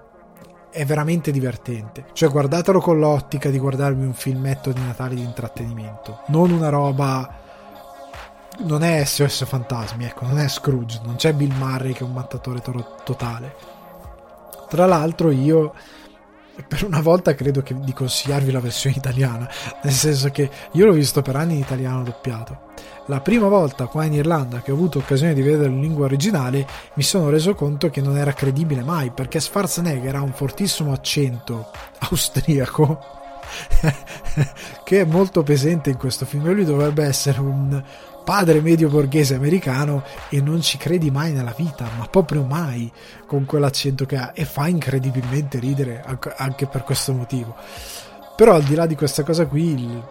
è 0.71 0.85
veramente 0.85 1.31
divertente. 1.31 2.07
Cioè, 2.13 2.29
guardatelo 2.29 2.81
con 2.81 2.99
l'ottica 2.99 3.49
di 3.49 3.59
guardarvi 3.59 4.05
un 4.05 4.13
filmetto 4.13 4.73
di 4.73 4.81
Natale 4.81 5.15
di 5.15 5.23
intrattenimento, 5.23 6.23
non 6.27 6.51
una 6.51 6.69
roba. 6.69 7.47
Non 8.61 8.83
è 8.83 9.05
SOS 9.05 9.45
Fantasmi, 9.45 10.05
ecco, 10.05 10.27
non 10.27 10.39
è 10.39 10.49
Scrooge, 10.49 11.01
non 11.05 11.17
c'è 11.17 11.33
Bill 11.33 11.55
Murray 11.55 11.93
che 11.93 12.01
è 12.01 12.03
un 12.03 12.13
mattatore 12.13 12.61
to- 12.61 12.97
totale. 13.05 13.55
Tra 14.69 14.85
l'altro, 14.85 15.31
io 15.31 15.73
per 16.67 16.85
una 16.85 17.01
volta 17.01 17.35
credo 17.35 17.63
che 17.63 17.79
di 17.79 17.93
consigliarvi 17.93 18.51
la 18.51 18.61
versione 18.61 18.97
italiana, 18.97 19.49
nel 19.83 19.93
senso 19.93 20.31
che 20.31 20.51
io 20.73 20.87
l'ho 20.87 20.93
visto 20.93 21.23
per 21.23 21.37
anni 21.37 21.55
in 21.55 21.61
italiano 21.61 22.03
doppiato. 22.03 22.67
La 23.07 23.21
prima 23.21 23.49
volta 23.49 23.87
qua 23.87 24.05
in 24.05 24.13
Irlanda 24.15 24.61
che 24.61 24.73
ho 24.73 24.75
avuto 24.75 24.99
occasione 24.99 25.35
di 25.35 25.41
vedere 25.41 25.69
in 25.69 25.81
lingua 25.81 26.05
originale 26.05 26.67
mi 26.95 27.03
sono 27.03 27.31
reso 27.31 27.55
conto 27.55 27.89
che 27.91 28.03
non 28.03 28.19
era 28.19 28.33
credibile 28.33 28.83
mai 28.83 29.11
perché 29.11 29.41
Schwarzenegger 29.41 30.17
ha 30.17 30.21
un 30.21 30.33
fortissimo 30.33 30.93
accento 30.93 31.71
austriaco 32.01 33.01
che 34.85 35.01
è 35.01 35.05
molto 35.05 35.43
presente 35.43 35.89
in 35.89 35.97
questo 35.97 36.27
film 36.27 36.49
e 36.49 36.53
lui 36.53 36.65
dovrebbe 36.67 37.03
essere 37.03 37.41
un 37.41 37.83
padre 38.29 38.61
medio 38.61 38.91
borghese 38.91 39.37
americano 39.37 40.05
e 40.29 40.43
non 40.43 40.61
ci 40.61 40.77
credi 40.77 41.11
mai 41.11 41.33
nella 41.33 41.55
vita, 41.57 41.89
ma 41.97 42.05
proprio 42.09 42.45
mai 42.45 42.93
con 43.27 43.47
quell'accento 43.47 44.05
che 44.05 44.17
ha. 44.17 44.33
E 44.35 44.45
fa 44.45 44.69
incredibilmente 44.69 45.59
ridere 45.59 46.05
anche 46.37 46.67
per 46.67 46.83
questo 46.83 47.15
motivo. 47.15 47.57
Però 48.37 48.53
al 48.53 48.65
di 48.65 48.75
là 48.75 48.85
di 48.85 48.97
questa 48.97 49.23
cosa 49.23 49.47
qui 49.47 49.73
il, 49.73 50.05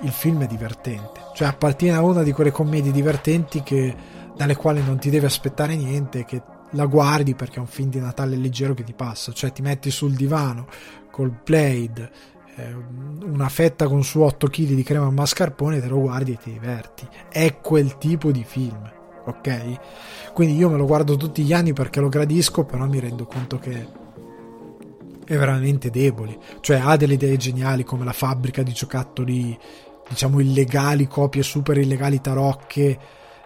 il 0.00 0.10
film 0.10 0.42
è 0.42 0.48
divertente, 0.48 1.20
cioè 1.32 1.46
appartiene 1.46 1.96
a 1.96 2.02
una 2.02 2.24
di 2.24 2.32
quelle 2.32 2.50
commedie 2.50 2.90
divertenti 2.90 3.62
che, 3.62 3.94
dalle 4.34 4.56
quali 4.56 4.82
non 4.82 4.98
ti 4.98 5.08
devi 5.08 5.26
aspettare 5.26 5.76
niente, 5.76 6.24
che 6.24 6.42
la 6.70 6.86
guardi 6.86 7.36
perché 7.36 7.58
è 7.58 7.60
un 7.60 7.68
film 7.68 7.90
di 7.90 8.00
Natale 8.00 8.34
leggero 8.34 8.74
che 8.74 8.82
ti 8.82 8.94
passa, 8.94 9.30
cioè 9.30 9.52
ti 9.52 9.62
metti 9.62 9.92
sul 9.92 10.14
divano 10.14 10.66
col 11.08 11.30
Blade 11.30 12.10
una 13.24 13.48
fetta 13.48 13.86
con 13.86 14.02
su 14.02 14.20
8 14.20 14.48
kg 14.48 14.66
di 14.66 14.82
crema 14.82 15.10
mascarpone, 15.10 15.80
te 15.80 15.88
lo 15.88 16.00
guardi 16.00 16.32
e 16.32 16.38
ti 16.38 16.52
diverti. 16.52 17.06
È 17.28 17.58
quel 17.60 17.98
tipo 17.98 18.30
di 18.30 18.44
film, 18.44 18.90
ok? 19.24 20.32
Quindi 20.32 20.56
io 20.56 20.68
me 20.68 20.76
lo 20.76 20.86
guardo 20.86 21.16
tutti 21.16 21.42
gli 21.42 21.52
anni 21.52 21.72
perché 21.72 22.00
lo 22.00 22.08
gradisco, 22.08 22.64
però 22.64 22.86
mi 22.86 22.98
rendo 22.98 23.26
conto 23.26 23.58
che 23.58 23.86
è 25.24 25.36
veramente 25.36 25.90
debole. 25.90 26.38
Cioè 26.60 26.80
ha 26.82 26.96
delle 26.96 27.14
idee 27.14 27.36
geniali 27.36 27.84
come 27.84 28.04
la 28.04 28.12
fabbrica 28.12 28.62
di 28.62 28.72
giocattoli, 28.72 29.58
diciamo 30.08 30.40
illegali, 30.40 31.06
copie 31.06 31.42
super 31.42 31.78
illegali 31.78 32.20
tarocche 32.20 32.98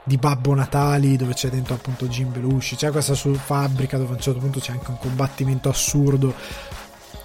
di 0.04 0.18
Babbo 0.18 0.54
Natali 0.54 1.16
dove 1.16 1.32
c'è 1.32 1.48
dentro 1.48 1.74
appunto 1.74 2.06
Jim 2.06 2.30
Belushi 2.30 2.76
c'è 2.76 2.90
questa 2.90 3.14
fabbrica 3.14 3.96
dove 3.96 4.10
a 4.10 4.14
un 4.16 4.20
certo 4.20 4.38
punto 4.38 4.60
c'è 4.60 4.72
anche 4.72 4.90
un 4.90 4.98
combattimento 4.98 5.70
assurdo 5.70 6.34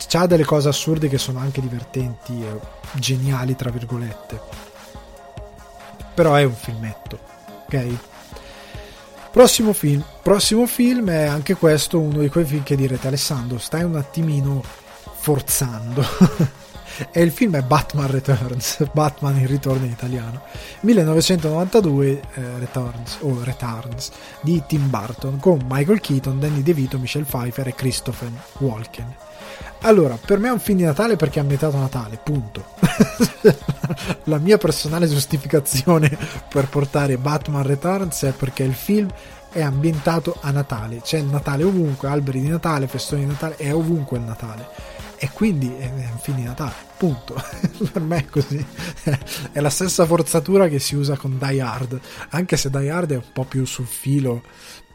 c'ha 0.07 0.25
delle 0.25 0.45
cose 0.45 0.69
assurde 0.69 1.07
che 1.07 1.17
sono 1.17 1.39
anche 1.39 1.61
divertenti 1.61 2.43
e 2.43 2.59
geniali, 2.93 3.55
tra 3.55 3.69
virgolette. 3.69 4.39
Però 6.13 6.33
è 6.35 6.43
un 6.43 6.55
filmetto, 6.55 7.19
ok? 7.65 7.87
Prossimo 9.31 9.73
film. 9.73 10.03
Prossimo 10.21 10.65
film 10.65 11.09
è 11.09 11.25
anche 11.25 11.55
questo 11.55 11.99
uno 11.99 12.19
di 12.19 12.29
quei 12.29 12.45
film 12.45 12.63
che 12.63 12.75
direte 12.75 13.07
Alessandro, 13.07 13.57
stai 13.57 13.83
un 13.83 13.95
attimino 13.95 14.63
forzando. 15.15 16.57
e 17.11 17.21
il 17.21 17.31
film 17.31 17.55
è 17.55 17.61
Batman 17.61 18.09
Returns, 18.09 18.85
Batman 18.91 19.37
in 19.37 19.47
ritorno 19.47 19.85
in 19.85 19.91
italiano, 19.91 20.41
1992 20.81 22.09
eh, 22.09 22.21
Returns 22.59 23.17
o 23.21 23.41
Returns 23.43 24.11
di 24.41 24.61
Tim 24.67 24.89
Burton 24.89 25.39
con 25.39 25.65
Michael 25.67 26.01
Keaton, 26.01 26.39
Danny 26.39 26.61
DeVito, 26.61 26.97
Michelle 26.97 27.25
Pfeiffer 27.25 27.67
e 27.67 27.75
Christopher 27.75 28.31
Walken. 28.57 29.15
Allora, 29.81 30.17
per 30.23 30.39
me 30.39 30.49
è 30.49 30.51
un 30.51 30.59
film 30.59 30.79
di 30.79 30.83
Natale 30.83 31.15
perché 31.15 31.39
è 31.39 31.41
ambientato 31.41 31.77
a 31.77 31.81
Natale, 31.81 32.19
punto. 32.21 32.65
La 34.25 34.37
mia 34.37 34.57
personale 34.57 35.07
giustificazione 35.07 36.15
per 36.49 36.67
portare 36.67 37.17
Batman 37.17 37.63
Returns 37.63 38.23
è 38.23 38.31
perché 38.31 38.63
il 38.63 38.73
film 38.73 39.09
è 39.51 39.61
ambientato 39.61 40.37
a 40.41 40.51
Natale. 40.51 41.01
C'è 41.01 41.19
il 41.19 41.25
Natale 41.25 41.63
ovunque, 41.63 42.09
alberi 42.09 42.41
di 42.41 42.49
Natale, 42.49 42.87
festoni 42.87 43.21
di 43.21 43.27
Natale, 43.27 43.55
è 43.55 43.73
ovunque 43.73 44.17
il 44.17 44.23
Natale. 44.23 44.67
E 45.17 45.29
quindi 45.33 45.73
è 45.77 45.85
un 45.85 46.19
film 46.21 46.37
di 46.37 46.43
Natale, 46.43 46.73
punto. 46.97 47.41
per 47.91 48.01
me 48.01 48.17
è 48.17 48.25
così. 48.25 48.65
È 49.51 49.59
la 49.59 49.69
stessa 49.69 50.05
forzatura 50.05 50.67
che 50.67 50.79
si 50.79 50.95
usa 50.95 51.15
con 51.15 51.37
Die 51.37 51.61
Hard, 51.61 51.99
anche 52.29 52.57
se 52.57 52.69
Die 52.69 52.89
Hard 52.89 53.11
è 53.11 53.15
un 53.15 53.31
po' 53.33 53.43
più 53.43 53.65
sul 53.65 53.87
filo 53.87 54.43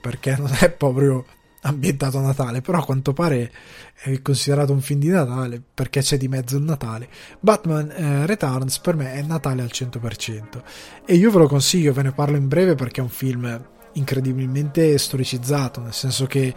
perché 0.00 0.36
non 0.36 0.54
è 0.58 0.70
proprio 0.70 1.24
ambientato 1.64 2.18
a 2.18 2.22
Natale, 2.22 2.60
però 2.60 2.78
a 2.78 2.84
quanto 2.84 3.12
pare 3.12 3.50
è 3.94 4.20
considerato 4.22 4.72
un 4.72 4.80
film 4.80 5.00
di 5.00 5.08
Natale 5.08 5.62
perché 5.74 6.00
c'è 6.00 6.16
di 6.16 6.28
mezzo 6.28 6.56
il 6.56 6.62
Natale. 6.62 7.08
Batman 7.40 7.90
eh, 7.90 8.26
Returns 8.26 8.78
per 8.78 8.96
me 8.96 9.12
è 9.12 9.22
Natale 9.22 9.62
al 9.62 9.70
100% 9.72 10.62
e 11.04 11.14
io 11.14 11.30
ve 11.30 11.38
lo 11.38 11.48
consiglio, 11.48 11.92
ve 11.92 12.02
ne 12.02 12.12
parlo 12.12 12.36
in 12.36 12.48
breve 12.48 12.74
perché 12.74 13.00
è 13.00 13.04
un 13.04 13.10
film 13.10 13.68
incredibilmente 13.94 14.96
storicizzato, 14.98 15.80
nel 15.80 15.92
senso 15.92 16.26
che 16.26 16.54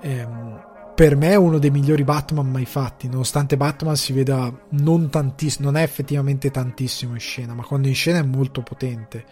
ehm, 0.00 0.66
per 0.94 1.16
me 1.16 1.30
è 1.30 1.36
uno 1.36 1.58
dei 1.58 1.70
migliori 1.70 2.04
Batman 2.04 2.50
mai 2.50 2.66
fatti, 2.66 3.08
nonostante 3.08 3.56
Batman 3.56 3.96
si 3.96 4.12
veda 4.12 4.52
non 4.70 5.10
tantissimo, 5.10 5.70
non 5.70 5.76
è 5.80 5.82
effettivamente 5.82 6.50
tantissimo 6.50 7.14
in 7.14 7.20
scena, 7.20 7.54
ma 7.54 7.64
quando 7.64 7.88
in 7.88 7.94
scena 7.94 8.18
è 8.18 8.24
molto 8.24 8.62
potente. 8.62 9.24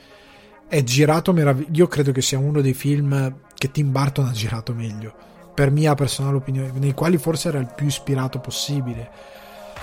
È 0.69 0.83
girato 0.83 1.33
meraviglioso, 1.33 1.73
io 1.75 1.87
credo 1.87 2.11
che 2.13 2.23
sia 2.23 2.39
uno 2.39 2.61
dei 2.61 2.75
film 2.75 3.37
che 3.55 3.71
Tim 3.71 3.93
Burton 3.93 4.27
ha 4.27 4.33
girato 4.33 4.75
meglio, 4.75 5.15
per 5.55 5.71
mia 5.71 5.95
personale 5.95 6.37
opinione, 6.37 6.73
nei 6.75 6.93
quali 6.93 7.19
forse 7.19 7.49
era 7.49 7.59
il 7.59 7.73
più 7.75 7.87
ispirato 7.87 8.41
possibile, 8.41 9.11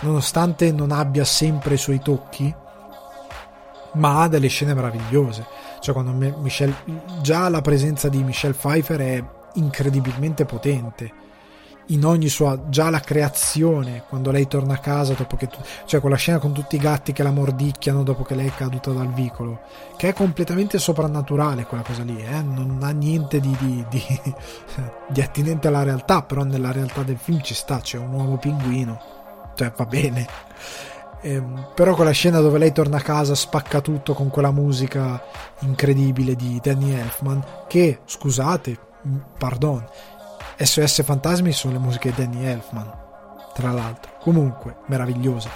nonostante 0.02 0.72
non 0.72 0.92
abbia 0.92 1.24
sempre 1.24 1.76
i 1.76 1.78
suoi 1.78 2.00
tocchi, 2.00 2.54
ma 3.94 4.22
ha 4.22 4.28
delle 4.28 4.48
scene 4.48 4.74
meravigliose. 4.74 5.46
Cioè, 5.80 5.94
quando 5.94 6.12
Michelle, 6.42 6.76
già 7.22 7.48
la 7.48 7.62
presenza 7.62 8.10
di 8.10 8.24
Michelle 8.24 8.54
Pfeiffer 8.54 9.00
è 9.00 9.24
incredibilmente 9.54 10.46
potente 10.46 11.12
in 11.88 12.06
ogni 12.06 12.30
sua 12.30 12.70
già 12.70 12.90
la 12.90 13.02
creazione 13.02 14.04
quando 14.08 14.32
lei 14.32 14.48
torna 14.48 14.76
a 14.76 14.78
casa 14.78 15.14
dopo 15.14 15.36
che 15.36 15.50
cioè 15.86 16.00
quella 16.00 16.16
scena 16.16 16.40
con 16.40 16.54
tutti 16.54 16.76
i 16.76 16.80
gatti 16.80 17.12
che 17.12 17.24
la 17.24 17.32
mordicchiano 17.32 18.04
dopo 18.04 18.24
che 18.24 18.36
lei 18.36 18.48
è 18.48 18.56
caduta 18.56 18.92
dal 18.92 19.12
vicolo 19.12 19.62
che 19.98 20.10
è 20.10 20.14
completamente 20.14 20.80
soprannaturale 20.80 21.66
quella 21.66 21.84
cosa 21.84 22.04
lì 22.04 22.24
eh? 22.24 22.42
non 22.42 22.80
ha 22.84 22.92
niente 22.92 23.40
di, 23.42 23.56
di, 23.60 23.86
di, 23.90 24.22
di, 25.10 25.22
attinente 25.22 25.68
alla 25.68 25.84
realtà 25.84 26.22
però 26.24 26.44
nella 26.44 26.72
realtà 26.72 27.04
del 27.04 27.18
film 27.18 27.42
ci 27.42 27.54
sta 27.54 27.80
c'è 27.80 27.98
un 27.98 28.14
uomo 28.14 28.38
pinguino 28.38 29.02
cioè 29.56 29.74
va 29.76 29.86
bene 29.86 30.26
ehm, 31.22 31.72
però 31.76 31.96
quella 31.96 32.12
scena 32.12 32.40
dove 32.40 32.60
lei 32.60 32.72
torna 32.72 32.98
a 32.98 33.02
casa 33.02 33.36
spacca 33.36 33.82
tutto 33.82 34.14
con 34.14 34.30
quella 34.30 34.52
musica 34.52 35.22
incredibile 35.60 36.36
di 36.36 36.60
Danny 36.64 36.94
Elfman 36.94 37.44
che 37.68 38.00
scusate 38.06 38.92
pardon 39.38 39.86
SOS 40.58 41.04
Fantasmi 41.04 41.52
sono 41.52 41.74
le 41.74 41.80
musiche 41.80 42.14
di 42.14 42.24
Danny 42.24 42.46
Elfman, 42.46 42.92
tra 43.54 43.72
l'altro. 43.72 44.14
Comunque, 44.20 44.78
meravigliose. 44.88 45.50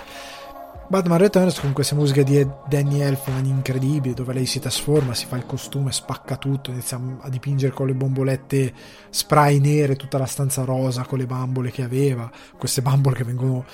Batman 0.89 1.17
Returns 1.17 1.59
con 1.59 1.73
queste 1.73 1.95
musiche 1.95 2.23
di 2.23 2.47
Danny 2.69 3.01
Elfman 3.01 3.45
incredibili, 3.45 4.13
dove 4.13 4.33
lei 4.33 4.45
si 4.45 4.59
trasforma, 4.59 5.13
si 5.13 5.25
fa 5.25 5.35
il 5.35 5.45
costume, 5.45 5.91
spacca 5.91 6.37
tutto, 6.37 6.71
inizia 6.71 6.99
a 7.19 7.29
dipingere 7.29 7.73
con 7.73 7.87
le 7.87 7.93
bombolette 7.93 8.73
spray 9.09 9.59
nere 9.59 9.97
tutta 9.97 10.17
la 10.17 10.25
stanza 10.25 10.63
rosa 10.63 11.03
con 11.03 11.17
le 11.17 11.25
bambole 11.25 11.71
che 11.71 11.83
aveva, 11.83 12.31
queste 12.57 12.81
bambole 12.81 13.17
che 13.17 13.25
vengono 13.25 13.65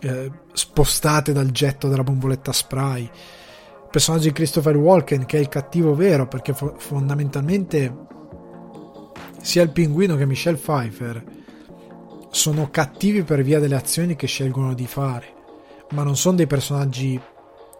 eh, 0.00 0.30
spostate 0.52 1.32
dal 1.32 1.50
getto 1.50 1.88
della 1.88 2.04
bomboletta 2.04 2.52
spray. 2.52 3.08
Personaggio 3.90 4.24
di 4.24 4.32
Christopher 4.32 4.76
Walken, 4.76 5.24
che 5.24 5.38
è 5.38 5.40
il 5.40 5.48
cattivo 5.48 5.94
vero, 5.94 6.28
perché 6.28 6.52
fo- 6.52 6.74
fondamentalmente 6.76 7.94
sia 9.42 9.62
il 9.62 9.70
pinguino 9.70 10.16
che 10.16 10.24
Michelle 10.24 10.56
Pfeiffer 10.56 11.22
sono 12.30 12.70
cattivi 12.70 13.24
per 13.24 13.42
via 13.42 13.58
delle 13.58 13.74
azioni 13.74 14.16
che 14.16 14.26
scelgono 14.26 14.72
di 14.72 14.86
fare, 14.86 15.34
ma 15.90 16.02
non 16.02 16.16
sono 16.16 16.36
dei 16.36 16.46
personaggi 16.46 17.20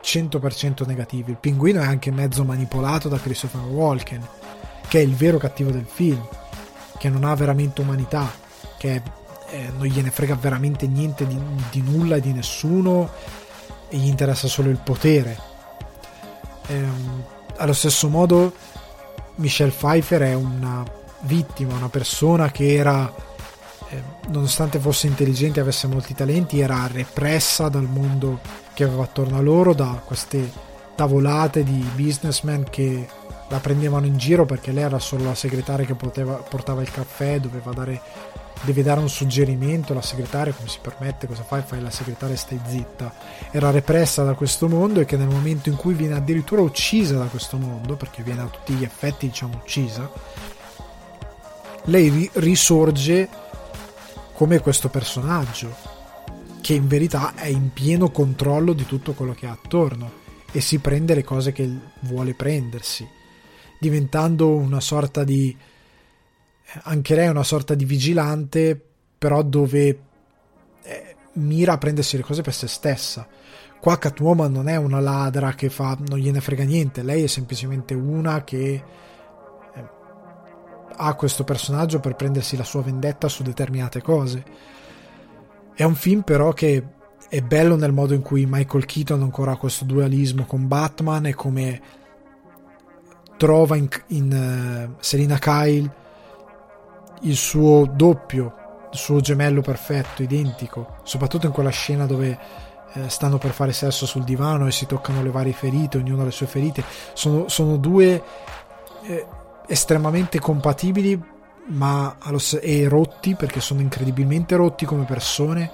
100% 0.03 0.85
negativi. 0.87 1.31
Il 1.31 1.39
pinguino 1.39 1.81
è 1.81 1.87
anche 1.87 2.11
mezzo 2.11 2.45
manipolato 2.45 3.09
da 3.09 3.19
Christopher 3.19 3.63
Walken, 3.63 4.27
che 4.89 4.99
è 4.99 5.03
il 5.03 5.15
vero 5.15 5.39
cattivo 5.39 5.71
del 5.71 5.87
film, 5.87 6.23
che 6.99 7.09
non 7.09 7.25
ha 7.25 7.35
veramente 7.35 7.81
umanità, 7.81 8.31
che 8.77 9.01
eh, 9.51 9.71
non 9.77 9.87
gliene 9.87 10.11
frega 10.11 10.35
veramente 10.35 10.87
niente 10.87 11.27
di, 11.27 11.39
di, 11.71 11.81
nulla 11.81 12.17
e 12.17 12.21
di 12.21 12.33
nessuno 12.33 13.09
e 13.89 13.97
gli 13.97 14.09
interessa 14.09 14.49
solo 14.49 14.69
il 14.69 14.81
potere. 14.83 15.39
Ehm, 16.67 17.25
allo 17.57 17.73
stesso 17.73 18.09
modo, 18.09 18.53
Michelle 19.37 19.71
Pfeiffer 19.71 20.23
è 20.23 20.35
una 20.35 21.01
vittima, 21.23 21.75
una 21.75 21.89
persona 21.89 22.51
che 22.51 22.75
era, 22.75 23.13
eh, 23.89 24.03
nonostante 24.29 24.79
fosse 24.79 25.07
intelligente 25.07 25.59
e 25.59 25.63
avesse 25.63 25.87
molti 25.87 26.15
talenti, 26.15 26.61
era 26.61 26.87
repressa 26.87 27.69
dal 27.69 27.89
mondo 27.89 28.41
che 28.75 28.85
aveva 28.85 29.05
attorno 29.05 29.39
a 29.39 29.43
loro, 29.43 29.75
da 29.75 30.01
queste 30.05 30.51
tavolate 30.95 31.65
di 31.65 31.85
businessmen 31.95 32.65
che 32.69 33.09
la 33.49 33.59
prendevano 33.59 34.07
in 34.07 34.17
giro 34.17 34.47
perché 34.47 34.73
lei 34.73 34.85
era 34.85 34.99
solo 34.99 35.25
la 35.25 35.35
segretaria 35.35 35.85
che 35.85 35.95
poteva, 35.95 36.35
portava 36.37 36.81
il 36.81 36.91
caffè, 36.91 37.39
doveva 37.39 37.71
dare, 37.73 38.01
deve 38.63 38.83
dare 38.83 39.01
un 39.01 39.11
suggerimento, 39.11 39.93
la 39.93 40.01
segretaria 40.01 40.55
come 40.55 40.69
si 40.69 40.79
permette, 40.81 41.27
cosa 41.27 41.43
fai? 41.43 41.63
Fai 41.63 41.83
la 41.83 41.91
segretaria 41.91 42.35
e 42.35 42.39
stai 42.39 42.61
zitta. 42.67 43.13
Era 43.51 43.71
repressa 43.71 44.25
da 44.25 44.33
questo 44.33 44.69
mondo 44.69 45.01
e 45.01 45.05
che 45.05 45.19
nel 45.19 45.29
momento 45.29 45.69
in 45.69 45.77
cui 45.77 45.93
viene 45.93 46.15
addirittura 46.15 46.63
uccisa 46.63 47.19
da 47.19 47.27
questo 47.27 47.59
mondo, 47.59 47.95
perché 47.97 48.23
viene 48.23 48.41
a 48.41 48.47
tutti 48.47 48.73
gli 48.73 48.85
effetti 48.85 49.27
diciamo 49.27 49.61
uccisa, 49.63 50.11
lei 51.85 52.31
risorge 52.35 53.29
come 54.35 54.61
questo 54.61 54.89
personaggio 54.89 55.75
che 56.61 56.75
in 56.75 56.87
verità 56.87 57.35
è 57.35 57.49
in 57.49 57.73
pieno 57.73 58.11
controllo 58.11 58.73
di 58.73 58.87
tutto 58.87 59.15
quello 59.15 59.33
che 59.33 59.47
ha 59.47 59.53
attorno 59.53 60.21
e 60.53 60.61
si 60.61 60.79
prende 60.79 61.15
le 61.15 61.25
cose 61.25 61.51
che 61.53 61.69
vuole 62.01 62.35
prendersi, 62.35 63.07
diventando 63.81 64.55
una 64.55 64.81
sorta 64.81 65.25
di 65.25 65.57
anche 66.85 67.15
lei 67.15 67.29
una 67.29 67.43
sorta 67.43 67.75
di 67.75 67.85
vigilante, 67.85 68.81
però 69.19 69.43
dove 69.43 70.01
eh, 70.83 71.17
mira 71.35 71.75
a 71.75 71.79
prendersi 71.79 72.17
le 72.17 72.23
cose 72.23 72.43
per 72.43 72.55
se 72.55 72.67
stessa. 72.67 73.27
Qua 73.81 73.99
Catwoman 73.99 74.53
non 74.53 74.69
è 74.69 74.77
una 74.77 75.01
ladra 75.01 75.55
che 75.55 75.69
fa 75.69 75.99
non 76.07 76.19
gliene 76.19 76.41
frega 76.41 76.65
niente, 76.65 77.03
lei 77.03 77.25
è 77.25 77.27
semplicemente 77.27 77.95
una 77.95 78.45
che 78.45 78.83
ha 80.95 81.15
questo 81.15 81.45
personaggio 81.45 82.01
per 82.01 82.15
prendersi 82.15 82.57
la 82.57 82.65
sua 82.65 82.83
vendetta 82.83 83.29
su 83.29 83.43
determinate 83.43 84.03
cose. 84.03 84.45
È 85.75 85.85
un 85.85 85.95
film 85.95 86.23
però 86.23 86.53
che 86.53 86.85
è 87.29 87.41
bello 87.41 87.77
nel 87.77 87.93
modo 87.93 88.15
in 88.15 88.23
cui 88.23 88.47
Michael 88.47 88.85
Keaton 88.85 89.23
ancora 89.23 89.53
ha 89.53 89.57
questo 89.57 89.85
dualismo 89.85 90.45
con 90.45 90.69
Batman 90.69 91.27
e 91.27 91.35
come 91.35 91.81
trova 93.37 93.77
in, 93.77 93.89
in 94.09 94.89
uh, 94.91 94.95
Selina 95.01 95.39
Kyle 95.39 95.91
il 97.23 97.37
suo 97.37 97.91
doppio, 97.93 98.55
il 98.93 98.99
suo 98.99 99.21
gemello 99.21 99.63
perfetto, 99.63 100.23
identico, 100.23 100.97
soprattutto 101.05 101.47
in 101.47 101.53
quella 101.53 101.71
scena 101.71 102.07
dove 102.07 102.39
eh, 102.95 103.09
stanno 103.09 103.39
per 103.39 103.53
fare 103.53 103.73
sesso 103.73 104.07
sul 104.07 104.25
divano 104.25 104.67
e 104.67 104.73
si 104.73 104.87
toccano 104.87 105.23
le 105.23 105.31
varie 105.31 105.53
ferite, 105.53 105.99
ognuno 105.99 106.23
ha 106.23 106.25
le 106.27 106.31
sue 106.31 106.47
ferite. 106.47 106.85
Sono, 107.15 107.49
sono 107.49 107.77
due 107.77 108.23
eh, 109.03 109.27
estremamente 109.73 110.39
compatibili 110.39 111.31
ma 111.69 112.17
allo, 112.19 112.39
e 112.61 112.89
rotti 112.89 113.35
perché 113.35 113.61
sono 113.61 113.81
incredibilmente 113.81 114.55
rotti 114.55 114.85
come 114.85 115.05
persone 115.05 115.71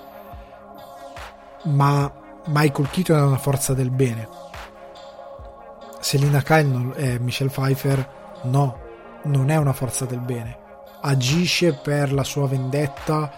ma 1.64 2.12
Michael 2.46 2.90
Keaton 2.90 3.18
è 3.18 3.22
una 3.22 3.38
forza 3.38 3.74
del 3.74 3.90
bene. 3.90 4.28
Selina 5.98 6.42
Kyle 6.42 6.94
e 6.94 7.14
eh, 7.14 7.18
Michelle 7.18 7.50
Pfeiffer 7.50 8.40
no, 8.44 8.78
non 9.24 9.50
è 9.50 9.56
una 9.56 9.72
forza 9.72 10.04
del 10.04 10.20
bene. 10.20 10.56
Agisce 11.00 11.74
per 11.74 12.12
la 12.12 12.22
sua 12.22 12.46
vendetta 12.46 13.32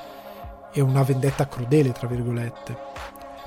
e 0.71 0.81
una 0.83 1.03
vendetta 1.03 1.49
crudele, 1.49 1.93
tra 1.93 2.07
virgolette. 2.07 2.77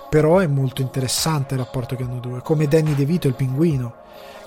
Però 0.10 0.40
è 0.40 0.48
molto 0.48 0.81
interessante 0.81 1.53
il 1.53 1.61
rapporto 1.61 1.95
che 1.95 2.03
hanno 2.03 2.19
due, 2.19 2.41
come 2.41 2.68
Danny 2.68 2.95
DeVito 2.95 3.27
il 3.27 3.35
pinguino, 3.35 4.02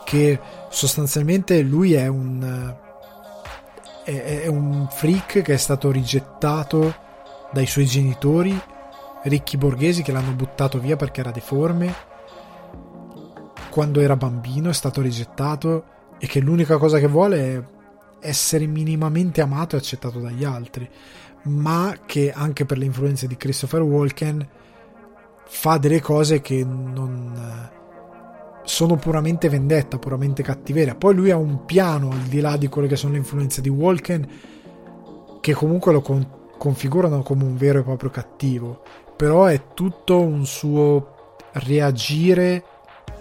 che 0.06 0.38
sostanzialmente 0.70 1.60
lui 1.62 1.94
è 1.94 2.06
un 2.06 2.74
è 4.04 4.46
un 4.46 4.86
freak 4.88 5.42
che 5.42 5.54
è 5.54 5.56
stato 5.56 5.90
rigettato 5.90 6.94
dai 7.50 7.66
suoi 7.66 7.86
genitori 7.86 8.56
ricchi 9.24 9.56
borghesi 9.56 10.02
che 10.02 10.12
l'hanno 10.12 10.32
buttato 10.32 10.78
via 10.78 10.96
perché 10.96 11.20
era 11.20 11.30
deforme, 11.30 11.94
quando 13.70 14.00
era 14.00 14.16
bambino 14.16 14.70
è 14.70 14.72
stato 14.72 15.00
rigettato 15.00 15.84
e 16.18 16.26
che 16.26 16.40
l'unica 16.40 16.78
cosa 16.78 16.98
che 16.98 17.08
vuole 17.08 17.38
è 17.40 17.62
essere 18.20 18.66
minimamente 18.66 19.40
amato 19.40 19.76
e 19.76 19.78
accettato 19.78 20.20
dagli 20.20 20.44
altri, 20.44 20.88
ma 21.42 21.94
che 22.06 22.32
anche 22.32 22.64
per 22.64 22.78
le 22.78 22.84
influenze 22.84 23.26
di 23.26 23.36
Christopher 23.36 23.82
Walken 23.82 24.48
fa 25.48 25.78
delle 25.78 26.00
cose 26.00 26.40
che 26.40 26.64
non 26.64 27.74
sono 28.66 28.96
puramente 28.96 29.48
vendetta, 29.48 29.98
puramente 29.98 30.42
cattiveria. 30.42 30.94
Poi 30.94 31.14
lui 31.14 31.30
ha 31.30 31.36
un 31.36 31.64
piano 31.64 32.10
al 32.10 32.18
di 32.18 32.40
là 32.40 32.58
di 32.58 32.68
quelle 32.68 32.88
che 32.88 32.96
sono 32.96 33.12
le 33.12 33.18
influenze 33.18 33.62
di 33.62 33.70
Walken 33.70 34.28
che 35.40 35.54
comunque 35.54 35.92
lo 35.92 36.02
con- 36.02 36.28
configurano 36.58 37.22
come 37.22 37.44
un 37.44 37.56
vero 37.56 37.78
e 37.78 37.82
proprio 37.82 38.10
cattivo 38.10 38.82
però 39.16 39.46
è 39.46 39.72
tutto 39.72 40.20
un 40.20 40.44
suo 40.44 41.36
reagire 41.52 42.64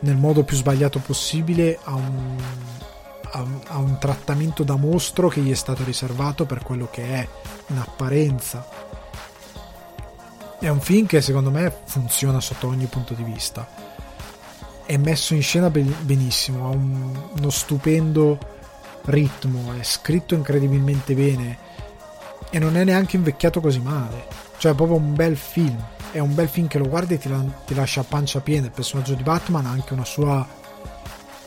nel 0.02 0.18
modo 0.18 0.44
più 0.44 0.58
sbagliato 0.58 1.00
possibile 1.00 1.80
a 1.84 1.96
un, 1.96 2.36
a 3.32 3.46
a 3.68 3.78
un 3.78 3.98
trattamento 3.98 4.64
da 4.64 4.76
mostro 4.76 5.30
che 5.30 5.42
gli 5.42 5.52
è 5.52 5.56
stato 5.56 5.84
riservato 5.84 6.46
per 6.46 6.64
quello 6.64 6.88
che 6.92 7.06
è 7.06 7.28
in 7.68 7.78
apparenza. 7.78 8.68
È 10.60 10.68
un 10.68 10.80
film 10.80 11.06
che 11.06 11.22
secondo 11.22 11.52
me 11.52 11.74
funziona 11.86 12.40
sotto 12.40 12.68
ogni 12.68 12.86
punto 12.86 13.14
di 13.14 13.24
vista. 13.24 13.68
È 14.86 14.98
messo 14.98 15.34
in 15.34 15.42
scena 15.42 15.70
benissimo, 15.70 16.68
ha 16.68 16.70
un, 16.70 17.12
uno 17.38 17.50
stupendo 17.50 18.38
ritmo, 19.06 19.74
è 19.80 19.84
scritto 19.84 20.36
incredibilmente 20.36 21.14
bene 21.14 21.58
e 22.50 22.60
non 22.60 22.78
è 22.78 22.84
neanche 22.84 23.16
invecchiato 23.16 23.60
così 23.62 23.80
male. 23.80 24.26
Cioè 24.58 24.72
è 24.72 24.76
proprio 24.76 24.98
un 24.98 25.14
bel 25.14 25.36
film 25.38 25.94
è 26.12 26.20
un 26.20 26.34
bel 26.34 26.48
film 26.48 26.68
che 26.68 26.78
lo 26.78 26.88
guardi 26.88 27.16
e 27.16 27.18
ti, 27.18 27.28
la, 27.28 27.44
ti 27.66 27.74
lascia 27.74 28.00
a 28.00 28.06
pancia 28.06 28.40
piena. 28.40 28.68
Il 28.68 28.72
personaggio 28.72 29.16
di 29.16 29.24
Batman 29.24 29.66
ha 29.66 29.72
anche 29.72 29.92
una 29.92 30.06
sua 30.06 30.48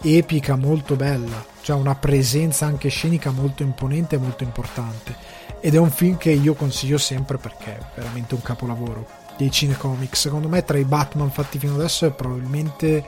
epica 0.02 0.56
molto 0.56 0.94
bella 0.94 1.56
cioè 1.68 1.76
una 1.76 1.96
presenza 1.96 2.64
anche 2.64 2.88
scenica 2.88 3.30
molto 3.30 3.62
imponente 3.62 4.14
e 4.14 4.18
molto 4.18 4.42
importante. 4.42 5.14
Ed 5.60 5.74
è 5.74 5.78
un 5.78 5.90
film 5.90 6.16
che 6.16 6.30
io 6.30 6.54
consiglio 6.54 6.96
sempre 6.96 7.36
perché 7.36 7.76
è 7.76 7.80
veramente 7.94 8.34
un 8.34 8.40
capolavoro 8.40 9.06
dei 9.36 9.50
cinecomics. 9.50 10.18
Secondo 10.18 10.48
me 10.48 10.64
tra 10.64 10.78
i 10.78 10.84
Batman 10.84 11.30
fatti 11.30 11.58
fino 11.58 11.74
adesso 11.74 12.06
è 12.06 12.10
probabilmente 12.10 13.04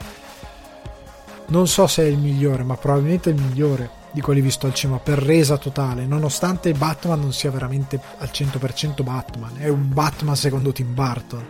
non 1.51 1.67
so 1.67 1.85
se 1.87 2.03
è 2.03 2.07
il 2.07 2.17
migliore 2.17 2.63
ma 2.63 2.75
probabilmente 2.75 3.29
il 3.29 3.41
migliore 3.41 3.99
di 4.11 4.21
quelli 4.21 4.41
visto 4.41 4.67
al 4.67 4.73
cinema 4.73 4.99
per 4.99 5.19
resa 5.19 5.57
totale, 5.57 6.05
nonostante 6.05 6.73
Batman 6.73 7.19
non 7.19 7.33
sia 7.33 7.51
veramente 7.51 7.99
al 8.17 8.29
100% 8.31 9.03
Batman, 9.03 9.57
è 9.57 9.69
un 9.69 9.93
Batman 9.93 10.35
secondo 10.35 10.71
Tim 10.71 10.93
Burton. 10.93 11.45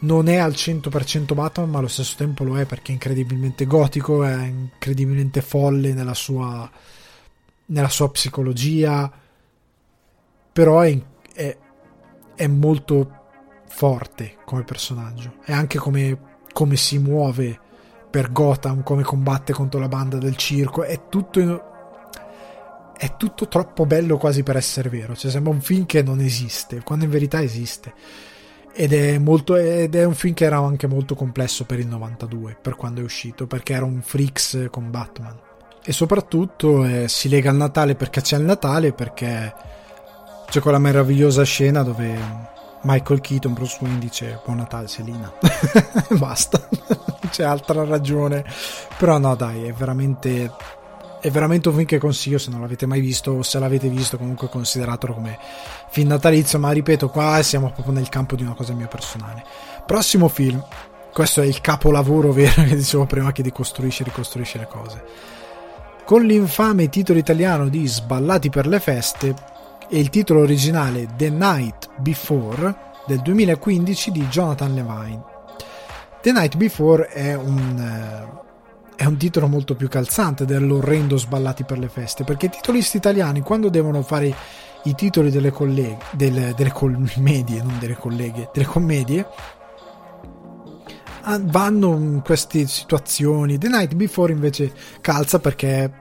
Non 0.00 0.28
è 0.28 0.36
al 0.36 0.50
100% 0.50 1.32
Batman, 1.32 1.70
ma 1.70 1.78
allo 1.78 1.88
stesso 1.88 2.16
tempo 2.16 2.44
lo 2.44 2.58
è 2.58 2.66
perché 2.66 2.90
è 2.90 2.94
incredibilmente 2.94 3.64
gotico, 3.64 4.22
è 4.24 4.44
incredibilmente 4.44 5.40
folle 5.40 5.94
nella 5.94 6.12
sua, 6.12 6.68
nella 7.66 7.88
sua 7.88 8.10
psicologia, 8.10 9.10
però 10.52 10.80
è, 10.80 10.98
è, 11.32 11.56
è 12.34 12.46
molto 12.48 13.22
forte 13.66 14.36
come 14.44 14.62
personaggio 14.62 15.36
e 15.44 15.52
anche 15.52 15.78
come, 15.78 16.18
come 16.52 16.76
si 16.76 16.98
muove 16.98 17.60
per 18.14 18.30
Gotham, 18.30 18.84
come 18.84 19.02
combatte 19.02 19.52
contro 19.52 19.80
la 19.80 19.88
banda 19.88 20.18
del 20.18 20.36
circo, 20.36 20.84
è 20.84 21.08
tutto 21.08 21.72
è 22.96 23.16
tutto 23.16 23.48
troppo 23.48 23.86
bello 23.86 24.18
quasi 24.18 24.44
per 24.44 24.56
essere 24.56 24.88
vero, 24.88 25.16
cioè 25.16 25.32
sembra 25.32 25.52
un 25.52 25.60
film 25.60 25.84
che 25.84 26.00
non 26.00 26.20
esiste, 26.20 26.80
quando 26.84 27.06
in 27.06 27.10
verità 27.10 27.42
esiste. 27.42 27.92
Ed 28.72 28.92
è, 28.92 29.18
molto, 29.18 29.56
ed 29.56 29.96
è 29.96 30.04
un 30.04 30.14
film 30.14 30.32
che 30.32 30.44
era 30.44 30.58
anche 30.58 30.86
molto 30.86 31.16
complesso 31.16 31.64
per 31.64 31.80
il 31.80 31.88
92, 31.88 32.56
per 32.62 32.76
quando 32.76 33.00
è 33.00 33.02
uscito, 33.04 33.48
perché 33.48 33.72
era 33.72 33.84
un 33.84 34.00
freaks 34.00 34.68
con 34.70 34.92
Batman. 34.92 35.36
E 35.84 35.90
soprattutto 35.92 36.84
eh, 36.84 37.08
si 37.08 37.28
lega 37.28 37.50
al 37.50 37.56
Natale 37.56 37.96
perché 37.96 38.20
c'è 38.20 38.36
il 38.36 38.44
Natale, 38.44 38.92
perché 38.92 39.52
c'è 40.48 40.60
quella 40.60 40.78
meravigliosa 40.78 41.42
scena 41.42 41.82
dove 41.82 42.16
Michael 42.82 43.20
Keaton, 43.20 43.54
Bruce 43.54 43.78
Wayne 43.80 43.98
dice 43.98 44.40
buon 44.44 44.58
Natale 44.58 44.86
Selina 44.86 45.32
basta 46.16 46.68
c'è 47.34 47.42
altra 47.42 47.84
ragione. 47.84 48.44
Però 48.96 49.18
no 49.18 49.34
dai 49.34 49.64
è 49.64 49.72
veramente 49.72 50.52
è 51.20 51.30
veramente 51.30 51.68
un 51.68 51.74
film 51.74 51.86
che 51.86 51.98
consiglio 51.98 52.36
se 52.36 52.50
non 52.50 52.60
l'avete 52.60 52.84
mai 52.84 53.00
visto 53.00 53.30
o 53.32 53.42
se 53.42 53.58
l'avete 53.58 53.88
visto 53.88 54.18
comunque 54.18 54.50
consideratelo 54.50 55.14
come 55.14 55.38
film 55.88 56.08
natalizio 56.08 56.58
ma 56.58 56.70
ripeto 56.70 57.08
qua 57.08 57.42
siamo 57.42 57.70
proprio 57.70 57.94
nel 57.94 58.10
campo 58.10 58.36
di 58.36 58.42
una 58.42 58.54
cosa 58.54 58.74
mia 58.74 58.88
personale. 58.88 59.42
Prossimo 59.86 60.28
film 60.28 60.62
questo 61.12 61.40
è 61.40 61.46
il 61.46 61.60
capolavoro 61.60 62.30
vero 62.32 62.62
che 62.64 62.76
dicevo 62.76 63.06
prima 63.06 63.32
che 63.32 63.42
decostruisce 63.42 64.02
e 64.02 64.06
ricostruisce 64.06 64.58
le 64.58 64.68
cose. 64.68 65.04
Con 66.04 66.22
l'infame 66.24 66.90
titolo 66.90 67.18
italiano 67.18 67.68
di 67.68 67.86
Sballati 67.86 68.50
per 68.50 68.66
le 68.66 68.78
feste 68.78 69.34
e 69.88 69.98
il 69.98 70.10
titolo 70.10 70.40
originale 70.40 71.08
The 71.16 71.30
Night 71.30 71.88
Before 71.96 72.92
del 73.06 73.20
2015 73.20 74.10
di 74.10 74.26
Jonathan 74.26 74.74
Levine. 74.74 75.33
The 76.24 76.32
Night 76.32 76.56
Before 76.56 77.08
è 77.08 77.34
un, 77.34 77.78
eh, 77.78 78.96
è 78.96 79.04
un 79.04 79.18
titolo 79.18 79.46
molto 79.46 79.74
più 79.74 79.90
calzante 79.90 80.46
dell'orrendo 80.46 81.18
Sballati 81.18 81.64
per 81.64 81.78
le 81.78 81.90
feste, 81.90 82.24
perché 82.24 82.46
i 82.46 82.48
titolisti 82.48 82.96
italiani 82.96 83.42
quando 83.42 83.68
devono 83.68 84.00
fare 84.00 84.34
i 84.84 84.94
titoli 84.94 85.30
delle, 85.30 85.50
colleghe, 85.50 85.98
delle, 86.12 86.54
delle 86.56 86.72
commedie, 86.72 87.62
non 87.62 87.78
delle 87.78 87.98
colleghe, 87.98 88.48
delle 88.54 88.64
commedie, 88.64 89.26
ah, 91.24 91.38
vanno 91.42 91.94
in 91.94 92.22
queste 92.24 92.66
situazioni. 92.68 93.58
The 93.58 93.68
Night 93.68 93.92
Before 93.92 94.32
invece 94.32 94.72
calza 95.02 95.40
perché 95.40 95.92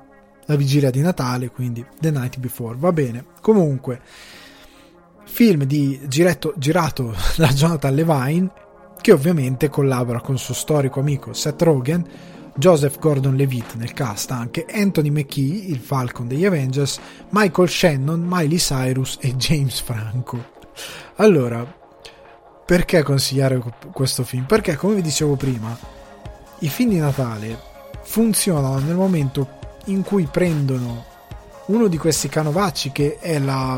la 0.46 0.56
vigilia 0.56 0.90
di 0.90 1.02
Natale, 1.02 1.50
quindi 1.50 1.86
The 2.00 2.12
Night 2.12 2.40
Before. 2.40 2.78
Va 2.80 2.94
bene. 2.94 3.26
Comunque, 3.42 4.00
film 5.26 5.66
di 5.66 6.00
giretto, 6.08 6.54
girato 6.56 7.14
da 7.36 7.50
Jonathan 7.50 7.94
Levine, 7.94 8.52
che 9.04 9.12
ovviamente 9.12 9.68
collabora 9.68 10.22
con 10.22 10.38
suo 10.38 10.54
storico 10.54 11.02
amico 11.02 11.34
Seth 11.34 11.62
Rogen, 11.62 12.08
Joseph 12.56 13.00
Gordon-Levitt 13.00 13.74
nel 13.74 13.92
cast 13.92 14.32
anche, 14.32 14.66
Anthony 14.72 15.10
McKee, 15.10 15.66
il 15.66 15.80
Falcon 15.80 16.26
degli 16.26 16.46
Avengers, 16.46 17.02
Michael 17.32 17.68
Shannon, 17.68 18.24
Miley 18.26 18.56
Cyrus 18.56 19.18
e 19.20 19.36
James 19.36 19.82
Franco. 19.82 20.42
Allora, 21.18 21.68
perché 22.66 23.04
consigliare 23.04 23.62
questo 23.92 24.24
film? 24.24 24.46
Perché, 24.46 24.78
come 24.78 24.96
vi 24.96 25.02
dicevo 25.02 25.36
prima, 25.36 25.78
i 26.60 26.70
film 26.70 26.92
di 26.92 27.00
Natale 27.00 27.60
funzionano 28.04 28.80
nel 28.80 28.96
momento 28.96 29.60
in 29.88 30.02
cui 30.04 30.30
prendono 30.32 31.04
uno 31.66 31.88
di 31.88 31.98
questi 31.98 32.30
canovacci 32.30 32.94
che 32.94 33.18
è, 33.20 33.38
la, 33.38 33.78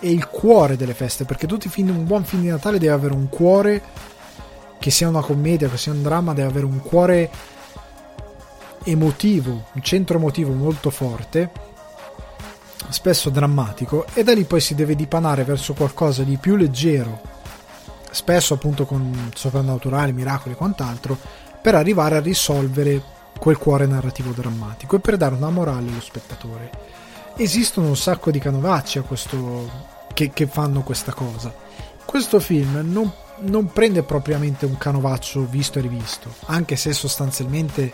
è 0.00 0.06
il 0.06 0.26
cuore 0.26 0.76
delle 0.76 0.94
feste, 0.94 1.24
perché 1.24 1.46
tutti 1.46 1.68
film, 1.68 1.90
un 1.90 2.06
buon 2.06 2.24
film 2.24 2.42
di 2.42 2.48
Natale 2.48 2.78
deve 2.78 2.92
avere 2.92 3.14
un 3.14 3.28
cuore, 3.28 3.82
che 4.78 4.90
sia 4.90 5.08
una 5.08 5.20
commedia, 5.20 5.68
che 5.68 5.76
sia 5.76 5.92
un 5.92 6.02
dramma, 6.02 6.32
deve 6.32 6.48
avere 6.48 6.64
un 6.64 6.80
cuore 6.80 7.30
emotivo, 8.84 9.66
un 9.72 9.82
centro 9.82 10.16
emotivo 10.16 10.52
molto 10.52 10.90
forte, 10.90 11.50
spesso 12.88 13.30
drammatico, 13.30 14.06
e 14.14 14.24
da 14.24 14.32
lì 14.32 14.44
poi 14.44 14.60
si 14.60 14.74
deve 14.74 14.96
dipanare 14.96 15.44
verso 15.44 15.74
qualcosa 15.74 16.22
di 16.22 16.38
più 16.38 16.56
leggero, 16.56 17.20
spesso 18.10 18.54
appunto 18.54 18.86
con 18.86 19.30
soprannaturali, 19.34 20.12
miracoli 20.12 20.54
e 20.54 20.56
quant'altro, 20.56 21.16
per 21.60 21.74
arrivare 21.74 22.16
a 22.16 22.20
risolvere 22.20 23.02
quel 23.38 23.58
cuore 23.58 23.86
narrativo 23.86 24.32
drammatico 24.32 24.96
e 24.96 25.00
per 25.00 25.16
dare 25.16 25.34
una 25.34 25.50
morale 25.50 25.90
allo 25.90 26.00
spettatore. 26.00 26.89
Esistono 27.40 27.88
un 27.88 27.96
sacco 27.96 28.30
di 28.30 28.38
canovacci 28.38 29.00
questo, 29.00 29.70
che, 30.12 30.28
che 30.28 30.46
fanno 30.46 30.82
questa 30.82 31.14
cosa. 31.14 31.50
Questo 32.04 32.38
film 32.38 32.80
non, 32.84 33.10
non 33.38 33.72
prende 33.72 34.02
propriamente 34.02 34.66
un 34.66 34.76
canovaccio 34.76 35.46
visto 35.46 35.78
e 35.78 35.80
rivisto, 35.80 36.30
anche 36.48 36.76
se 36.76 36.92
sostanzialmente 36.92 37.90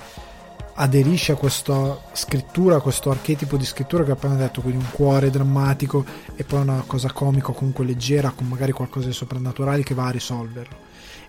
aderisce 0.75 1.31
a 1.31 1.37
questa 1.37 1.97
scrittura, 2.11 2.75
a 2.75 2.81
questo 2.81 3.09
archetipo 3.09 3.57
di 3.57 3.65
scrittura 3.65 4.03
che 4.03 4.11
ho 4.11 4.15
appena 4.15 4.35
detto, 4.35 4.63
quindi 4.63 4.83
un 4.83 4.91
cuore 4.91 5.31
drammatico 5.31 6.05
e 6.35 6.43
poi 6.43 6.63
una 6.63 6.83
cosa 6.85 7.13
comica, 7.13 7.53
comunque 7.53 7.85
leggera, 7.85 8.33
con 8.35 8.49
magari 8.49 8.73
qualcosa 8.73 9.07
di 9.07 9.13
soprannaturale 9.13 9.85
che 9.85 9.95
va 9.95 10.07
a 10.07 10.11
risolverlo. 10.11 10.77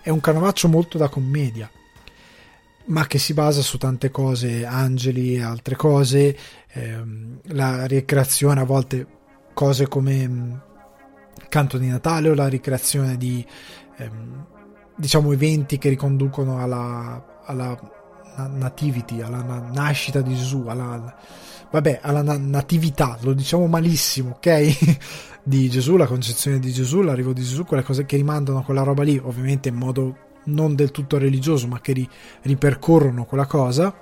È 0.02 0.10
un 0.10 0.18
canovaccio 0.18 0.66
molto 0.66 0.98
da 0.98 1.08
commedia, 1.08 1.70
ma 2.88 3.06
che 3.06 3.18
si 3.18 3.34
basa 3.34 3.60
su 3.62 3.78
tante 3.78 4.10
cose, 4.10 4.64
angeli 4.64 5.36
e 5.36 5.42
altre 5.42 5.76
cose, 5.76 6.36
ehm, 6.72 7.40
la 7.52 7.86
ricreazione 7.86 8.60
a 8.60 8.64
volte 8.64 9.06
cose 9.54 9.88
come 9.88 10.28
mh, 10.28 10.32
mm, 10.32 10.54
canto 11.48 11.78
di 11.78 11.88
Natale 11.88 12.30
o 12.30 12.34
la 12.34 12.48
ricreazione 12.48 13.16
di 13.16 13.44
ehm, 13.96 14.46
diciamo 14.96 15.32
eventi 15.32 15.78
che 15.78 15.88
riconducono 15.88 16.60
alla, 16.60 17.42
alla 17.44 17.76
nativity, 18.48 19.20
alla 19.20 19.42
na- 19.42 19.68
nascita 19.72 20.20
di 20.20 20.34
Gesù, 20.34 20.64
alla, 20.66 21.14
vabbè, 21.70 22.00
alla 22.02 22.22
na- 22.22 22.38
natività, 22.38 23.18
lo 23.20 23.32
diciamo 23.32 23.66
malissimo, 23.66 24.36
ok? 24.36 24.98
di 25.42 25.68
Gesù, 25.68 25.96
la 25.96 26.06
concezione 26.06 26.58
di 26.58 26.72
Gesù, 26.72 27.00
l'arrivo 27.00 27.32
di 27.32 27.42
Gesù, 27.42 27.64
quelle 27.64 27.82
cose 27.82 28.06
che 28.06 28.16
rimandano 28.16 28.58
a 28.58 28.64
quella 28.64 28.82
roba 28.82 29.02
lì, 29.02 29.18
ovviamente 29.22 29.68
in 29.68 29.76
modo 29.76 30.27
non 30.48 30.74
del 30.74 30.90
tutto 30.90 31.18
religioso, 31.18 31.66
ma 31.68 31.80
che 31.80 31.92
ri- 31.92 32.08
ripercorrono 32.42 33.24
quella 33.24 33.46
cosa. 33.46 33.94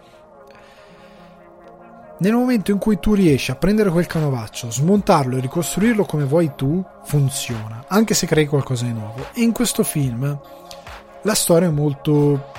Nel 2.18 2.32
momento 2.32 2.70
in 2.70 2.78
cui 2.78 2.98
tu 2.98 3.12
riesci 3.12 3.50
a 3.50 3.56
prendere 3.56 3.90
quel 3.90 4.06
canovaccio, 4.06 4.70
smontarlo 4.70 5.36
e 5.36 5.40
ricostruirlo 5.40 6.06
come 6.06 6.24
vuoi 6.24 6.52
tu, 6.56 6.82
funziona, 7.04 7.84
anche 7.88 8.14
se 8.14 8.26
crei 8.26 8.46
qualcosa 8.46 8.86
di 8.86 8.92
nuovo. 8.92 9.26
E 9.34 9.42
in 9.42 9.52
questo 9.52 9.82
film 9.82 10.40
la 11.22 11.34
storia 11.34 11.68
è 11.68 11.70
molto 11.70 12.52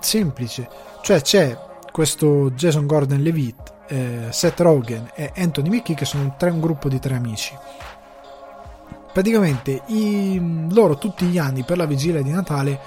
semplice, 0.00 0.68
cioè 1.02 1.20
c'è 1.20 1.56
questo 1.92 2.50
Jason 2.50 2.86
Gordon 2.86 3.20
Levitt, 3.20 3.72
eh, 3.88 4.26
Seth 4.30 4.60
Rogen 4.60 5.10
e 5.14 5.32
Anthony 5.36 5.68
Mackie 5.68 5.94
che 5.94 6.04
sono 6.04 6.34
tre, 6.36 6.50
un 6.50 6.60
gruppo 6.60 6.88
di 6.88 6.98
tre 6.98 7.14
amici. 7.14 7.56
Praticamente 9.12 9.82
i, 9.86 10.66
loro 10.70 10.98
tutti 10.98 11.24
gli 11.26 11.38
anni 11.38 11.64
per 11.64 11.76
la 11.76 11.86
vigilia 11.86 12.22
di 12.22 12.30
Natale 12.30 12.80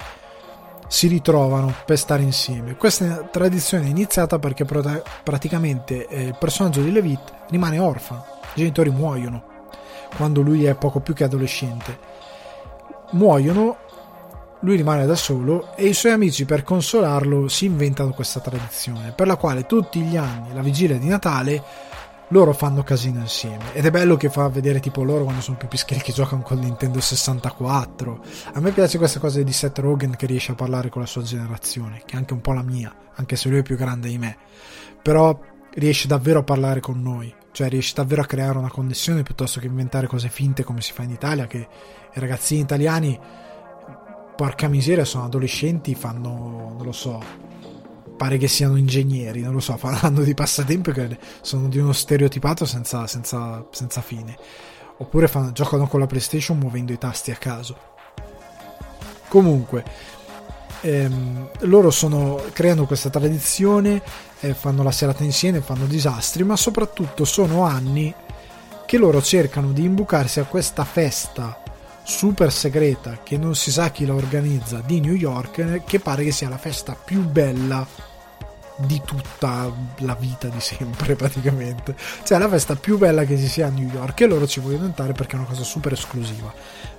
si 0.92 1.06
ritrovano 1.06 1.72
per 1.86 1.96
stare 1.96 2.22
insieme. 2.22 2.76
Questa 2.76 3.26
tradizione 3.30 3.86
è 3.86 3.88
iniziata 3.88 4.38
perché 4.38 4.66
praticamente 4.66 6.06
eh, 6.06 6.24
il 6.24 6.36
personaggio 6.38 6.82
di 6.82 6.92
Levitt 6.92 7.32
rimane 7.48 7.78
orfano, 7.78 8.26
i 8.42 8.56
genitori 8.56 8.90
muoiono 8.90 9.42
quando 10.14 10.42
lui 10.42 10.66
è 10.66 10.74
poco 10.74 11.00
più 11.00 11.14
che 11.14 11.24
adolescente. 11.24 11.98
Muoiono, 13.12 13.78
lui 14.60 14.76
rimane 14.76 15.06
da 15.06 15.14
solo 15.14 15.74
e 15.76 15.86
i 15.86 15.94
suoi 15.94 16.12
amici 16.12 16.44
per 16.44 16.62
consolarlo 16.62 17.48
si 17.48 17.64
inventano 17.64 18.10
questa 18.10 18.40
tradizione 18.40 19.12
per 19.12 19.26
la 19.26 19.36
quale 19.36 19.64
tutti 19.64 19.98
gli 20.00 20.18
anni, 20.18 20.52
la 20.52 20.60
vigilia 20.60 20.98
di 20.98 21.08
Natale, 21.08 21.62
loro 22.32 22.54
fanno 22.54 22.82
casino 22.82 23.20
insieme. 23.20 23.74
Ed 23.74 23.84
è 23.84 23.90
bello 23.90 24.16
che 24.16 24.30
fa 24.30 24.48
vedere 24.48 24.80
tipo 24.80 25.04
loro 25.04 25.24
quando 25.24 25.42
sono 25.42 25.58
più 25.58 25.68
pischeri 25.68 26.00
che 26.00 26.12
giocano 26.12 26.42
con 26.42 26.58
Nintendo 26.58 26.98
64 26.98 28.24
a 28.54 28.60
me 28.60 28.72
piace 28.72 28.98
questa 28.98 29.20
cosa 29.20 29.40
di 29.42 29.52
Seth 29.52 29.78
Rogen 29.78 30.16
che 30.16 30.26
riesce 30.26 30.52
a 30.52 30.54
parlare 30.54 30.88
con 30.88 31.02
la 31.02 31.06
sua 31.06 31.22
generazione 31.22 32.02
che 32.06 32.14
è 32.14 32.16
anche 32.16 32.32
un 32.32 32.40
po' 32.40 32.52
la 32.52 32.62
mia 32.62 32.92
anche 33.14 33.36
se 33.36 33.48
lui 33.50 33.58
è 33.58 33.62
più 33.62 33.76
grande 33.76 34.08
di 34.08 34.18
me. 34.18 34.36
Però 35.02 35.38
riesce 35.74 36.08
davvero 36.08 36.40
a 36.40 36.42
parlare 36.42 36.80
con 36.80 37.00
noi. 37.00 37.32
Cioè 37.52 37.68
riesce 37.68 37.92
davvero 37.94 38.22
a 38.22 38.26
creare 38.26 38.56
una 38.56 38.70
connessione 38.70 39.22
piuttosto 39.22 39.60
che 39.60 39.66
inventare 39.66 40.06
cose 40.06 40.30
finte 40.30 40.64
come 40.64 40.80
si 40.80 40.92
fa 40.92 41.02
in 41.02 41.10
Italia 41.10 41.46
che 41.46 41.58
i 41.58 42.18
ragazzini 42.18 42.62
italiani 42.62 43.18
porca 44.34 44.68
miseria 44.68 45.04
sono 45.04 45.24
adolescenti 45.24 45.94
fanno 45.94 46.72
non 46.76 46.82
lo 46.82 46.92
so 46.92 47.51
pare 48.16 48.38
che 48.38 48.48
siano 48.48 48.76
ingegneri, 48.76 49.40
non 49.40 49.52
lo 49.52 49.60
so, 49.60 49.74
parlando 49.80 50.22
di 50.22 50.34
passatempo 50.34 50.92
che 50.92 51.18
sono 51.40 51.68
di 51.68 51.78
uno 51.78 51.92
stereotipato 51.92 52.64
senza, 52.64 53.06
senza, 53.06 53.66
senza 53.70 54.00
fine. 54.00 54.36
Oppure 54.98 55.26
fanno, 55.28 55.52
giocano 55.52 55.86
con 55.86 56.00
la 56.00 56.06
PlayStation 56.06 56.58
muovendo 56.58 56.92
i 56.92 56.98
tasti 56.98 57.30
a 57.30 57.36
caso. 57.36 57.76
Comunque, 59.28 59.84
ehm, 60.82 61.50
loro 61.60 61.90
sono, 61.90 62.42
creano 62.52 62.86
questa 62.86 63.10
tradizione, 63.10 64.02
eh, 64.40 64.54
fanno 64.54 64.82
la 64.82 64.92
serata 64.92 65.24
insieme, 65.24 65.60
fanno 65.60 65.86
disastri, 65.86 66.44
ma 66.44 66.56
soprattutto 66.56 67.24
sono 67.24 67.64
anni 67.64 68.14
che 68.86 68.98
loro 68.98 69.22
cercano 69.22 69.72
di 69.72 69.84
imbucarsi 69.84 70.38
a 70.38 70.44
questa 70.44 70.84
festa 70.84 71.61
super 72.12 72.52
segreta 72.52 73.20
che 73.22 73.38
non 73.38 73.54
si 73.54 73.72
sa 73.72 73.90
chi 73.90 74.04
la 74.04 74.14
organizza 74.14 74.82
di 74.84 75.00
New 75.00 75.14
York 75.14 75.82
che 75.84 75.98
pare 75.98 76.24
che 76.24 76.30
sia 76.30 76.50
la 76.50 76.58
festa 76.58 76.94
più 76.94 77.22
bella 77.22 77.86
di 78.76 79.00
tutta 79.02 79.72
la 79.98 80.14
vita 80.14 80.48
di 80.48 80.60
sempre 80.60 81.16
praticamente. 81.16 81.96
Cioè 82.22 82.38
la 82.38 82.50
festa 82.50 82.76
più 82.76 82.98
bella 82.98 83.24
che 83.24 83.38
ci 83.38 83.48
sia 83.48 83.68
a 83.68 83.70
New 83.70 83.88
York 83.90 84.20
e 84.20 84.26
loro 84.26 84.46
ci 84.46 84.60
vogliono 84.60 84.84
entrare 84.84 85.14
perché 85.14 85.36
è 85.36 85.38
una 85.38 85.48
cosa 85.48 85.64
super 85.64 85.94
esclusiva. 85.94 86.52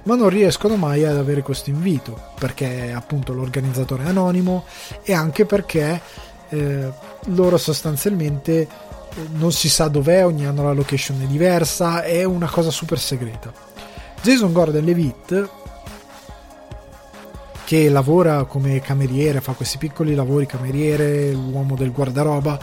Ma 0.03 0.15
non 0.15 0.29
riescono 0.29 0.77
mai 0.77 1.05
ad 1.05 1.15
avere 1.15 1.43
questo 1.43 1.69
invito 1.69 2.19
perché 2.39 2.91
appunto 2.91 3.33
l'organizzatore 3.33 4.05
è 4.05 4.07
anonimo 4.07 4.65
e 5.03 5.13
anche 5.13 5.45
perché 5.45 6.01
eh, 6.49 6.91
loro 7.25 7.57
sostanzialmente 7.57 8.61
eh, 8.61 8.67
non 9.33 9.51
si 9.51 9.69
sa 9.69 9.87
dov'è 9.89 10.25
ogni 10.25 10.47
anno 10.47 10.63
la 10.63 10.73
location 10.73 11.21
è 11.21 11.25
diversa 11.25 12.01
è 12.01 12.23
una 12.23 12.49
cosa 12.49 12.71
super 12.71 12.99
segreta 12.99 13.73
Jason 14.23 14.53
Gordon 14.53 14.85
Levitt 14.85 15.49
che 17.65 17.89
lavora 17.89 18.45
come 18.45 18.79
cameriere, 18.79 19.41
fa 19.41 19.51
questi 19.51 19.77
piccoli 19.77 20.15
lavori, 20.15 20.45
cameriere, 20.45 21.31
l'uomo 21.33 21.75
del 21.75 21.91
guardaroba. 21.91 22.57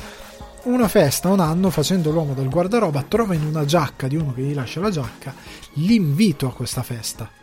Una 0.64 0.88
festa, 0.88 1.28
un 1.28 1.40
anno, 1.40 1.68
facendo 1.68 2.10
l'uomo 2.10 2.32
del 2.32 2.48
guardaroba, 2.48 3.02
trova 3.02 3.34
in 3.34 3.44
una 3.44 3.66
giacca 3.66 4.08
di 4.08 4.16
uno 4.16 4.32
che 4.32 4.40
gli 4.40 4.54
lascia 4.54 4.80
la 4.80 4.90
giacca 4.90 5.34
l'invito 5.74 6.46
a 6.46 6.52
questa 6.52 6.82
festa 6.82 7.39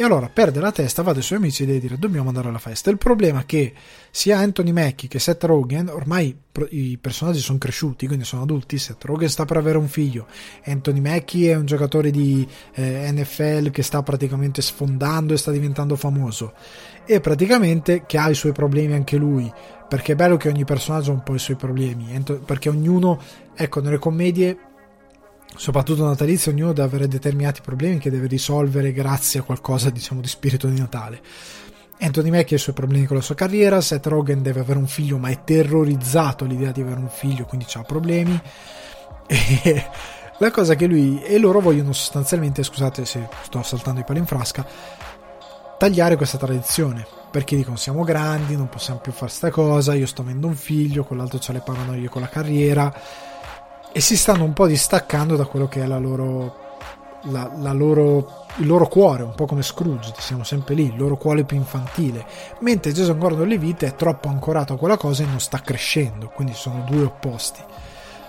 e 0.00 0.04
allora 0.04 0.30
perde 0.32 0.60
la 0.60 0.70
testa, 0.70 1.02
va 1.02 1.12
dai 1.12 1.22
suoi 1.22 1.38
amici 1.38 1.64
e 1.64 1.66
deve 1.66 1.80
dire 1.80 1.98
dobbiamo 1.98 2.28
andare 2.28 2.46
alla 2.46 2.60
festa. 2.60 2.88
Il 2.88 2.98
problema 2.98 3.40
è 3.40 3.46
che 3.46 3.72
sia 4.12 4.38
Anthony 4.38 4.70
Mackie 4.70 5.08
che 5.08 5.18
Seth 5.18 5.42
Rogen, 5.42 5.88
ormai 5.88 6.38
i 6.70 6.96
personaggi 6.98 7.40
sono 7.40 7.58
cresciuti, 7.58 8.06
quindi 8.06 8.24
sono 8.24 8.42
adulti, 8.42 8.78
Seth 8.78 9.02
Rogen 9.02 9.28
sta 9.28 9.44
per 9.44 9.56
avere 9.56 9.76
un 9.76 9.88
figlio, 9.88 10.28
Anthony 10.66 11.00
Mackie 11.00 11.50
è 11.50 11.56
un 11.56 11.66
giocatore 11.66 12.12
di 12.12 12.46
eh, 12.74 13.10
NFL 13.10 13.72
che 13.72 13.82
sta 13.82 14.00
praticamente 14.04 14.62
sfondando 14.62 15.34
e 15.34 15.36
sta 15.36 15.50
diventando 15.50 15.96
famoso 15.96 16.54
e 17.04 17.18
praticamente 17.18 18.04
che 18.06 18.18
ha 18.18 18.30
i 18.30 18.34
suoi 18.34 18.52
problemi 18.52 18.92
anche 18.92 19.16
lui, 19.16 19.52
perché 19.88 20.12
è 20.12 20.14
bello 20.14 20.36
che 20.36 20.48
ogni 20.48 20.64
personaggio 20.64 21.10
ha 21.10 21.14
un 21.14 21.24
po' 21.24 21.34
i 21.34 21.40
suoi 21.40 21.56
problemi, 21.56 22.22
perché 22.44 22.68
ognuno, 22.68 23.20
ecco, 23.52 23.80
nelle 23.80 23.98
commedie 23.98 24.67
soprattutto 25.56 26.04
natalizio, 26.04 26.52
ognuno 26.52 26.72
deve 26.72 26.88
avere 26.88 27.08
determinati 27.08 27.60
problemi 27.60 27.98
che 27.98 28.10
deve 28.10 28.26
risolvere 28.26 28.92
grazie 28.92 29.40
a 29.40 29.42
qualcosa, 29.42 29.90
diciamo, 29.90 30.20
di 30.20 30.28
spirito 30.28 30.68
di 30.68 30.78
Natale. 30.78 31.20
Anthony 32.00 32.30
Mackie 32.30 32.56
ha 32.56 32.58
i 32.58 32.62
suoi 32.62 32.74
problemi 32.74 33.06
con 33.06 33.16
la 33.16 33.22
sua 33.22 33.34
carriera, 33.34 33.80
Seth 33.80 34.06
Rogen 34.06 34.40
deve 34.40 34.60
avere 34.60 34.78
un 34.78 34.86
figlio 34.86 35.18
ma 35.18 35.30
è 35.30 35.42
terrorizzato 35.42 36.44
all'idea 36.44 36.70
di 36.70 36.80
avere 36.80 37.00
un 37.00 37.08
figlio, 37.08 37.44
quindi 37.44 37.66
ha 37.74 37.82
problemi. 37.82 38.40
E 39.28 39.84
la 40.38 40.50
cosa 40.50 40.74
che 40.74 40.86
lui 40.86 41.20
e 41.22 41.36
loro 41.38 41.60
vogliono 41.60 41.92
sostanzialmente, 41.92 42.62
scusate 42.62 43.04
se 43.04 43.28
sto 43.42 43.62
saltando 43.62 44.00
i 44.00 44.04
pali 44.04 44.20
in 44.20 44.26
frasca, 44.26 44.64
tagliare 45.76 46.16
questa 46.16 46.38
tradizione. 46.38 47.06
Perché 47.30 47.56
dicono 47.56 47.76
siamo 47.76 48.04
grandi, 48.04 48.56
non 48.56 48.70
possiamo 48.70 49.00
più 49.00 49.12
fare 49.12 49.30
sta 49.30 49.50
cosa, 49.50 49.92
io 49.94 50.06
sto 50.06 50.22
avendo 50.22 50.46
un 50.46 50.54
figlio, 50.54 51.04
quell'altro 51.04 51.40
ha 51.44 51.52
le 51.52 51.60
paranoie 51.60 52.08
con 52.08 52.22
la 52.22 52.28
carriera 52.28 52.94
e 53.92 54.00
si 54.00 54.16
stanno 54.16 54.44
un 54.44 54.52
po' 54.52 54.66
distaccando 54.66 55.36
da 55.36 55.46
quello 55.46 55.68
che 55.68 55.82
è 55.82 55.86
la 55.86 55.98
loro 55.98 56.66
la, 57.22 57.50
la 57.56 57.72
loro, 57.72 58.46
il 58.56 58.66
loro 58.66 58.86
cuore, 58.86 59.22
un 59.22 59.34
po' 59.34 59.46
come 59.46 59.62
Scrooge, 59.62 60.14
siamo 60.18 60.44
sempre 60.44 60.74
lì, 60.74 60.86
il 60.86 60.96
loro 60.96 61.16
cuore 61.16 61.44
più 61.44 61.56
infantile, 61.56 62.24
mentre 62.60 62.92
Jason 62.92 63.18
Gordon-Levitt 63.18 63.84
è 63.84 63.94
troppo 63.94 64.28
ancorato 64.28 64.74
a 64.74 64.76
quella 64.76 64.96
cosa 64.96 65.22
e 65.22 65.26
non 65.26 65.40
sta 65.40 65.60
crescendo, 65.60 66.30
quindi 66.32 66.54
sono 66.54 66.84
due 66.88 67.04
opposti. 67.04 67.60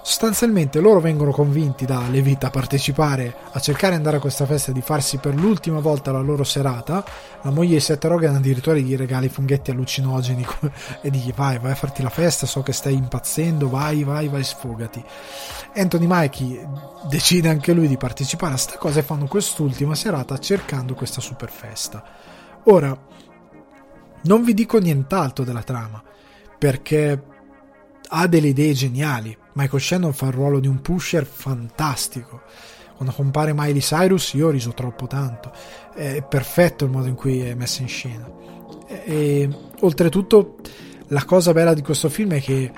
Sostanzialmente 0.02 0.80
loro 0.80 1.00
vengono 1.00 1.32
convinti 1.32 1.86
da 1.86 2.08
Levitt 2.10 2.44
a 2.44 2.50
partecipare, 2.50 3.36
a 3.52 3.60
cercare 3.60 3.92
di 3.92 3.98
andare 3.98 4.18
a 4.18 4.20
questa 4.20 4.46
festa, 4.46 4.72
di 4.72 4.82
farsi 4.82 5.18
per 5.18 5.36
l'ultima 5.36 5.80
volta 5.80 6.12
la 6.12 6.22
loro 6.22 6.44
serata. 6.44 7.04
La 7.42 7.52
moglie 7.52 7.76
di 7.76 7.80
Seth 7.80 8.06
Rogen 8.06 8.36
addirittura 8.36 8.78
gli 8.78 8.96
regali 8.96 9.30
funghetti 9.30 9.72
allucinogeni 9.72 10.46
e 11.02 11.10
digli 11.10 11.34
vai, 11.34 11.60
vai 11.60 11.72
a 11.72 11.76
farti 11.76 12.02
la 12.02 12.10
festa, 12.10 12.46
so 12.46 12.62
che 12.64 12.74
stai 12.74 12.96
impazzendo, 12.96 13.70
vai, 13.70 14.04
vai, 14.04 14.28
vai, 14.30 14.44
sfogati. 14.44 15.04
Anthony 15.76 16.06
Mikey 16.08 16.68
decide 17.08 17.50
anche 17.50 17.74
lui 17.74 17.88
di 17.88 17.98
partecipare 17.98 18.54
a 18.54 18.58
sta 18.58 18.78
cosa 18.78 19.00
e 19.00 19.04
fanno 19.04 19.28
quest'ultima 19.28 19.96
serata 19.96 20.38
cercando 20.38 20.96
questa 20.96 21.22
super 21.22 21.52
festa. 21.52 22.04
Ora, 22.64 22.98
non 24.24 24.44
vi 24.44 24.54
dico 24.54 24.80
nient'altro 24.80 25.44
della 25.44 25.64
trama, 25.64 26.02
perché 26.58 27.24
ha 28.10 28.28
delle 28.28 28.48
idee 28.48 28.74
geniali. 28.74 29.38
Michael 29.54 29.82
Shannon 29.82 30.14
fa 30.14 30.28
il 30.28 30.34
ruolo 30.34 30.60
di 30.60 30.68
un 30.68 30.82
pusher 30.82 31.26
fantastico. 31.26 32.42
Quando 32.96 33.14
compare 33.14 33.54
Miley 33.54 33.80
Cyrus 33.80 34.34
io 34.34 34.48
ho 34.48 34.52
riso 34.52 34.74
troppo 34.74 35.08
tanto. 35.08 35.52
È 35.94 36.24
perfetto 36.24 36.86
il 36.86 36.92
modo 36.92 37.08
in 37.08 37.16
cui 37.16 37.42
è 37.42 37.54
messa 37.54 37.82
in 37.82 37.88
scena. 37.88 38.30
E, 38.88 39.50
oltretutto 39.80 40.58
la 41.08 41.24
cosa 41.24 41.54
bella 41.54 41.74
di 41.74 41.82
questo 41.82 42.10
film 42.10 42.34
è 42.34 42.42
che 42.42 42.72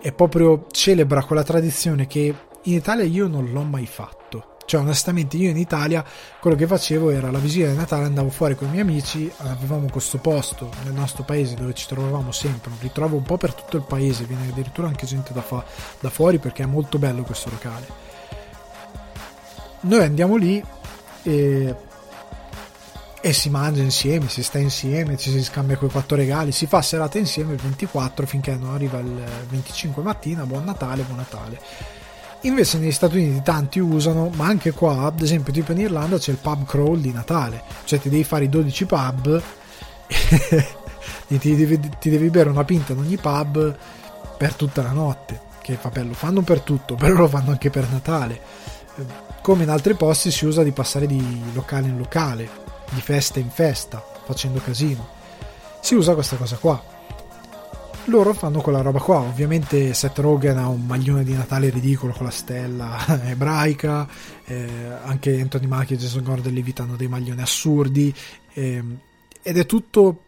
è 0.00 0.12
proprio 0.12 0.66
celebra 0.70 1.22
quella 1.24 1.42
tradizione 1.42 2.06
che 2.06 2.34
in 2.62 2.72
Italia 2.72 3.04
io 3.04 3.26
non 3.26 3.50
l'ho 3.52 3.62
mai 3.62 3.86
fatto 3.86 4.23
cioè, 4.66 4.80
onestamente, 4.80 5.36
io 5.36 5.50
in 5.50 5.58
Italia 5.58 6.04
quello 6.40 6.56
che 6.56 6.66
facevo 6.66 7.10
era 7.10 7.30
la 7.30 7.38
visita 7.38 7.68
di 7.68 7.76
Natale, 7.76 8.04
andavo 8.04 8.30
fuori 8.30 8.54
con 8.54 8.68
i 8.68 8.70
miei 8.70 8.82
amici, 8.82 9.30
avevamo 9.38 9.88
questo 9.90 10.18
posto 10.18 10.70
nel 10.84 10.94
nostro 10.94 11.22
paese 11.22 11.54
dove 11.54 11.74
ci 11.74 11.86
trovavamo 11.86 12.32
sempre. 12.32 12.70
Un 12.70 12.78
ritrovo 12.80 13.16
un 13.16 13.22
po' 13.22 13.36
per 13.36 13.52
tutto 13.52 13.76
il 13.76 13.82
paese, 13.82 14.24
viene 14.24 14.48
addirittura 14.48 14.88
anche 14.88 15.06
gente 15.06 15.32
da, 15.32 15.42
fa- 15.42 15.64
da 16.00 16.08
fuori 16.08 16.38
perché 16.38 16.62
è 16.62 16.66
molto 16.66 16.98
bello 16.98 17.22
questo 17.22 17.50
locale. 17.50 18.02
Noi 19.80 20.02
andiamo 20.02 20.36
lì 20.36 20.64
e, 21.22 21.74
e 23.20 23.32
si 23.34 23.50
mangia 23.50 23.82
insieme, 23.82 24.30
si 24.30 24.42
sta 24.42 24.58
insieme, 24.58 25.18
ci 25.18 25.30
si 25.30 25.44
scambia 25.44 25.76
quei 25.76 25.90
quattro 25.90 26.16
regali, 26.16 26.52
si 26.52 26.66
fa 26.66 26.80
serata 26.80 27.18
insieme 27.18 27.52
il 27.52 27.60
24 27.60 28.24
finché 28.24 28.56
non 28.56 28.72
arriva 28.72 28.98
il 28.98 29.22
25 29.50 30.02
mattina, 30.02 30.46
buon 30.46 30.64
Natale, 30.64 31.02
buon 31.02 31.18
Natale 31.18 32.02
Invece 32.44 32.78
negli 32.78 32.92
Stati 32.92 33.16
Uniti 33.16 33.42
tanti 33.42 33.78
usano, 33.78 34.30
ma 34.34 34.46
anche 34.46 34.72
qua, 34.72 35.04
ad 35.06 35.20
esempio 35.22 35.50
tipo 35.50 35.72
in 35.72 35.78
Irlanda 35.78 36.18
c'è 36.18 36.30
il 36.30 36.36
pub 36.36 36.66
crawl 36.66 37.00
di 37.00 37.10
Natale, 37.10 37.62
cioè 37.84 37.98
ti 37.98 38.10
devi 38.10 38.22
fare 38.22 38.44
i 38.44 38.48
12 38.50 38.84
pub 38.84 39.42
e 41.26 41.38
ti 41.38 41.56
devi, 41.56 41.80
ti 41.98 42.10
devi 42.10 42.28
bere 42.28 42.50
una 42.50 42.64
pinta 42.64 42.92
in 42.92 42.98
ogni 42.98 43.16
pub 43.16 43.74
per 44.36 44.54
tutta 44.54 44.82
la 44.82 44.92
notte, 44.92 45.40
che 45.62 45.78
vabbè 45.80 46.02
lo 46.02 46.12
fanno 46.12 46.42
per 46.42 46.60
tutto, 46.60 46.96
però 47.00 47.14
lo 47.14 47.28
fanno 47.28 47.50
anche 47.50 47.70
per 47.70 47.88
Natale. 47.90 48.40
Come 49.40 49.62
in 49.62 49.70
altri 49.70 49.94
posti 49.94 50.30
si 50.30 50.44
usa 50.44 50.62
di 50.62 50.72
passare 50.72 51.06
di 51.06 51.42
locale 51.54 51.88
in 51.88 51.96
locale, 51.96 52.48
di 52.90 53.00
festa 53.00 53.38
in 53.38 53.48
festa, 53.48 54.04
facendo 54.24 54.60
casino. 54.62 55.08
Si 55.80 55.94
usa 55.94 56.12
questa 56.12 56.36
cosa 56.36 56.56
qua 56.56 56.92
loro 58.06 58.34
fanno 58.34 58.60
quella 58.60 58.80
roba 58.80 58.98
qua. 58.98 59.18
Ovviamente 59.18 59.94
Seth 59.94 60.18
Rogen 60.18 60.58
ha 60.58 60.68
un 60.68 60.86
maglione 60.86 61.24
di 61.24 61.32
Natale 61.32 61.70
ridicolo 61.70 62.12
con 62.12 62.26
la 62.26 62.32
stella 62.32 62.96
ebraica, 63.24 64.06
eh, 64.44 64.68
anche 65.02 65.40
Anthony 65.40 65.66
Mackie 65.66 65.96
e 65.96 65.98
Jason 65.98 66.22
Gordon-Levitt 66.22 66.80
hanno 66.80 66.96
dei 66.96 67.08
maglioni 67.08 67.40
assurdi, 67.40 68.14
eh, 68.52 68.82
ed 69.42 69.58
è 69.58 69.66
tutto 69.66 70.20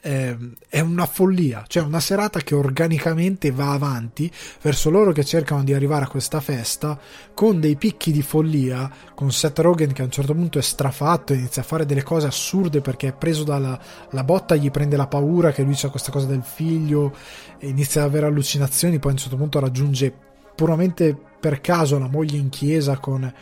eh, 0.00 0.36
è 0.68 0.80
una 0.80 1.06
follia, 1.06 1.64
cioè 1.66 1.82
una 1.82 2.00
serata 2.00 2.40
che 2.40 2.54
organicamente 2.54 3.50
va 3.50 3.72
avanti 3.72 4.30
verso 4.62 4.90
loro 4.90 5.12
che 5.12 5.24
cercano 5.24 5.64
di 5.64 5.74
arrivare 5.74 6.04
a 6.04 6.08
questa 6.08 6.40
festa 6.40 6.98
con 7.34 7.60
dei 7.60 7.76
picchi 7.76 8.12
di 8.12 8.22
follia, 8.22 8.90
con 9.14 9.32
Seth 9.32 9.58
Rogen 9.58 9.92
che 9.92 10.02
a 10.02 10.04
un 10.04 10.10
certo 10.10 10.34
punto 10.34 10.58
è 10.58 10.62
strafatto 10.62 11.32
inizia 11.32 11.62
a 11.62 11.64
fare 11.64 11.84
delle 11.84 12.02
cose 12.02 12.26
assurde 12.26 12.80
perché 12.80 13.08
è 13.08 13.12
preso 13.12 13.44
dalla 13.44 13.78
la 14.10 14.24
botta, 14.24 14.54
gli 14.54 14.70
prende 14.70 14.96
la 14.96 15.06
paura 15.06 15.52
che 15.52 15.62
lui 15.62 15.74
c'ha 15.74 15.90
questa 15.90 16.12
cosa 16.12 16.26
del 16.26 16.42
figlio, 16.42 17.14
inizia 17.60 18.02
ad 18.02 18.08
avere 18.08 18.26
allucinazioni, 18.26 18.98
poi 18.98 19.10
a 19.10 19.14
un 19.14 19.20
certo 19.20 19.36
punto 19.36 19.58
raggiunge 19.58 20.12
puramente 20.54 21.16
per 21.38 21.60
caso 21.60 21.98
la 21.98 22.08
moglie 22.08 22.36
in 22.36 22.48
chiesa 22.48 22.98
con 22.98 23.32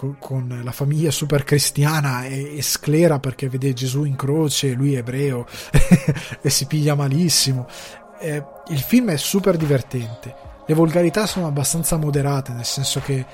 con, 0.00 0.16
con 0.18 0.60
la 0.64 0.72
famiglia 0.72 1.10
super 1.10 1.44
cristiana 1.44 2.24
e, 2.24 2.56
e, 2.56 2.62
sclera 2.62 3.18
perché 3.18 3.50
vede 3.50 3.74
Gesù 3.74 4.04
in 4.04 4.16
croce, 4.16 4.72
lui 4.72 4.94
è 4.94 4.98
ebreo 4.98 5.46
e 6.40 6.48
si 6.48 6.64
piglia 6.64 6.94
malissimo. 6.94 7.66
Eh, 8.18 8.42
il 8.68 8.78
film 8.78 9.10
è 9.10 9.16
super 9.18 9.58
divertente. 9.58 10.34
Le 10.66 10.74
volgarità 10.74 11.26
sono 11.26 11.46
abbastanza 11.46 11.98
moderate, 11.98 12.52
nel 12.52 12.64
senso 12.64 13.00
che 13.00 13.26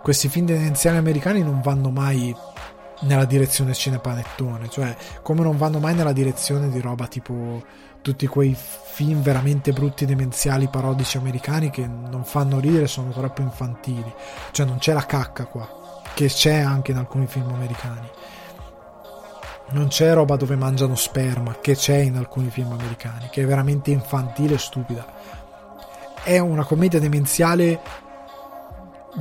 questi 0.00 0.28
film 0.28 0.46
tendenziali 0.46 0.96
americani 0.96 1.42
non 1.42 1.60
vanno 1.60 1.90
mai 1.90 2.34
nella 3.00 3.24
direzione 3.24 3.74
cinepanettone, 3.74 4.68
cioè 4.68 4.96
come 5.22 5.42
non 5.42 5.56
vanno 5.56 5.80
mai 5.80 5.96
nella 5.96 6.12
direzione 6.12 6.68
di 6.70 6.80
roba 6.80 7.08
tipo 7.08 7.64
tutti 8.00 8.28
quei 8.28 8.56
film 8.56 9.22
veramente 9.22 9.72
brutti 9.72 10.06
demenziali 10.06 10.68
parodici 10.68 11.16
americani 11.16 11.70
che 11.70 11.84
non 11.84 12.24
fanno 12.24 12.60
ridere, 12.60 12.86
sono 12.86 13.10
troppo 13.10 13.42
infantili. 13.42 14.12
Cioè 14.52 14.66
non 14.66 14.78
c'è 14.78 14.92
la 14.92 15.06
cacca 15.06 15.46
qua 15.46 15.80
che 16.14 16.26
c'è 16.26 16.58
anche 16.58 16.90
in 16.90 16.98
alcuni 16.98 17.26
film 17.26 17.52
americani. 17.52 18.08
Non 19.70 19.88
c'è 19.88 20.12
roba 20.12 20.36
dove 20.36 20.56
mangiano 20.56 20.94
sperma, 20.94 21.56
che 21.60 21.74
c'è 21.74 21.96
in 21.96 22.16
alcuni 22.16 22.50
film 22.50 22.72
americani, 22.72 23.28
che 23.30 23.42
è 23.42 23.46
veramente 23.46 23.90
infantile 23.90 24.54
e 24.54 24.58
stupida. 24.58 25.06
È 26.22 26.38
una 26.38 26.64
commedia 26.64 27.00
demenziale 27.00 27.80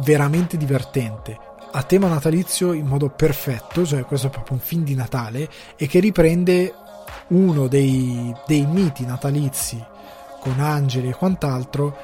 veramente 0.04 0.58
divertente, 0.58 1.38
a 1.72 1.84
tema 1.84 2.08
natalizio 2.08 2.74
in 2.74 2.86
modo 2.86 3.10
perfetto, 3.10 3.86
cioè 3.86 4.04
questo 4.04 4.28
è 4.28 4.30
proprio 4.30 4.56
un 4.56 4.62
film 4.62 4.84
di 4.84 4.96
Natale, 4.96 5.50
e 5.78 5.88
che 5.88 6.00
riprende 6.00 6.74
uno 7.28 7.68
dei, 7.68 8.36
dei 8.46 8.66
miti 8.66 9.06
natalizi 9.06 9.84
con 10.42 10.60
angeli 10.60 11.10
e 11.10 11.16
quant'altro 11.16 11.96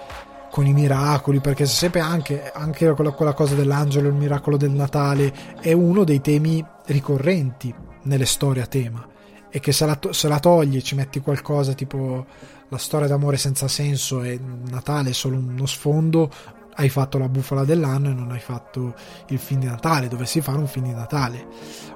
con 0.50 0.66
i 0.66 0.74
miracoli, 0.74 1.40
perché 1.40 1.66
sempre 1.66 2.00
anche, 2.00 2.52
anche 2.52 2.92
quella, 2.94 3.12
quella 3.12 3.34
cosa 3.34 3.56
dell'angelo, 3.56 4.08
il 4.08 4.14
miracolo 4.14 4.58
del 4.58 4.72
Natale, 4.72 5.34
è 5.62 5.74
uno 5.74 6.04
dei 6.04 6.22
temi 6.22 6.64
ricorrenti 6.86 7.74
nelle 8.04 8.26
storie 8.26 8.64
a 8.64 8.68
tema. 8.68 9.06
E 9.50 9.60
che 9.60 9.72
se 9.72 9.86
la, 9.86 9.98
se 10.12 10.28
la 10.28 10.40
togli 10.40 10.82
ci 10.82 10.96
metti 10.96 11.20
qualcosa 11.20 11.74
tipo 11.74 12.26
la 12.70 12.78
storia 12.78 13.08
d'amore 13.08 13.38
senza 13.38 13.68
senso 13.68 14.22
e 14.22 14.40
Natale 14.70 15.12
è 15.12 15.14
solo 15.14 15.38
uno 15.38 15.66
sfondo, 15.66 16.30
hai 16.76 16.90
fatto 16.90 17.18
la 17.18 17.30
bufala 17.30 17.64
dell'anno 17.64 18.10
e 18.10 18.14
non 18.14 18.32
hai 18.32 18.40
fatto 18.40 18.94
il 19.30 19.40
film 19.40 19.62
di 19.62 19.66
Natale, 19.66 20.08
dovessi 20.08 20.42
fare 20.42 20.60
un 20.60 20.68
film 20.68 20.86
di 20.86 20.94
Natale. 20.94 21.48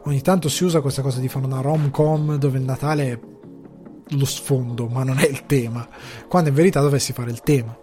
Ogni 0.06 0.22
tanto 0.22 0.50
si 0.50 0.64
usa 0.64 0.82
questa 0.82 1.02
cosa 1.02 1.20
di 1.20 1.28
fare 1.28 1.46
una 1.46 1.62
rom-com 1.62 2.36
dove 2.38 2.58
il 2.58 2.64
Natale 2.64 3.12
è 3.12 3.20
lo 4.14 4.26
sfondo, 4.26 4.88
ma 4.88 5.04
non 5.04 5.20
è 5.20 5.28
il 5.28 5.46
tema, 5.46 5.88
quando 6.28 6.50
in 6.50 6.56
verità 6.56 6.82
dovessi 6.82 7.14
fare 7.14 7.32
il 7.32 7.42
tema. 7.42 7.78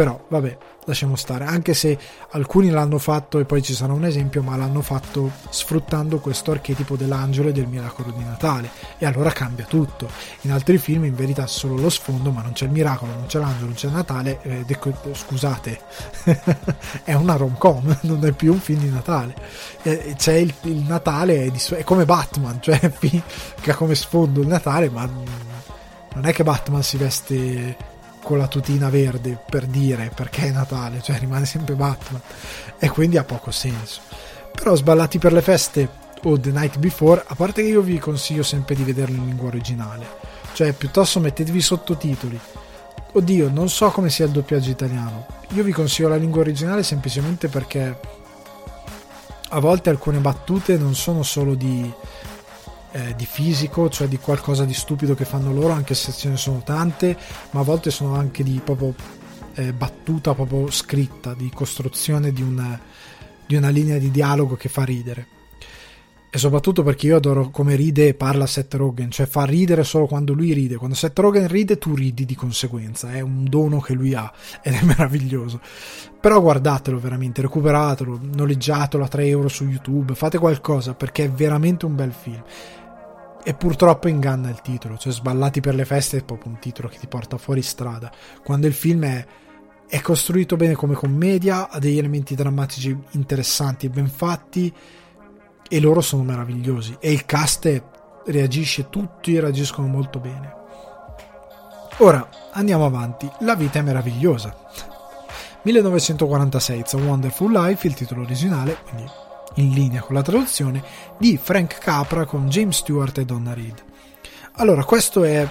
Però, 0.00 0.18
vabbè, 0.28 0.56
lasciamo 0.86 1.14
stare. 1.14 1.44
Anche 1.44 1.74
se 1.74 1.98
alcuni 2.30 2.70
l'hanno 2.70 2.96
fatto, 2.96 3.38
e 3.38 3.44
poi 3.44 3.62
ci 3.62 3.74
sarà 3.74 3.92
un 3.92 4.06
esempio, 4.06 4.42
ma 4.42 4.56
l'hanno 4.56 4.80
fatto 4.80 5.30
sfruttando 5.50 6.20
questo 6.20 6.52
archetipo 6.52 6.96
dell'angelo 6.96 7.50
e 7.50 7.52
del 7.52 7.66
miracolo 7.66 8.10
di 8.10 8.24
Natale. 8.24 8.70
E 8.96 9.04
allora 9.04 9.30
cambia 9.30 9.66
tutto. 9.66 10.08
In 10.40 10.52
altri 10.52 10.78
film, 10.78 11.04
in 11.04 11.14
verità, 11.14 11.46
solo 11.46 11.76
lo 11.76 11.90
sfondo, 11.90 12.30
ma 12.30 12.40
non 12.40 12.52
c'è 12.52 12.64
il 12.64 12.70
miracolo, 12.70 13.12
non 13.12 13.26
c'è 13.26 13.38
l'angelo, 13.38 13.66
non 13.66 13.74
c'è 13.74 13.88
Natale. 13.90 14.38
Eh, 14.40 14.64
deco- 14.64 14.94
scusate, 15.12 15.80
è 17.04 17.12
una 17.12 17.36
rom-com, 17.36 17.98
non 18.08 18.24
è 18.24 18.32
più 18.32 18.54
un 18.54 18.60
film 18.60 18.80
di 18.80 18.88
Natale. 18.88 19.34
Eh, 19.82 20.14
c'è 20.16 20.32
il, 20.32 20.54
il 20.62 20.82
Natale, 20.86 21.44
è, 21.44 21.50
di, 21.50 21.60
è, 21.76 21.84
come 21.84 22.06
Batman, 22.06 22.56
cioè 22.62 22.78
che 22.98 23.70
ha 23.70 23.74
come 23.74 23.94
sfondo 23.94 24.40
il 24.40 24.46
Natale, 24.46 24.88
ma 24.88 25.06
non 26.14 26.24
è 26.24 26.32
che 26.32 26.42
Batman 26.42 26.82
si 26.82 26.96
veste 26.96 27.89
con 28.22 28.38
la 28.38 28.48
tutina 28.48 28.90
verde 28.90 29.38
per 29.48 29.66
dire 29.66 30.10
perché 30.14 30.46
è 30.46 30.50
Natale, 30.50 31.02
cioè 31.02 31.18
rimane 31.18 31.46
sempre 31.46 31.74
Batman 31.74 32.20
e 32.78 32.88
quindi 32.88 33.16
ha 33.16 33.24
poco 33.24 33.50
senso. 33.50 34.00
Però 34.52 34.74
sballati 34.74 35.18
per 35.18 35.32
le 35.32 35.42
feste 35.42 35.88
o 36.22 36.38
The 36.38 36.50
Night 36.50 36.78
Before, 36.78 37.24
a 37.26 37.34
parte 37.34 37.62
che 37.62 37.68
io 37.68 37.80
vi 37.80 37.98
consiglio 37.98 38.42
sempre 38.42 38.74
di 38.74 38.82
vederlo 38.82 39.16
in 39.16 39.26
lingua 39.26 39.48
originale, 39.48 40.06
cioè 40.52 40.72
piuttosto 40.72 41.20
mettetevi 41.20 41.60
sottotitoli. 41.60 42.38
Oddio, 43.12 43.50
non 43.50 43.68
so 43.68 43.90
come 43.90 44.10
sia 44.10 44.26
il 44.26 44.30
doppiaggio 44.30 44.70
italiano. 44.70 45.26
Io 45.50 45.64
vi 45.64 45.72
consiglio 45.72 46.08
la 46.08 46.16
lingua 46.16 46.42
originale 46.42 46.82
semplicemente 46.82 47.48
perché 47.48 47.98
a 49.48 49.58
volte 49.58 49.90
alcune 49.90 50.18
battute 50.18 50.76
non 50.76 50.94
sono 50.94 51.22
solo 51.24 51.54
di, 51.54 51.92
eh, 52.92 53.14
di 53.16 53.26
fisico, 53.26 53.88
cioè 53.88 54.08
di 54.08 54.18
qualcosa 54.18 54.64
di 54.64 54.74
stupido 54.74 55.14
che 55.14 55.24
fanno 55.24 55.52
loro, 55.52 55.72
anche 55.72 55.94
se 55.94 56.12
ce 56.12 56.28
ne 56.28 56.36
sono 56.36 56.62
tante, 56.64 57.16
ma 57.50 57.60
a 57.60 57.64
volte 57.64 57.90
sono 57.90 58.14
anche 58.14 58.42
di 58.42 58.60
proprio 58.62 58.94
eh, 59.54 59.72
battuta 59.72 60.34
proprio 60.34 60.70
scritta, 60.70 61.34
di 61.34 61.50
costruzione 61.54 62.32
di 62.32 62.42
una, 62.42 62.78
di 63.46 63.56
una 63.56 63.68
linea 63.68 63.98
di 63.98 64.10
dialogo 64.10 64.56
che 64.56 64.68
fa 64.68 64.84
ridere 64.84 65.38
e 66.32 66.38
soprattutto 66.38 66.84
perché 66.84 67.08
io 67.08 67.16
adoro 67.16 67.50
come 67.50 67.74
ride 67.74 68.06
e 68.06 68.14
parla 68.14 68.46
Seth 68.46 68.74
Rogen, 68.74 69.10
cioè 69.10 69.26
fa 69.26 69.42
ridere 69.42 69.82
solo 69.82 70.06
quando 70.06 70.32
lui 70.32 70.52
ride. 70.52 70.76
Quando 70.76 70.94
Seth 70.94 71.18
Rogen 71.18 71.48
ride, 71.48 71.76
tu 71.76 71.96
ridi 71.96 72.24
di 72.24 72.36
conseguenza. 72.36 73.10
È 73.10 73.20
un 73.20 73.46
dono 73.48 73.80
che 73.80 73.94
lui 73.94 74.14
ha 74.14 74.32
ed 74.62 74.74
è 74.74 74.84
meraviglioso. 74.84 75.60
Però 76.20 76.40
guardatelo 76.40 77.00
veramente, 77.00 77.42
recuperatelo, 77.42 78.20
noleggiatelo 78.32 79.02
a 79.02 79.08
3 79.08 79.26
euro 79.26 79.48
su 79.48 79.64
YouTube, 79.64 80.14
fate 80.14 80.38
qualcosa 80.38 80.94
perché 80.94 81.24
è 81.24 81.30
veramente 81.30 81.84
un 81.84 81.96
bel 81.96 82.12
film. 82.12 82.44
E 83.42 83.54
purtroppo 83.54 84.08
inganna 84.08 84.50
il 84.50 84.60
titolo, 84.60 84.98
cioè 84.98 85.12
Sballati 85.12 85.60
per 85.60 85.74
le 85.74 85.84
feste 85.84 86.18
è 86.18 86.24
proprio 86.24 86.52
un 86.52 86.58
titolo 86.58 86.88
che 86.88 86.98
ti 86.98 87.06
porta 87.06 87.38
fuori 87.38 87.62
strada. 87.62 88.12
Quando 88.44 88.66
il 88.66 88.74
film 88.74 89.04
è, 89.04 89.26
è 89.88 90.00
costruito 90.00 90.56
bene 90.56 90.74
come 90.74 90.94
commedia, 90.94 91.70
ha 91.70 91.78
degli 91.78 91.98
elementi 91.98 92.34
drammatici 92.34 92.96
interessanti 93.12 93.86
e 93.86 93.90
ben 93.90 94.08
fatti 94.08 94.72
e 95.68 95.80
loro 95.80 96.00
sono 96.00 96.22
meravigliosi 96.22 96.96
e 97.00 97.12
il 97.12 97.24
cast 97.24 97.82
reagisce, 98.26 98.88
tutti 98.90 99.38
reagiscono 99.38 99.86
molto 99.86 100.18
bene. 100.18 100.54
Ora 101.98 102.28
andiamo 102.52 102.84
avanti, 102.84 103.30
La 103.40 103.54
vita 103.54 103.78
è 103.78 103.82
meravigliosa. 103.82 104.54
1946, 105.62 106.78
It's 106.78 106.94
a 106.94 106.96
Wonderful 106.96 107.52
Life, 107.52 107.86
il 107.86 107.94
titolo 107.94 108.22
originale, 108.22 108.78
quindi 108.88 109.10
in 109.60 109.72
linea 109.72 110.00
con 110.00 110.14
la 110.14 110.22
traduzione, 110.22 110.82
di 111.18 111.38
Frank 111.40 111.78
Capra 111.78 112.24
con 112.24 112.48
James 112.48 112.78
Stewart 112.78 113.18
e 113.18 113.24
Donna 113.24 113.54
Reed. 113.54 113.82
Allora, 114.56 114.84
questo 114.84 115.24
è 115.24 115.46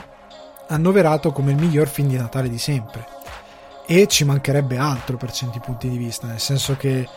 annoverato 0.67 1.31
come 1.31 1.51
il 1.51 1.57
miglior 1.57 1.87
film 1.87 2.09
di 2.09 2.17
Natale 2.17 2.49
di 2.49 2.59
sempre 2.59 3.05
e 3.85 4.07
ci 4.07 4.23
mancherebbe 4.23 4.77
altro 4.77 5.17
per 5.17 5.31
certi 5.31 5.59
punti 5.59 5.89
di 5.89 5.97
vista, 5.97 6.27
nel 6.27 6.39
senso 6.39 6.75
che 6.75 7.07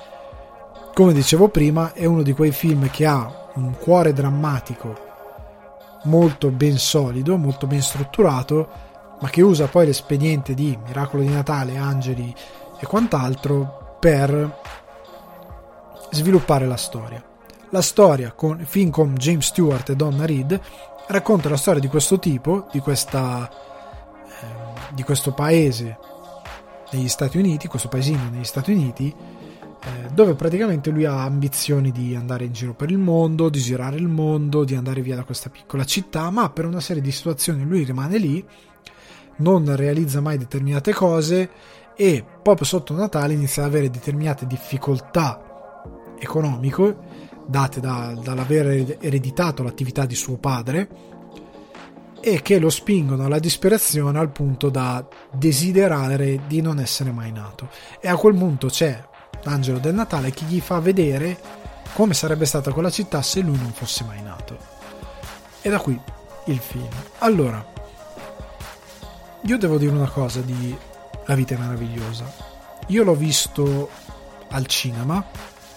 come 0.95 1.15
dicevo 1.15 1.49
prima, 1.49 1.93
è 1.95 2.05
uno 2.05 2.23
di 2.23 2.33
quei 2.33 2.53
film 2.53 2.91
che 2.91 3.07
ha 3.07 3.51
un 3.55 3.77
cuore 3.79 4.13
drammatico 4.13 5.11
molto 6.05 6.51
ben 6.51 6.77
solido, 6.77 7.37
molto 7.37 7.67
ben 7.67 7.81
strutturato, 7.81 8.69
ma 9.21 9.31
che 9.31 9.41
usa 9.41 9.69
poi 9.69 9.87
l'espediente 9.87 10.53
di 10.53 10.79
Miracolo 10.85 11.23
di 11.23 11.31
Natale, 11.31 11.77
Angeli 11.77 12.35
e 12.79 12.87
quant'altro 12.87 13.97
per 14.01 14.61
sviluppare 16.13 16.67
la 16.67 16.77
storia. 16.77 17.25
La 17.71 17.83
storia, 17.83 18.33
con, 18.33 18.65
film 18.67 18.91
con 18.91 19.15
James 19.15 19.47
Stewart 19.47 19.89
e 19.89 19.97
Donna 19.97 20.27
Reed, 20.27 20.61
racconta 21.09 21.49
la 21.49 21.57
storia 21.57 21.81
di 21.81 21.89
questo 21.89 22.19
tipo, 22.19 22.69
di, 22.71 22.81
questa, 22.81 23.51
eh, 23.51 24.95
di 24.95 25.03
questo 25.03 25.33
paese 25.33 25.99
negli 26.93 27.09
Stati 27.09 27.39
Uniti, 27.39 27.69
questo 27.69 27.89
paesino 27.89 28.29
negli 28.31 28.45
Stati 28.45 28.73
Uniti, 28.73 29.13
eh, 29.85 30.09
dove 30.13 30.35
praticamente 30.35 30.91
lui 30.91 31.07
ha 31.07 31.23
ambizioni 31.23 31.91
di 31.91 32.15
andare 32.15 32.45
in 32.45 32.53
giro 32.53 32.75
per 32.75 32.91
il 32.91 32.99
mondo, 32.99 33.49
di 33.49 33.59
girare 33.59 33.97
il 33.97 34.09
mondo, 34.09 34.65
di 34.65 34.75
andare 34.75 35.01
via 35.01 35.17
da 35.17 35.25
questa 35.25 35.49
piccola 35.49 35.85
città, 35.85 36.29
ma 36.31 36.51
per 36.51 36.67
una 36.67 36.81
serie 36.81 37.03
di 37.03 37.11
situazioni 37.11 37.65
lui 37.65 37.85
rimane 37.85 38.19
lì, 38.19 38.45
non 39.37 39.75
realizza 39.75 40.21
mai 40.21 40.37
determinate 40.37 40.93
cose 40.93 41.51
e 41.97 42.23
proprio 42.43 42.67
sotto 42.67 42.93
Natale 42.93 43.33
inizia 43.33 43.63
ad 43.63 43.69
avere 43.71 43.89
determinate 43.89 44.47
difficoltà 44.47 45.52
economiche 46.23 46.97
date 47.47 47.81
da, 47.81 48.15
dall'aver 48.21 48.99
ereditato 49.01 49.63
l'attività 49.63 50.07
di 50.07 50.15
suo 50.15 50.37
padre 50.37 50.89
e 52.21 52.41
che 52.41 52.59
lo 52.59 52.71
spingono 52.71 53.25
alla 53.25 53.41
disperazione 53.41 54.19
al 54.19 54.31
punto 54.31 54.71
da 54.71 55.05
desiderare 55.33 56.43
di 56.47 56.61
non 56.61 56.79
essere 56.79 57.11
mai 57.11 57.33
nato. 57.33 57.69
E 58.01 58.09
a 58.09 58.17
quel 58.17 58.37
punto 58.37 58.69
c'è 58.69 59.03
l'angelo 59.43 59.79
del 59.79 59.95
Natale 59.95 60.31
che 60.31 60.45
gli 60.45 60.61
fa 60.61 60.79
vedere 60.79 61.37
come 61.95 62.15
sarebbe 62.15 62.47
stata 62.47 62.73
quella 62.73 62.91
città 62.91 63.21
se 63.23 63.41
lui 63.41 63.59
non 63.59 63.73
fosse 63.73 64.05
mai 64.05 64.23
nato. 64.23 64.57
E 65.61 65.69
da 65.69 65.81
qui 65.81 65.99
il 66.47 66.59
film. 66.59 66.89
Allora, 67.19 67.65
io 69.43 69.59
devo 69.59 69.77
dire 69.77 69.93
una 69.93 70.09
cosa 70.09 70.41
di 70.41 70.77
La 71.27 71.35
vita 71.35 71.55
è 71.55 71.59
meravigliosa. 71.59 72.25
Io 72.89 73.03
l'ho 73.03 73.15
visto 73.15 73.91
al 74.49 74.67
cinema 74.67 75.25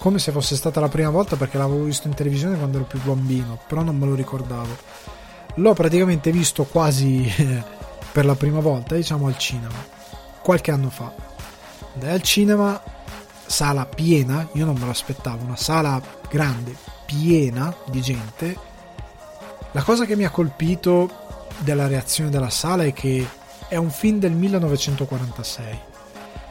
come 0.06 0.20
se 0.20 0.30
fosse 0.30 0.54
stata 0.54 0.78
la 0.78 0.88
prima 0.88 1.10
volta 1.10 1.34
perché 1.34 1.58
l'avevo 1.58 1.82
visto 1.82 2.06
in 2.06 2.14
televisione 2.14 2.56
quando 2.56 2.76
ero 2.76 2.86
più 2.86 3.00
bambino, 3.02 3.58
però 3.66 3.82
non 3.82 3.96
me 3.96 4.06
lo 4.06 4.14
ricordavo. 4.14 4.76
L'ho 5.56 5.72
praticamente 5.74 6.30
visto 6.30 6.62
quasi 6.62 7.28
per 8.12 8.24
la 8.24 8.36
prima 8.36 8.60
volta, 8.60 8.94
diciamo 8.94 9.26
al 9.26 9.36
cinema, 9.36 9.74
qualche 10.42 10.70
anno 10.70 10.90
fa. 10.90 11.12
Andai 11.94 12.12
al 12.12 12.22
cinema 12.22 12.80
sala 13.46 13.84
piena, 13.84 14.46
io 14.52 14.64
non 14.64 14.76
me 14.76 14.84
lo 14.84 14.92
aspettavo, 14.92 15.42
una 15.42 15.56
sala 15.56 16.00
grande, 16.30 16.76
piena 17.04 17.74
di 17.86 18.00
gente. 18.00 18.56
La 19.72 19.82
cosa 19.82 20.04
che 20.04 20.14
mi 20.14 20.24
ha 20.24 20.30
colpito 20.30 21.48
della 21.58 21.88
reazione 21.88 22.30
della 22.30 22.50
sala 22.50 22.84
è 22.84 22.92
che 22.92 23.26
è 23.66 23.74
un 23.74 23.90
film 23.90 24.20
del 24.20 24.34
1946 24.34 25.94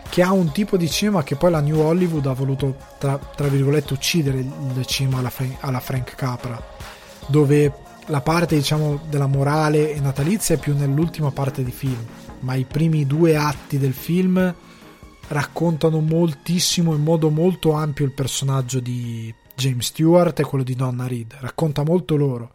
che 0.09 0.21
ha 0.21 0.31
un 0.31 0.51
tipo 0.51 0.77
di 0.77 0.89
cinema 0.89 1.23
che 1.23 1.35
poi 1.35 1.51
la 1.51 1.59
New 1.59 1.79
Hollywood 1.79 2.25
ha 2.25 2.33
voluto 2.33 2.75
tra, 2.97 3.17
tra 3.17 3.47
virgolette 3.47 3.93
uccidere 3.93 4.39
il 4.39 4.85
cinema 4.85 5.19
alla, 5.19 5.31
alla 5.61 5.79
Frank 5.79 6.15
Capra 6.15 6.61
dove 7.27 7.73
la 8.07 8.21
parte 8.21 8.55
diciamo 8.55 9.01
della 9.09 9.27
morale 9.27 9.93
e 9.93 9.99
natalizia 9.99 10.55
è 10.55 10.59
più 10.59 10.75
nell'ultima 10.75 11.31
parte 11.31 11.63
di 11.63 11.71
film 11.71 12.05
ma 12.41 12.53
i 12.53 12.65
primi 12.65 13.05
due 13.07 13.35
atti 13.35 13.77
del 13.77 13.93
film 13.93 14.53
raccontano 15.27 15.99
moltissimo 15.99 16.93
in 16.93 17.01
modo 17.01 17.29
molto 17.29 17.71
ampio 17.71 18.05
il 18.05 18.11
personaggio 18.11 18.79
di 18.79 19.33
James 19.55 19.87
Stewart 19.87 20.37
e 20.39 20.43
quello 20.43 20.63
di 20.63 20.75
Donna 20.75 21.07
Reed, 21.07 21.35
racconta 21.39 21.83
molto 21.83 22.15
loro. 22.15 22.51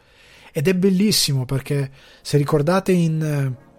Ed 0.52 0.68
è 0.68 0.74
bellissimo 0.74 1.44
perché 1.44 1.90
se 2.20 2.36
ricordate 2.36 2.92
in 2.92 3.22
eh, 3.22 3.69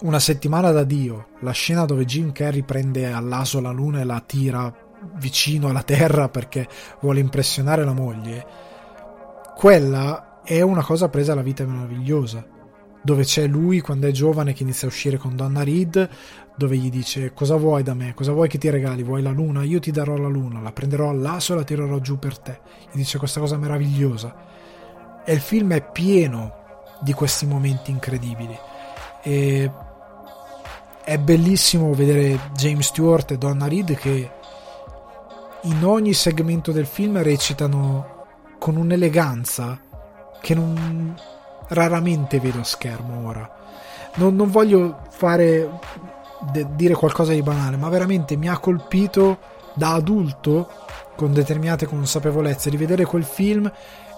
una 0.00 0.18
settimana 0.18 0.70
da 0.70 0.84
Dio 0.84 1.28
la 1.40 1.52
scena 1.52 1.84
dove 1.84 2.04
Jim 2.04 2.32
Carrey 2.32 2.62
prende 2.62 3.12
all'aso 3.12 3.60
la 3.60 3.70
luna 3.70 4.00
e 4.00 4.04
la 4.04 4.22
tira 4.24 4.72
vicino 5.16 5.68
alla 5.68 5.82
terra 5.82 6.28
perché 6.28 6.68
vuole 7.00 7.20
impressionare 7.20 7.84
la 7.84 7.92
moglie 7.92 8.46
quella 9.54 10.40
è 10.42 10.60
una 10.60 10.82
cosa 10.82 11.08
presa 11.08 11.32
alla 11.32 11.42
vita 11.42 11.64
meravigliosa 11.64 12.44
dove 13.04 13.22
c'è 13.24 13.46
lui 13.46 13.80
quando 13.80 14.06
è 14.06 14.10
giovane 14.10 14.54
che 14.54 14.62
inizia 14.62 14.88
a 14.88 14.90
uscire 14.90 15.18
con 15.18 15.36
Donna 15.36 15.62
Reed, 15.62 16.08
dove 16.56 16.78
gli 16.78 16.88
dice 16.88 17.34
cosa 17.34 17.54
vuoi 17.54 17.82
da 17.82 17.92
me, 17.92 18.14
cosa 18.14 18.32
vuoi 18.32 18.48
che 18.48 18.56
ti 18.56 18.70
regali, 18.70 19.02
vuoi 19.02 19.20
la 19.20 19.30
luna, 19.30 19.62
io 19.62 19.78
ti 19.78 19.90
darò 19.90 20.16
la 20.16 20.28
luna, 20.28 20.60
la 20.60 20.72
prenderò 20.72 21.10
all'asso 21.10 21.52
e 21.52 21.56
la 21.56 21.64
tirerò 21.64 21.98
giù 21.98 22.18
per 22.18 22.38
te. 22.38 22.60
Gli 22.90 22.96
dice 22.96 23.18
questa 23.18 23.40
cosa 23.40 23.58
meravigliosa. 23.58 24.34
E 25.22 25.34
il 25.34 25.40
film 25.40 25.74
è 25.74 25.86
pieno 25.86 26.62
di 27.02 27.12
questi 27.12 27.44
momenti 27.44 27.90
incredibili. 27.90 28.56
E 29.24 29.70
è 31.02 31.18
bellissimo 31.18 31.92
vedere 31.92 32.38
James 32.54 32.86
Stewart 32.86 33.32
e 33.32 33.38
Donna 33.38 33.68
Reed 33.68 33.94
che 33.96 34.30
in 35.62 35.84
ogni 35.84 36.12
segmento 36.12 36.72
del 36.72 36.86
film 36.86 37.22
recitano 37.22 38.26
con 38.58 38.76
un'eleganza 38.76 39.78
che 40.40 40.54
non 40.54 41.14
raramente 41.68 42.40
vedo 42.40 42.60
a 42.60 42.64
schermo 42.64 43.26
ora. 43.26 43.50
Non, 44.16 44.36
non 44.36 44.50
voglio 44.50 45.00
fare 45.10 45.78
de, 46.52 46.66
dire 46.74 46.94
qualcosa 46.94 47.32
di 47.32 47.42
banale, 47.42 47.76
ma 47.76 47.88
veramente 47.88 48.36
mi 48.36 48.48
ha 48.48 48.58
colpito 48.58 49.38
da 49.74 49.94
adulto 49.94 50.68
con 51.16 51.32
determinate 51.32 51.86
consapevolezze 51.86 52.70
di 52.70 52.76
vedere 52.76 53.04
quel 53.04 53.24
film 53.24 53.70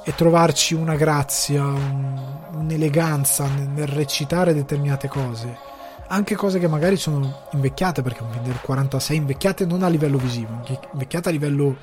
e 0.09 0.15
trovarci 0.15 0.75
una 0.75 0.95
grazia, 0.95 1.65
un, 1.65 2.17
un'eleganza 2.53 3.49
nel, 3.49 3.67
nel 3.67 3.89
recitare 3.89 4.55
determinate 4.55 5.09
cose. 5.09 5.59
Anche 6.07 6.37
cose 6.37 6.61
che 6.61 6.69
magari 6.69 6.97
sono 6.97 7.49
invecchiate, 7.51 8.03
perché 8.03 8.23
un 8.23 8.31
film 8.31 8.45
del 8.45 8.61
46 8.61 9.17
invecchiate 9.17 9.67
non 9.67 9.83
a 9.83 9.89
livello 9.89 10.19
visivo, 10.19 10.63
invecchiate 10.93 11.29
a 11.29 11.33
livello 11.33 11.77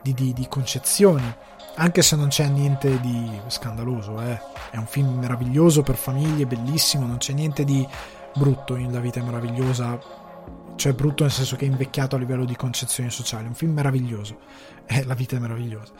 di, 0.00 0.14
di, 0.14 0.32
di 0.32 0.48
concezioni 0.48 1.34
anche 1.80 2.02
se 2.02 2.16
non 2.16 2.26
c'è 2.26 2.48
niente 2.48 2.98
di 3.00 3.40
scandaloso, 3.46 4.20
eh. 4.20 4.40
è 4.70 4.76
un 4.78 4.86
film 4.86 5.18
meraviglioso 5.18 5.82
per 5.82 5.94
famiglie, 5.94 6.44
bellissimo, 6.44 7.06
non 7.06 7.18
c'è 7.18 7.32
niente 7.32 7.62
di 7.62 7.86
brutto 8.34 8.74
in 8.74 8.92
La 8.92 8.98
vita 8.98 9.20
è 9.20 9.22
meravigliosa, 9.22 9.96
cioè 10.74 10.92
brutto 10.92 11.22
nel 11.22 11.32
senso 11.32 11.54
che 11.54 11.66
è 11.66 11.68
invecchiato 11.68 12.16
a 12.16 12.18
livello 12.18 12.44
di 12.44 12.56
concezioni 12.56 13.10
sociali, 13.10 13.46
un 13.46 13.54
film 13.54 13.74
meraviglioso, 13.74 14.38
eh, 14.86 15.04
La 15.04 15.14
vita 15.14 15.36
è 15.36 15.38
meravigliosa. 15.38 15.92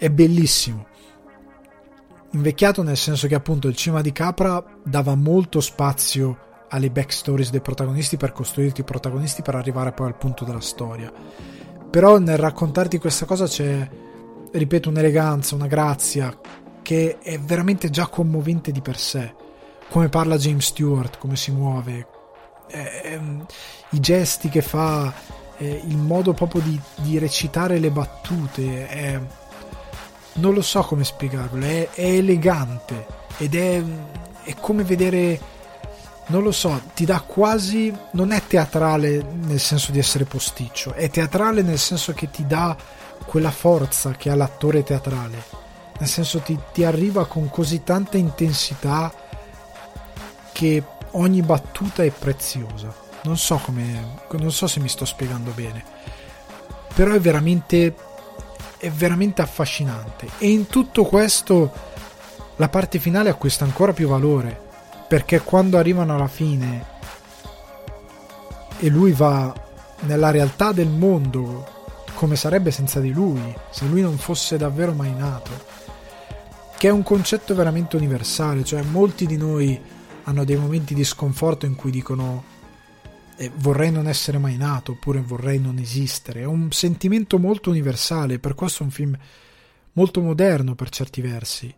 È 0.00 0.08
bellissimo. 0.08 0.86
Invecchiato 2.30 2.82
nel 2.82 2.96
senso 2.96 3.26
che 3.26 3.34
appunto 3.34 3.68
il 3.68 3.76
cinema 3.76 4.00
di 4.00 4.12
Capra 4.12 4.64
dava 4.82 5.14
molto 5.14 5.60
spazio 5.60 6.64
alle 6.70 6.90
backstories 6.90 7.50
dei 7.50 7.60
protagonisti 7.60 8.16
per 8.16 8.32
costruirti 8.32 8.80
i 8.80 8.84
protagonisti 8.84 9.42
per 9.42 9.56
arrivare 9.56 9.92
poi 9.92 10.06
al 10.06 10.16
punto 10.16 10.46
della 10.46 10.60
storia. 10.60 11.12
Però 11.90 12.18
nel 12.18 12.38
raccontarti 12.38 12.96
questa 12.96 13.26
cosa 13.26 13.44
c'è, 13.44 13.86
ripeto, 14.50 14.88
un'eleganza, 14.88 15.54
una 15.54 15.66
grazia 15.66 16.34
che 16.80 17.18
è 17.18 17.38
veramente 17.38 17.90
già 17.90 18.06
commovente 18.06 18.72
di 18.72 18.80
per 18.80 18.96
sé. 18.96 19.34
Come 19.90 20.08
parla 20.08 20.38
James 20.38 20.64
Stewart, 20.64 21.18
come 21.18 21.36
si 21.36 21.50
muove, 21.50 22.06
eh, 22.68 23.20
i 23.90 24.00
gesti 24.00 24.48
che 24.48 24.62
fa, 24.62 25.12
eh, 25.58 25.82
il 25.84 25.98
modo 25.98 26.32
proprio 26.32 26.62
di, 26.62 26.80
di 27.02 27.18
recitare 27.18 27.78
le 27.78 27.90
battute. 27.90 28.88
È, 28.88 29.20
non 30.34 30.54
lo 30.54 30.62
so 30.62 30.82
come 30.82 31.04
spiegarlo, 31.04 31.64
è, 31.64 31.88
è 31.90 32.04
elegante 32.04 33.06
ed 33.38 33.54
è, 33.54 33.82
è 34.44 34.54
come 34.60 34.84
vedere 34.84 35.58
non 36.26 36.42
lo 36.44 36.52
so, 36.52 36.80
ti 36.94 37.04
dà 37.04 37.20
quasi, 37.20 37.92
non 38.12 38.30
è 38.30 38.46
teatrale 38.46 39.22
nel 39.22 39.58
senso 39.58 39.90
di 39.90 39.98
essere 39.98 40.24
posticcio, 40.24 40.92
è 40.92 41.10
teatrale 41.10 41.62
nel 41.62 41.78
senso 41.78 42.12
che 42.12 42.30
ti 42.30 42.46
dà 42.46 42.76
quella 43.26 43.50
forza 43.50 44.12
che 44.12 44.30
ha 44.30 44.36
l'attore 44.36 44.84
teatrale, 44.84 45.42
nel 45.98 46.08
senso 46.08 46.38
ti, 46.38 46.58
ti 46.72 46.84
arriva 46.84 47.26
con 47.26 47.50
così 47.50 47.82
tanta 47.82 48.16
intensità 48.16 49.12
che 50.52 50.82
ogni 51.12 51.42
battuta 51.42 52.02
è 52.04 52.10
preziosa. 52.10 52.94
Non 53.22 53.36
so 53.36 53.56
come, 53.56 54.18
non 54.30 54.52
so 54.52 54.66
se 54.66 54.80
mi 54.80 54.88
sto 54.88 55.04
spiegando 55.04 55.50
bene, 55.50 55.84
però 56.94 57.12
è 57.12 57.20
veramente, 57.20 57.94
è 58.80 58.90
veramente 58.90 59.42
affascinante. 59.42 60.26
E 60.38 60.50
in 60.50 60.66
tutto 60.66 61.04
questo 61.04 61.70
la 62.56 62.68
parte 62.68 62.98
finale 62.98 63.28
acquista 63.28 63.64
ancora 63.64 63.92
più 63.92 64.08
valore 64.08 64.68
perché 65.06 65.40
quando 65.40 65.76
arrivano 65.76 66.14
alla 66.14 66.28
fine 66.28 66.86
e 68.78 68.88
lui 68.88 69.12
va 69.12 69.52
nella 70.00 70.30
realtà 70.30 70.72
del 70.72 70.88
mondo 70.88 71.78
come 72.14 72.36
sarebbe 72.36 72.70
senza 72.70 73.00
di 73.00 73.12
lui, 73.12 73.54
se 73.70 73.86
lui 73.86 74.02
non 74.02 74.16
fosse 74.18 74.56
davvero 74.56 74.92
mai 74.92 75.12
nato, 75.14 75.50
che 76.76 76.88
è 76.88 76.90
un 76.90 77.02
concetto 77.02 77.54
veramente 77.54 77.96
universale, 77.96 78.62
cioè 78.62 78.82
molti 78.82 79.26
di 79.26 79.36
noi 79.36 79.80
hanno 80.24 80.44
dei 80.44 80.56
momenti 80.56 80.94
di 80.94 81.04
sconforto 81.04 81.66
in 81.66 81.74
cui 81.74 81.90
dicono 81.90 82.44
eh, 83.40 83.50
vorrei 83.56 83.90
non 83.90 84.06
essere 84.06 84.36
mai 84.36 84.58
nato 84.58 84.92
oppure 84.92 85.22
vorrei 85.22 85.58
non 85.58 85.78
esistere, 85.78 86.42
è 86.42 86.44
un 86.44 86.70
sentimento 86.72 87.38
molto 87.38 87.70
universale, 87.70 88.38
per 88.38 88.54
questo 88.54 88.82
è 88.82 88.86
un 88.86 88.92
film 88.92 89.16
molto 89.92 90.20
moderno 90.20 90.74
per 90.74 90.90
certi 90.90 91.22
versi. 91.22 91.74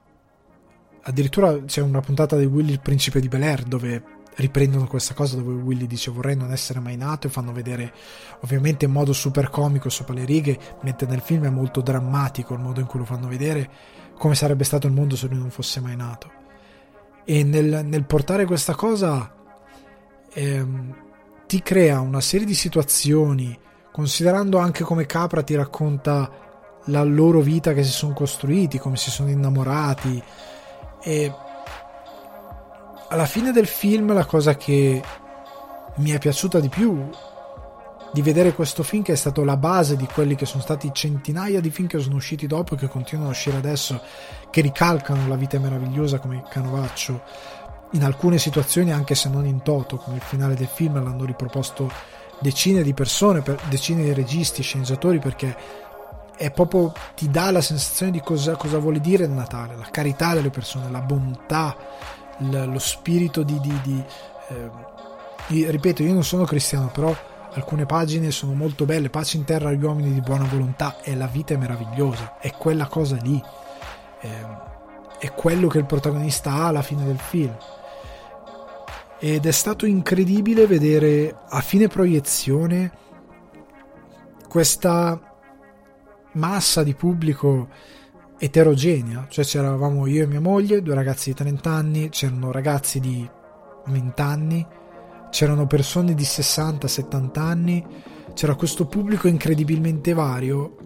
Addirittura 1.02 1.62
c'è 1.62 1.80
una 1.80 2.00
puntata 2.00 2.36
di 2.36 2.46
Willy 2.46 2.72
il 2.72 2.80
principe 2.80 3.20
di 3.20 3.28
Bel 3.28 3.44
Air 3.44 3.62
dove 3.62 4.02
riprendono 4.34 4.88
questa 4.88 5.14
cosa 5.14 5.36
dove 5.36 5.52
Willy 5.52 5.86
dice 5.86 6.10
vorrei 6.10 6.34
non 6.34 6.50
essere 6.50 6.80
mai 6.80 6.96
nato 6.96 7.26
e 7.26 7.30
fanno 7.30 7.52
vedere 7.52 7.92
ovviamente 8.40 8.86
in 8.86 8.90
modo 8.90 9.12
super 9.12 9.50
comico 9.50 9.90
sopra 9.90 10.14
le 10.14 10.24
righe 10.24 10.58
mentre 10.80 11.06
nel 11.06 11.20
film 11.20 11.44
è 11.44 11.50
molto 11.50 11.82
drammatico 11.82 12.54
il 12.54 12.60
modo 12.60 12.80
in 12.80 12.86
cui 12.86 13.00
lo 13.00 13.04
fanno 13.04 13.28
vedere 13.28 13.70
come 14.16 14.34
sarebbe 14.34 14.64
stato 14.64 14.86
il 14.86 14.94
mondo 14.94 15.16
se 15.16 15.28
lui 15.28 15.38
non 15.38 15.50
fosse 15.50 15.80
mai 15.80 15.94
nato. 15.94 16.30
E 17.24 17.44
nel, 17.44 17.84
nel 17.84 18.04
portare 18.04 18.46
questa 18.46 18.74
cosa 18.74 19.32
ehm, 20.32 21.10
ti 21.52 21.60
crea 21.60 22.00
una 22.00 22.22
serie 22.22 22.46
di 22.46 22.54
situazioni 22.54 23.54
considerando 23.92 24.56
anche 24.56 24.84
come 24.84 25.04
Capra 25.04 25.42
ti 25.42 25.54
racconta 25.54 26.30
la 26.86 27.02
loro 27.02 27.40
vita 27.40 27.74
che 27.74 27.84
si 27.84 27.90
sono 27.90 28.14
costruiti 28.14 28.78
come 28.78 28.96
si 28.96 29.10
sono 29.10 29.28
innamorati. 29.28 30.22
E 31.02 31.34
alla 33.06 33.26
fine 33.26 33.52
del 33.52 33.66
film 33.66 34.14
la 34.14 34.24
cosa 34.24 34.56
che 34.56 35.02
mi 35.96 36.10
è 36.10 36.18
piaciuta 36.18 36.58
di 36.58 36.70
più 36.70 37.06
di 38.14 38.22
vedere 38.22 38.54
questo 38.54 38.82
film 38.82 39.02
che 39.02 39.12
è 39.12 39.16
stato 39.16 39.44
la 39.44 39.58
base 39.58 39.96
di 39.96 40.06
quelli 40.06 40.36
che 40.36 40.46
sono 40.46 40.62
stati 40.62 40.88
centinaia 40.90 41.60
di 41.60 41.70
film 41.70 41.86
che 41.86 41.98
sono 41.98 42.16
usciti 42.16 42.46
dopo 42.46 42.74
e 42.74 42.76
che 42.78 42.88
continuano 42.88 43.28
a 43.28 43.32
uscire 43.32 43.58
adesso 43.58 44.00
che 44.50 44.62
ricalcano 44.62 45.28
la 45.28 45.36
vita 45.36 45.58
meravigliosa 45.58 46.18
come 46.18 46.44
Canovaccio 46.48 47.22
in 47.92 48.04
alcune 48.04 48.38
situazioni 48.38 48.92
anche 48.92 49.14
se 49.14 49.28
non 49.28 49.46
in 49.46 49.62
toto 49.62 49.96
come 49.96 50.16
il 50.16 50.22
finale 50.22 50.54
del 50.54 50.66
film 50.66 51.02
l'hanno 51.02 51.24
riproposto 51.24 51.90
decine 52.40 52.82
di 52.82 52.94
persone 52.94 53.42
decine 53.68 54.02
di 54.02 54.12
registi 54.12 54.62
sceneggiatori 54.62 55.18
perché 55.18 55.56
è 56.36 56.50
proprio 56.50 56.92
ti 57.14 57.30
dà 57.30 57.50
la 57.50 57.60
sensazione 57.60 58.10
di 58.10 58.20
cosa, 58.20 58.56
cosa 58.56 58.78
vuole 58.78 59.00
dire 59.00 59.24
il 59.24 59.30
Natale, 59.30 59.76
la 59.76 59.88
carità 59.90 60.34
delle 60.34 60.50
persone, 60.50 60.90
la 60.90 61.00
bontà, 61.00 61.76
lo 62.38 62.78
spirito 62.78 63.42
di... 63.42 63.60
di, 63.60 63.80
di 63.82 64.04
eh, 64.48 65.70
ripeto, 65.70 66.02
io 66.02 66.12
non 66.12 66.24
sono 66.24 66.44
cristiano, 66.44 66.88
però 66.88 67.14
alcune 67.52 67.86
pagine 67.86 68.30
sono 68.30 68.54
molto 68.54 68.84
belle, 68.86 69.10
pace 69.10 69.36
in 69.36 69.44
terra 69.44 69.68
agli 69.68 69.84
uomini 69.84 70.12
di 70.12 70.20
buona 70.20 70.44
volontà 70.44 70.96
e 71.02 71.14
la 71.14 71.26
vita 71.26 71.54
è 71.54 71.56
meravigliosa, 71.56 72.38
è 72.38 72.50
quella 72.52 72.86
cosa 72.86 73.16
lì, 73.16 73.40
eh, 74.20 74.46
è 75.18 75.32
quello 75.32 75.68
che 75.68 75.78
il 75.78 75.86
protagonista 75.86 76.52
ha 76.52 76.66
alla 76.66 76.82
fine 76.82 77.04
del 77.04 77.18
film. 77.18 77.56
Ed 79.24 79.46
è 79.46 79.52
stato 79.52 79.86
incredibile 79.86 80.66
vedere 80.66 81.32
a 81.48 81.60
fine 81.60 81.86
proiezione 81.86 82.90
questa 84.48 85.38
massa 86.32 86.82
di 86.82 86.92
pubblico 86.94 87.68
eterogenea, 88.36 89.26
cioè 89.28 89.44
c'eravamo 89.44 90.08
io 90.08 90.24
e 90.24 90.26
mia 90.26 90.40
moglie, 90.40 90.82
due 90.82 90.96
ragazzi 90.96 91.28
di 91.30 91.36
30 91.36 91.70
anni, 91.70 92.08
c'erano 92.08 92.50
ragazzi 92.50 92.98
di 92.98 93.30
20 93.86 94.20
anni, 94.20 94.66
c'erano 95.30 95.68
persone 95.68 96.14
di 96.14 96.24
60-70 96.24 97.38
anni, 97.38 97.86
c'era 98.34 98.56
questo 98.56 98.86
pubblico 98.86 99.28
incredibilmente 99.28 100.14
vario 100.14 100.76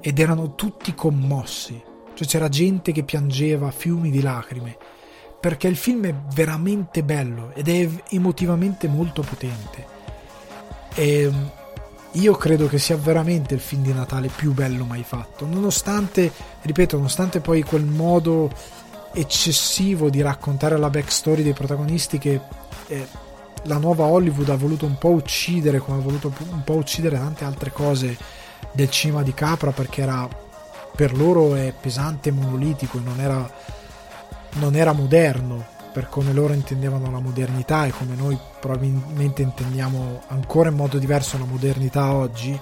ed 0.00 0.18
erano 0.18 0.56
tutti 0.56 0.92
commossi, 0.92 1.80
cioè 2.14 2.26
c'era 2.26 2.48
gente 2.48 2.90
che 2.90 3.04
piangeva 3.04 3.70
fiumi 3.70 4.10
di 4.10 4.22
lacrime, 4.22 4.76
perché 5.44 5.68
il 5.68 5.76
film 5.76 6.06
è 6.06 6.14
veramente 6.32 7.02
bello 7.02 7.50
ed 7.52 7.68
è 7.68 7.86
emotivamente 8.08 8.88
molto 8.88 9.20
potente. 9.20 9.84
E 10.94 11.30
io 12.12 12.34
credo 12.34 12.66
che 12.66 12.78
sia 12.78 12.96
veramente 12.96 13.52
il 13.52 13.60
film 13.60 13.82
di 13.82 13.92
Natale 13.92 14.28
più 14.34 14.54
bello 14.54 14.86
mai 14.86 15.02
fatto, 15.02 15.44
nonostante, 15.44 16.32
ripeto, 16.62 16.96
nonostante 16.96 17.40
poi 17.40 17.62
quel 17.62 17.84
modo 17.84 18.50
eccessivo 19.12 20.08
di 20.08 20.22
raccontare 20.22 20.78
la 20.78 20.88
backstory 20.88 21.42
dei 21.42 21.52
protagonisti 21.52 22.16
che 22.16 22.40
eh, 22.86 23.06
la 23.64 23.76
nuova 23.76 24.04
Hollywood 24.04 24.48
ha 24.48 24.56
voluto 24.56 24.86
un 24.86 24.96
po' 24.96 25.10
uccidere, 25.10 25.76
come 25.76 25.98
ha 25.98 26.02
voluto 26.02 26.32
un 26.52 26.64
po' 26.64 26.76
uccidere 26.76 27.18
tante 27.18 27.44
altre 27.44 27.70
cose 27.70 28.16
del 28.72 28.88
cinema 28.88 29.22
di 29.22 29.34
Capra 29.34 29.72
perché 29.72 30.00
era 30.00 30.26
per 30.96 31.14
loro 31.14 31.54
è 31.54 31.74
pesante 31.78 32.30
monolitico 32.30 32.96
e 32.96 33.00
non 33.02 33.20
era, 33.20 33.82
non 34.54 34.74
era 34.76 34.92
moderno 34.92 35.72
per 35.94 36.08
come 36.08 36.32
loro 36.32 36.52
intendevano 36.52 37.08
la 37.10 37.20
modernità 37.20 37.86
e 37.86 37.92
come 37.92 38.16
noi 38.16 38.36
probabilmente 38.60 39.42
intendiamo 39.42 40.22
ancora 40.26 40.68
in 40.68 40.74
modo 40.74 40.98
diverso 40.98 41.38
la 41.38 41.44
modernità 41.44 42.12
oggi, 42.12 42.58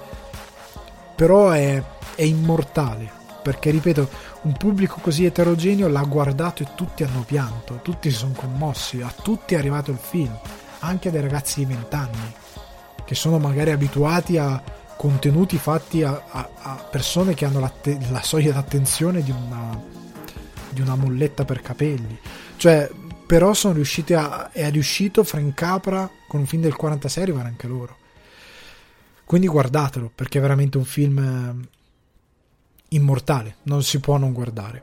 però 1.17 1.49
è, 1.51 1.83
è 2.15 2.23
immortale, 2.23 3.11
perché 3.43 3.71
ripeto, 3.71 4.09
un 4.43 4.53
pubblico 4.53 4.99
così 5.01 5.25
eterogeneo 5.25 5.89
l'ha 5.89 6.03
guardato 6.03 6.63
e 6.63 6.69
tutti 6.75 7.05
hanno 7.05 7.23
pianto, 7.23 7.81
tutti 7.81 8.11
si 8.11 8.17
sono 8.17 8.35
commossi, 8.35 9.01
a 9.01 9.11
tutti 9.23 9.55
è 9.55 9.59
arrivato 9.59 9.91
il 9.91 9.99
film, 9.99 10.39
anche 10.81 11.11
dei 11.11 11.23
ragazzi 11.23 11.61
di 11.61 11.73
20 11.73 11.95
anni, 11.97 12.35
che 13.05 13.15
sono 13.15 13.39
magari 13.39 13.71
abituati 13.71 14.37
a 14.37 14.63
contenuti 14.95 15.57
fatti 15.57 16.03
a, 16.03 16.23
a, 16.29 16.49
a 16.63 16.87
persone 16.91 17.33
che 17.33 17.47
hanno 17.47 17.61
la, 17.61 17.73
la 18.11 18.23
soglia 18.23 18.53
d'attenzione 18.53 19.23
di 19.23 19.31
una, 19.31 19.81
di 20.73 20.81
una 20.81 20.95
molletta 20.95 21.45
per 21.45 21.61
capelli. 21.61 22.19
Cioè, 22.57 22.91
però 23.27 23.55
sono 23.55 23.75
riusciti 23.75 24.15
a, 24.15 24.51
è 24.51 24.71
riuscito 24.71 25.25
Frank 25.25 25.55
Capra 25.55 26.11
con 26.29 26.41
un 26.41 26.47
film 26.47 26.63
del 26.63 26.77
46 26.77 27.23
a 27.23 27.27
arrivare 27.27 27.49
anche 27.49 27.67
loro. 27.67 27.97
Quindi 29.25 29.49
guardatelo 29.49 30.11
perché 30.15 30.39
è 30.39 30.41
veramente 30.43 30.77
un 30.77 30.85
film 30.85 31.19
eh, 31.19 31.69
immortale 32.89 33.57
non 33.63 33.83
si 33.83 34.01
può 34.01 34.17
non 34.19 34.33
guardare. 34.33 34.83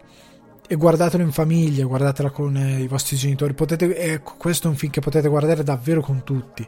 E 0.68 0.76
guardatelo 0.76 1.24
in 1.24 1.32
famiglia 1.32 1.86
guardatela 1.86 2.30
con 2.32 2.56
eh, 2.56 2.82
i 2.82 2.88
vostri 2.88 3.16
genitori. 3.16 3.54
Potete, 3.54 3.96
eh, 3.96 4.22
questo 4.22 4.68
è 4.68 4.72
un 4.72 4.78
film 4.78 4.92
che 4.92 5.02
potete 5.02 5.28
guardare 5.28 5.64
davvero 5.64 6.02
con 6.02 6.24
tutti. 6.24 6.68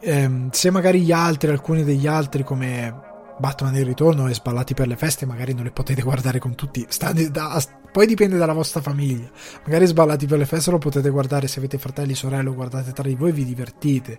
Eh, 0.00 0.48
se 0.52 0.70
magari 0.70 1.00
gli 1.00 1.10
altri 1.10 1.50
alcuni 1.50 1.82
degli 1.82 2.06
altri 2.06 2.44
come 2.44 3.07
Batman 3.38 3.76
il 3.76 3.84
ritorno 3.84 4.28
e 4.28 4.34
Sballati 4.34 4.74
per 4.74 4.86
le 4.86 4.96
feste 4.96 5.26
magari 5.26 5.54
non 5.54 5.64
le 5.64 5.70
potete 5.70 6.02
guardare 6.02 6.38
con 6.38 6.54
tutti 6.54 6.86
da, 7.30 7.62
poi 7.92 8.06
dipende 8.06 8.36
dalla 8.36 8.52
vostra 8.52 8.80
famiglia 8.80 9.30
magari 9.64 9.86
Sballati 9.86 10.26
per 10.26 10.38
le 10.38 10.46
feste 10.46 10.70
lo 10.70 10.78
potete 10.78 11.08
guardare 11.10 11.46
se 11.46 11.58
avete 11.58 11.78
fratelli 11.78 12.14
sorelle 12.14 12.50
guardate 12.50 12.92
tra 12.92 13.06
di 13.06 13.14
voi 13.14 13.30
e 13.30 13.32
vi 13.32 13.44
divertite 13.44 14.18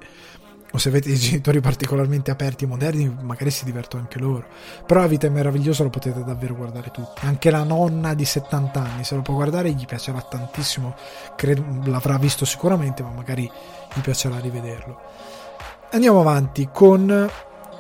o 0.72 0.78
se 0.78 0.90
avete 0.90 1.10
dei 1.10 1.18
genitori 1.18 1.62
particolarmente 1.62 2.30
aperti 2.30 2.66
e 2.66 2.68
moderni, 2.68 3.18
magari 3.22 3.50
si 3.50 3.66
divertono 3.66 4.04
anche 4.04 4.20
loro. 4.20 4.46
Però 4.86 5.00
La 5.00 5.08
vita 5.08 5.28
è 5.28 5.30
meravigliosa, 5.30 5.84
lo 5.84 5.90
potete 5.90 6.24
davvero 6.24 6.56
guardare 6.56 6.92
tutti. 6.92 7.26
Anche 7.26 7.50
la 7.50 7.64
nonna 7.64 8.14
di 8.14 8.26
70 8.26 8.80
anni, 8.80 9.04
se 9.04 9.16
lo 9.16 9.22
può 9.22 9.34
guardare, 9.34 9.72
gli 9.72 9.86
piacerà 9.86 10.22
tantissimo. 10.22 10.96
Credo, 11.36 11.64
l'avrà 11.86 12.18
visto 12.18 12.46
sicuramente, 12.46 13.02
ma 13.02 13.10
magari 13.10 13.50
gli 13.94 14.00
piacerà 14.02 14.40
rivederlo. 14.40 15.00
Andiamo 15.92 16.20
avanti 16.20 16.70
con 16.72 17.30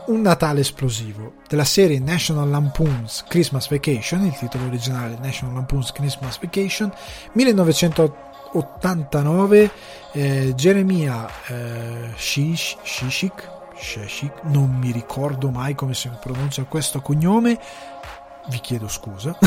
un 0.09 0.21
Natale 0.21 0.61
esplosivo 0.61 1.33
della 1.47 1.63
serie 1.63 1.99
National 1.99 2.49
Lampoon's 2.49 3.23
Christmas 3.27 3.69
Vacation, 3.69 4.25
il 4.25 4.35
titolo 4.35 4.65
originale 4.65 5.19
National 5.21 5.53
Lampoon's 5.53 5.91
Christmas 5.91 6.39
Vacation, 6.39 6.91
1989, 7.33 9.71
eh, 10.13 10.53
Jeremia 10.55 11.29
eh, 11.47 12.09
Shish, 12.15 12.77
Shishik, 12.81 13.47
Shishik, 13.75 14.33
non 14.45 14.75
mi 14.79 14.89
ricordo 14.91 15.51
mai 15.51 15.75
come 15.75 15.93
si 15.93 16.09
pronuncia 16.19 16.63
questo 16.63 17.01
cognome, 17.01 17.59
vi 18.49 18.59
chiedo 18.61 18.87
scusa, 18.87 19.37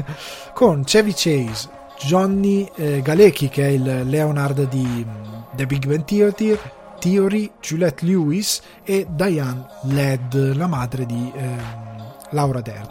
con 0.54 0.82
Chevy 0.84 1.12
Chase, 1.12 1.68
Johnny 1.98 2.66
eh, 2.74 3.02
Galecki 3.02 3.50
che 3.50 3.64
è 3.64 3.68
il 3.68 4.08
Leonard 4.08 4.66
di 4.68 5.04
mm, 5.06 5.34
The 5.54 5.66
Big 5.66 5.86
Bang 5.86 6.04
Theory, 6.04 6.58
Theory, 6.98 7.52
Juliette 7.60 8.04
Lewis 8.04 8.60
e 8.84 9.06
Diane 9.08 9.66
Ladd, 9.84 10.34
la 10.54 10.66
madre 10.66 11.06
di 11.06 11.32
ehm, 11.34 12.14
Laura 12.30 12.60
Dern. 12.60 12.88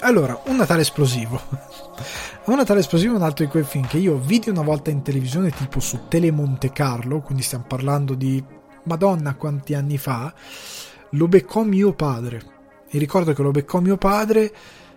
Allora, 0.00 0.40
un 0.46 0.56
Natale 0.56 0.82
esplosivo. 0.82 1.40
un 2.44 2.56
Natale 2.56 2.80
esplosivo 2.80 3.14
è 3.14 3.16
un 3.16 3.22
altro 3.22 3.44
di 3.44 3.50
quei 3.50 3.64
film 3.64 3.86
che 3.86 3.98
io 3.98 4.18
vidi 4.18 4.50
una 4.50 4.62
volta 4.62 4.90
in 4.90 5.02
televisione 5.02 5.50
tipo 5.50 5.80
su 5.80 6.08
Tele 6.08 6.30
Monte 6.30 6.70
Carlo, 6.70 7.20
quindi 7.20 7.42
stiamo 7.42 7.64
parlando 7.66 8.14
di 8.14 8.42
Madonna 8.84 9.34
quanti 9.34 9.74
anni 9.74 9.98
fa, 9.98 10.32
lo 11.10 11.28
beccò 11.28 11.62
mio 11.62 11.92
padre. 11.92 12.54
E 12.88 12.98
ricordo 12.98 13.32
che 13.32 13.42
lo 13.42 13.50
beccò 13.50 13.80
mio 13.80 13.96
padre, 13.96 14.54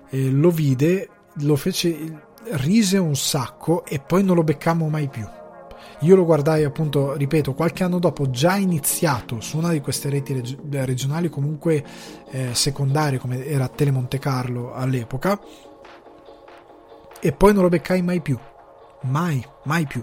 eh, 0.10 0.30
lo 0.30 0.52
vide, 0.52 1.10
lo 1.42 1.56
fece, 1.56 2.28
rise 2.52 2.98
un 2.98 3.16
sacco 3.16 3.86
e 3.86 4.00
poi 4.00 4.24
non 4.24 4.36
lo 4.36 4.44
beccammo 4.44 4.88
mai 4.90 5.08
più 5.08 5.28
io 6.02 6.16
lo 6.16 6.26
guardai 6.26 6.64
appunto, 6.64 7.14
ripeto, 7.14 7.54
qualche 7.54 7.84
anno 7.84 8.00
dopo, 8.00 8.30
già 8.30 8.56
iniziato 8.56 9.42
su 9.42 9.58
una 9.58 9.72
di 9.72 9.82
queste 9.82 10.10
reti 10.10 10.34
reg- 10.34 10.86
regionali, 10.86 11.30
comunque 11.30 11.84
eh, 12.32 12.54
secondarie, 12.54 13.20
come 13.20 13.46
era 13.46 13.68
Tele 13.68 13.92
Monte 13.92 14.20
Carlo 14.20 14.74
all'epoca, 14.74 15.40
e 17.20 17.32
poi 17.34 17.54
non 17.54 17.64
lo 17.64 17.70
beccai 17.70 18.02
mai 18.02 18.22
più. 18.22 18.38
Mai, 19.02 19.46
mai 19.64 19.86
più. 19.86 20.02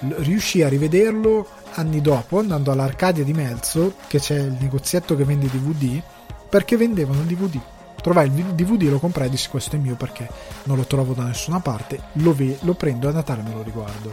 Riuscì 0.00 0.62
a 0.62 0.68
rivederlo 0.68 1.46
anni 1.74 2.00
dopo 2.00 2.38
andando 2.38 2.70
all'Arcadia 2.70 3.24
di 3.24 3.32
Melzo, 3.32 3.94
che 4.06 4.18
c'è 4.18 4.38
il 4.38 4.56
negozietto 4.60 5.16
che 5.16 5.24
vende 5.24 5.48
DVD, 5.48 6.00
perché 6.48 6.76
vendevano 6.76 7.20
il 7.20 7.26
DVD. 7.26 7.58
Trovai 8.00 8.26
il 8.26 8.44
DVD, 8.54 8.82
lo 8.82 8.98
comprai 8.98 9.26
e 9.26 9.30
dissi 9.30 9.48
questo 9.48 9.76
è 9.76 9.78
mio 9.78 9.96
perché 9.96 10.28
non 10.64 10.76
lo 10.76 10.84
trovo 10.84 11.14
da 11.14 11.24
nessuna 11.24 11.60
parte, 11.60 12.00
lo, 12.14 12.32
ve- 12.32 12.58
lo 12.60 12.74
prendo 12.74 13.06
e 13.06 13.10
a 13.10 13.14
Natale 13.14 13.42
me 13.42 13.52
lo 13.52 13.62
riguardo. 13.62 14.12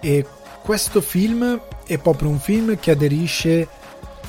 E 0.00 0.24
questo 0.62 1.00
film 1.00 1.60
è 1.86 1.98
proprio 1.98 2.28
un 2.28 2.38
film 2.38 2.78
che 2.78 2.90
aderisce 2.90 3.66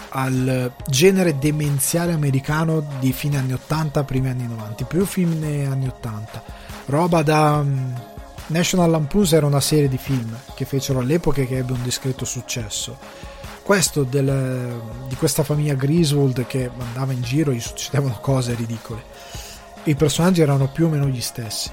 al 0.10 0.72
genere 0.88 1.38
demenziale 1.38 2.14
americano 2.14 2.84
di 3.00 3.14
fine 3.14 3.38
anni 3.38 3.54
80, 3.54 4.04
primi 4.04 4.30
anni 4.30 4.48
90, 4.48 4.86
più 4.86 5.06
film 5.06 5.44
anni 5.44 5.88
80. 5.88 6.44
Roba 6.86 7.22
da 7.22 7.58
um, 7.58 7.94
National 8.48 8.90
Lampoon's 8.90 9.34
era 9.34 9.46
una 9.46 9.60
serie 9.60 9.88
di 9.88 9.98
film 9.98 10.36
che 10.56 10.66
fecero 10.66 11.00
all'epoca 11.00 11.42
e 11.42 11.48
che 11.48 11.58
ebbe 11.58 11.74
un 11.74 11.84
discreto 11.84 12.26
successo. 12.26 12.98
Questo 13.62 14.04
del, 14.04 14.82
di 15.08 15.16
questa 15.16 15.44
famiglia 15.44 15.76
Griswold 15.76 16.48
che 16.48 16.72
andava 16.80 17.12
in 17.12 17.22
giro, 17.22 17.52
gli 17.52 17.60
succedevano 17.60 18.18
cose 18.20 18.56
ridicole. 18.56 19.04
I 19.84 19.96
personaggi 19.96 20.42
erano 20.42 20.70
più 20.70 20.88
o 20.88 20.90
meno 20.90 21.08
gli 21.08 21.22
stessi 21.22 21.70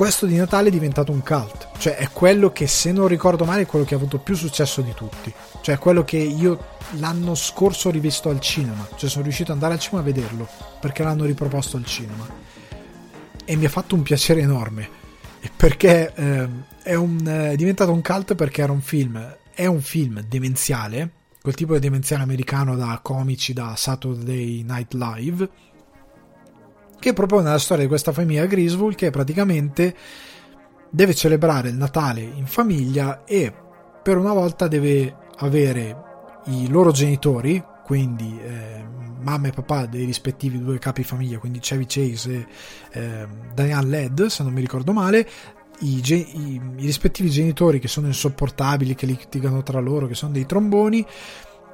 questo 0.00 0.24
di 0.24 0.36
Natale 0.36 0.68
è 0.68 0.70
diventato 0.70 1.12
un 1.12 1.22
cult. 1.22 1.72
Cioè, 1.76 1.96
è 1.96 2.08
quello 2.10 2.52
che, 2.52 2.66
se 2.66 2.90
non 2.90 3.06
ricordo 3.06 3.44
male, 3.44 3.62
è 3.62 3.66
quello 3.66 3.84
che 3.84 3.92
ha 3.92 3.98
avuto 3.98 4.16
più 4.16 4.34
successo 4.34 4.80
di 4.80 4.94
tutti. 4.94 5.30
Cioè, 5.60 5.74
è 5.74 5.78
quello 5.78 6.04
che 6.04 6.16
io 6.16 6.58
l'anno 6.92 7.34
scorso 7.34 7.88
ho 7.88 7.90
rivisto 7.90 8.30
al 8.30 8.40
cinema. 8.40 8.88
Cioè, 8.96 9.10
sono 9.10 9.24
riuscito 9.24 9.50
ad 9.50 9.58
andare 9.58 9.74
al 9.74 9.80
cinema 9.80 10.00
a 10.00 10.04
vederlo 10.10 10.48
perché 10.80 11.02
l'hanno 11.02 11.26
riproposto 11.26 11.76
al 11.76 11.84
cinema. 11.84 12.26
E 13.44 13.56
mi 13.56 13.66
ha 13.66 13.68
fatto 13.68 13.94
un 13.94 14.00
piacere 14.00 14.40
enorme. 14.40 14.88
Perché 15.54 16.14
eh, 16.14 16.48
è, 16.82 16.94
un, 16.94 17.22
è 17.26 17.54
diventato 17.56 17.92
un 17.92 18.00
cult 18.00 18.34
perché 18.34 18.62
era 18.62 18.72
un 18.72 18.80
film. 18.80 19.36
È 19.52 19.66
un 19.66 19.82
film 19.82 20.22
demenziale. 20.22 21.10
Quel 21.42 21.54
tipo 21.54 21.74
di 21.74 21.78
demenziale 21.78 22.22
americano 22.22 22.74
da 22.74 23.00
comici 23.02 23.52
da 23.52 23.74
Saturday 23.76 24.62
Night 24.62 24.94
Live 24.94 25.48
che 27.00 27.12
propone 27.12 27.50
la 27.50 27.58
storia 27.58 27.82
di 27.82 27.88
questa 27.88 28.12
famiglia 28.12 28.46
Griswold 28.46 28.94
che 28.94 29.10
praticamente 29.10 29.96
deve 30.90 31.14
celebrare 31.14 31.70
il 31.70 31.76
Natale 31.76 32.20
in 32.20 32.46
famiglia 32.46 33.24
e 33.24 33.52
per 34.02 34.16
una 34.16 34.32
volta 34.32 34.68
deve 34.68 35.16
avere 35.38 36.08
i 36.46 36.68
loro 36.68 36.90
genitori, 36.90 37.62
quindi 37.84 38.38
eh, 38.40 38.84
mamma 39.20 39.48
e 39.48 39.52
papà 39.52 39.86
dei 39.86 40.04
rispettivi 40.04 40.62
due 40.62 40.78
capi 40.78 41.02
famiglia, 41.02 41.38
quindi 41.38 41.58
Chevy 41.58 41.86
Chase 41.86 42.46
e 42.90 43.00
eh, 43.00 43.26
Diane 43.54 43.88
Ladd, 43.88 44.22
se 44.24 44.42
non 44.42 44.52
mi 44.52 44.60
ricordo 44.60 44.92
male, 44.92 45.28
i, 45.80 46.02
i, 46.04 46.12
i, 46.34 46.60
rispettivi 46.76 47.30
genitori 47.30 47.78
che 47.78 47.88
sono 47.88 48.06
insopportabili, 48.06 48.94
che 48.94 49.06
litigano 49.06 49.62
tra 49.62 49.80
loro, 49.80 50.06
che 50.06 50.14
sono 50.14 50.32
dei 50.32 50.46
tromboni, 50.46 51.04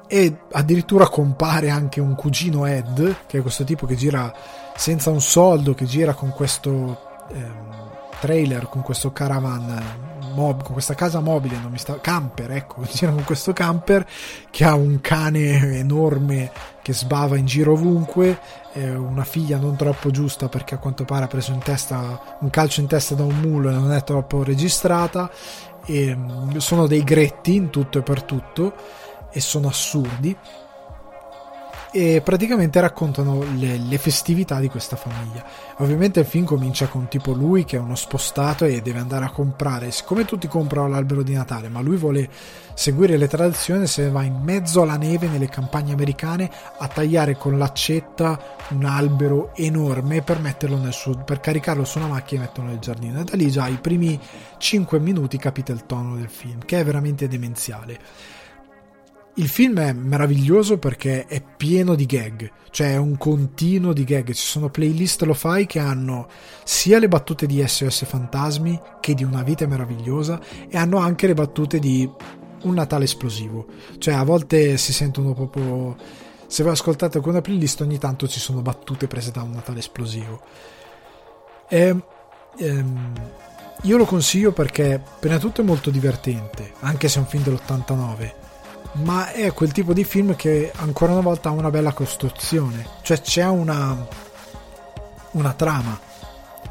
e 0.07 0.37
addirittura 0.51 1.07
compare 1.07 1.69
anche 1.69 1.99
un 1.99 2.15
cugino 2.15 2.65
Ed, 2.65 3.17
che 3.27 3.39
è 3.39 3.41
questo 3.41 3.63
tipo 3.63 3.85
che 3.85 3.95
gira 3.95 4.33
senza 4.75 5.09
un 5.09 5.21
soldo, 5.21 5.73
che 5.73 5.85
gira 5.85 6.13
con 6.13 6.31
questo 6.31 7.25
ehm, 7.31 7.75
trailer, 8.19 8.69
con 8.69 8.81
questo 8.81 9.11
caravan, 9.11 10.05
mob, 10.33 10.63
con 10.63 10.73
questa 10.73 10.93
casa 10.93 11.19
mobile, 11.19 11.57
non 11.57 11.71
mi 11.71 11.77
sta, 11.77 11.99
camper, 11.99 12.51
ecco, 12.51 12.83
gira 12.89 13.11
con 13.11 13.23
questo 13.23 13.53
camper 13.53 14.05
che 14.49 14.63
ha 14.63 14.75
un 14.75 15.01
cane 15.01 15.77
enorme 15.77 16.51
che 16.81 16.93
sbava 16.93 17.37
in 17.37 17.45
giro 17.45 17.73
ovunque, 17.73 18.39
eh, 18.73 18.95
una 18.95 19.23
figlia 19.23 19.57
non 19.57 19.75
troppo 19.75 20.09
giusta 20.09 20.47
perché 20.47 20.75
a 20.75 20.77
quanto 20.77 21.03
pare 21.03 21.25
ha 21.25 21.27
preso 21.27 21.51
in 21.51 21.59
testa 21.59 22.37
un 22.39 22.49
calcio 22.49 22.79
in 22.79 22.87
testa 22.87 23.13
da 23.13 23.23
un 23.23 23.39
mulo 23.39 23.69
e 23.69 23.73
non 23.73 23.91
è 23.91 24.03
troppo 24.03 24.43
registrata, 24.43 25.29
e 25.85 26.15
mm, 26.15 26.57
sono 26.57 26.85
dei 26.85 27.03
gretti 27.03 27.55
in 27.55 27.69
tutto 27.69 27.99
e 27.99 28.03
per 28.03 28.23
tutto 28.23 28.73
e 29.31 29.39
sono 29.39 29.67
assurdi 29.67 30.35
e 31.91 32.21
praticamente 32.23 32.79
raccontano 32.79 33.43
le, 33.55 33.77
le, 33.77 33.97
festività 33.97 34.59
di 34.59 34.67
questa 34.67 34.95
famiglia. 34.95 35.43
Ovviamente 35.77 36.19
il 36.19 36.25
film 36.25 36.45
comincia 36.45 36.87
con 36.87 37.07
tipo 37.07 37.31
lui 37.31 37.63
che 37.63 37.77
è 37.77 37.79
uno 37.79 37.95
spostato 37.95 38.65
e 38.65 38.81
deve 38.81 38.99
andare 38.99 39.25
a 39.25 39.31
comprare, 39.31 39.91
siccome 39.91 40.25
tutti 40.25 40.47
comprano 40.47 40.89
l'albero 40.89 41.23
di 41.23 41.33
Natale, 41.33 41.69
ma 41.69 41.81
lui 41.81 41.95
vuole 41.95 42.29
seguire 42.73 43.17
le 43.17 43.27
tradizioni, 43.27 43.87
se 43.87 44.09
va 44.09 44.23
in 44.23 44.39
mezzo 44.43 44.81
alla 44.81 44.97
neve 44.97 45.27
nelle 45.27 45.49
campagne 45.49 45.93
americane 45.93 46.51
a 46.77 46.87
tagliare 46.87 47.35
con 47.35 47.57
l'accetta 47.57 48.39
un 48.69 48.83
albero 48.83 49.51
enorme 49.55 50.21
per, 50.21 50.39
metterlo 50.39 50.91
suo, 50.91 51.15
per 51.23 51.39
caricarlo 51.39 51.85
su 51.85 51.97
una 51.97 52.07
macchina 52.07 52.43
e 52.43 52.45
metterlo 52.45 52.69
nel 52.69 52.79
giardino. 52.79 53.21
E 53.21 53.23
da 53.23 53.35
lì 53.35 53.49
già 53.49 53.67
i 53.67 53.77
primi 53.77 54.19
5 54.57 54.99
minuti 54.99 55.37
capite 55.37 55.71
il 55.71 55.85
tono 55.85 56.15
del 56.15 56.29
film, 56.29 56.59
che 56.65 56.79
è 56.79 56.83
veramente 56.83 57.27
demenziale 57.27 57.99
il 59.37 59.47
film 59.47 59.79
è 59.79 59.93
meraviglioso 59.93 60.79
perché 60.79 61.27
è 61.27 61.41
pieno 61.41 61.93
di 61.93 62.07
gag, 62.07 62.51
cioè 62.71 62.93
è 62.93 62.97
un 62.97 63.17
continuo 63.17 63.93
di 63.93 64.03
gag. 64.03 64.31
Ci 64.31 64.45
sono 64.45 64.69
playlist 64.69 65.21
lo 65.23 65.35
fai 65.35 65.67
che 65.67 65.79
hanno 65.79 66.27
sia 66.63 66.97
le 66.97 67.07
battute 67.07 67.45
di 67.45 67.63
SOS 67.65 68.05
Fantasmi 68.05 68.79
che 68.99 69.13
di 69.13 69.23
Una 69.23 69.43
vita 69.43 69.67
meravigliosa 69.67 70.39
e 70.67 70.75
hanno 70.75 70.97
anche 70.97 71.27
le 71.27 71.35
battute 71.35 71.77
di 71.77 72.09
Un 72.63 72.73
Natale 72.73 73.03
esplosivo. 73.03 73.67
Cioè 73.99 74.15
a 74.15 74.23
volte 74.23 74.77
si 74.77 74.91
sentono 74.91 75.33
proprio 75.33 75.95
se 76.47 76.63
voi 76.63 76.71
ascoltate 76.71 77.17
alcuna 77.17 77.41
playlist 77.41 77.81
ogni 77.81 77.99
tanto 77.99 78.27
ci 78.27 78.39
sono 78.39 78.61
battute 78.61 79.05
prese 79.05 79.29
da 79.29 79.43
Un 79.43 79.51
Natale 79.51 79.79
esplosivo. 79.79 80.41
E, 81.69 81.95
ehm, 82.57 83.13
io 83.83 83.97
lo 83.97 84.05
consiglio 84.05 84.51
perché 84.51 84.99
prima 85.19 85.35
di 85.35 85.41
tutto 85.41 85.61
è 85.61 85.63
molto 85.63 85.91
divertente, 85.91 86.73
anche 86.79 87.07
se 87.07 87.19
è 87.19 87.21
un 87.21 87.27
film 87.27 87.43
dell'89 87.43 88.45
ma 89.03 89.31
è 89.31 89.53
quel 89.53 89.71
tipo 89.71 89.93
di 89.93 90.03
film 90.03 90.35
che 90.35 90.71
ancora 90.75 91.11
una 91.11 91.21
volta 91.21 91.49
ha 91.49 91.53
una 91.53 91.69
bella 91.69 91.93
costruzione, 91.93 92.85
cioè 93.01 93.21
c'è 93.21 93.45
una, 93.45 94.07
una 95.31 95.53
trama, 95.53 95.99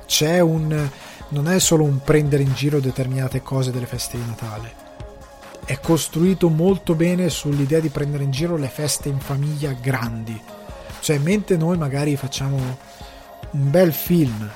c'è 0.06 0.40
un... 0.40 0.88
non 1.28 1.48
è 1.48 1.58
solo 1.58 1.84
un 1.84 2.00
prendere 2.02 2.42
in 2.42 2.52
giro 2.54 2.80
determinate 2.80 3.42
cose 3.42 3.70
delle 3.70 3.86
feste 3.86 4.16
di 4.16 4.24
Natale, 4.26 4.84
è 5.64 5.80
costruito 5.80 6.48
molto 6.48 6.94
bene 6.94 7.28
sull'idea 7.28 7.80
di 7.80 7.88
prendere 7.88 8.24
in 8.24 8.30
giro 8.30 8.56
le 8.56 8.68
feste 8.68 9.08
in 9.08 9.18
famiglia 9.18 9.72
grandi, 9.72 10.40
cioè 11.00 11.18
mentre 11.18 11.56
noi 11.56 11.76
magari 11.76 12.16
facciamo 12.16 12.56
un 12.56 13.70
bel 13.70 13.92
film, 13.92 14.50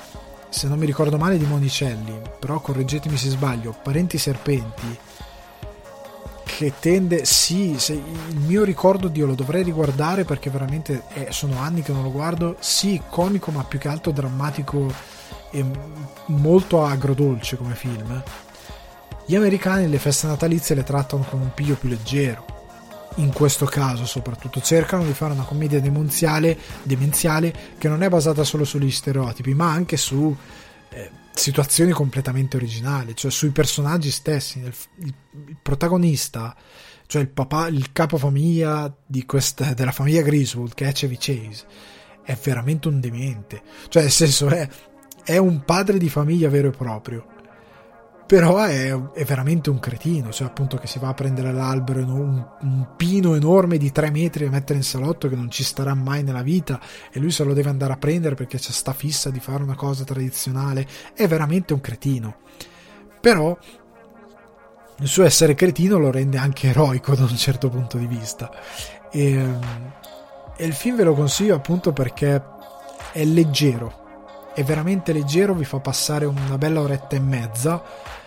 se 0.49 0.67
non 0.67 0.77
mi 0.77 0.85
ricordo 0.85 1.17
male 1.17 1.37
di 1.37 1.45
Monicelli, 1.45 2.19
però 2.39 2.59
correggetemi 2.59 3.15
se 3.15 3.29
sbaglio, 3.29 3.75
Parenti 3.81 4.17
Serpenti, 4.17 4.97
che 6.57 6.73
tende, 6.79 7.25
sì, 7.25 7.77
il 7.89 8.37
mio 8.45 8.63
ricordo 8.63 9.07
Dio 9.07 9.25
lo 9.25 9.35
dovrei 9.35 9.63
riguardare 9.63 10.25
perché 10.25 10.49
veramente 10.49 11.03
eh, 11.13 11.27
sono 11.29 11.59
anni 11.59 11.81
che 11.81 11.93
non 11.93 12.03
lo 12.03 12.11
guardo, 12.11 12.57
sì, 12.59 13.01
comico 13.09 13.51
ma 13.51 13.63
più 13.63 13.79
che 13.79 13.87
altro 13.87 14.11
drammatico 14.11 14.91
e 15.49 15.65
molto 16.27 16.83
agrodolce 16.83 17.57
come 17.57 17.73
film. 17.75 18.21
Gli 19.25 19.35
americani 19.35 19.87
le 19.87 19.97
feste 19.97 20.27
natalizie 20.27 20.75
le 20.75 20.83
trattano 20.83 21.23
con 21.23 21.39
un 21.39 21.53
piglio 21.53 21.75
più 21.75 21.89
leggero, 21.89 22.45
in 23.15 23.31
questo 23.31 23.65
caso 23.65 24.05
soprattutto 24.05 24.61
cercano 24.61 25.03
di 25.03 25.13
fare 25.13 25.33
una 25.33 25.43
commedia 25.43 25.79
demenziale, 25.79 26.57
demenziale 26.83 27.53
che 27.77 27.87
non 27.87 28.03
è 28.03 28.09
basata 28.09 28.43
solo 28.43 28.65
sugli 28.65 28.91
stereotipi 28.91 29.53
ma 29.53 29.71
anche 29.71 29.97
su 29.97 30.35
eh, 30.89 31.09
situazioni 31.41 31.91
completamente 31.91 32.55
originali, 32.55 33.15
cioè 33.15 33.31
sui 33.31 33.49
personaggi 33.49 34.11
stessi. 34.11 34.59
Il, 34.59 34.73
il, 34.99 35.13
il 35.47 35.57
protagonista, 35.61 36.55
cioè 37.07 37.21
il 37.21 37.29
papà, 37.29 37.67
il 37.67 37.91
capofamiglia 37.91 38.95
questa, 39.25 39.73
della 39.73 39.91
famiglia 39.91 40.21
Griswold, 40.21 40.73
che 40.73 40.87
è 40.87 40.91
Chevy 40.93 41.17
Chase, 41.19 41.65
è 42.23 42.37
veramente 42.41 42.87
un 42.87 42.99
demente. 42.99 43.61
Cioè, 43.89 44.03
nel 44.03 44.11
senso, 44.11 44.47
è, 44.49 44.67
è 45.23 45.37
un 45.37 45.63
padre 45.65 45.97
di 45.97 46.09
famiglia 46.09 46.49
vero 46.49 46.69
e 46.69 46.71
proprio 46.71 47.30
però 48.31 48.63
è, 48.63 48.97
è, 49.11 49.25
veramente 49.25 49.69
un 49.69 49.79
cretino, 49.79 50.31
cioè 50.31 50.47
appunto 50.47 50.77
che 50.77 50.87
si 50.87 50.99
va 50.99 51.09
a 51.09 51.13
prendere 51.13 51.51
l'albero, 51.51 51.99
un, 51.99 52.41
un, 52.61 52.87
pino 52.95 53.35
enorme 53.35 53.77
di 53.77 53.91
3 53.91 54.09
metri 54.09 54.45
e 54.45 54.49
mettere 54.49 54.79
in 54.79 54.85
salotto 54.85 55.27
che 55.27 55.35
non 55.35 55.51
ci 55.51 55.65
starà 55.65 55.93
mai 55.95 56.23
nella 56.23 56.41
vita 56.41 56.79
e 57.11 57.19
lui 57.19 57.31
se 57.31 57.43
lo 57.43 57.51
deve 57.51 57.67
andare 57.67 57.91
a 57.91 57.97
prendere 57.97 58.35
perché 58.35 58.57
c'è 58.57 58.71
sta 58.71 58.93
fissa 58.93 59.29
di 59.31 59.41
fare 59.41 59.63
una 59.63 59.75
cosa 59.75 60.05
tradizionale, 60.05 60.87
è 61.13 61.27
veramente 61.27 61.73
un 61.73 61.81
cretino. 61.81 62.37
Però 63.19 63.57
il 64.99 65.07
suo 65.09 65.25
essere 65.25 65.53
cretino 65.53 65.97
lo 65.97 66.09
rende 66.09 66.37
anche 66.37 66.69
eroico 66.69 67.13
da 67.15 67.23
un 67.23 67.35
certo 67.35 67.67
punto 67.67 67.97
di 67.97 68.07
vista. 68.07 68.49
E, 69.11 69.45
e 70.55 70.65
il 70.65 70.73
film 70.73 70.95
ve 70.95 71.03
lo 71.03 71.15
consiglio 71.15 71.55
appunto 71.55 71.91
perché 71.91 72.41
è 73.11 73.25
leggero, 73.25 74.51
è 74.55 74.63
veramente 74.63 75.11
leggero, 75.11 75.53
vi 75.53 75.65
fa 75.65 75.81
passare 75.81 76.23
una 76.23 76.57
bella 76.57 76.79
oretta 76.79 77.17
e 77.17 77.19
mezza 77.19 78.19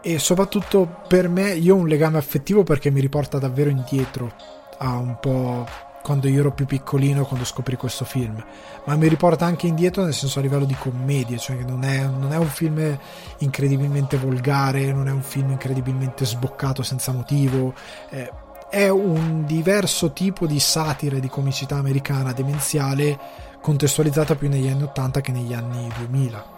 e 0.00 0.18
soprattutto 0.18 1.02
per 1.08 1.28
me 1.28 1.52
io 1.52 1.74
ho 1.74 1.78
un 1.78 1.88
legame 1.88 2.18
affettivo 2.18 2.62
perché 2.62 2.90
mi 2.90 3.00
riporta 3.00 3.38
davvero 3.38 3.70
indietro 3.70 4.32
a 4.78 4.96
un 4.96 5.18
po' 5.20 5.66
quando 6.02 6.28
io 6.28 6.40
ero 6.40 6.52
più 6.52 6.64
piccolino 6.64 7.24
quando 7.24 7.44
scoprì 7.44 7.76
questo 7.76 8.04
film. 8.04 8.42
Ma 8.84 8.96
mi 8.96 9.08
riporta 9.08 9.44
anche 9.44 9.66
indietro 9.66 10.04
nel 10.04 10.14
senso 10.14 10.38
a 10.38 10.42
livello 10.42 10.64
di 10.64 10.76
commedie 10.78 11.38
cioè 11.38 11.56
non 11.66 11.84
è, 11.84 12.06
non 12.06 12.32
è 12.32 12.36
un 12.36 12.46
film 12.46 12.98
incredibilmente 13.38 14.16
volgare 14.16 14.92
non 14.92 15.08
è 15.08 15.12
un 15.12 15.22
film 15.22 15.50
incredibilmente 15.50 16.24
sboccato 16.24 16.82
senza 16.82 17.12
motivo. 17.12 17.74
Eh, 18.10 18.30
è 18.70 18.88
un 18.88 19.44
diverso 19.46 20.12
tipo 20.12 20.46
di 20.46 20.60
satira 20.60 21.18
di 21.18 21.28
comicità 21.28 21.76
americana 21.76 22.32
demenziale 22.32 23.18
contestualizzata 23.60 24.34
più 24.36 24.48
negli 24.48 24.68
anni 24.68 24.84
80 24.84 25.20
che 25.20 25.32
negli 25.32 25.54
anni 25.54 25.90
2000 25.96 26.57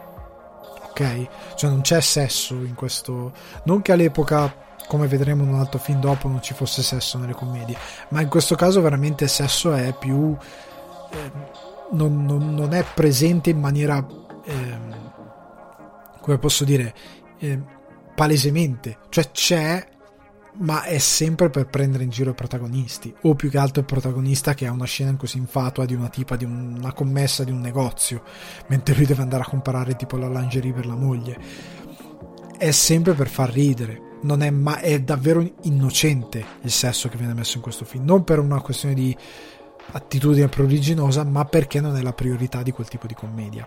ok? 0.91 1.29
Cioè 1.57 1.71
non 1.71 1.81
c'è 1.81 2.01
sesso 2.01 2.55
in 2.55 2.75
questo... 2.75 3.33
Non 3.65 3.83
che 3.83 3.93
all'epoca 3.93 4.69
come 4.87 5.07
vedremo 5.07 5.45
in 5.45 5.51
un 5.51 5.61
altro 5.61 5.79
film 5.79 6.01
dopo 6.01 6.27
non 6.27 6.43
ci 6.43 6.53
fosse 6.53 6.83
sesso 6.83 7.17
nelle 7.17 7.33
commedie 7.33 7.77
ma 8.09 8.23
in 8.23 8.29
questo 8.29 8.57
caso 8.57 8.81
veramente 8.81 9.23
il 9.23 9.31
sesso 9.31 9.73
è 9.73 9.95
più 9.97 10.37
eh, 11.11 11.31
non, 11.93 12.25
non, 12.25 12.55
non, 12.55 12.75
è 12.75 12.85
presente 12.93 13.51
in 13.51 13.61
maniera 13.61 14.05
eh, 14.45 14.79
come 16.21 16.39
posso 16.39 16.65
dire 16.65 16.93
eh, 17.39 17.61
palesemente 18.17 18.99
cioè 19.11 19.31
c'è 19.31 19.87
ma 20.59 20.83
è 20.83 20.99
sempre 20.99 21.49
per 21.49 21.67
prendere 21.67 22.05
in 22.05 22.11
giro 22.11 22.31
i 22.31 22.35
protagonisti 22.35 23.15
o 23.23 23.35
più 23.35 23.49
che 23.49 23.59
altro 23.59 23.81
il 23.81 23.87
protagonista 23.87 24.55
che 24.55 24.67
ha 24.67 24.73
una 24.73 24.85
scena 24.85 25.17
si 25.23 25.39
infatua 25.39 25.85
di 25.85 25.95
una 25.95 26.09
tipa 26.09 26.37
di 26.37 26.45
una 26.45 26.93
commessa 26.93 27.45
di 27.45 27.51
un 27.51 27.61
negozio 27.61 28.23
mentre 28.67 28.95
lui 28.95 29.07
deve 29.07 29.23
andare 29.23 29.43
a 29.43 29.47
comprare 29.47 29.97
tipo 29.97 30.17
la 30.17 30.29
lingerie 30.29 30.73
per 30.73 30.87
la 30.87 30.95
moglie. 30.95 31.39
È 32.57 32.71
sempre 32.71 33.15
per 33.15 33.29
far 33.29 33.51
ridere. 33.51 34.09
Non 34.23 34.43
è, 34.43 34.51
ma 34.51 34.81
è 34.81 35.01
davvero 35.01 35.49
innocente 35.63 36.45
il 36.63 36.71
sesso 36.71 37.09
che 37.09 37.17
viene 37.17 37.33
messo 37.33 37.57
in 37.57 37.63
questo 37.63 37.87
film. 37.87 38.05
Non 38.05 38.23
per 38.23 38.39
una 38.39 38.61
questione 38.61 38.95
di 38.95 39.17
attitudine 39.93 40.49
pruriginosa 40.49 41.25
ma 41.25 41.45
perché 41.47 41.81
non 41.81 41.97
è 41.97 42.03
la 42.03 42.13
priorità 42.13 42.63
di 42.63 42.71
quel 42.71 42.89
tipo 42.89 43.07
di 43.07 43.15
commedia. 43.15 43.67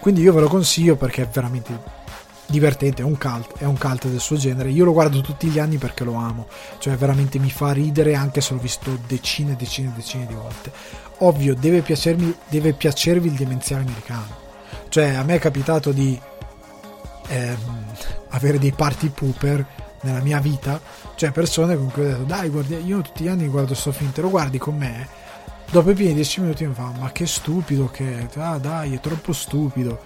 Quindi 0.00 0.20
io 0.20 0.32
ve 0.32 0.42
lo 0.42 0.48
consiglio 0.48 0.96
perché 0.96 1.22
è 1.22 1.28
veramente 1.28 2.03
divertente, 2.46 3.02
è 3.02 3.04
un 3.04 3.18
cult, 3.18 3.58
è 3.58 3.64
un 3.64 3.78
cult 3.78 4.06
del 4.06 4.20
suo 4.20 4.36
genere. 4.36 4.70
Io 4.70 4.84
lo 4.84 4.92
guardo 4.92 5.20
tutti 5.20 5.48
gli 5.48 5.58
anni 5.58 5.78
perché 5.78 6.04
lo 6.04 6.14
amo, 6.14 6.46
cioè 6.78 6.96
veramente 6.96 7.38
mi 7.38 7.50
fa 7.50 7.72
ridere 7.72 8.14
anche 8.14 8.40
se 8.40 8.54
l'ho 8.54 8.60
visto 8.60 8.98
decine 9.06 9.52
e 9.52 9.56
decine 9.56 9.88
e 9.88 9.96
decine 9.96 10.26
di 10.26 10.34
volte. 10.34 10.72
Ovvio, 11.18 11.54
deve, 11.54 11.80
piacermi, 11.80 12.34
deve 12.48 12.72
piacervi 12.72 13.28
il 13.28 13.34
demenziale 13.34 13.82
americano. 13.82 14.42
Cioè, 14.88 15.14
a 15.14 15.22
me 15.22 15.36
è 15.36 15.38
capitato 15.38 15.92
di 15.92 16.18
ehm, 17.28 17.84
avere 18.30 18.58
dei 18.58 18.72
party 18.72 19.08
pooper 19.08 19.66
nella 20.02 20.20
mia 20.20 20.38
vita, 20.38 20.80
cioè 21.14 21.30
persone 21.30 21.76
con 21.76 21.90
cui 21.90 22.02
ho 22.02 22.08
detto 22.08 22.24
dai, 22.24 22.48
guardi, 22.50 22.76
io 22.84 23.00
tutti 23.00 23.24
gli 23.24 23.28
anni 23.28 23.48
guardo 23.48 23.74
sto 23.74 23.90
film, 23.90 24.12
te 24.12 24.20
lo 24.20 24.30
guardi 24.30 24.58
con 24.58 24.76
me? 24.76 25.08
Dopo 25.70 25.90
i 25.90 25.94
primi 25.94 26.14
dieci 26.14 26.40
minuti 26.40 26.66
mi 26.66 26.74
fa, 26.74 26.92
ma 26.98 27.10
che 27.10 27.26
stupido 27.26 27.88
che 27.88 28.28
ah 28.36 28.58
dai, 28.58 28.94
è 28.94 29.00
troppo 29.00 29.32
stupido 29.32 29.98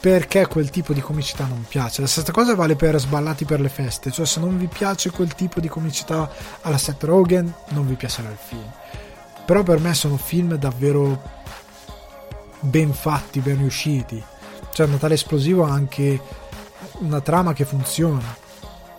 perché 0.00 0.46
quel 0.46 0.70
tipo 0.70 0.92
di 0.92 1.00
comicità 1.00 1.46
non 1.46 1.64
piace. 1.66 2.00
La 2.00 2.06
stessa 2.06 2.32
cosa 2.32 2.54
vale 2.54 2.76
per 2.76 2.98
Sballati 2.98 3.44
per 3.44 3.60
le 3.60 3.68
feste, 3.68 4.10
cioè 4.10 4.26
se 4.26 4.40
non 4.40 4.58
vi 4.58 4.66
piace 4.66 5.10
quel 5.10 5.34
tipo 5.34 5.60
di 5.60 5.68
comicità 5.68 6.30
alla 6.62 6.78
Seth 6.78 7.02
Rogen, 7.04 7.52
non 7.70 7.86
vi 7.86 7.94
piacerà 7.94 8.28
il 8.28 8.38
film. 8.40 8.70
Però 9.44 9.62
per 9.62 9.78
me 9.80 9.94
sono 9.94 10.16
film 10.16 10.54
davvero 10.56 11.22
ben 12.60 12.92
fatti, 12.92 13.40
ben 13.40 13.58
riusciti. 13.58 14.22
Cioè 14.72 14.86
Natale 14.86 15.14
Esplosivo 15.14 15.64
ha 15.64 15.70
anche 15.70 16.20
una 16.98 17.20
trama 17.20 17.52
che 17.52 17.64
funziona. 17.64 18.44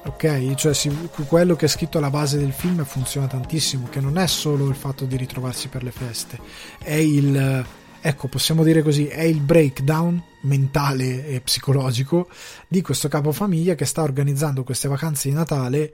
Ok? 0.05 0.53
Cioè 0.55 0.73
si, 0.73 1.09
quello 1.27 1.55
che 1.55 1.65
è 1.65 1.69
scritto 1.69 1.97
alla 1.97 2.09
base 2.09 2.37
del 2.37 2.53
film 2.53 2.83
funziona 2.85 3.27
tantissimo, 3.27 3.87
che 3.89 3.99
non 3.99 4.17
è 4.17 4.25
solo 4.27 4.69
il 4.69 4.75
fatto 4.75 5.05
di 5.05 5.17
ritrovarsi 5.17 5.67
per 5.67 5.83
le 5.83 5.91
feste, 5.91 6.39
è 6.81 6.93
il 6.93 7.65
ecco, 8.07 8.27
possiamo 8.27 8.63
dire 8.63 8.81
così, 8.81 9.07
è 9.07 9.23
il 9.23 9.41
breakdown 9.41 10.23
mentale 10.43 11.27
e 11.27 11.41
psicologico 11.41 12.29
di 12.69 12.81
questo 12.81 13.09
capofamiglia 13.09 13.75
che 13.75 13.83
sta 13.83 14.01
organizzando 14.01 14.63
queste 14.63 14.87
vacanze 14.87 15.27
di 15.27 15.35
Natale 15.35 15.93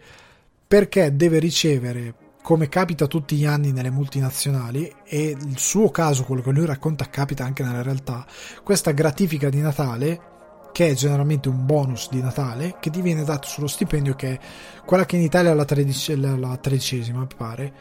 perché 0.68 1.16
deve 1.16 1.40
ricevere 1.40 2.14
come 2.44 2.70
capita 2.70 3.08
tutti 3.08 3.36
gli 3.36 3.46
anni 3.46 3.72
nelle 3.72 3.90
multinazionali 3.90 4.94
e 5.06 5.36
il 5.40 5.58
suo 5.58 5.90
caso, 5.90 6.24
quello 6.24 6.42
che 6.42 6.52
lui 6.52 6.66
racconta, 6.66 7.10
capita 7.10 7.46
anche 7.46 7.64
nella 7.64 7.82
realtà, 7.82 8.26
questa 8.64 8.92
gratifica 8.92 9.50
di 9.50 9.62
Natale 9.62 10.32
che 10.72 10.90
è 10.90 10.94
generalmente 10.94 11.50
un 11.50 11.66
bonus 11.66 12.10
di 12.10 12.22
Natale 12.22 12.76
che 12.80 12.90
ti 12.90 13.02
viene 13.02 13.24
dato 13.24 13.48
sullo 13.48 13.68
stipendio 13.68 14.14
che 14.16 14.34
è 14.34 14.40
quella 14.86 15.06
che 15.06 15.16
in 15.16 15.22
Italia 15.22 15.52
è 15.52 15.54
la, 15.54 15.66
tredici, 15.66 16.20
la 16.20 16.58
tredicesima 16.58 17.20
mi 17.20 17.28
pare 17.36 17.74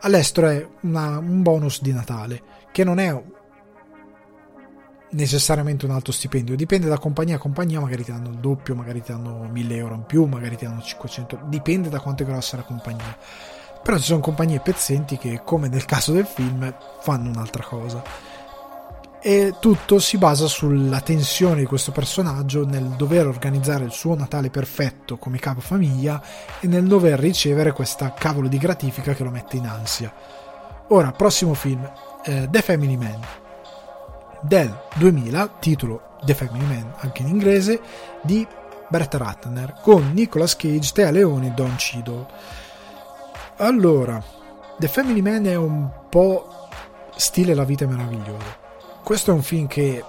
all'estero 0.00 0.48
è 0.48 0.68
una, 0.82 1.18
un 1.18 1.42
bonus 1.42 1.82
di 1.82 1.92
Natale 1.92 2.42
che 2.72 2.84
non 2.84 2.98
è 2.98 3.35
necessariamente 5.10 5.84
un 5.84 5.92
alto 5.92 6.12
stipendio, 6.12 6.56
dipende 6.56 6.88
da 6.88 6.98
compagnia 6.98 7.36
a 7.36 7.38
compagnia, 7.38 7.80
magari 7.80 8.04
ti 8.04 8.10
danno 8.10 8.30
il 8.30 8.38
doppio, 8.38 8.74
magari 8.74 9.02
ti 9.02 9.12
danno 9.12 9.48
1000 9.50 9.76
euro 9.76 9.94
in 9.94 10.04
più, 10.04 10.24
magari 10.24 10.56
ti 10.56 10.64
danno 10.64 10.82
500, 10.82 11.40
dipende 11.44 11.88
da 11.88 12.00
quanto 12.00 12.22
è 12.22 12.26
grossa 12.26 12.56
la 12.56 12.62
compagnia. 12.62 13.16
Però 13.82 13.96
ci 13.98 14.04
sono 14.04 14.20
compagnie 14.20 14.58
pezzenti 14.60 15.16
che, 15.16 15.42
come 15.44 15.68
nel 15.68 15.84
caso 15.84 16.12
del 16.12 16.26
film, 16.26 16.74
fanno 17.00 17.28
un'altra 17.28 17.62
cosa. 17.62 18.02
E 19.20 19.54
tutto 19.60 19.98
si 19.98 20.18
basa 20.18 20.46
sulla 20.46 21.00
tensione 21.00 21.60
di 21.60 21.66
questo 21.66 21.92
personaggio 21.92 22.66
nel 22.66 22.84
dover 22.96 23.26
organizzare 23.26 23.84
il 23.84 23.92
suo 23.92 24.14
Natale 24.14 24.50
perfetto 24.50 25.16
come 25.16 25.38
capofamiglia 25.38 26.22
e 26.60 26.66
nel 26.66 26.86
dover 26.86 27.18
ricevere 27.18 27.72
questa 27.72 28.12
cavolo 28.12 28.46
di 28.48 28.58
gratifica 28.58 29.14
che 29.14 29.24
lo 29.24 29.30
mette 29.30 29.56
in 29.56 29.66
ansia. 29.66 30.12
Ora, 30.88 31.10
prossimo 31.12 31.54
film, 31.54 31.88
eh, 32.24 32.48
The 32.50 32.62
Family 32.62 32.96
Man 32.96 33.20
del 34.46 34.74
2000, 34.94 35.48
titolo 35.58 36.16
The 36.24 36.34
Family 36.34 36.64
Man 36.64 36.94
anche 36.98 37.22
in 37.22 37.28
inglese, 37.28 37.80
di 38.22 38.46
Brett 38.88 39.14
Ratner 39.14 39.78
con 39.82 40.12
Nicolas 40.12 40.56
Cage, 40.56 40.92
Tea 40.92 41.10
Leone 41.10 41.48
e 41.48 41.50
Don 41.50 41.74
Cheadle. 41.76 42.26
Allora, 43.58 44.22
The 44.78 44.88
Family 44.88 45.20
Man 45.20 45.46
è 45.46 45.54
un 45.56 45.88
po' 46.08 46.68
stile 47.16 47.54
La 47.54 47.64
vita 47.64 47.84
è 47.84 47.88
meravigliosa. 47.88 48.64
Questo 49.02 49.30
è 49.30 49.34
un 49.34 49.42
film 49.42 49.66
che 49.66 50.04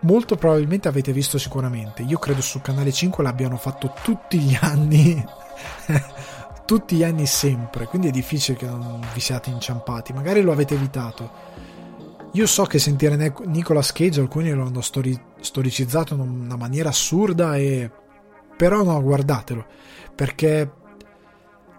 molto 0.00 0.36
probabilmente 0.36 0.88
avete 0.88 1.12
visto 1.12 1.38
sicuramente. 1.38 2.02
Io 2.02 2.18
credo 2.18 2.40
su 2.40 2.60
Canale 2.60 2.92
5 2.92 3.22
l'abbiano 3.22 3.56
fatto 3.56 3.92
tutti 4.02 4.38
gli 4.38 4.56
anni. 4.60 5.24
tutti 6.64 6.96
gli 6.96 7.02
anni 7.02 7.24
sempre, 7.24 7.86
quindi 7.86 8.08
è 8.08 8.10
difficile 8.10 8.58
che 8.58 8.66
non 8.66 9.00
vi 9.14 9.20
siate 9.20 9.48
inciampati. 9.48 10.12
Magari 10.12 10.42
lo 10.42 10.52
avete 10.52 10.74
evitato 10.74 11.47
io 12.32 12.46
so 12.46 12.64
che 12.64 12.78
sentire 12.78 13.32
Nicolas 13.46 13.92
Cage 13.92 14.20
alcuni 14.20 14.50
lo 14.52 14.66
hanno 14.66 14.80
stori- 14.80 15.18
storicizzato 15.40 16.14
in 16.14 16.20
una 16.20 16.56
maniera 16.56 16.90
assurda 16.90 17.56
e... 17.56 17.90
Però 18.56 18.82
no, 18.82 19.00
guardatelo, 19.00 19.64
perché 20.14 20.72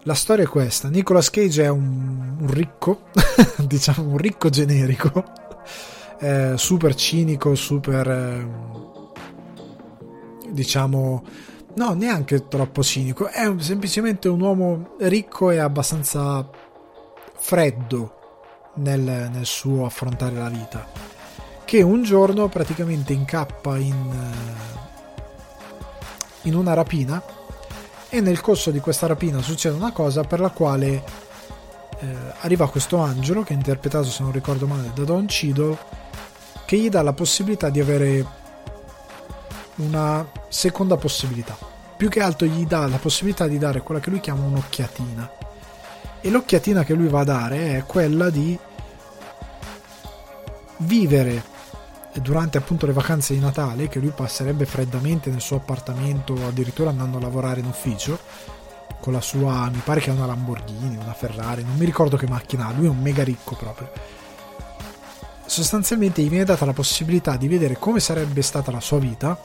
la 0.04 0.14
storia 0.14 0.46
è 0.46 0.48
questa: 0.48 0.88
Nicolas 0.88 1.30
Cage 1.30 1.64
è 1.64 1.68
un, 1.68 2.38
un 2.40 2.50
ricco, 2.50 3.08
diciamo 3.68 4.12
un 4.12 4.18
ricco 4.18 4.48
generico, 4.48 5.26
eh, 6.22 6.54
super 6.56 6.96
cinico, 6.96 7.54
super 7.56 8.08
eh, 8.08 8.48
diciamo 10.52 11.24
no, 11.76 11.94
neanche 11.96 12.48
troppo 12.48 12.82
cinico, 12.82 13.28
è 13.28 13.54
semplicemente 13.58 14.30
un 14.30 14.40
uomo 14.40 14.96
ricco 15.00 15.52
e 15.52 15.58
abbastanza 15.58 16.50
freddo 17.36 18.19
nel, 18.80 19.30
nel, 19.32 19.46
suo 19.46 19.86
affrontare 19.86 20.36
la 20.36 20.50
vita, 20.50 20.88
che 21.66 21.82
un 21.82 22.04
giorno 22.04 22.48
praticamente 22.50 23.14
incappa 23.14 23.78
in, 23.78 24.12
eh, 24.12 24.80
in 26.44 26.56
una 26.56 26.74
rapina 26.74 27.22
e 28.10 28.22
nel 28.22 28.42
corso 28.42 28.72
di 28.72 28.80
questa 28.80 29.08
rapina 29.08 29.42
succede 29.42 29.76
una 29.76 29.92
cosa 29.92 30.24
per 30.24 30.40
la 30.40 30.50
quale 30.50 31.04
eh, 32.00 32.08
arriva 32.42 32.70
questo 32.70 32.98
angelo 32.98 33.44
che 33.44 33.54
è 33.54 33.56
interpretato 33.56 34.06
se 34.06 34.24
non 34.24 34.32
ricordo 34.32 34.66
male 34.66 34.92
da 34.94 35.04
Don 35.04 35.28
Cido 35.28 35.78
che 36.66 36.78
gli 36.78 36.90
dà 36.90 37.02
la 37.02 37.14
possibilità 37.14 37.70
di 37.70 37.80
avere 37.80 38.26
una 39.78 40.28
seconda 40.48 40.98
possibilità. 40.98 41.58
Più 41.98 42.10
che 42.10 42.22
altro 42.22 42.48
gli 42.48 42.66
dà 42.66 42.88
la 42.88 42.98
possibilità 42.98 43.48
di 43.48 43.58
dare 43.58 43.82
quella 43.82 44.00
che 44.00 44.10
lui 44.10 44.20
chiama 44.20 44.46
un'occhiatina. 44.46 45.32
E 46.22 46.30
l'occhiatina 46.30 46.84
che 46.84 46.94
lui 46.94 47.08
va 47.08 47.22
a 47.22 47.26
dare 47.26 47.78
è 47.78 47.84
quella 47.86 48.30
di 48.30 48.58
vivere 50.80 51.58
durante 52.16 52.58
appunto 52.58 52.86
le 52.86 52.94
vacanze 52.94 53.34
di 53.34 53.40
Natale, 53.40 53.88
che 53.88 54.00
lui 54.00 54.10
passerebbe 54.10 54.66
freddamente 54.66 55.30
nel 55.30 55.42
suo 55.42 55.58
appartamento, 55.58 56.34
addirittura 56.46 56.90
andando 56.90 57.18
a 57.18 57.22
lavorare 57.22 57.60
in 57.60 57.66
ufficio, 57.66 58.20
con 59.00 59.14
la 59.14 59.22
sua, 59.22 59.70
mi 59.70 59.82
pare 59.84 60.02
che 60.02 60.10
ha 60.10 60.14
una 60.14 60.26
Lamborghini, 60.26 60.98
una 60.98 61.14
Ferrari, 61.14 61.64
non 61.64 61.78
mi 61.78 61.86
ricordo 61.86 62.18
che 62.18 62.28
macchina 62.28 62.68
ha, 62.68 62.74
lui 62.74 62.88
è 62.88 62.90
un 62.90 63.02
mega 63.02 63.24
ricco 63.24 63.56
proprio. 63.56 63.90
Sostanzialmente 65.46 66.22
gli 66.22 66.30
viene 66.30 66.46
data 66.46 66.66
la 66.66 66.74
possibilità 66.74 67.36
di 67.38 67.48
vedere 67.48 67.78
come 67.78 68.00
sarebbe 68.00 68.42
stata 68.42 68.72
la 68.72 68.82
sua 68.82 69.00
vita 69.00 69.40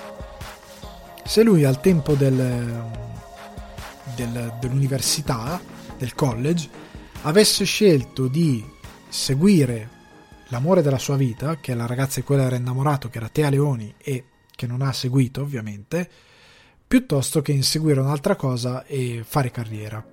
se 1.24 1.42
lui 1.42 1.64
al 1.64 1.80
tempo 1.80 2.14
del, 2.14 2.84
del, 4.14 4.54
dell'università, 4.60 5.60
del 5.96 6.14
college, 6.14 6.68
avesse 7.22 7.64
scelto 7.64 8.28
di 8.28 8.62
seguire 9.08 9.93
l'amore 10.54 10.82
della 10.82 10.98
sua 10.98 11.16
vita, 11.16 11.56
che 11.56 11.74
la 11.74 11.86
ragazza 11.86 12.20
di 12.20 12.26
cui 12.26 12.36
era 12.36 12.54
innamorato, 12.54 13.08
che 13.08 13.18
era 13.18 13.28
Tea 13.28 13.50
Leoni 13.50 13.92
e 13.98 14.24
che 14.54 14.68
non 14.68 14.82
ha 14.82 14.92
seguito 14.92 15.42
ovviamente, 15.42 16.08
piuttosto 16.86 17.42
che 17.42 17.50
inseguire 17.50 17.98
un'altra 17.98 18.36
cosa 18.36 18.84
e 18.84 19.22
fare 19.26 19.50
carriera. 19.50 20.04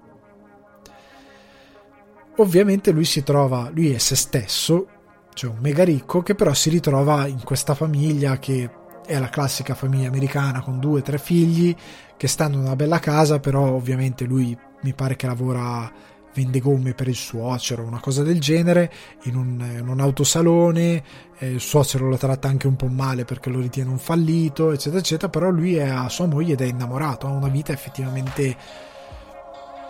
Ovviamente 2.38 2.90
lui 2.90 3.06
si 3.06 3.24
trova, 3.24 3.70
lui 3.72 3.92
è 3.92 4.00
se 4.00 4.16
stesso, 4.16 4.88
cioè 5.36 5.52
un 5.52 5.60
mega 5.60 5.84
ricco, 5.84 6.24
che 6.24 6.34
però 6.34 6.56
si 6.56 6.72
ritrova 6.72 7.28
in 7.28 7.44
questa 7.44 7.76
famiglia 7.76 8.40
che 8.40 8.68
è 9.06 9.20
la 9.20 9.30
classica 9.30 9.76
famiglia 9.76 10.08
americana 10.08 10.62
con 10.62 10.80
due 10.80 11.02
o 11.02 11.04
tre 11.04 11.20
figli 11.20 11.76
che 12.18 12.28
stanno 12.28 12.56
in 12.56 12.62
una 12.62 12.76
bella 12.76 12.98
casa, 12.98 13.40
però 13.40 13.74
ovviamente 13.74 14.26
lui 14.26 14.58
mi 14.82 14.94
pare 14.94 15.16
che 15.16 15.28
lavora 15.28 15.92
vende 16.34 16.60
gomme 16.60 16.94
per 16.94 17.08
il 17.08 17.16
suocero, 17.16 17.84
una 17.84 18.00
cosa 18.00 18.24
del 18.24 18.40
genere, 18.40 18.92
in 19.24 19.36
un, 19.36 19.78
in 19.80 19.88
un 19.88 20.00
autosalone, 20.00 21.04
eh, 21.38 21.50
il 21.52 21.60
suocero 21.60 22.08
lo 22.08 22.18
tratta 22.18 22.48
anche 22.48 22.68
un 22.68 22.76
po' 22.76 22.88
male 22.88 23.26
perché 23.26 23.50
lo 23.50 23.60
ritiene 23.60 23.90
un 23.90 23.98
fallito, 23.98 24.72
eccetera, 24.72 25.00
eccetera, 25.00 25.30
però 25.30 25.50
lui 25.50 25.76
è 25.76 25.88
a 25.88 26.10
sua 26.10 26.28
moglie 26.28 26.54
ed 26.54 26.62
è 26.62 26.66
innamorato, 26.66 27.28
ha 27.28 27.32
una 27.32 27.50
vita 27.50 27.74
effettivamente 27.74 28.56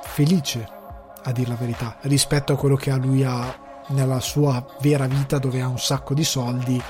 felice, 0.03 0.67
a 1.23 1.31
dir 1.31 1.47
la 1.47 1.55
verità, 1.55 1.97
rispetto 2.01 2.53
a 2.53 2.57
quello 2.57 2.75
che 2.75 2.91
ha 2.91 2.97
lui 2.97 3.23
ha 3.23 3.69
nella 3.89 4.19
sua 4.19 4.65
vera 4.81 5.05
vita 5.05 5.37
dove 5.37 5.61
ha 5.61 5.67
un 5.67 5.79
sacco 5.79 6.13
di 6.13 6.23
soldi, 6.23 6.81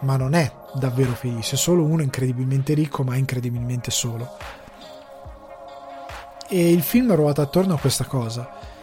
ma 0.00 0.16
non 0.16 0.34
è 0.34 0.50
davvero 0.74 1.12
felice, 1.12 1.56
è 1.56 1.58
solo 1.58 1.84
uno 1.84 2.02
incredibilmente 2.02 2.74
ricco 2.74 3.02
ma 3.02 3.16
incredibilmente 3.16 3.90
solo. 3.90 4.36
E 6.48 6.70
il 6.70 6.82
film 6.82 7.12
ruota 7.14 7.42
attorno 7.42 7.74
a 7.74 7.78
questa 7.78 8.04
cosa 8.04 8.74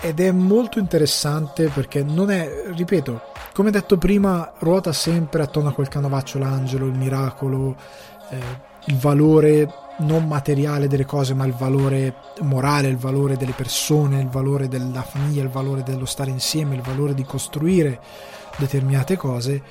ed 0.00 0.20
è 0.20 0.30
molto 0.30 0.78
interessante 0.78 1.68
perché 1.68 2.02
non 2.02 2.30
è, 2.30 2.48
ripeto, 2.74 3.20
come 3.52 3.70
detto 3.70 3.98
prima, 3.98 4.52
ruota 4.58 4.92
sempre 4.92 5.42
attorno 5.42 5.70
a 5.70 5.72
quel 5.72 5.88
canovaccio 5.88 6.38
l'angelo, 6.38 6.86
il 6.86 6.96
miracolo, 6.96 7.76
eh, 8.30 8.38
il 8.86 8.96
valore 8.96 9.72
non 9.98 10.26
materiale 10.26 10.86
delle 10.86 11.04
cose, 11.04 11.34
ma 11.34 11.44
il 11.44 11.54
valore 11.54 12.14
morale, 12.40 12.88
il 12.88 12.96
valore 12.96 13.36
delle 13.36 13.52
persone, 13.52 14.20
il 14.20 14.28
valore 14.28 14.68
della 14.68 15.02
famiglia, 15.02 15.42
il 15.42 15.48
valore 15.48 15.82
dello 15.82 16.06
stare 16.06 16.30
insieme, 16.30 16.76
il 16.76 16.82
valore 16.82 17.14
di 17.14 17.24
costruire 17.24 18.00
determinate 18.56 19.16
cose 19.16 19.62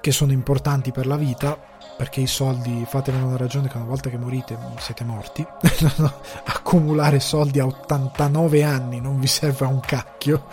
che 0.00 0.12
sono 0.12 0.32
importanti 0.32 0.92
per 0.92 1.06
la 1.06 1.16
vita 1.16 1.67
perché 1.98 2.20
i 2.20 2.28
soldi, 2.28 2.84
fatevene 2.86 3.24
una 3.24 3.36
ragione 3.36 3.66
che 3.66 3.76
una 3.76 3.86
volta 3.86 4.08
che 4.08 4.16
morite 4.16 4.56
siete 4.78 5.02
morti, 5.02 5.44
accumulare 6.46 7.18
soldi 7.18 7.58
a 7.58 7.66
89 7.66 8.62
anni 8.62 9.00
non 9.00 9.18
vi 9.18 9.26
serve 9.26 9.64
a 9.64 9.68
un 9.68 9.80
cacchio, 9.80 10.46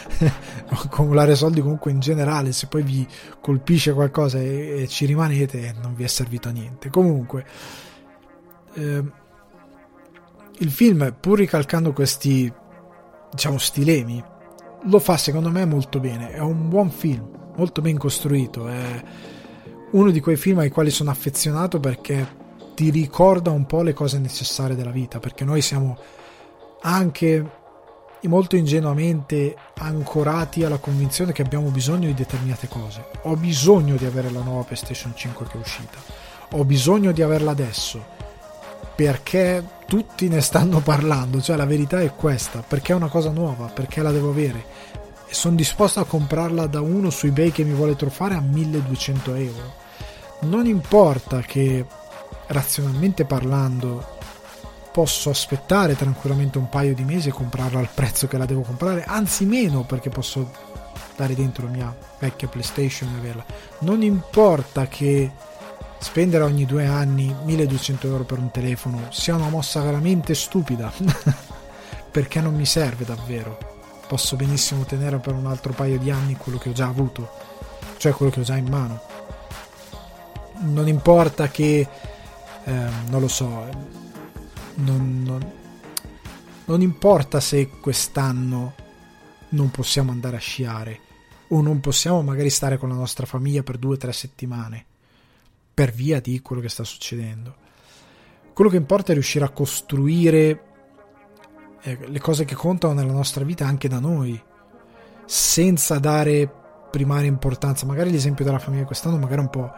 accumulare 0.72 1.34
soldi 1.34 1.60
comunque 1.60 1.90
in 1.90 2.00
generale, 2.00 2.52
se 2.52 2.68
poi 2.68 2.82
vi 2.84 3.06
colpisce 3.38 3.92
qualcosa 3.92 4.38
e, 4.38 4.80
e 4.80 4.88
ci 4.88 5.04
rimanete 5.04 5.74
non 5.78 5.94
vi 5.94 6.04
è 6.04 6.06
servito 6.06 6.48
a 6.48 6.52
niente. 6.52 6.88
Comunque, 6.88 7.44
eh, 8.72 9.04
il 10.56 10.70
film, 10.70 11.14
pur 11.20 11.36
ricalcando 11.36 11.92
questi, 11.92 12.50
diciamo, 13.30 13.58
stilemi, 13.58 14.24
lo 14.84 14.98
fa 14.98 15.18
secondo 15.18 15.50
me 15.50 15.66
molto 15.66 16.00
bene, 16.00 16.30
è 16.30 16.40
un 16.40 16.70
buon 16.70 16.90
film, 16.90 17.28
molto 17.56 17.82
ben 17.82 17.98
costruito, 17.98 18.68
è 18.68 19.02
uno 19.92 20.10
di 20.10 20.20
quei 20.20 20.36
film 20.36 20.58
ai 20.58 20.70
quali 20.70 20.90
sono 20.90 21.10
affezionato 21.10 21.78
perché 21.78 22.40
ti 22.74 22.90
ricorda 22.90 23.50
un 23.50 23.66
po' 23.66 23.82
le 23.82 23.92
cose 23.92 24.18
necessarie 24.18 24.76
della 24.76 24.90
vita, 24.90 25.18
perché 25.18 25.44
noi 25.44 25.60
siamo 25.60 25.98
anche 26.82 27.60
molto 28.22 28.56
ingenuamente 28.56 29.54
ancorati 29.78 30.64
alla 30.64 30.78
convinzione 30.78 31.32
che 31.32 31.42
abbiamo 31.42 31.68
bisogno 31.68 32.06
di 32.06 32.14
determinate 32.14 32.68
cose. 32.68 33.04
Ho 33.22 33.36
bisogno 33.36 33.96
di 33.96 34.06
avere 34.06 34.30
la 34.30 34.40
nuova 34.40 34.62
PlayStation 34.62 35.12
5 35.14 35.46
che 35.46 35.52
è 35.52 35.60
uscita. 35.60 35.98
Ho 36.52 36.64
bisogno 36.64 37.12
di 37.12 37.22
averla 37.22 37.50
adesso. 37.50 38.20
Perché 38.94 39.64
tutti 39.86 40.28
ne 40.28 40.40
stanno 40.40 40.80
parlando, 40.80 41.40
cioè 41.40 41.56
la 41.56 41.66
verità 41.66 42.00
è 42.00 42.14
questa, 42.14 42.64
perché 42.66 42.92
è 42.92 42.96
una 42.96 43.08
cosa 43.08 43.30
nuova, 43.30 43.66
perché 43.66 44.00
la 44.00 44.10
devo 44.10 44.30
avere. 44.30 44.64
Sono 45.28 45.56
disposto 45.56 46.00
a 46.00 46.04
comprarla 46.04 46.66
da 46.66 46.80
uno 46.80 47.10
su 47.10 47.26
eBay 47.26 47.50
che 47.50 47.64
mi 47.64 47.72
vuole 47.72 47.96
truffare 47.96 48.34
a 48.34 48.40
1200 48.40 49.34
euro 49.34 49.80
non 50.42 50.66
importa 50.66 51.40
che 51.40 51.84
razionalmente 52.48 53.24
parlando 53.24 54.18
posso 54.92 55.30
aspettare 55.30 55.96
tranquillamente 55.96 56.58
un 56.58 56.68
paio 56.68 56.94
di 56.94 57.04
mesi 57.04 57.28
e 57.28 57.32
comprarla 57.32 57.78
al 57.78 57.88
prezzo 57.92 58.26
che 58.26 58.36
la 58.36 58.44
devo 58.44 58.62
comprare, 58.62 59.04
anzi 59.04 59.44
meno 59.46 59.84
perché 59.84 60.10
posso 60.10 60.50
dare 61.16 61.34
dentro 61.34 61.66
la 61.66 61.72
mia 61.72 61.96
vecchia 62.18 62.48
PlayStation 62.48 63.08
e 63.14 63.18
averla. 63.18 63.44
Non 63.80 64.02
importa 64.02 64.86
che 64.88 65.30
spendere 65.98 66.44
ogni 66.44 66.66
due 66.66 66.86
anni 66.86 67.34
1200 67.44 68.06
euro 68.06 68.24
per 68.24 68.38
un 68.38 68.50
telefono 68.50 69.06
sia 69.10 69.36
una 69.36 69.48
mossa 69.48 69.80
veramente 69.80 70.34
stupida 70.34 70.92
perché 72.10 72.40
non 72.40 72.54
mi 72.54 72.66
serve 72.66 73.04
davvero. 73.04 73.70
Posso 74.06 74.36
benissimo 74.36 74.84
tenere 74.84 75.18
per 75.18 75.32
un 75.32 75.46
altro 75.46 75.72
paio 75.72 75.98
di 75.98 76.10
anni 76.10 76.36
quello 76.36 76.58
che 76.58 76.68
ho 76.68 76.72
già 76.72 76.86
avuto, 76.86 77.30
cioè 77.96 78.12
quello 78.12 78.30
che 78.30 78.40
ho 78.40 78.44
già 78.44 78.56
in 78.56 78.68
mano 78.68 79.11
non 80.62 80.88
importa 80.88 81.48
che, 81.48 81.86
eh, 82.64 82.72
non 83.08 83.20
lo 83.20 83.28
so, 83.28 83.68
non, 84.76 85.22
non, 85.24 85.52
non 86.64 86.80
importa 86.80 87.40
se 87.40 87.68
quest'anno 87.68 88.74
non 89.50 89.70
possiamo 89.70 90.10
andare 90.10 90.36
a 90.36 90.40
sciare 90.40 91.00
o 91.48 91.60
non 91.60 91.80
possiamo 91.80 92.22
magari 92.22 92.50
stare 92.50 92.78
con 92.78 92.88
la 92.88 92.94
nostra 92.94 93.26
famiglia 93.26 93.62
per 93.62 93.76
due 93.76 93.94
o 93.94 93.98
tre 93.98 94.12
settimane 94.12 94.86
per 95.74 95.90
via 95.92 96.20
di 96.20 96.40
quello 96.40 96.62
che 96.62 96.68
sta 96.68 96.84
succedendo. 96.84 97.56
Quello 98.52 98.70
che 98.70 98.76
importa 98.76 99.12
è 99.12 99.14
riuscire 99.14 99.44
a 99.44 99.50
costruire 99.50 100.62
eh, 101.82 101.98
le 102.06 102.20
cose 102.20 102.44
che 102.44 102.54
contano 102.54 102.92
nella 102.94 103.12
nostra 103.12 103.44
vita 103.44 103.66
anche 103.66 103.88
da 103.88 103.98
noi, 103.98 104.40
senza 105.24 105.98
dare 105.98 106.50
primaria 106.90 107.28
importanza. 107.28 107.86
Magari 107.86 108.10
l'esempio 108.10 108.44
della 108.44 108.58
famiglia 108.58 108.84
quest'anno 108.84 109.16
magari 109.16 109.40
è 109.40 109.44
un 109.44 109.50
po' 109.50 109.72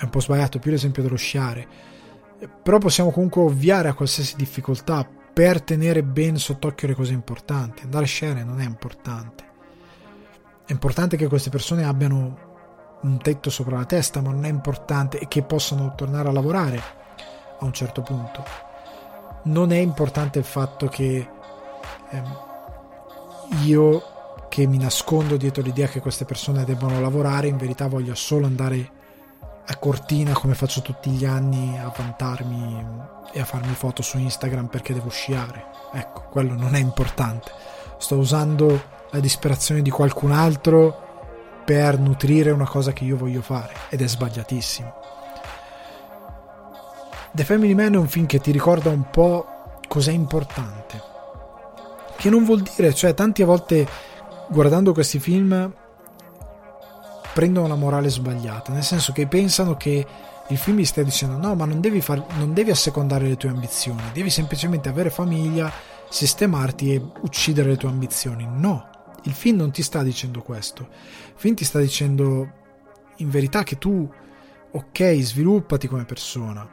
è 0.00 0.04
un 0.04 0.10
po' 0.10 0.20
sbagliato 0.20 0.58
più 0.58 0.70
l'esempio 0.70 1.02
dello 1.02 1.16
sciare, 1.16 1.68
però 2.62 2.78
possiamo 2.78 3.10
comunque 3.10 3.42
ovviare 3.42 3.88
a 3.88 3.92
qualsiasi 3.92 4.34
difficoltà 4.34 5.06
per 5.30 5.60
tenere 5.60 6.02
ben 6.02 6.38
sott'occhio 6.38 6.88
le 6.88 6.94
cose 6.94 7.12
importanti. 7.12 7.82
Andare 7.82 8.04
a 8.04 8.08
sciare 8.08 8.42
non 8.42 8.62
è 8.62 8.64
importante. 8.64 9.44
È 10.64 10.72
importante 10.72 11.18
che 11.18 11.28
queste 11.28 11.50
persone 11.50 11.84
abbiano 11.84 12.48
un 13.02 13.18
tetto 13.18 13.50
sopra 13.50 13.76
la 13.76 13.84
testa, 13.84 14.22
ma 14.22 14.30
non 14.30 14.46
è 14.46 14.48
importante 14.48 15.18
e 15.18 15.28
che 15.28 15.42
possano 15.42 15.94
tornare 15.94 16.30
a 16.30 16.32
lavorare 16.32 16.80
a 17.58 17.64
un 17.64 17.72
certo 17.74 18.00
punto. 18.00 18.42
non 19.42 19.70
è 19.72 19.78
importante 19.78 20.38
il 20.38 20.44
fatto 20.44 20.86
che 20.88 21.28
ehm, 22.10 22.38
io 23.64 24.02
che 24.48 24.66
mi 24.66 24.78
nascondo 24.78 25.36
dietro 25.36 25.62
l'idea 25.62 25.88
che 25.88 26.00
queste 26.00 26.24
persone 26.24 26.64
debbano 26.64 27.00
lavorare, 27.00 27.48
in 27.48 27.58
verità 27.58 27.86
voglio 27.86 28.14
solo 28.14 28.46
andare 28.46 28.98
a 29.70 29.76
cortina 29.76 30.32
come 30.32 30.54
faccio 30.54 30.82
tutti 30.82 31.10
gli 31.10 31.24
anni 31.24 31.78
a 31.78 31.92
vantarmi 31.96 32.84
e 33.32 33.40
a 33.40 33.44
farmi 33.44 33.72
foto 33.74 34.02
su 34.02 34.18
Instagram 34.18 34.66
perché 34.66 34.92
devo 34.92 35.10
sciare. 35.10 35.64
Ecco, 35.92 36.22
quello 36.28 36.54
non 36.54 36.74
è 36.74 36.80
importante. 36.80 37.52
Sto 37.98 38.16
usando 38.16 38.82
la 39.10 39.20
disperazione 39.20 39.80
di 39.80 39.90
qualcun 39.90 40.32
altro 40.32 41.62
per 41.64 42.00
nutrire 42.00 42.50
una 42.50 42.66
cosa 42.66 42.92
che 42.92 43.04
io 43.04 43.16
voglio 43.16 43.42
fare 43.42 43.72
ed 43.90 44.02
è 44.02 44.08
sbagliatissimo. 44.08 44.92
The 47.30 47.44
Family 47.44 47.74
Man 47.74 47.94
è 47.94 47.98
un 47.98 48.08
film 48.08 48.26
che 48.26 48.40
ti 48.40 48.50
ricorda 48.50 48.90
un 48.90 49.08
po' 49.08 49.46
cos'è 49.86 50.10
importante. 50.10 51.00
Che 52.16 52.28
non 52.28 52.44
vuol 52.44 52.62
dire, 52.62 52.92
cioè, 52.92 53.14
tante 53.14 53.44
volte 53.44 53.86
guardando 54.48 54.92
questi 54.92 55.20
film 55.20 55.72
prendono 57.32 57.66
la 57.66 57.74
morale 57.74 58.08
sbagliata, 58.08 58.72
nel 58.72 58.82
senso 58.82 59.12
che 59.12 59.26
pensano 59.26 59.76
che 59.76 60.06
il 60.48 60.56
film 60.56 60.78
gli 60.78 60.84
stia 60.84 61.04
dicendo 61.04 61.36
no, 61.36 61.54
ma 61.54 61.64
non 61.64 61.80
devi, 61.80 62.00
far, 62.00 62.24
non 62.36 62.52
devi 62.52 62.70
assecondare 62.70 63.26
le 63.26 63.36
tue 63.36 63.50
ambizioni, 63.50 64.02
devi 64.12 64.30
semplicemente 64.30 64.88
avere 64.88 65.10
famiglia, 65.10 65.70
sistemarti 66.08 66.94
e 66.94 67.02
uccidere 67.22 67.70
le 67.70 67.76
tue 67.76 67.88
ambizioni. 67.88 68.46
No, 68.50 68.88
il 69.24 69.32
film 69.32 69.58
non 69.58 69.70
ti 69.70 69.82
sta 69.82 70.02
dicendo 70.02 70.42
questo. 70.42 70.82
Il 70.82 71.34
film 71.36 71.54
ti 71.54 71.64
sta 71.64 71.78
dicendo 71.78 72.52
in 73.16 73.30
verità 73.30 73.62
che 73.62 73.78
tu, 73.78 74.10
ok, 74.72 75.14
sviluppati 75.20 75.86
come 75.86 76.04
persona, 76.04 76.68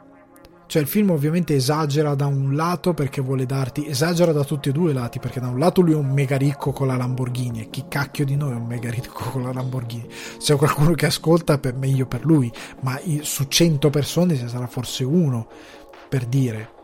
cioè 0.68 0.82
il 0.82 0.88
film 0.88 1.10
ovviamente 1.10 1.54
esagera 1.54 2.14
da 2.14 2.26
un 2.26 2.54
lato 2.54 2.92
perché 2.92 3.22
vuole 3.22 3.46
darti, 3.46 3.88
esagera 3.88 4.32
da 4.32 4.44
tutti 4.44 4.68
e 4.68 4.72
due 4.72 4.90
i 4.90 4.94
lati, 4.94 5.18
perché 5.18 5.40
da 5.40 5.48
un 5.48 5.58
lato 5.58 5.80
lui 5.80 5.92
è 5.92 5.96
un 5.96 6.10
mega 6.10 6.36
ricco 6.36 6.72
con 6.72 6.86
la 6.86 6.96
Lamborghini 6.96 7.62
e 7.62 7.70
chi 7.70 7.86
cacchio 7.88 8.26
di 8.26 8.36
noi 8.36 8.52
è 8.52 8.56
un 8.56 8.66
mega 8.66 8.90
ricco 8.90 9.30
con 9.30 9.42
la 9.42 9.52
Lamborghini? 9.52 10.06
Se 10.10 10.52
c'è 10.52 10.56
qualcuno 10.56 10.92
che 10.92 11.06
ascolta 11.06 11.56
per 11.56 11.74
meglio 11.74 12.04
per 12.04 12.26
lui, 12.26 12.52
ma 12.82 13.00
su 13.22 13.46
100 13.48 13.88
persone 13.88 14.36
ci 14.36 14.46
sarà 14.46 14.66
forse 14.66 15.04
uno 15.04 15.48
per 16.06 16.26
dire 16.26 16.76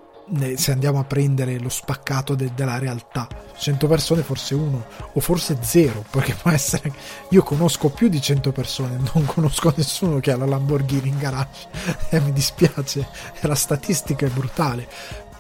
se 0.57 0.73
andiamo 0.73 0.99
a 0.99 1.05
prendere 1.05 1.59
lo 1.59 1.69
spaccato 1.69 2.35
de- 2.35 2.53
della 2.55 2.79
realtà 2.79 3.29
100 3.57 3.87
persone 3.87 4.23
forse 4.23 4.55
uno 4.55 4.87
o 5.13 5.21
forse 5.21 5.59
zero 5.61 6.03
perché 6.11 6.35
può 6.35 6.51
essere 6.51 6.93
io 7.29 7.43
conosco 7.43 7.91
più 7.91 8.09
di 8.09 8.21
100 8.21 8.51
persone 8.51 8.99
non 9.13 9.27
conosco 9.27 9.73
nessuno 9.77 10.21
che 10.21 10.33
ha 10.33 10.37
la 10.37 10.47
Lamborghini 10.47 11.09
in 11.09 11.19
garage 11.19 11.69
e 12.09 12.21
mi 12.21 12.33
dispiace 12.33 13.07
la 13.41 13.55
statistica 13.55 14.27
è 14.27 14.31
brutale. 14.31 14.89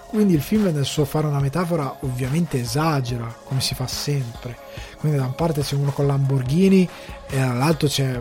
Quindi 0.06 0.35
il 0.35 0.43
film 0.43 0.66
nel 0.66 0.85
suo 0.85 1.05
fare 1.05 1.27
una 1.27 1.40
metafora 1.40 1.97
ovviamente 2.01 2.61
esagera 2.61 3.35
come 3.44 3.61
si 3.61 3.74
fa 3.74 3.86
sempre. 3.86 4.56
Quindi 5.01 5.19
da 5.19 5.24
una 5.24 5.35
parte 5.35 5.62
c'è 5.62 5.74
uno 5.74 5.90
con 5.90 6.06
Lamborghini 6.06 6.89
e 7.28 7.36
dall'altro 7.36 7.89
c'è 7.89 8.20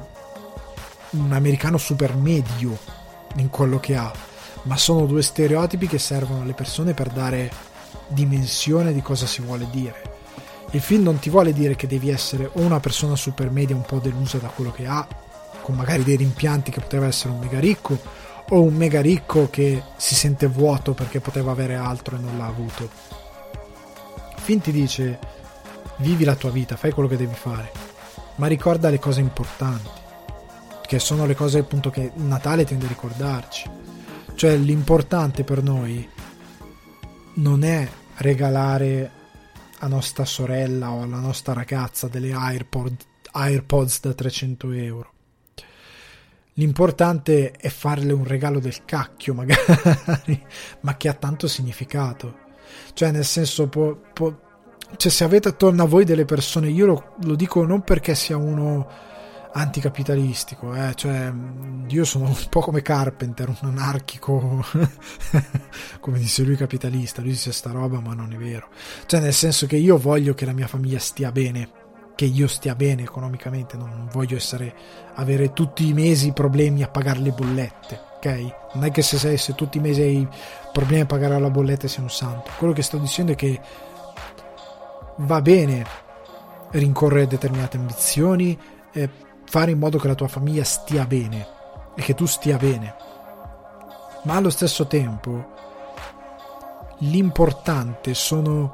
un 1.11 1.31
americano 1.31 1.77
super 1.77 2.15
medio 2.15 2.75
in 3.35 3.49
quello 3.49 3.79
che 3.79 3.95
ha 3.95 4.11
ma 4.63 4.77
sono 4.77 5.05
due 5.05 5.21
stereotipi 5.21 5.87
che 5.87 5.99
servono 5.99 6.41
alle 6.41 6.53
persone 6.53 6.93
per 6.93 7.09
dare 7.09 7.51
dimensione 8.07 8.93
di 8.93 9.01
cosa 9.01 9.25
si 9.25 9.41
vuole 9.41 9.67
dire. 9.69 10.11
Il 10.71 10.81
film 10.81 11.03
non 11.03 11.19
ti 11.19 11.29
vuole 11.29 11.53
dire 11.53 11.75
che 11.75 11.87
devi 11.87 12.09
essere 12.09 12.49
o 12.51 12.61
una 12.61 12.79
persona 12.79 13.15
super 13.15 13.49
media 13.51 13.75
un 13.75 13.83
po' 13.83 13.99
delusa 13.99 14.37
da 14.37 14.47
quello 14.47 14.71
che 14.71 14.87
ha, 14.87 15.07
con 15.61 15.75
magari 15.75 16.03
dei 16.03 16.15
rimpianti 16.15 16.71
che 16.71 16.81
poteva 16.81 17.05
essere 17.05 17.33
un 17.33 17.39
mega 17.39 17.59
ricco, 17.59 17.99
o 18.49 18.61
un 18.61 18.73
mega 18.73 19.01
ricco 19.01 19.49
che 19.49 19.81
si 19.97 20.15
sente 20.15 20.47
vuoto 20.47 20.93
perché 20.93 21.19
poteva 21.19 21.51
avere 21.51 21.75
altro 21.75 22.15
e 22.15 22.19
non 22.19 22.37
l'ha 22.37 22.45
avuto. 22.45 22.89
Il 24.35 24.41
film 24.41 24.61
ti 24.61 24.71
dice 24.71 25.19
vivi 25.97 26.23
la 26.23 26.35
tua 26.35 26.49
vita, 26.49 26.75
fai 26.75 26.91
quello 26.91 27.07
che 27.07 27.17
devi 27.17 27.35
fare, 27.35 27.71
ma 28.35 28.47
ricorda 28.47 28.89
le 28.89 28.99
cose 28.99 29.21
importanti, 29.21 29.89
che 30.85 30.99
sono 30.99 31.25
le 31.25 31.35
cose 31.35 31.59
appunto 31.59 31.89
che 31.89 32.11
Natale 32.15 32.65
tende 32.65 32.85
a 32.85 32.89
ricordarci 32.89 33.69
cioè 34.35 34.55
l'importante 34.57 35.43
per 35.43 35.63
noi 35.63 36.07
non 37.35 37.63
è 37.63 37.87
regalare 38.17 39.11
a 39.79 39.87
nostra 39.87 40.25
sorella 40.25 40.91
o 40.91 41.01
alla 41.01 41.19
nostra 41.19 41.53
ragazza 41.53 42.07
delle 42.07 42.33
AirPod, 42.33 42.95
AirPods 43.31 44.01
da 44.01 44.13
300 44.13 44.71
euro. 44.71 45.11
L'importante 46.53 47.51
è 47.51 47.69
farle 47.69 48.13
un 48.13 48.25
regalo 48.25 48.59
del 48.59 48.85
cacchio, 48.85 49.33
magari, 49.35 50.45
ma 50.81 50.95
che 50.95 51.09
ha 51.09 51.13
tanto 51.13 51.47
significato. 51.47 52.41
Cioè, 52.93 53.11
nel 53.11 53.25
senso, 53.25 53.67
può, 53.67 53.95
può, 54.13 54.33
cioè, 54.95 55.11
se 55.11 55.23
avete 55.23 55.49
attorno 55.49 55.83
a 55.83 55.87
voi 55.87 56.05
delle 56.05 56.25
persone, 56.25 56.69
io 56.69 56.85
lo, 56.85 57.15
lo 57.23 57.35
dico 57.35 57.65
non 57.65 57.81
perché 57.81 58.13
sia 58.15 58.37
uno 58.37 58.87
anticapitalistico, 59.53 60.73
eh? 60.73 60.93
cioè 60.95 61.31
io 61.87 62.05
sono 62.05 62.25
un 62.29 62.45
po' 62.49 62.61
come 62.61 62.81
Carpenter, 62.81 63.49
un 63.49 63.69
anarchico, 63.69 64.65
come 65.99 66.19
disse 66.19 66.43
lui 66.43 66.55
capitalista, 66.55 67.21
lui 67.21 67.31
dice 67.31 67.51
sta 67.51 67.71
roba 67.71 67.99
ma 67.99 68.13
non 68.13 68.33
è 68.33 68.37
vero, 68.37 68.69
cioè 69.05 69.19
nel 69.19 69.33
senso 69.33 69.67
che 69.67 69.75
io 69.75 69.97
voglio 69.97 70.33
che 70.33 70.45
la 70.45 70.53
mia 70.53 70.67
famiglia 70.67 70.99
stia 70.99 71.31
bene, 71.31 71.69
che 72.15 72.25
io 72.25 72.47
stia 72.47 72.75
bene 72.75 73.03
economicamente, 73.03 73.77
non 73.77 74.09
voglio 74.11 74.35
essere, 74.35 74.73
avere 75.15 75.53
tutti 75.53 75.87
i 75.87 75.93
mesi 75.93 76.31
problemi 76.31 76.83
a 76.83 76.89
pagare 76.89 77.19
le 77.19 77.31
bollette, 77.31 77.99
ok? 78.17 78.55
Non 78.73 78.85
è 78.85 78.91
che 78.91 79.03
se, 79.03 79.17
sei, 79.17 79.37
se 79.37 79.53
tutti 79.53 79.77
i 79.77 79.81
mesi 79.81 80.01
hai 80.01 80.27
problemi 80.71 81.01
a 81.01 81.05
pagare 81.05 81.39
la 81.39 81.49
bolletta 81.49 81.87
sei 81.87 82.03
un 82.03 82.09
santo, 82.09 82.49
quello 82.57 82.73
che 82.73 82.81
sto 82.81 82.97
dicendo 82.97 83.33
è 83.33 83.35
che 83.35 83.59
va 85.17 85.41
bene 85.41 85.85
rincorrere 86.71 87.27
determinate 87.27 87.77
ambizioni, 87.77 88.57
eh, 88.93 89.09
fare 89.53 89.69
in 89.69 89.77
modo 89.77 89.99
che 89.99 90.07
la 90.07 90.15
tua 90.15 90.27
famiglia 90.27 90.63
stia 90.63 91.05
bene 91.05 91.47
e 91.93 92.01
che 92.01 92.15
tu 92.15 92.25
stia 92.25 92.57
bene. 92.57 92.95
Ma 94.23 94.33
allo 94.33 94.49
stesso 94.49 94.87
tempo 94.87 95.51
l'importante 97.01 98.15
sono 98.15 98.73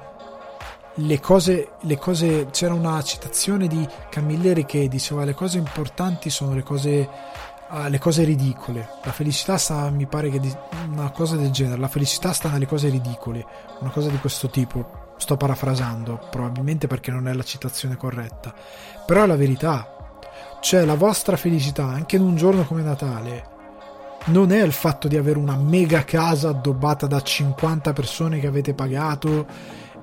le 0.93 1.19
cose, 1.19 1.71
le 1.81 1.97
cose 1.97 2.47
c'era 2.51 2.73
una 2.73 3.01
citazione 3.01 3.67
di 3.67 3.85
Camilleri 4.09 4.63
che 4.63 4.87
diceva 4.87 5.25
le 5.25 5.33
cose 5.33 5.57
importanti 5.57 6.29
sono 6.29 6.53
le 6.53 6.63
cose 6.63 7.09
uh, 7.71 7.89
le 7.89 7.99
cose 7.99 8.23
ridicole. 8.23 8.87
La 9.03 9.11
felicità 9.11 9.57
sta 9.57 9.89
mi 9.89 10.05
pare 10.05 10.29
che 10.29 10.39
di, 10.39 10.55
una 10.91 11.11
cosa 11.11 11.35
del 11.35 11.51
genere 11.51 11.77
la 11.77 11.89
felicità 11.89 12.31
sta 12.31 12.47
nelle 12.47 12.67
cose 12.67 12.87
ridicole 12.87 13.45
una 13.81 13.89
cosa 13.89 14.07
di 14.07 14.17
questo 14.17 14.49
tipo. 14.49 15.07
Sto 15.17 15.35
parafrasando 15.35 16.25
probabilmente 16.31 16.87
perché 16.87 17.11
non 17.11 17.27
è 17.27 17.33
la 17.33 17.43
citazione 17.43 17.97
corretta. 17.97 18.53
Però 19.05 19.23
è 19.23 19.27
la 19.27 19.35
verità 19.35 19.97
cioè 20.61 20.85
la 20.85 20.95
vostra 20.95 21.37
felicità, 21.37 21.85
anche 21.85 22.15
in 22.15 22.21
un 22.21 22.35
giorno 22.35 22.65
come 22.65 22.81
Natale, 22.81 23.57
non 24.25 24.51
è 24.51 24.61
il 24.61 24.73
fatto 24.73 25.07
di 25.07 25.17
avere 25.17 25.39
una 25.39 25.55
mega 25.55 26.03
casa 26.03 26.49
addobbata 26.49 27.07
da 27.07 27.21
50 27.21 27.93
persone 27.93 28.39
che 28.39 28.47
avete 28.47 28.73
pagato 28.73 29.47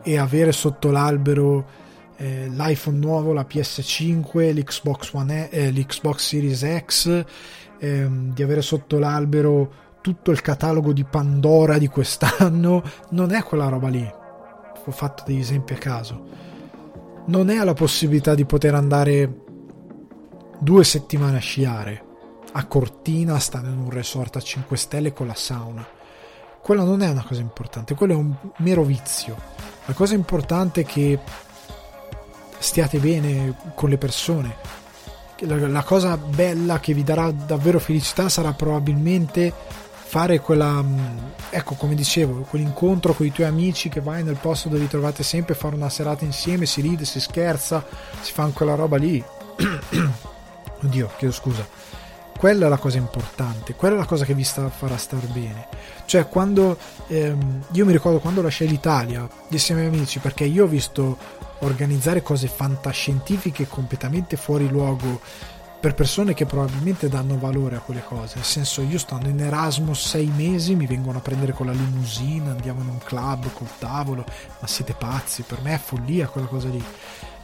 e 0.03 0.19
avere 0.19 0.53
sotto 0.53 0.91
l'albero 0.91 1.85
eh, 2.17 2.49
l'iPhone 2.49 2.99
nuovo, 2.99 3.33
la 3.33 3.47
PS5, 3.49 4.55
l'Xbox, 4.55 5.13
One, 5.13 5.51
eh, 5.51 5.71
l'Xbox 5.71 6.27
Series 6.27 6.67
X, 6.85 7.25
ehm, 7.79 8.33
di 8.33 8.43
avere 8.43 8.63
sotto 8.63 8.99
l'albero 8.99 9.85
tutto 10.01 10.31
il 10.31 10.41
catalogo 10.41 10.93
di 10.93 11.05
Pandora 11.05 11.79
di 11.79 11.89
quest'anno, 11.89 12.83
non 13.11 13.33
è 13.33 13.43
quella 13.43 13.69
roba 13.69 13.89
lì. 13.89 14.09
Ho 14.89 14.91
fatto 14.93 15.25
degli 15.27 15.41
esempi 15.41 15.75
a 15.75 15.79
caso. 15.79 16.45
Non 17.27 17.51
è 17.51 17.63
la 17.63 17.75
possibilità 17.75 18.35
di 18.35 18.45
poter 18.45 18.75
andare 18.75 19.46
due 20.59 20.85
settimane 20.85 21.37
a 21.37 21.41
sciare 21.41 22.05
a 22.59 22.65
Cortina, 22.65 23.39
stare 23.39 23.69
in 23.69 23.79
un 23.79 23.91
resort 23.91 24.37
a 24.37 24.41
5 24.41 24.77
stelle 24.79 25.13
con 25.13 25.27
la 25.27 25.35
sauna. 25.35 25.87
Quella 26.63 26.85
non 26.85 27.03
è 27.03 27.11
una 27.11 27.25
cosa 27.25 27.43
importante, 27.43 27.95
quello 27.95 28.15
è 28.15 28.17
un 28.17 28.35
mero 28.59 28.83
vizio. 28.83 29.37
La 29.85 29.93
cosa 29.93 30.15
importante 30.15 30.81
è 30.81 30.85
che 30.85 31.19
stiate 32.59 32.99
bene 32.99 33.55
con 33.75 33.91
le 33.91 33.99
persone. 33.99 34.57
La, 35.41 35.83
cosa 35.83 36.17
bella 36.17 36.81
che 36.81 36.95
vi 36.95 37.05
darà 37.05 37.31
davvero 37.31 37.79
felicità 37.79 38.31
sarà 38.31 38.55
probabilmente 38.55 39.53
fare 39.93 40.41
quella, 40.41 40.83
ecco 41.51 41.75
come 41.75 41.95
dicevo, 41.95 42.47
quell'incontro 42.49 43.13
con 43.13 43.27
i 43.27 43.33
tuoi 43.33 43.47
amici 43.47 43.91
che 43.91 44.01
vai 44.01 44.23
nel 44.23 44.39
posto 44.41 44.71
dove 44.71 44.81
vi 44.81 44.89
trovate 44.89 45.23
sempre, 45.23 45.55
fare 45.55 45.75
una 45.75 45.91
serata 45.91 46.25
insieme, 46.25 46.65
si 46.65 46.81
ride, 46.81 47.05
si 47.05 47.21
scherza, 47.21 47.85
si 48.23 48.33
fa 48.33 48.47
quella 48.47 48.75
roba 48.75 48.97
lì. 48.97 49.23
Oddio, 50.83 51.11
chiedo 51.17 51.33
scusa. 51.33 51.67
Quella 52.37 52.67
è 52.67 52.69
la 52.69 52.77
cosa 52.77 52.99
importante, 52.99 53.75
quella 53.75 53.95
è 53.95 53.99
la 53.99 54.05
cosa 54.05 54.27
che 54.27 54.35
vi 54.35 54.45
sta, 54.45 54.69
farà 54.69 54.99
star 54.99 55.27
bene. 55.29 55.69
Cioè, 56.05 56.29
quando 56.29 56.77
ehm, 57.07 57.65
io 57.73 57.87
mi 57.87 57.93
ricordo 57.93 58.19
quando 58.19 58.43
lasciai 58.43 58.69
l'Italia, 58.69 59.27
dissi 59.49 59.73
ai 59.73 59.79
miei 59.79 59.89
amici, 59.89 60.19
perché 60.19 60.45
io 60.45 60.65
ho 60.65 60.69
visto 60.69 61.17
organizzare 61.61 62.23
cose 62.23 62.49
fantascientifiche 62.49 63.67
completamente 63.67 64.37
fuori 64.37 64.69
luogo 64.69 65.21
per 65.81 65.95
persone 65.95 66.35
che 66.35 66.47
probabilmente 66.47 67.09
danno 67.09 67.39
valore 67.39 67.77
a 67.77 67.81
quelle 67.81 68.03
cose. 68.03 68.37
Nel 68.37 68.45
senso, 68.45 68.83
io 68.83 68.99
stando 68.99 69.29
in 69.29 69.41
Erasmus 69.41 70.09
sei 70.09 70.27
mesi, 70.27 70.75
mi 70.75 70.87
vengono 70.87 71.19
a 71.19 71.21
prendere 71.21 71.53
con 71.53 71.67
la 71.67 71.73
limousine, 71.73 72.51
andiamo 72.51 72.83
in 72.83 72.89
un 72.89 72.99
club 72.99 73.53
col 73.53 73.69
tavolo, 73.79 74.25
ma 74.61 74.67
siete 74.67 74.95
pazzi, 74.95 75.43
per 75.43 75.61
me 75.63 75.75
è 75.75 75.79
follia 75.79 76.29
quella 76.29 76.49
cosa 76.49 76.69
lì. 76.69 76.85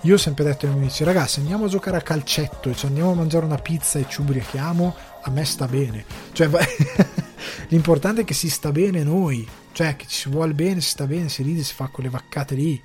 Io 0.04 0.14
ho 0.14 0.18
sempre 0.18 0.42
detto 0.42 0.66
ai 0.66 0.72
miei 0.72 0.84
amici, 0.84 1.04
ragazzi, 1.04 1.38
andiamo 1.38 1.66
a 1.66 1.68
giocare 1.68 1.96
a 1.96 2.02
calcetto 2.02 2.68
e 2.68 2.74
ci 2.74 2.86
andiamo 2.86 3.12
a 3.12 3.14
mangiare 3.14 3.44
una 3.44 3.58
pizza 3.58 4.00
e 4.00 4.06
ci 4.08 4.20
ubriachiamo, 4.20 4.96
a 5.22 5.30
me 5.30 5.44
sta 5.44 5.68
bene. 5.68 6.04
Cioè, 6.32 6.48
l'importante 7.68 8.22
è 8.22 8.24
che 8.24 8.34
si 8.34 8.50
sta 8.50 8.72
bene 8.72 9.04
noi, 9.04 9.46
cioè 9.70 9.94
che 9.94 10.06
ci 10.08 10.22
si 10.22 10.28
vuole 10.28 10.54
bene, 10.54 10.80
si 10.80 10.88
sta 10.88 11.06
bene, 11.06 11.28
si 11.28 11.44
ride, 11.44 11.62
si 11.62 11.72
fa 11.72 11.86
quelle 11.86 12.08
vaccate 12.08 12.56
lì, 12.56 12.82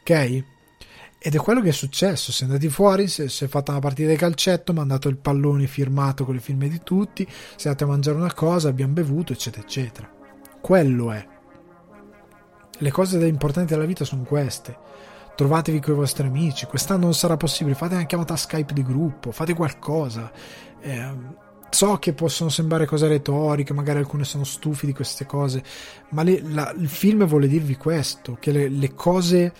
ok? 0.00 0.44
Ed 1.22 1.34
è 1.34 1.38
quello 1.38 1.60
che 1.60 1.68
è 1.68 1.72
successo. 1.72 2.32
Si 2.32 2.42
è 2.42 2.46
andati 2.46 2.68
fuori, 2.68 3.06
si 3.06 3.22
è 3.22 3.46
fatta 3.46 3.70
una 3.70 3.80
partita 3.80 4.08
di 4.08 4.16
calcetto, 4.16 4.72
mandato 4.72 5.08
il 5.08 5.18
pallone 5.18 5.68
firmato 5.68 6.24
con 6.24 6.34
le 6.34 6.40
firme 6.40 6.68
di 6.68 6.80
tutti, 6.82 7.24
si 7.28 7.66
è 7.66 7.68
andati 7.68 7.84
a 7.84 7.86
mangiare 7.86 8.16
una 8.16 8.34
cosa, 8.34 8.68
abbiamo 8.68 8.94
bevuto, 8.94 9.32
eccetera, 9.32 9.62
eccetera. 9.62 10.10
Quello 10.60 11.12
è. 11.12 11.24
Le 12.76 12.90
cose 12.90 13.24
importanti 13.24 13.72
della 13.74 13.86
vita 13.86 14.04
sono 14.04 14.22
queste. 14.22 14.89
Trovatevi 15.40 15.80
con 15.80 15.94
i 15.94 15.96
vostri 15.96 16.26
amici. 16.26 16.66
Quest'anno 16.66 17.04
non 17.04 17.14
sarà 17.14 17.38
possibile. 17.38 17.74
Fate 17.74 17.94
una 17.94 18.04
chiamata 18.04 18.36
Skype 18.36 18.74
di 18.74 18.82
gruppo, 18.82 19.32
fate 19.32 19.54
qualcosa. 19.54 20.30
Eh, 20.82 21.12
so 21.70 21.96
che 21.96 22.12
possono 22.12 22.50
sembrare 22.50 22.84
cose 22.84 23.08
retoriche, 23.08 23.72
magari 23.72 24.00
alcuni 24.00 24.24
sono 24.24 24.44
stufi 24.44 24.84
di 24.84 24.92
queste 24.92 25.24
cose, 25.24 25.64
ma 26.10 26.22
le, 26.24 26.42
la, 26.42 26.70
il 26.76 26.90
film 26.90 27.24
vuole 27.24 27.48
dirvi 27.48 27.78
questo: 27.78 28.36
che 28.38 28.50
le, 28.52 28.68
le 28.68 28.92
cose 28.92 29.52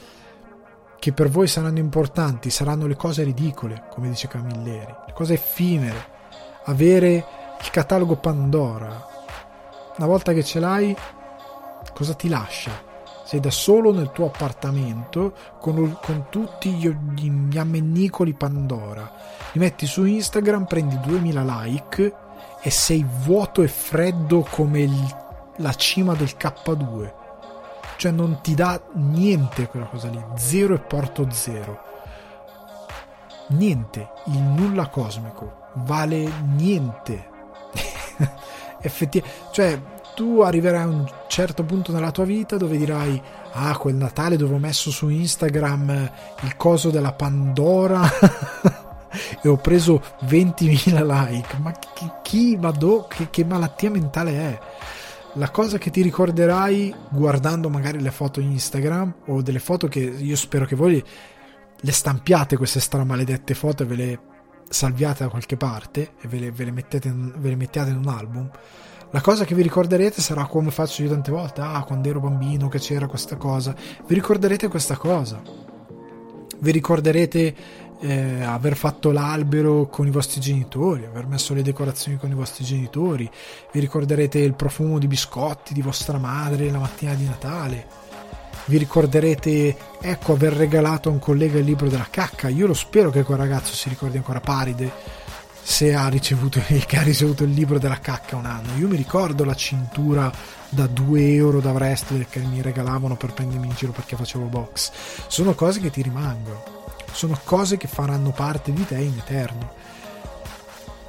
che 0.99 1.15
per 1.15 1.31
voi 1.31 1.47
saranno 1.47 1.79
importanti 1.79 2.51
saranno 2.51 2.87
le 2.87 2.97
cose 2.97 3.23
ridicole, 3.23 3.85
come 3.91 4.11
dice 4.11 4.29
Camilleri, 4.29 4.95
le 5.07 5.13
cose 5.15 5.33
effimere. 5.33 6.09
Avere 6.67 7.25
il 7.59 7.71
catalogo 7.71 8.17
Pandora, 8.17 9.07
una 9.97 10.07
volta 10.07 10.35
che 10.35 10.45
ce 10.45 10.61
l'hai, 10.61 10.95
cosa 11.95 12.13
ti 12.13 12.29
lascia? 12.29 12.89
Sei 13.31 13.39
da 13.39 13.53
solo 13.53 13.93
nel 13.93 14.11
tuo 14.11 14.27
appartamento 14.27 15.35
con, 15.61 15.97
con 16.03 16.27
tutti 16.31 16.73
gli, 16.73 16.89
gli 17.15 17.59
ammennicoli 17.59 18.35
Pandora. 18.35 19.09
Li 19.53 19.61
metti 19.61 19.87
su 19.87 20.05
Instagram, 20.05 20.65
prendi 20.65 20.99
2000 20.99 21.63
like 21.63 22.15
e 22.61 22.71
sei 22.71 23.07
vuoto 23.23 23.63
e 23.63 23.69
freddo 23.69 24.45
come 24.51 24.81
il, 24.81 25.17
la 25.59 25.73
cima 25.75 26.15
del 26.15 26.35
K2 26.37 27.13
cioè 27.99 28.11
non 28.11 28.41
ti 28.43 28.55
dà 28.55 28.81
niente 28.95 29.69
quella 29.69 29.87
cosa 29.87 30.09
lì, 30.09 30.21
zero 30.35 30.75
e 30.75 30.81
porto 30.81 31.31
zero. 31.31 31.83
Niente, 33.51 34.11
il 34.25 34.41
nulla 34.41 34.89
cosmico 34.89 35.69
vale 35.75 36.29
niente. 36.57 37.29
Effettivamente, 38.83 39.39
cioè 39.53 39.81
tu 40.21 40.43
arriverai 40.43 40.83
a 40.83 40.87
un 40.87 41.11
certo 41.29 41.65
punto 41.65 41.93
nella 41.93 42.11
tua 42.11 42.27
vita 42.27 42.59
dove 42.59 42.77
dirai 42.77 43.19
ah 43.53 43.75
quel 43.79 43.95
Natale 43.95 44.37
dove 44.37 44.53
ho 44.53 44.59
messo 44.59 44.91
su 44.91 45.09
Instagram 45.09 46.11
il 46.43 46.57
coso 46.57 46.91
della 46.91 47.15
Pandora 47.15 48.03
e 49.43 49.49
ho 49.49 49.57
preso 49.57 50.03
20.000 50.27 51.07
like. 51.07 51.57
Ma 51.57 51.73
chi, 51.73 52.11
chi 52.21 52.59
ma 52.61 52.71
do, 52.71 53.07
che, 53.09 53.31
che 53.31 53.47
malattia 53.47 53.89
mentale 53.89 54.33
è? 54.33 54.59
La 55.37 55.49
cosa 55.49 55.79
che 55.79 55.89
ti 55.89 56.03
ricorderai 56.03 56.95
guardando 57.09 57.71
magari 57.71 57.99
le 57.99 58.11
foto 58.11 58.41
Instagram 58.41 59.15
o 59.29 59.41
delle 59.41 59.59
foto 59.59 59.89
che 59.89 60.01
io 60.01 60.37
spero 60.37 60.67
che 60.67 60.77
voi 60.77 61.03
le 61.83 61.93
stampiate 61.93 62.59
queste 62.59 62.81
stramaledette 62.81 63.55
foto 63.55 63.85
e 63.85 63.87
ve 63.87 63.95
le 63.95 64.21
salviate 64.69 65.25
da 65.25 65.31
qualche 65.31 65.57
parte 65.57 66.13
e 66.21 66.29
ve 66.29 66.41
le, 66.41 66.51
ve 66.53 66.65
le, 66.65 66.73
mettete, 66.73 67.11
ve 67.11 67.49
le 67.49 67.57
mettiate 67.57 67.89
in 67.89 67.97
un 67.97 68.09
album 68.09 68.51
la 69.13 69.21
cosa 69.21 69.45
che 69.45 69.55
vi 69.55 69.63
ricorderete 69.63 70.21
sarà 70.21 70.47
come 70.47 70.71
faccio 70.71 71.03
io 71.03 71.09
tante 71.09 71.31
volte. 71.31 71.61
Ah 71.61 71.83
quando 71.85 72.09
ero 72.09 72.21
bambino 72.21 72.69
che 72.69 72.79
c'era 72.79 73.07
questa 73.07 73.37
cosa. 73.37 73.75
Vi 74.07 74.15
ricorderete 74.15 74.69
questa 74.69 74.97
cosa. 74.97 75.41
Vi 76.59 76.71
ricorderete 76.71 77.55
eh, 78.01 78.43
aver 78.43 78.77
fatto 78.77 79.11
l'albero 79.11 79.89
con 79.89 80.07
i 80.07 80.11
vostri 80.11 80.41
genitori, 80.41 81.05
aver 81.05 81.27
messo 81.27 81.55
le 81.55 81.63
decorazioni 81.63 82.19
con 82.19 82.31
i 82.31 82.35
vostri 82.35 82.65
genitori, 82.65 83.31
vi 83.73 83.81
ricorderete 83.81 84.39
il 84.39 84.55
profumo 84.55 84.99
di 84.99 85.07
biscotti 85.07 85.75
di 85.75 85.83
vostra 85.83 86.19
madre 86.19 86.71
la 86.71 86.79
mattina 86.79 87.15
di 87.15 87.25
Natale, 87.25 87.87
vi 88.67 88.79
ricorderete, 88.79 89.77
ecco, 90.01 90.33
aver 90.33 90.53
regalato 90.53 91.09
a 91.09 91.13
un 91.13 91.19
collega 91.19 91.59
il 91.59 91.65
libro 91.65 91.89
della 91.89 92.07
cacca. 92.09 92.49
Io 92.49 92.67
lo 92.67 92.75
spero 92.75 93.11
che 93.11 93.25
quel 93.25 93.39
ragazzo 93.39 93.75
si 93.75 93.89
ricordi 93.89 94.17
ancora 94.17 94.41
Paride 94.41 95.20
se 95.63 95.95
ha 95.95 96.09
ricevuto, 96.09 96.61
che 96.87 96.97
ha 96.97 97.03
ricevuto 97.03 97.45
il 97.45 97.51
libro 97.51 97.79
della 97.79 97.99
cacca 97.99 98.37
un 98.37 98.47
anno. 98.47 98.77
Io 98.79 98.89
mi 98.89 98.97
ricordo 98.97 99.45
la 99.45 99.55
cintura 99.55 100.31
da 100.69 100.87
2 100.87 101.35
euro 101.35 101.61
da 101.61 101.73
Wrestler 101.73 102.27
che 102.29 102.41
mi 102.41 102.63
regalavano 102.63 103.17
per 103.17 103.33
prendermi 103.33 103.67
in 103.67 103.75
giro 103.75 103.93
perché 103.93 104.17
facevo 104.17 104.45
box. 104.47 104.91
Sono 105.27 105.55
cose 105.55 105.81
che 105.81 105.91
ti 105.91 106.03
rimangono 106.03 106.79
sono 107.13 107.39
cose 107.45 107.77
che 107.77 107.89
faranno 107.89 108.31
parte 108.31 108.73
di 108.73 108.87
te 108.87 108.97
in 108.97 109.19
eterno. 109.19 109.73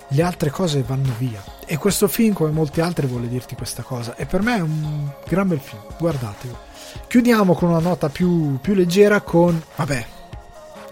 Le 0.10 0.24
altre 0.24 0.50
cose 0.50 0.84
vanno 0.84 1.14
via. 1.18 1.42
E 1.66 1.78
questo 1.78 2.08
film, 2.08 2.34
come 2.34 2.52
molti 2.52 2.82
altri, 2.82 3.08
vuole 3.08 3.30
dirti 3.30 3.56
questa 3.56 3.82
cosa. 3.82 4.16
E 4.16 4.26
per 4.26 4.42
me 4.42 4.58
è 4.58 4.62
un 4.62 5.10
gran 5.26 5.48
bel 5.48 5.60
film. 5.60 5.82
Guardatelo. 5.98 6.70
Chiudiamo 7.08 7.54
con 7.54 7.70
una 7.70 7.80
nota 7.80 8.10
più, 8.10 8.60
più 8.60 8.74
leggera 8.74 9.22
con... 9.22 9.62
Vabbè, 9.76 10.06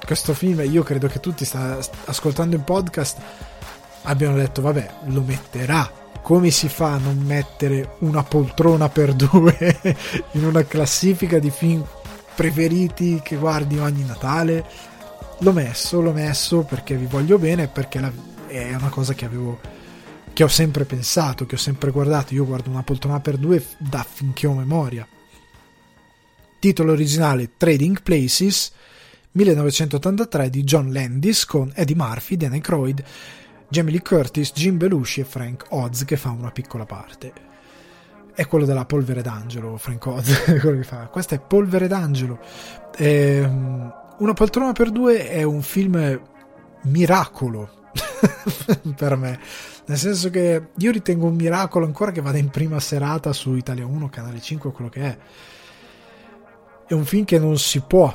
questo 0.06 0.34
film, 0.34 0.62
io 0.62 0.84
credo 0.84 1.08
che 1.08 1.20
tutti 1.20 1.44
sta, 1.44 1.78
ascoltando 2.06 2.56
il 2.56 2.62
podcast 2.62 3.18
abbiano 4.04 4.36
detto, 4.36 4.62
vabbè, 4.62 4.90
lo 5.08 5.22
metterà. 5.22 5.98
Come 6.22 6.52
si 6.52 6.68
fa 6.68 6.94
a 6.94 6.98
non 6.98 7.18
mettere 7.18 7.96
una 8.00 8.24
poltrona 8.24 8.90
per 8.90 9.14
due 9.14 9.80
in 10.34 10.46
una 10.46 10.64
classifica 10.66 11.40
di 11.40 11.50
film 11.50 11.84
preferiti 12.36 13.22
che 13.24 13.36
guardi 13.36 13.80
ogni 13.80 14.06
Natale? 14.06 14.88
l'ho 15.40 15.54
messo, 15.54 16.02
l'ho 16.02 16.12
messo 16.12 16.64
perché 16.64 16.96
vi 16.96 17.06
voglio 17.06 17.38
bene, 17.38 17.68
perché 17.68 18.00
la, 18.00 18.12
è 18.48 18.74
una 18.74 18.90
cosa 18.90 19.14
che 19.14 19.26
avevo 19.26 19.60
che 20.34 20.44
ho 20.44 20.48
sempre 20.48 20.86
pensato, 20.86 21.46
che 21.46 21.56
ho 21.56 21.60
sempre 21.60 21.92
guardato. 21.92 22.34
Io 22.34 22.46
guardo 22.46 22.70
una 22.70 22.84
poltrona 22.84 23.20
per 23.20 23.38
due 23.38 23.64
da 23.78 24.06
finché 24.10 24.48
ho 24.48 24.54
memoria. 24.54 25.08
Titolo 26.60 26.92
originale 26.92 27.52
Trading 27.58 28.02
Places 28.02 28.72
1983 29.32 30.50
di 30.50 30.64
John 30.64 30.92
Landis 30.92 31.46
con 31.46 31.72
Eddie 31.74 31.96
Murphy, 31.96 32.36
Dan 32.36 32.54
Aykroyd, 32.54 33.04
Jamie 33.70 33.92
Lee 33.92 34.02
Curtis, 34.02 34.52
Jim 34.52 34.78
Belushi 34.78 35.22
e 35.22 35.24
Frank 35.24 35.66
Oz 35.70 36.04
che 36.04 36.18
fa 36.18 36.32
una 36.32 36.52
piccola 36.52 36.86
parte. 36.86 37.32
È 38.34 38.48
quello 38.48 38.66
della 38.66 38.86
polvere 38.86 39.22
d'angelo, 39.22 39.78
Frank 39.78 40.06
Oz, 40.08 40.44
quello 40.60 40.78
che 40.78 40.84
fa. 40.84 41.08
Questa 41.08 41.36
è 41.36 41.40
polvere 41.40 41.88
d'angelo. 41.88 42.40
Ehm, 42.98 43.94
una 44.18 44.34
poltrona 44.34 44.72
per 44.72 44.90
due 44.90 45.30
è 45.30 45.44
un 45.44 45.62
film 45.62 46.20
miracolo 46.84 47.70
per 48.96 49.16
me. 49.16 49.40
Nel 49.86 49.98
senso 49.98 50.32
che 50.32 50.70
io 50.76 50.92
ritengo 50.92 51.28
un 51.28 51.36
miracolo 51.36 51.86
ancora 51.86 52.12
che 52.12 52.22
vada 52.22 52.38
in 52.40 52.50
prima 52.50 52.80
serata 52.80 53.34
su 53.34 53.54
Italia 53.56 53.86
1, 53.86 54.10
Canale 54.10 54.42
5, 54.42 54.72
quello 54.72 54.90
che 54.90 55.02
è. 55.02 55.18
È 56.88 56.94
un 56.94 57.06
film 57.06 57.24
che 57.24 57.38
non 57.38 57.58
si 57.60 57.82
può 57.82 58.12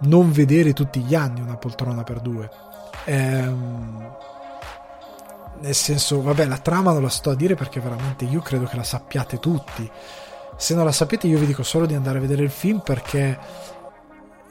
non 0.00 0.32
vedere 0.32 0.72
tutti 0.72 1.00
gli 1.00 1.14
anni 1.14 1.40
una 1.40 1.56
poltrona 1.56 2.02
per 2.02 2.20
due. 2.20 2.50
Ehm, 3.04 4.16
nel 5.60 5.74
senso, 5.74 6.22
vabbè, 6.22 6.46
la 6.46 6.58
trama 6.58 6.92
non 6.92 7.02
la 7.02 7.08
sto 7.08 7.30
a 7.30 7.34
dire 7.34 7.54
perché 7.54 7.80
veramente 7.80 8.24
io 8.24 8.40
credo 8.40 8.64
che 8.66 8.76
la 8.76 8.82
sappiate 8.82 9.38
tutti. 9.38 9.88
Se 10.56 10.74
non 10.74 10.84
la 10.84 10.92
sapete, 10.92 11.26
io 11.26 11.38
vi 11.38 11.46
dico 11.46 11.62
solo 11.62 11.86
di 11.86 11.94
andare 11.94 12.18
a 12.18 12.20
vedere 12.20 12.42
il 12.42 12.50
film 12.50 12.80
perché 12.80 13.38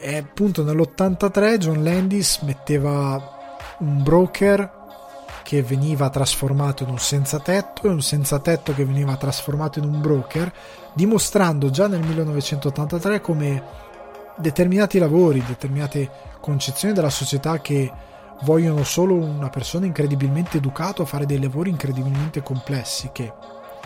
e 0.02 0.16
appunto 0.16 0.64
nell'83 0.64 1.58
John 1.58 1.84
Landis 1.84 2.40
metteva 2.44 3.58
un 3.80 4.02
broker 4.02 4.78
che 5.44 5.62
veniva 5.62 6.10
trasformato 6.10 6.84
in 6.84 6.90
un 6.90 7.00
senza 7.00 7.40
tetto 7.40 7.88
e 7.88 7.90
un 7.90 8.02
senza 8.02 8.40
tetto 8.40 8.74
che 8.74 8.86
veniva 8.86 9.18
trasformato 9.18 9.80
in 9.80 9.86
un 9.86 10.00
broker, 10.00 10.54
dimostrando 10.94 11.70
già 11.70 11.88
nel 11.88 12.02
1983 12.02 13.20
come 13.20 13.64
determinati 14.38 15.00
lavori, 15.00 15.44
determinate 15.46 16.10
concezioni 16.40 16.94
della 16.94 17.10
società 17.10 17.60
che 17.60 17.92
vogliono 18.42 18.84
solo 18.84 19.16
una 19.16 19.50
persona 19.50 19.86
incredibilmente 19.86 20.58
educata 20.58 21.04
a 21.04 21.06
fare 21.06 21.26
dei 21.26 21.40
lavori 21.40 21.70
incredibilmente 21.70 22.42
complessi, 22.42 23.10
che 23.12 23.32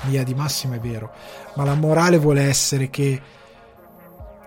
via 0.04 0.24
di 0.24 0.34
massima 0.34 0.76
è 0.76 0.80
vero, 0.80 1.12
ma 1.56 1.64
la 1.64 1.76
morale 1.76 2.18
vuole 2.18 2.44
essere 2.44 2.90
che 2.90 3.22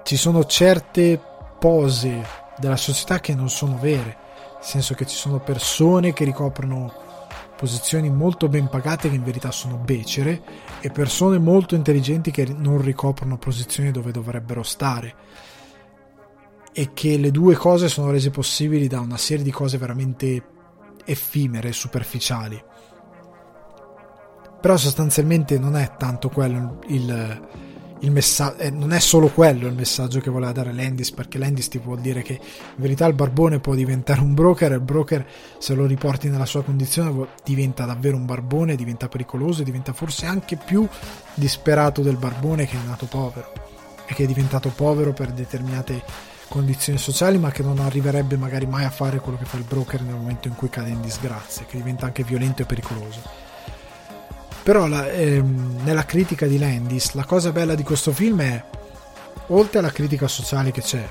ci 0.03 0.17
sono 0.17 0.45
certe 0.45 1.21
pose 1.59 2.25
della 2.59 2.77
società 2.77 3.21
che 3.21 3.35
non 3.35 3.51
sono 3.51 3.79
vere, 3.81 4.17
nel 4.55 4.65
senso 4.65 4.95
che 4.95 5.07
ci 5.07 5.17
sono 5.17 5.41
persone 5.41 6.13
che 6.13 6.25
ricoprono 6.25 7.05
posizioni 7.57 8.11
molto 8.11 8.49
ben 8.49 8.69
pagate 8.69 9.09
che 9.09 9.15
in 9.15 9.25
verità 9.25 9.51
sono 9.51 9.77
becere 9.77 10.43
e 10.81 10.91
persone 10.91 11.39
molto 11.39 11.75
intelligenti 11.75 12.31
che 12.31 12.45
non 12.47 12.83
ricoprono 12.83 13.39
posizioni 13.39 13.91
dove 13.91 14.13
dovrebbero 14.13 14.63
stare 14.63 15.15
e 16.79 16.91
che 16.93 17.17
le 17.17 17.31
due 17.31 17.55
cose 17.55 17.89
sono 17.89 18.11
rese 18.11 18.29
possibili 18.29 18.87
da 18.87 19.01
una 19.01 19.17
serie 19.17 19.43
di 19.43 19.51
cose 19.51 19.79
veramente 19.79 20.45
effimere, 21.07 21.73
superficiali. 21.73 22.63
Però 24.61 24.77
sostanzialmente 24.77 25.59
non 25.59 25.75
è 25.75 25.93
tanto 25.97 26.29
quello 26.29 26.81
il, 26.89 27.49
il 28.01 28.11
messaggio, 28.11 28.59
eh, 28.59 28.69
non 28.69 28.93
è 28.93 28.99
solo 28.99 29.29
quello 29.29 29.69
il 29.69 29.75
messaggio 29.75 30.21
che 30.21 30.29
voleva 30.29 30.53
dare 30.53 30.75
Landis, 30.75 31.13
perché 31.13 31.39
Landis 31.39 31.69
ti 31.69 31.79
vuol 31.79 32.01
dire 32.01 32.21
che 32.21 32.35
in 32.35 32.41
verità 32.77 33.07
il 33.07 33.15
barbone 33.15 33.59
può 33.59 33.75
diventare 33.75 34.21
un 34.21 34.35
broker, 34.35 34.73
e 34.73 34.75
il 34.75 34.83
broker 34.83 35.27
se 35.57 35.73
lo 35.73 35.87
riporti 35.87 36.29
nella 36.29 36.45
sua 36.45 36.63
condizione 36.63 37.27
diventa 37.43 37.87
davvero 37.87 38.19
un 38.19 38.27
barbone, 38.27 38.77
diventa 38.77 39.09
pericoloso, 39.09 39.63
diventa 39.63 39.95
forse 39.95 40.27
anche 40.27 40.57
più 40.63 40.87
disperato 41.33 42.03
del 42.03 42.19
barbone 42.19 42.67
che 42.67 42.77
è 42.77 42.87
nato 42.87 43.07
povero 43.07 43.51
e 44.05 44.13
che 44.13 44.25
è 44.25 44.27
diventato 44.27 44.69
povero 44.69 45.15
per 45.15 45.33
determinate 45.33 46.35
condizioni 46.49 46.99
sociali, 46.99 47.39
ma 47.39 47.51
che 47.51 47.63
non 47.63 47.79
arriverebbe 47.79 48.37
magari 48.37 48.67
mai 48.67 48.85
a 48.85 48.91
fare 48.91 49.19
quello 49.19 49.39
che 49.39 49.45
fa 49.45 49.57
il 49.57 49.65
broker 49.65 50.03
nel 50.03 50.15
momento 50.15 50.49
in 50.49 50.55
cui 50.55 50.69
cade 50.69 50.91
in 50.91 51.01
disgrazia, 51.01 51.65
che 51.67 51.77
diventa 51.77 52.07
anche 52.07 52.23
violento 52.23 52.63
e 52.63 52.67
pericoloso. 52.67 53.21
Però 54.63 54.87
la, 54.87 55.09
ehm, 55.11 55.83
nella 55.85 56.05
critica 56.05 56.47
di 56.47 56.59
Landis, 56.59 57.13
la 57.13 57.25
cosa 57.25 57.53
bella 57.53 57.75
di 57.75 57.83
questo 57.83 58.13
film 58.13 58.41
è, 58.41 58.65
oltre 59.49 59.79
alla 59.79 59.93
critica 59.93 60.29
sociale 60.29 60.71
che 60.71 60.81
c'è, 60.81 61.09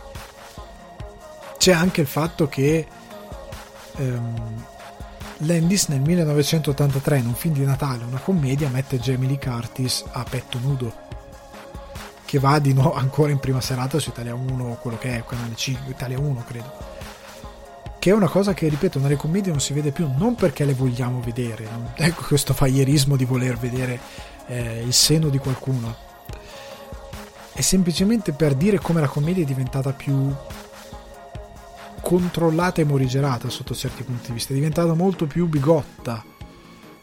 c'è 1.58 1.72
anche 1.72 2.02
il 2.02 2.08
fatto 2.08 2.48
che 2.48 2.86
ehm, 3.96 4.66
Landis 5.40 5.88
nel 5.88 6.02
1983 6.02 7.18
in 7.18 7.28
un 7.28 7.36
film 7.36 7.54
di 7.54 7.66
Natale, 7.66 8.04
una 8.04 8.20
commedia, 8.20 8.70
mette 8.70 9.00
Jamie 9.00 9.28
Lee 9.30 9.40
Curtis 9.40 10.04
a 10.12 10.24
petto 10.24 10.60
nudo 10.60 11.15
che 12.26 12.40
va 12.40 12.60
di 12.60 12.74
nuovo 12.74 12.94
ancora 12.94 13.32
in 13.32 13.40
prima 13.40 13.62
serata 13.62 14.00
su 14.00 14.10
Italia 14.10 14.34
1 14.34 14.78
quello 14.82 14.98
che 14.98 15.16
è, 15.16 15.24
canale 15.24 15.56
5, 15.56 15.92
Italia 15.92 16.20
1 16.20 16.44
credo. 16.46 16.74
Che 18.00 18.10
è 18.10 18.14
una 18.14 18.28
cosa 18.28 18.54
che, 18.54 18.68
ripeto, 18.68 19.00
nelle 19.00 19.16
commedie 19.16 19.52
non 19.52 19.62
si 19.62 19.74
vede 19.74 19.92
più, 19.92 20.10
non 20.18 20.36
perché 20.36 20.66
le 20.66 20.74
vogliamo 20.74 21.22
vedere, 21.22 21.68
non, 21.72 21.92
ecco 21.96 22.24
questo 22.28 22.54
faglierismo 22.54 23.16
di 23.16 23.26
voler 23.26 23.58
vedere 23.58 24.00
eh, 24.48 24.84
il 24.84 24.94
seno 24.94 25.30
di 25.30 25.38
qualcuno, 25.38 25.96
è 27.54 27.62
semplicemente 27.62 28.34
per 28.34 28.54
dire 28.54 28.80
come 28.80 29.00
la 29.00 29.08
commedia 29.08 29.44
è 29.44 29.48
diventata 29.48 29.94
più 29.94 30.34
controllata 32.02 32.82
e 32.82 32.86
morigerata 32.86 33.50
sotto 33.50 33.74
certi 33.74 34.04
punti 34.04 34.28
di 34.28 34.34
vista, 34.34 34.52
è 34.52 34.56
diventata 34.56 34.94
molto 34.94 35.26
più 35.26 35.48
bigotta 35.48 36.24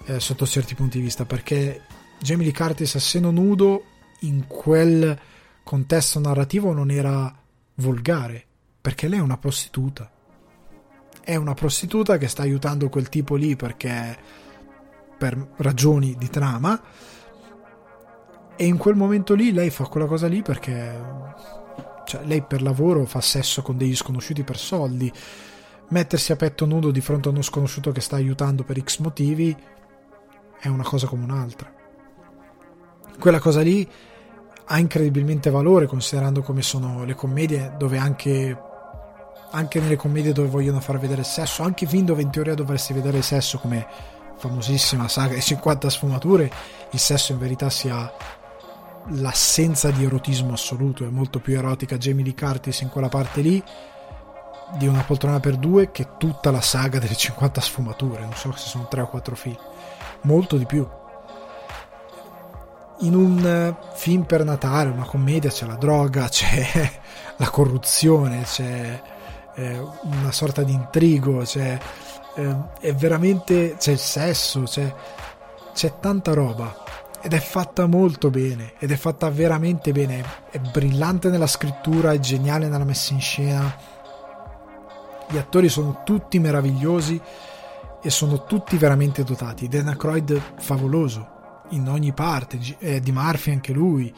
eh, 0.04 0.20
sotto 0.20 0.46
certi 0.46 0.74
punti 0.74 0.98
di 0.98 1.04
vista, 1.04 1.24
perché 1.24 1.80
Jamie 2.20 2.44
Lee 2.44 2.54
Curtis 2.54 2.94
a 2.94 3.00
seno 3.00 3.30
nudo 3.30 3.84
in 4.22 4.46
quel 4.46 5.18
contesto 5.62 6.18
narrativo 6.18 6.72
non 6.72 6.90
era 6.90 7.34
volgare, 7.76 8.44
perché 8.80 9.08
lei 9.08 9.18
è 9.18 9.22
una 9.22 9.38
prostituta. 9.38 10.10
È 11.20 11.36
una 11.36 11.54
prostituta 11.54 12.18
che 12.18 12.28
sta 12.28 12.42
aiutando 12.42 12.88
quel 12.88 13.08
tipo 13.08 13.36
lì 13.36 13.54
perché 13.54 14.16
per 15.16 15.50
ragioni 15.58 16.16
di 16.18 16.28
trama 16.28 16.80
e 18.56 18.66
in 18.66 18.76
quel 18.76 18.96
momento 18.96 19.34
lì 19.34 19.52
lei 19.52 19.70
fa 19.70 19.84
quella 19.84 20.06
cosa 20.06 20.26
lì 20.26 20.42
perché 20.42 21.00
cioè, 22.04 22.24
lei 22.24 22.42
per 22.42 22.60
lavoro 22.60 23.04
fa 23.06 23.20
sesso 23.20 23.62
con 23.62 23.76
degli 23.76 23.94
sconosciuti 23.94 24.42
per 24.42 24.56
soldi. 24.56 25.12
Mettersi 25.88 26.32
a 26.32 26.36
petto 26.36 26.66
nudo 26.66 26.90
di 26.90 27.00
fronte 27.00 27.28
a 27.28 27.32
uno 27.32 27.42
sconosciuto 27.42 27.92
che 27.92 28.00
sta 28.00 28.16
aiutando 28.16 28.64
per 28.64 28.80
x 28.82 28.98
motivi 28.98 29.54
è 30.58 30.68
una 30.68 30.82
cosa 30.82 31.06
come 31.06 31.24
un'altra. 31.24 31.72
Quella 33.18 33.38
cosa 33.38 33.60
lì 33.60 33.88
ha 34.66 34.78
incredibilmente 34.78 35.50
valore 35.50 35.86
considerando 35.86 36.42
come 36.42 36.62
sono 36.62 37.04
le 37.04 37.14
commedie 37.14 37.74
dove 37.76 37.98
anche 37.98 38.56
anche 39.52 39.80
nelle 39.80 39.96
commedie 39.96 40.32
dove 40.32 40.48
vogliono 40.48 40.80
far 40.80 40.98
vedere 40.98 41.20
il 41.20 41.26
sesso, 41.26 41.62
anche 41.62 41.86
film 41.86 42.06
dove 42.06 42.22
in 42.22 42.30
teoria 42.30 42.54
dovresti 42.54 42.92
vedere 42.92 43.18
il 43.18 43.22
sesso 43.22 43.58
come 43.58 43.86
famosissima 44.36 45.08
saga 45.08 45.34
di 45.34 45.42
50 45.42 45.90
sfumature, 45.90 46.50
il 46.90 46.98
sesso 46.98 47.32
in 47.32 47.38
verità 47.38 47.68
sia 47.68 48.10
l'assenza 49.08 49.90
di 49.90 50.04
erotismo 50.04 50.54
assoluto, 50.54 51.04
è 51.04 51.08
molto 51.08 51.38
più 51.38 51.56
erotica 51.56 51.98
Jamie 51.98 52.24
Lee 52.24 52.34
Curtis 52.34 52.80
in 52.80 52.88
quella 52.88 53.08
parte 53.08 53.40
lì 53.40 53.62
di 54.78 54.86
una 54.86 55.02
poltrona 55.02 55.38
per 55.38 55.56
due 55.56 55.90
che 55.90 56.16
tutta 56.16 56.50
la 56.50 56.62
saga 56.62 56.98
delle 56.98 57.14
50 57.14 57.60
sfumature, 57.60 58.22
non 58.22 58.34
so 58.34 58.52
se 58.52 58.68
sono 58.68 58.88
3 58.88 59.02
o 59.02 59.08
4 59.08 59.36
film, 59.36 59.58
molto 60.22 60.56
di 60.56 60.64
più. 60.64 60.88
In 63.02 63.16
un 63.16 63.44
eh, 63.44 63.76
film 63.94 64.22
per 64.22 64.44
Natale, 64.44 64.90
una 64.90 65.04
commedia, 65.04 65.50
c'è 65.50 65.66
la 65.66 65.74
droga, 65.74 66.28
c'è 66.30 66.90
la 67.36 67.50
corruzione, 67.50 68.42
c'è 68.42 69.02
eh, 69.56 69.78
una 70.02 70.30
sorta 70.30 70.62
di 70.62 70.72
intrigo, 70.72 71.44
cioè, 71.44 71.78
eh, 72.36 72.56
è 72.78 72.94
veramente 72.94 73.74
c'è 73.76 73.92
il 73.92 73.98
sesso, 73.98 74.62
c'è, 74.62 74.94
c'è 75.74 75.98
tanta 75.98 76.32
roba 76.32 76.80
ed 77.20 77.32
è 77.32 77.40
fatta 77.40 77.86
molto 77.86 78.30
bene 78.30 78.74
ed 78.78 78.92
è 78.92 78.96
fatta 78.96 79.30
veramente 79.30 79.90
bene, 79.90 80.24
è 80.50 80.58
brillante 80.58 81.28
nella 81.28 81.48
scrittura, 81.48 82.12
è 82.12 82.20
geniale 82.20 82.68
nella 82.68 82.84
messa 82.84 83.14
in 83.14 83.20
scena. 83.20 83.76
Gli 85.28 85.38
attori 85.38 85.68
sono 85.68 86.02
tutti 86.04 86.38
meravigliosi 86.38 87.20
e 88.00 88.10
sono 88.10 88.44
tutti 88.44 88.76
veramente 88.76 89.24
dotati. 89.24 89.66
Dan 89.66 89.88
Aykroyd 89.88 90.40
favoloso 90.58 91.31
in 91.72 91.88
ogni 91.88 92.12
parte, 92.12 92.58
Eddie 92.78 93.12
Murphy 93.12 93.52
anche 93.52 93.72
lui 93.72 94.12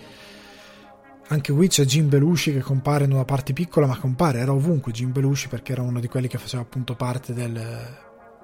anche 1.29 1.53
qui 1.53 1.69
c'è 1.69 1.85
Jim 1.85 2.09
Belushi 2.09 2.53
che 2.53 2.61
compare 2.61 3.05
in 3.05 3.13
una 3.13 3.25
parte 3.25 3.55
piccola, 3.55 3.87
ma 3.87 3.97
compare, 3.97 4.41
era 4.41 4.53
ovunque 4.53 4.93
Jim 4.93 5.11
Belushi 5.11 5.49
perché 5.49 5.73
era 5.73 5.81
uno 5.81 5.99
di 5.99 6.07
quelli 6.07 6.29
che 6.29 6.37
faceva 6.37 6.63
appunto 6.63 6.95
parte 6.95 7.33
del, 7.33 7.59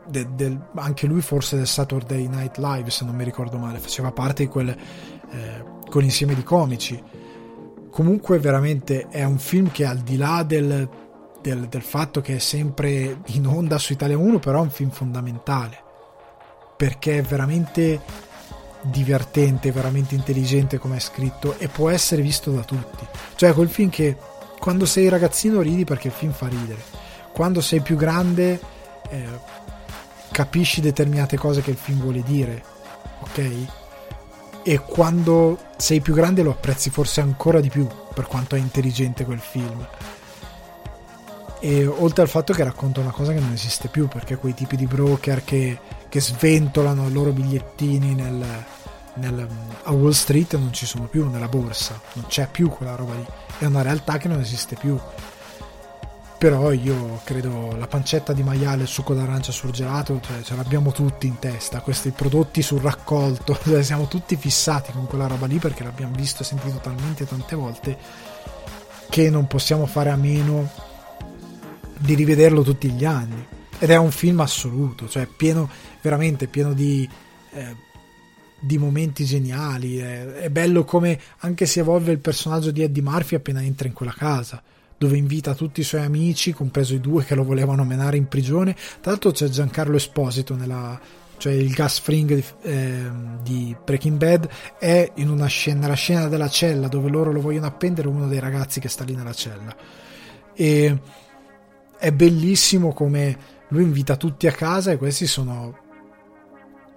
del, 0.06 0.28
del 0.30 0.58
anche 0.76 1.06
lui 1.06 1.20
forse 1.20 1.56
del 1.56 1.66
Saturday 1.66 2.26
Night 2.26 2.56
Live, 2.56 2.88
se 2.90 3.04
non 3.04 3.14
mi 3.14 3.24
ricordo 3.24 3.58
male, 3.58 3.78
faceva 3.78 4.12
parte 4.12 4.44
di 4.44 4.48
quel 4.48 4.68
eh, 4.70 5.64
quell'insieme 5.90 6.34
di 6.34 6.42
comici. 6.42 7.02
Comunque 7.90 8.38
veramente 8.38 9.08
è 9.08 9.24
un 9.24 9.38
film 9.38 9.70
che 9.70 9.84
al 9.84 9.98
di 9.98 10.16
là 10.16 10.42
del, 10.42 10.88
del, 11.42 11.66
del 11.66 11.82
fatto 11.82 12.20
che 12.20 12.36
è 12.36 12.38
sempre 12.38 13.20
in 13.26 13.46
onda 13.46 13.76
su 13.78 13.92
Italia 13.92 14.16
1, 14.16 14.38
però 14.38 14.60
è 14.60 14.62
un 14.62 14.70
film 14.70 14.90
fondamentale 14.90 15.88
perché 16.76 17.18
è 17.18 17.22
veramente 17.22 18.00
divertente, 18.82 19.72
veramente 19.72 20.14
intelligente 20.14 20.78
come 20.78 20.96
è 20.96 21.00
scritto 21.00 21.58
e 21.58 21.68
può 21.68 21.90
essere 21.90 22.22
visto 22.22 22.50
da 22.50 22.62
tutti. 22.62 23.06
Cioè 23.34 23.52
quel 23.52 23.68
film 23.68 23.90
che 23.90 24.16
quando 24.58 24.86
sei 24.86 25.08
ragazzino 25.08 25.60
ridi 25.60 25.84
perché 25.84 26.08
il 26.08 26.14
film 26.14 26.32
fa 26.32 26.48
ridere, 26.48 26.82
quando 27.32 27.60
sei 27.60 27.80
più 27.80 27.96
grande 27.96 28.60
eh, 29.08 29.24
capisci 30.30 30.80
determinate 30.80 31.36
cose 31.36 31.62
che 31.62 31.70
il 31.70 31.76
film 31.76 32.00
vuole 32.00 32.22
dire, 32.22 32.62
ok? 33.20 33.50
E 34.62 34.78
quando 34.78 35.58
sei 35.76 36.00
più 36.00 36.14
grande 36.14 36.42
lo 36.42 36.50
apprezzi 36.50 36.90
forse 36.90 37.20
ancora 37.20 37.60
di 37.60 37.70
più 37.70 37.86
per 38.14 38.26
quanto 38.26 38.56
è 38.56 38.58
intelligente 38.58 39.24
quel 39.24 39.40
film. 39.40 39.86
E 41.62 41.86
oltre 41.86 42.22
al 42.22 42.28
fatto 42.28 42.54
che 42.54 42.64
racconta 42.64 43.00
una 43.00 43.10
cosa 43.10 43.32
che 43.32 43.40
non 43.40 43.52
esiste 43.52 43.88
più, 43.88 44.08
perché 44.08 44.36
quei 44.36 44.54
tipi 44.54 44.76
di 44.76 44.86
broker 44.86 45.44
che 45.44 45.78
che 46.10 46.20
sventolano 46.20 47.06
i 47.06 47.12
loro 47.12 47.30
bigliettini 47.30 48.14
nel, 48.14 48.44
nel, 49.14 49.48
a 49.84 49.92
Wall 49.92 50.10
Street 50.10 50.56
non 50.56 50.72
ci 50.72 50.84
sono 50.84 51.06
più 51.06 51.30
nella 51.30 51.48
borsa, 51.48 51.98
non 52.14 52.26
c'è 52.26 52.48
più 52.50 52.68
quella 52.68 52.96
roba 52.96 53.14
lì, 53.14 53.24
è 53.58 53.64
una 53.64 53.80
realtà 53.80 54.18
che 54.18 54.28
non 54.28 54.40
esiste 54.40 54.76
più. 54.76 54.98
Però 56.36 56.72
io 56.72 57.20
credo 57.22 57.76
la 57.76 57.86
pancetta 57.86 58.32
di 58.32 58.42
maiale, 58.42 58.82
il 58.82 58.88
succo 58.88 59.14
d'arancia 59.14 59.52
surgelato, 59.52 60.20
cioè, 60.24 60.40
ce 60.42 60.56
l'abbiamo 60.56 60.90
tutti 60.90 61.26
in 61.26 61.38
testa, 61.38 61.80
questi 61.80 62.10
prodotti 62.10 62.60
sul 62.62 62.80
raccolto, 62.80 63.56
cioè, 63.62 63.82
siamo 63.82 64.08
tutti 64.08 64.36
fissati 64.36 64.90
con 64.90 65.06
quella 65.06 65.26
roba 65.26 65.46
lì 65.46 65.58
perché 65.58 65.84
l'abbiamo 65.84 66.14
visto 66.16 66.42
e 66.42 66.46
sentito 66.46 66.78
talmente 66.78 67.26
tante 67.26 67.54
volte 67.54 67.96
che 69.10 69.28
non 69.28 69.46
possiamo 69.46 69.86
fare 69.86 70.10
a 70.10 70.16
meno 70.16 70.68
di 71.98 72.14
rivederlo 72.14 72.62
tutti 72.62 72.90
gli 72.90 73.04
anni. 73.04 73.58
Ed 73.82 73.88
è 73.88 73.96
un 73.96 74.10
film 74.10 74.40
assoluto, 74.40 75.08
cioè 75.08 75.26
pieno 75.26 75.68
veramente 76.02 76.46
pieno 76.48 76.74
di, 76.74 77.08
eh, 77.52 77.74
di 78.60 78.76
momenti 78.76 79.24
geniali. 79.24 79.96
È, 79.96 80.26
è, 80.32 80.50
bello 80.50 80.84
come 80.84 81.18
anche 81.38 81.64
si 81.64 81.78
evolve 81.78 82.12
il 82.12 82.18
personaggio 82.18 82.70
di 82.70 82.82
Eddie 82.82 83.02
Murphy 83.02 83.36
appena 83.36 83.62
entra 83.62 83.88
in 83.88 83.94
quella 83.94 84.14
casa. 84.16 84.62
Dove 84.98 85.16
invita 85.16 85.54
tutti 85.54 85.80
i 85.80 85.84
suoi 85.84 86.02
amici, 86.02 86.52
compreso 86.52 86.92
i 86.92 87.00
due 87.00 87.24
che 87.24 87.34
lo 87.34 87.42
volevano 87.42 87.84
menare 87.84 88.18
in 88.18 88.28
prigione. 88.28 88.74
Tra 89.00 89.12
l'altro 89.12 89.30
c'è 89.30 89.48
Giancarlo 89.48 89.96
Esposito 89.96 90.54
nella, 90.54 91.00
cioè 91.38 91.54
il 91.54 91.72
gas 91.72 92.00
fring 92.00 92.34
di, 92.34 92.44
eh, 92.64 93.10
di, 93.42 93.74
Breaking 93.82 94.18
Bad 94.18 94.46
è 94.78 95.10
in 95.14 95.30
una 95.30 95.46
scena, 95.46 95.80
nella 95.80 95.94
scena 95.94 96.28
della 96.28 96.50
cella 96.50 96.86
dove 96.86 97.08
loro 97.08 97.32
lo 97.32 97.40
vogliono 97.40 97.64
appendere 97.64 98.08
uno 98.08 98.28
dei 98.28 98.40
ragazzi 98.40 98.78
che 98.78 98.88
sta 98.88 99.04
lì 99.04 99.14
nella 99.14 99.32
cella 99.32 99.74
e 100.54 101.00
è 101.98 102.12
bellissimo 102.12 102.92
come 102.92 103.58
lui 103.70 103.82
invita 103.82 104.16
tutti 104.16 104.46
a 104.46 104.52
casa 104.52 104.92
e 104.92 104.96
questi 104.96 105.26
sono 105.26 105.78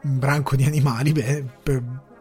un 0.04 0.20
branco 0.20 0.56
di 0.56 0.66
animali 0.66 1.12
beh, 1.12 1.46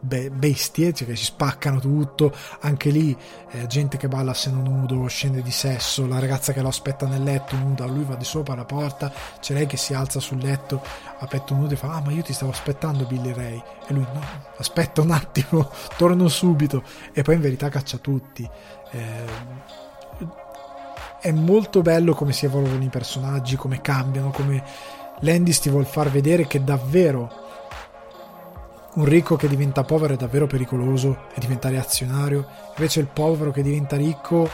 be- 0.02 0.30
bestie, 0.30 0.92
cioè 0.92 1.06
che 1.06 1.16
si 1.16 1.24
spaccano 1.24 1.78
tutto, 1.78 2.34
anche 2.60 2.90
lì 2.90 3.16
eh, 3.50 3.66
gente 3.66 3.96
che 3.96 4.08
balla 4.08 4.32
a 4.32 4.34
seno 4.34 4.60
nudo, 4.60 5.06
scende 5.06 5.42
di 5.42 5.50
sesso, 5.50 6.06
la 6.06 6.18
ragazza 6.18 6.52
che 6.52 6.60
lo 6.60 6.68
aspetta 6.68 7.06
nel 7.06 7.22
letto 7.22 7.56
nuda, 7.56 7.86
lui 7.86 8.04
va 8.04 8.16
di 8.16 8.24
sopra 8.24 8.54
alla 8.54 8.64
porta, 8.64 9.12
c'è 9.40 9.54
lei 9.54 9.66
che 9.66 9.76
si 9.76 9.94
alza 9.94 10.18
sul 10.18 10.38
letto 10.38 10.82
a 11.18 11.26
petto 11.26 11.54
nudo 11.54 11.74
e 11.74 11.76
fa 11.76 11.94
ah 11.94 12.00
ma 12.00 12.10
io 12.10 12.22
ti 12.22 12.32
stavo 12.32 12.50
aspettando 12.50 13.04
Billy 13.04 13.32
Ray. 13.32 13.62
E 13.86 13.92
lui 13.92 14.06
no, 14.12 14.20
aspetta 14.56 15.00
un 15.00 15.12
attimo, 15.12 15.70
torno 15.96 16.28
subito. 16.28 16.82
E 17.12 17.22
poi 17.22 17.36
in 17.36 17.40
verità 17.40 17.68
caccia 17.68 17.98
tutti. 17.98 18.48
Eh, 18.90 19.81
è 21.22 21.30
molto 21.30 21.82
bello 21.82 22.14
come 22.14 22.32
si 22.32 22.46
evolvono 22.46 22.82
i 22.82 22.88
personaggi, 22.88 23.54
come 23.54 23.80
cambiano, 23.80 24.30
come 24.30 24.60
Landis 25.20 25.60
ti 25.60 25.70
vuol 25.70 25.86
far 25.86 26.10
vedere 26.10 26.48
che 26.48 26.64
davvero 26.64 27.30
un 28.94 29.04
ricco 29.04 29.36
che 29.36 29.46
diventa 29.46 29.84
povero 29.84 30.14
è 30.14 30.16
davvero 30.16 30.48
pericoloso 30.48 31.28
e 31.32 31.38
diventa 31.38 31.68
reazionario, 31.68 32.44
invece 32.76 32.98
il 32.98 33.06
povero 33.06 33.52
che 33.52 33.62
diventa 33.62 33.96
ricco 33.96 34.50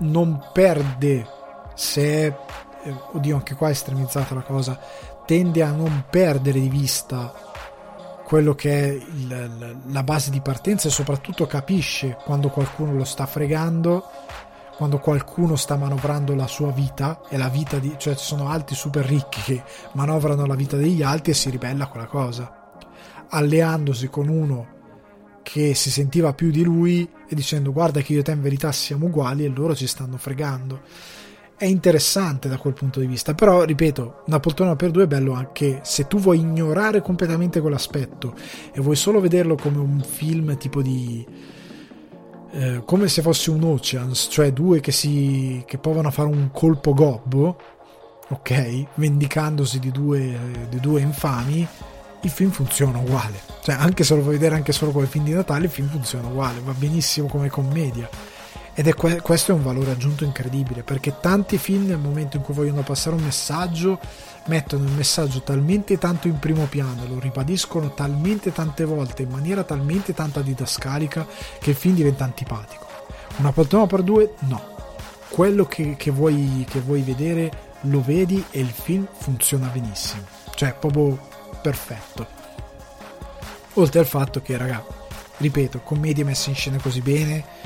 non 0.00 0.50
perde 0.52 1.26
se 1.74 2.02
è, 2.02 2.36
eh, 2.82 2.94
oddio 3.12 3.36
anche 3.36 3.54
qua 3.54 3.68
è 3.68 3.70
estremizzata 3.70 4.34
la 4.34 4.42
cosa, 4.42 4.78
tende 5.24 5.62
a 5.62 5.70
non 5.70 6.04
perdere 6.10 6.60
di 6.60 6.68
vista 6.68 7.32
quello 8.24 8.54
che 8.54 8.84
è 8.84 8.88
il, 8.88 9.78
la 9.86 10.02
base 10.02 10.30
di 10.30 10.42
partenza 10.42 10.86
e 10.86 10.90
soprattutto 10.90 11.46
capisce 11.46 12.18
quando 12.24 12.50
qualcuno 12.50 12.92
lo 12.92 13.04
sta 13.04 13.24
fregando 13.24 14.04
quando 14.78 15.00
qualcuno 15.00 15.56
sta 15.56 15.74
manovrando 15.74 16.36
la 16.36 16.46
sua 16.46 16.70
vita 16.70 17.22
e 17.28 17.36
la 17.36 17.48
vita 17.48 17.80
di 17.80 17.96
cioè 17.98 18.14
ci 18.14 18.24
sono 18.24 18.48
altri 18.48 18.76
super 18.76 19.04
ricchi 19.04 19.40
che 19.42 19.62
manovrano 19.94 20.46
la 20.46 20.54
vita 20.54 20.76
degli 20.76 21.02
altri 21.02 21.32
e 21.32 21.34
si 21.34 21.50
ribella 21.50 21.84
a 21.84 21.88
quella 21.88 22.06
cosa 22.06 22.58
alleandosi 23.30 24.08
con 24.08 24.28
uno 24.28 24.76
che 25.42 25.74
si 25.74 25.90
sentiva 25.90 26.32
più 26.32 26.50
di 26.50 26.62
lui 26.62 27.08
e 27.26 27.34
dicendo 27.34 27.72
guarda 27.72 28.00
che 28.02 28.12
io 28.12 28.20
e 28.20 28.22
te 28.22 28.32
in 28.32 28.40
verità 28.40 28.70
siamo 28.70 29.06
uguali 29.06 29.44
e 29.44 29.48
loro 29.48 29.74
ci 29.74 29.86
stanno 29.86 30.16
fregando. 30.16 30.82
È 31.56 31.64
interessante 31.64 32.48
da 32.48 32.56
quel 32.56 32.74
punto 32.74 33.00
di 33.00 33.06
vista, 33.06 33.34
però 33.34 33.64
ripeto, 33.64 34.22
una 34.26 34.38
poltrona 34.38 34.76
per 34.76 34.92
due 34.92 35.04
è 35.04 35.06
bello 35.08 35.32
anche 35.32 35.80
se 35.82 36.06
tu 36.06 36.18
vuoi 36.18 36.38
ignorare 36.38 37.02
completamente 37.02 37.60
quell'aspetto 37.60 38.32
e 38.72 38.80
vuoi 38.80 38.94
solo 38.94 39.20
vederlo 39.20 39.56
come 39.56 39.78
un 39.78 40.00
film 40.00 40.56
tipo 40.56 40.82
di... 40.82 41.26
Eh, 42.50 42.82
come 42.84 43.08
se 43.08 43.22
fosse 43.22 43.50
un 43.50 43.62
Oceans, 43.62 44.28
cioè 44.30 44.52
due 44.52 44.80
che 44.80 44.92
si 44.92 45.62
che 45.66 45.78
provano 45.78 46.08
a 46.08 46.10
fare 46.10 46.28
un 46.28 46.50
colpo 46.52 46.94
gobbo, 46.94 47.56
ok, 48.28 48.86
vendicandosi 48.94 49.78
di 49.78 49.90
due, 49.90 50.66
di 50.68 50.80
due 50.80 51.00
infami 51.00 51.66
il 52.22 52.30
film 52.30 52.50
funziona 52.50 52.98
uguale. 52.98 53.40
Cioè, 53.62 53.74
anche 53.74 54.04
se 54.04 54.14
lo 54.14 54.22
vuoi 54.22 54.34
vedere 54.34 54.54
anche 54.54 54.72
solo 54.72 54.90
come 54.90 55.06
film 55.06 55.24
di 55.24 55.32
Natale, 55.32 55.66
il 55.66 55.70
film 55.70 55.88
funziona 55.88 56.28
uguale, 56.28 56.60
va 56.64 56.72
benissimo 56.72 57.28
come 57.28 57.48
commedia. 57.48 58.08
Ed 58.78 58.86
è 58.86 58.94
que- 58.94 59.20
questo 59.22 59.50
è 59.50 59.54
un 59.56 59.64
valore 59.64 59.90
aggiunto 59.90 60.22
incredibile, 60.22 60.84
perché 60.84 61.18
tanti 61.18 61.58
film 61.58 61.86
nel 61.86 61.98
momento 61.98 62.36
in 62.36 62.44
cui 62.44 62.54
vogliono 62.54 62.82
passare 62.82 63.16
un 63.16 63.24
messaggio, 63.24 63.98
mettono 64.46 64.84
il 64.84 64.92
messaggio 64.92 65.42
talmente 65.42 65.98
tanto 65.98 66.28
in 66.28 66.38
primo 66.38 66.66
piano, 66.66 67.04
lo 67.08 67.18
ribadiscono 67.18 67.92
talmente 67.92 68.52
tante 68.52 68.84
volte, 68.84 69.22
in 69.22 69.30
maniera 69.30 69.64
talmente 69.64 70.14
tanta 70.14 70.42
didascalica, 70.42 71.26
che 71.58 71.70
il 71.70 71.76
film 71.76 71.96
diventa 71.96 72.22
antipatico. 72.22 72.86
Una 73.38 73.50
poltrona 73.50 73.86
per 73.86 74.02
due, 74.02 74.34
no. 74.42 74.62
Quello 75.28 75.66
che, 75.66 75.96
che, 75.96 76.12
vuoi, 76.12 76.64
che 76.70 76.78
vuoi 76.78 77.02
vedere 77.02 77.50
lo 77.80 78.00
vedi 78.00 78.44
e 78.52 78.60
il 78.60 78.70
film 78.70 79.08
funziona 79.10 79.66
benissimo. 79.66 80.22
Cioè, 80.54 80.76
proprio 80.78 81.18
perfetto. 81.60 82.24
Oltre 83.74 83.98
al 83.98 84.06
fatto 84.06 84.40
che, 84.40 84.56
raga, 84.56 84.86
ripeto, 85.38 85.80
commedie 85.80 86.22
messe 86.22 86.50
in 86.50 86.54
scena 86.54 86.78
così 86.78 87.00
bene 87.00 87.57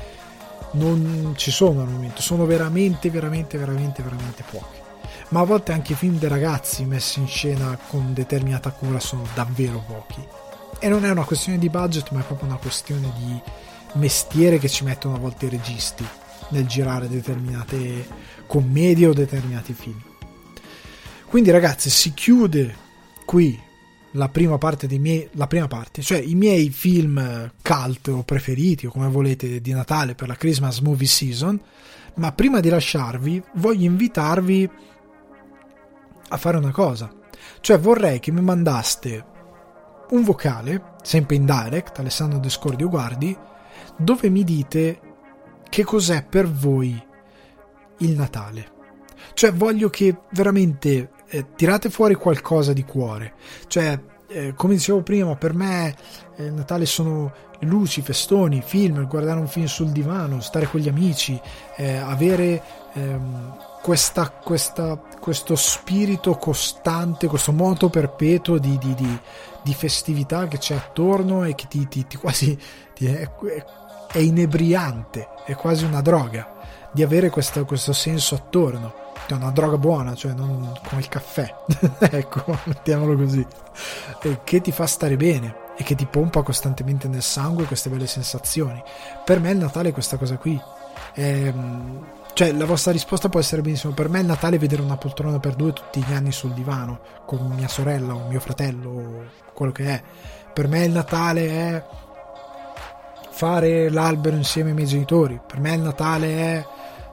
non 0.72 1.34
ci 1.36 1.50
sono 1.50 1.82
al 1.82 1.88
momento, 1.88 2.22
sono 2.22 2.46
veramente, 2.46 3.10
veramente, 3.10 3.58
veramente, 3.58 4.02
veramente 4.02 4.44
poche. 4.50 4.80
Ma 5.28 5.40
a 5.40 5.44
volte 5.44 5.72
anche 5.72 5.92
i 5.92 5.96
film 5.96 6.18
dei 6.18 6.28
ragazzi 6.28 6.84
messi 6.84 7.20
in 7.20 7.26
scena 7.26 7.78
con 7.88 8.12
determinata 8.12 8.70
cura 8.70 9.00
sono 9.00 9.26
davvero 9.34 9.82
pochi. 9.86 10.22
E 10.78 10.88
non 10.88 11.04
è 11.04 11.10
una 11.10 11.24
questione 11.24 11.58
di 11.58 11.70
budget, 11.70 12.10
ma 12.10 12.20
è 12.20 12.24
proprio 12.24 12.48
una 12.48 12.58
questione 12.58 13.12
di 13.16 13.40
mestiere 13.94 14.58
che 14.58 14.68
ci 14.68 14.84
mettono 14.84 15.14
a 15.14 15.18
volte 15.18 15.46
i 15.46 15.50
registi 15.50 16.04
nel 16.48 16.66
girare 16.66 17.08
determinate 17.08 18.06
commedie 18.46 19.06
o 19.06 19.12
determinati 19.12 19.72
film. 19.72 20.00
Quindi 21.26 21.50
ragazzi, 21.50 21.88
si 21.88 22.12
chiude 22.12 22.76
qui 23.24 23.58
la 24.12 24.28
prima 24.28 24.58
parte 24.58 24.86
dei 24.86 24.98
miei 24.98 25.28
la 25.32 25.46
prima 25.46 25.68
parte, 25.68 26.02
cioè 26.02 26.18
i 26.18 26.34
miei 26.34 26.70
film 26.70 27.50
cult 27.62 28.08
o 28.08 28.22
preferiti 28.22 28.86
o 28.86 28.90
come 28.90 29.08
volete 29.08 29.60
di 29.60 29.72
Natale 29.72 30.14
per 30.14 30.28
la 30.28 30.36
Christmas 30.36 30.80
movie 30.80 31.06
season, 31.06 31.60
ma 32.14 32.32
prima 32.32 32.60
di 32.60 32.68
lasciarvi 32.68 33.42
voglio 33.54 33.84
invitarvi 33.84 34.70
a 36.28 36.36
fare 36.36 36.56
una 36.56 36.72
cosa. 36.72 37.10
Cioè 37.60 37.78
vorrei 37.78 38.20
che 38.20 38.32
mi 38.32 38.40
mandaste 38.40 39.24
un 40.10 40.24
vocale, 40.24 40.94
sempre 41.02 41.36
in 41.36 41.46
direct, 41.46 41.98
Alessandro 41.98 42.38
Descordio 42.38 42.88
Guardi, 42.88 43.36
dove 43.96 44.28
mi 44.28 44.44
dite 44.44 45.00
che 45.68 45.84
cos'è 45.84 46.24
per 46.24 46.50
voi 46.50 47.02
il 47.98 48.10
Natale. 48.10 48.70
Cioè 49.34 49.52
voglio 49.52 49.88
che 49.88 50.16
veramente 50.32 51.10
eh, 51.34 51.46
tirate 51.56 51.88
fuori 51.88 52.14
qualcosa 52.14 52.74
di 52.74 52.84
cuore. 52.84 53.32
Cioè, 53.66 53.98
eh, 54.28 54.52
come 54.54 54.74
dicevo 54.74 55.02
prima, 55.02 55.34
per 55.34 55.54
me 55.54 55.96
eh, 56.36 56.50
Natale 56.50 56.84
sono 56.84 57.32
luci, 57.60 58.02
festoni, 58.02 58.62
film, 58.62 59.06
guardare 59.06 59.40
un 59.40 59.48
film 59.48 59.64
sul 59.64 59.90
divano, 59.90 60.40
stare 60.40 60.66
con 60.66 60.80
gli 60.80 60.88
amici, 60.88 61.40
eh, 61.76 61.96
avere 61.96 62.62
ehm, 62.92 63.56
questa, 63.80 64.28
questa, 64.28 65.00
questo 65.18 65.56
spirito 65.56 66.36
costante, 66.36 67.28
questo 67.28 67.52
moto 67.52 67.88
perpetuo 67.88 68.58
di, 68.58 68.76
di, 68.76 68.94
di, 68.94 69.18
di 69.62 69.74
festività 69.74 70.46
che 70.48 70.58
c'è 70.58 70.74
attorno 70.74 71.44
e 71.44 71.54
che 71.54 71.66
ti, 71.66 71.88
ti, 71.88 72.06
ti 72.06 72.16
quasi 72.18 72.58
è, 72.98 73.30
è, 74.12 74.18
inebriante, 74.18 75.28
è 75.46 75.54
quasi 75.54 75.84
una 75.84 76.02
droga 76.02 76.90
di 76.92 77.02
avere 77.02 77.30
questo, 77.30 77.64
questo 77.64 77.94
senso 77.94 78.34
attorno 78.34 79.01
è 79.26 79.32
una 79.32 79.50
droga 79.50 79.78
buona, 79.78 80.14
cioè 80.14 80.32
non 80.32 80.72
come 80.86 81.00
il 81.00 81.08
caffè, 81.08 81.54
ecco, 81.98 82.58
mettiamolo 82.64 83.16
così, 83.16 83.46
che 84.44 84.60
ti 84.60 84.72
fa 84.72 84.86
stare 84.86 85.16
bene 85.16 85.60
e 85.76 85.84
che 85.84 85.94
ti 85.94 86.06
pompa 86.06 86.42
costantemente 86.42 87.08
nel 87.08 87.22
sangue 87.22 87.64
queste 87.64 87.88
belle 87.88 88.06
sensazioni. 88.06 88.82
Per 89.24 89.40
me 89.40 89.50
il 89.50 89.58
Natale 89.58 89.90
è 89.90 89.92
questa 89.92 90.16
cosa 90.16 90.36
qui. 90.36 90.60
Ehm, 91.14 92.06
cioè, 92.34 92.52
la 92.52 92.64
vostra 92.64 92.92
risposta 92.92 93.28
può 93.28 93.40
essere 93.40 93.62
benissimo. 93.62 93.92
Per 93.92 94.08
me 94.08 94.20
il 94.20 94.26
Natale 94.26 94.56
è 94.56 94.58
vedere 94.58 94.82
una 94.82 94.96
poltrona 94.96 95.38
per 95.38 95.54
due 95.54 95.72
tutti 95.72 96.02
gli 96.02 96.12
anni 96.12 96.32
sul 96.32 96.52
divano, 96.52 97.00
con 97.26 97.52
mia 97.54 97.68
sorella 97.68 98.14
o 98.14 98.28
mio 98.28 98.40
fratello 98.40 98.90
o 98.90 99.24
quello 99.52 99.72
che 99.72 99.84
è. 99.84 100.02
Per 100.52 100.68
me 100.68 100.84
il 100.84 100.92
Natale 100.92 101.48
è 101.48 101.84
fare 103.30 103.90
l'albero 103.90 104.36
insieme 104.36 104.70
ai 104.70 104.74
miei 104.76 104.86
genitori. 104.86 105.40
Per 105.46 105.60
me 105.60 105.74
il 105.74 105.80
Natale 105.80 106.28
è 106.28 106.66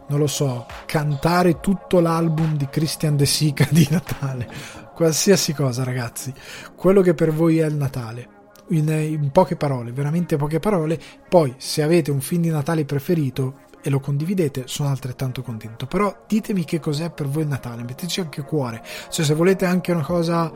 non 0.09 0.19
lo 0.19 0.27
so, 0.27 0.65
cantare 0.85 1.59
tutto 1.59 1.99
l'album 1.99 2.55
di 2.55 2.67
Christian 2.67 3.15
De 3.15 3.25
Sica 3.25 3.67
di 3.69 3.88
Natale, 3.89 4.47
qualsiasi 4.93 5.53
cosa 5.53 5.83
ragazzi, 5.83 6.33
quello 6.75 7.01
che 7.01 7.13
per 7.13 7.31
voi 7.31 7.59
è 7.59 7.65
il 7.65 7.75
Natale. 7.75 8.38
In, 8.71 8.88
in, 8.88 9.31
poche 9.31 9.55
parole, 9.55 9.91
veramente 9.91 10.35
poche 10.35 10.59
parole. 10.59 10.99
Poi, 11.27 11.55
se 11.57 11.81
avete 11.81 12.11
un 12.11 12.21
film 12.21 12.43
di 12.43 12.49
Natale 12.49 12.85
preferito 12.85 13.61
e 13.81 13.89
lo 13.89 13.99
condividete, 13.99 14.63
sono 14.67 14.89
altrettanto 14.89 15.41
contento. 15.41 15.88
Però 15.88 16.23
ditemi 16.27 16.65
che 16.65 16.79
cos'è 16.79 17.09
per 17.09 17.27
voi 17.27 17.43
il 17.43 17.49
Natale, 17.49 17.81
metteteci 17.81 18.19
anche 18.19 18.43
cuore. 18.43 18.83
Cioè, 19.09 19.25
se 19.25 19.33
volete 19.33 19.65
anche 19.65 19.91
una 19.91 20.03
cosa 20.03 20.51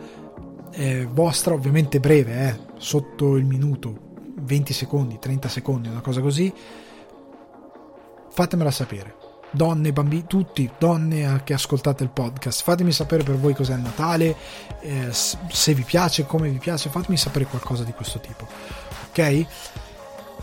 eh, 0.72 1.08
vostra, 1.12 1.56
ovviamente 1.56 2.00
breve, 2.00 2.48
eh, 2.48 2.60
sotto 2.78 3.36
il 3.36 3.46
minuto, 3.46 4.12
20 4.42 4.74
secondi, 4.74 5.18
30 5.18 5.48
secondi, 5.48 5.88
una 5.90 6.02
cosa 6.02 6.22
così, 6.22 6.54
fatemela 8.30 8.72
sapere 8.72 9.23
donne, 9.54 9.94
bambini, 9.94 10.26
tutti, 10.28 10.70
donne 10.78 11.42
che 11.44 11.54
ascoltate 11.54 12.04
il 12.04 12.10
podcast, 12.10 12.64
fatemi 12.64 12.92
sapere 12.92 13.24
per 13.24 13.38
voi 13.38 13.54
cos'è 13.54 13.76
il 13.76 13.82
Natale, 13.82 14.36
eh, 14.82 15.08
se 15.12 15.74
vi 15.74 15.84
piace, 15.84 16.26
come 16.26 16.50
vi 16.50 16.58
piace, 16.58 16.90
fatemi 16.90 17.18
sapere 17.18 17.46
qualcosa 17.46 17.84
di 17.84 17.94
questo 17.94 18.20
tipo, 18.20 18.48
ok? 19.10 19.46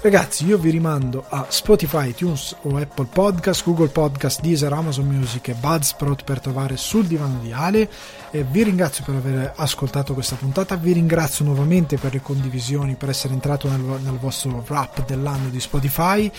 Ragazzi, 0.02 0.46
io 0.46 0.56
vi 0.56 0.70
rimando 0.70 1.26
a 1.28 1.44
Spotify, 1.50 2.08
iTunes 2.08 2.56
o 2.62 2.78
Apple 2.78 3.08
Podcast, 3.12 3.62
Google 3.64 3.88
Podcast, 3.88 4.40
Deezer, 4.40 4.72
Amazon 4.72 5.04
Music 5.04 5.48
e 5.48 5.52
Buzzsprout 5.52 6.24
per 6.24 6.40
trovare 6.40 6.78
sul 6.78 7.04
divano 7.04 7.38
di 7.42 7.52
Ale. 7.52 7.86
E 8.30 8.42
vi 8.42 8.62
ringrazio 8.62 9.04
per 9.04 9.16
aver 9.16 9.52
ascoltato 9.56 10.14
questa 10.14 10.36
puntata, 10.36 10.76
vi 10.76 10.92
ringrazio 10.92 11.44
nuovamente 11.44 11.98
per 11.98 12.14
le 12.14 12.22
condivisioni, 12.22 12.94
per 12.94 13.10
essere 13.10 13.34
entrato 13.34 13.68
nel, 13.68 13.80
nel 13.80 14.16
vostro 14.18 14.64
wrap 14.66 15.04
dell'anno 15.04 15.50
di 15.50 15.60
Spotify. 15.60 16.32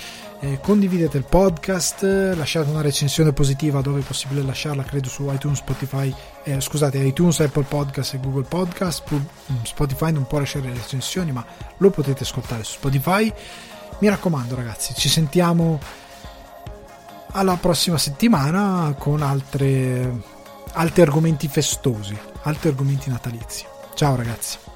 Eh, 0.43 0.59
condividete 0.59 1.19
il 1.19 1.23
podcast, 1.23 2.01
lasciate 2.35 2.67
una 2.67 2.81
recensione 2.81 3.31
positiva 3.31 3.81
dove 3.81 3.99
è 3.99 4.03
possibile 4.03 4.41
lasciarla, 4.41 4.81
credo 4.81 5.07
su 5.07 5.31
iTunes, 5.31 5.59
Spotify, 5.59 6.11
eh, 6.43 6.59
scusate, 6.59 6.97
iTunes, 6.97 7.39
Apple 7.41 7.65
Podcast 7.65 8.15
e 8.15 8.19
Google 8.19 8.45
Podcast. 8.45 9.03
Spotify 9.61 10.11
non 10.11 10.25
può 10.25 10.39
lasciare 10.39 10.69
le 10.69 10.73
recensioni, 10.73 11.31
ma 11.31 11.45
lo 11.77 11.91
potete 11.91 12.23
ascoltare 12.23 12.63
su 12.63 12.73
Spotify. 12.73 13.31
Mi 13.99 14.09
raccomando, 14.09 14.55
ragazzi, 14.55 14.95
ci 14.95 15.09
sentiamo 15.09 15.79
alla 17.33 17.57
prossima 17.57 17.99
settimana 17.99 18.95
con 18.97 19.21
altre, 19.21 20.23
altri 20.73 21.03
argomenti 21.03 21.47
festosi, 21.49 22.17
altri 22.41 22.69
argomenti 22.69 23.11
natalizi. 23.11 23.63
Ciao 23.93 24.15
ragazzi. 24.15 24.70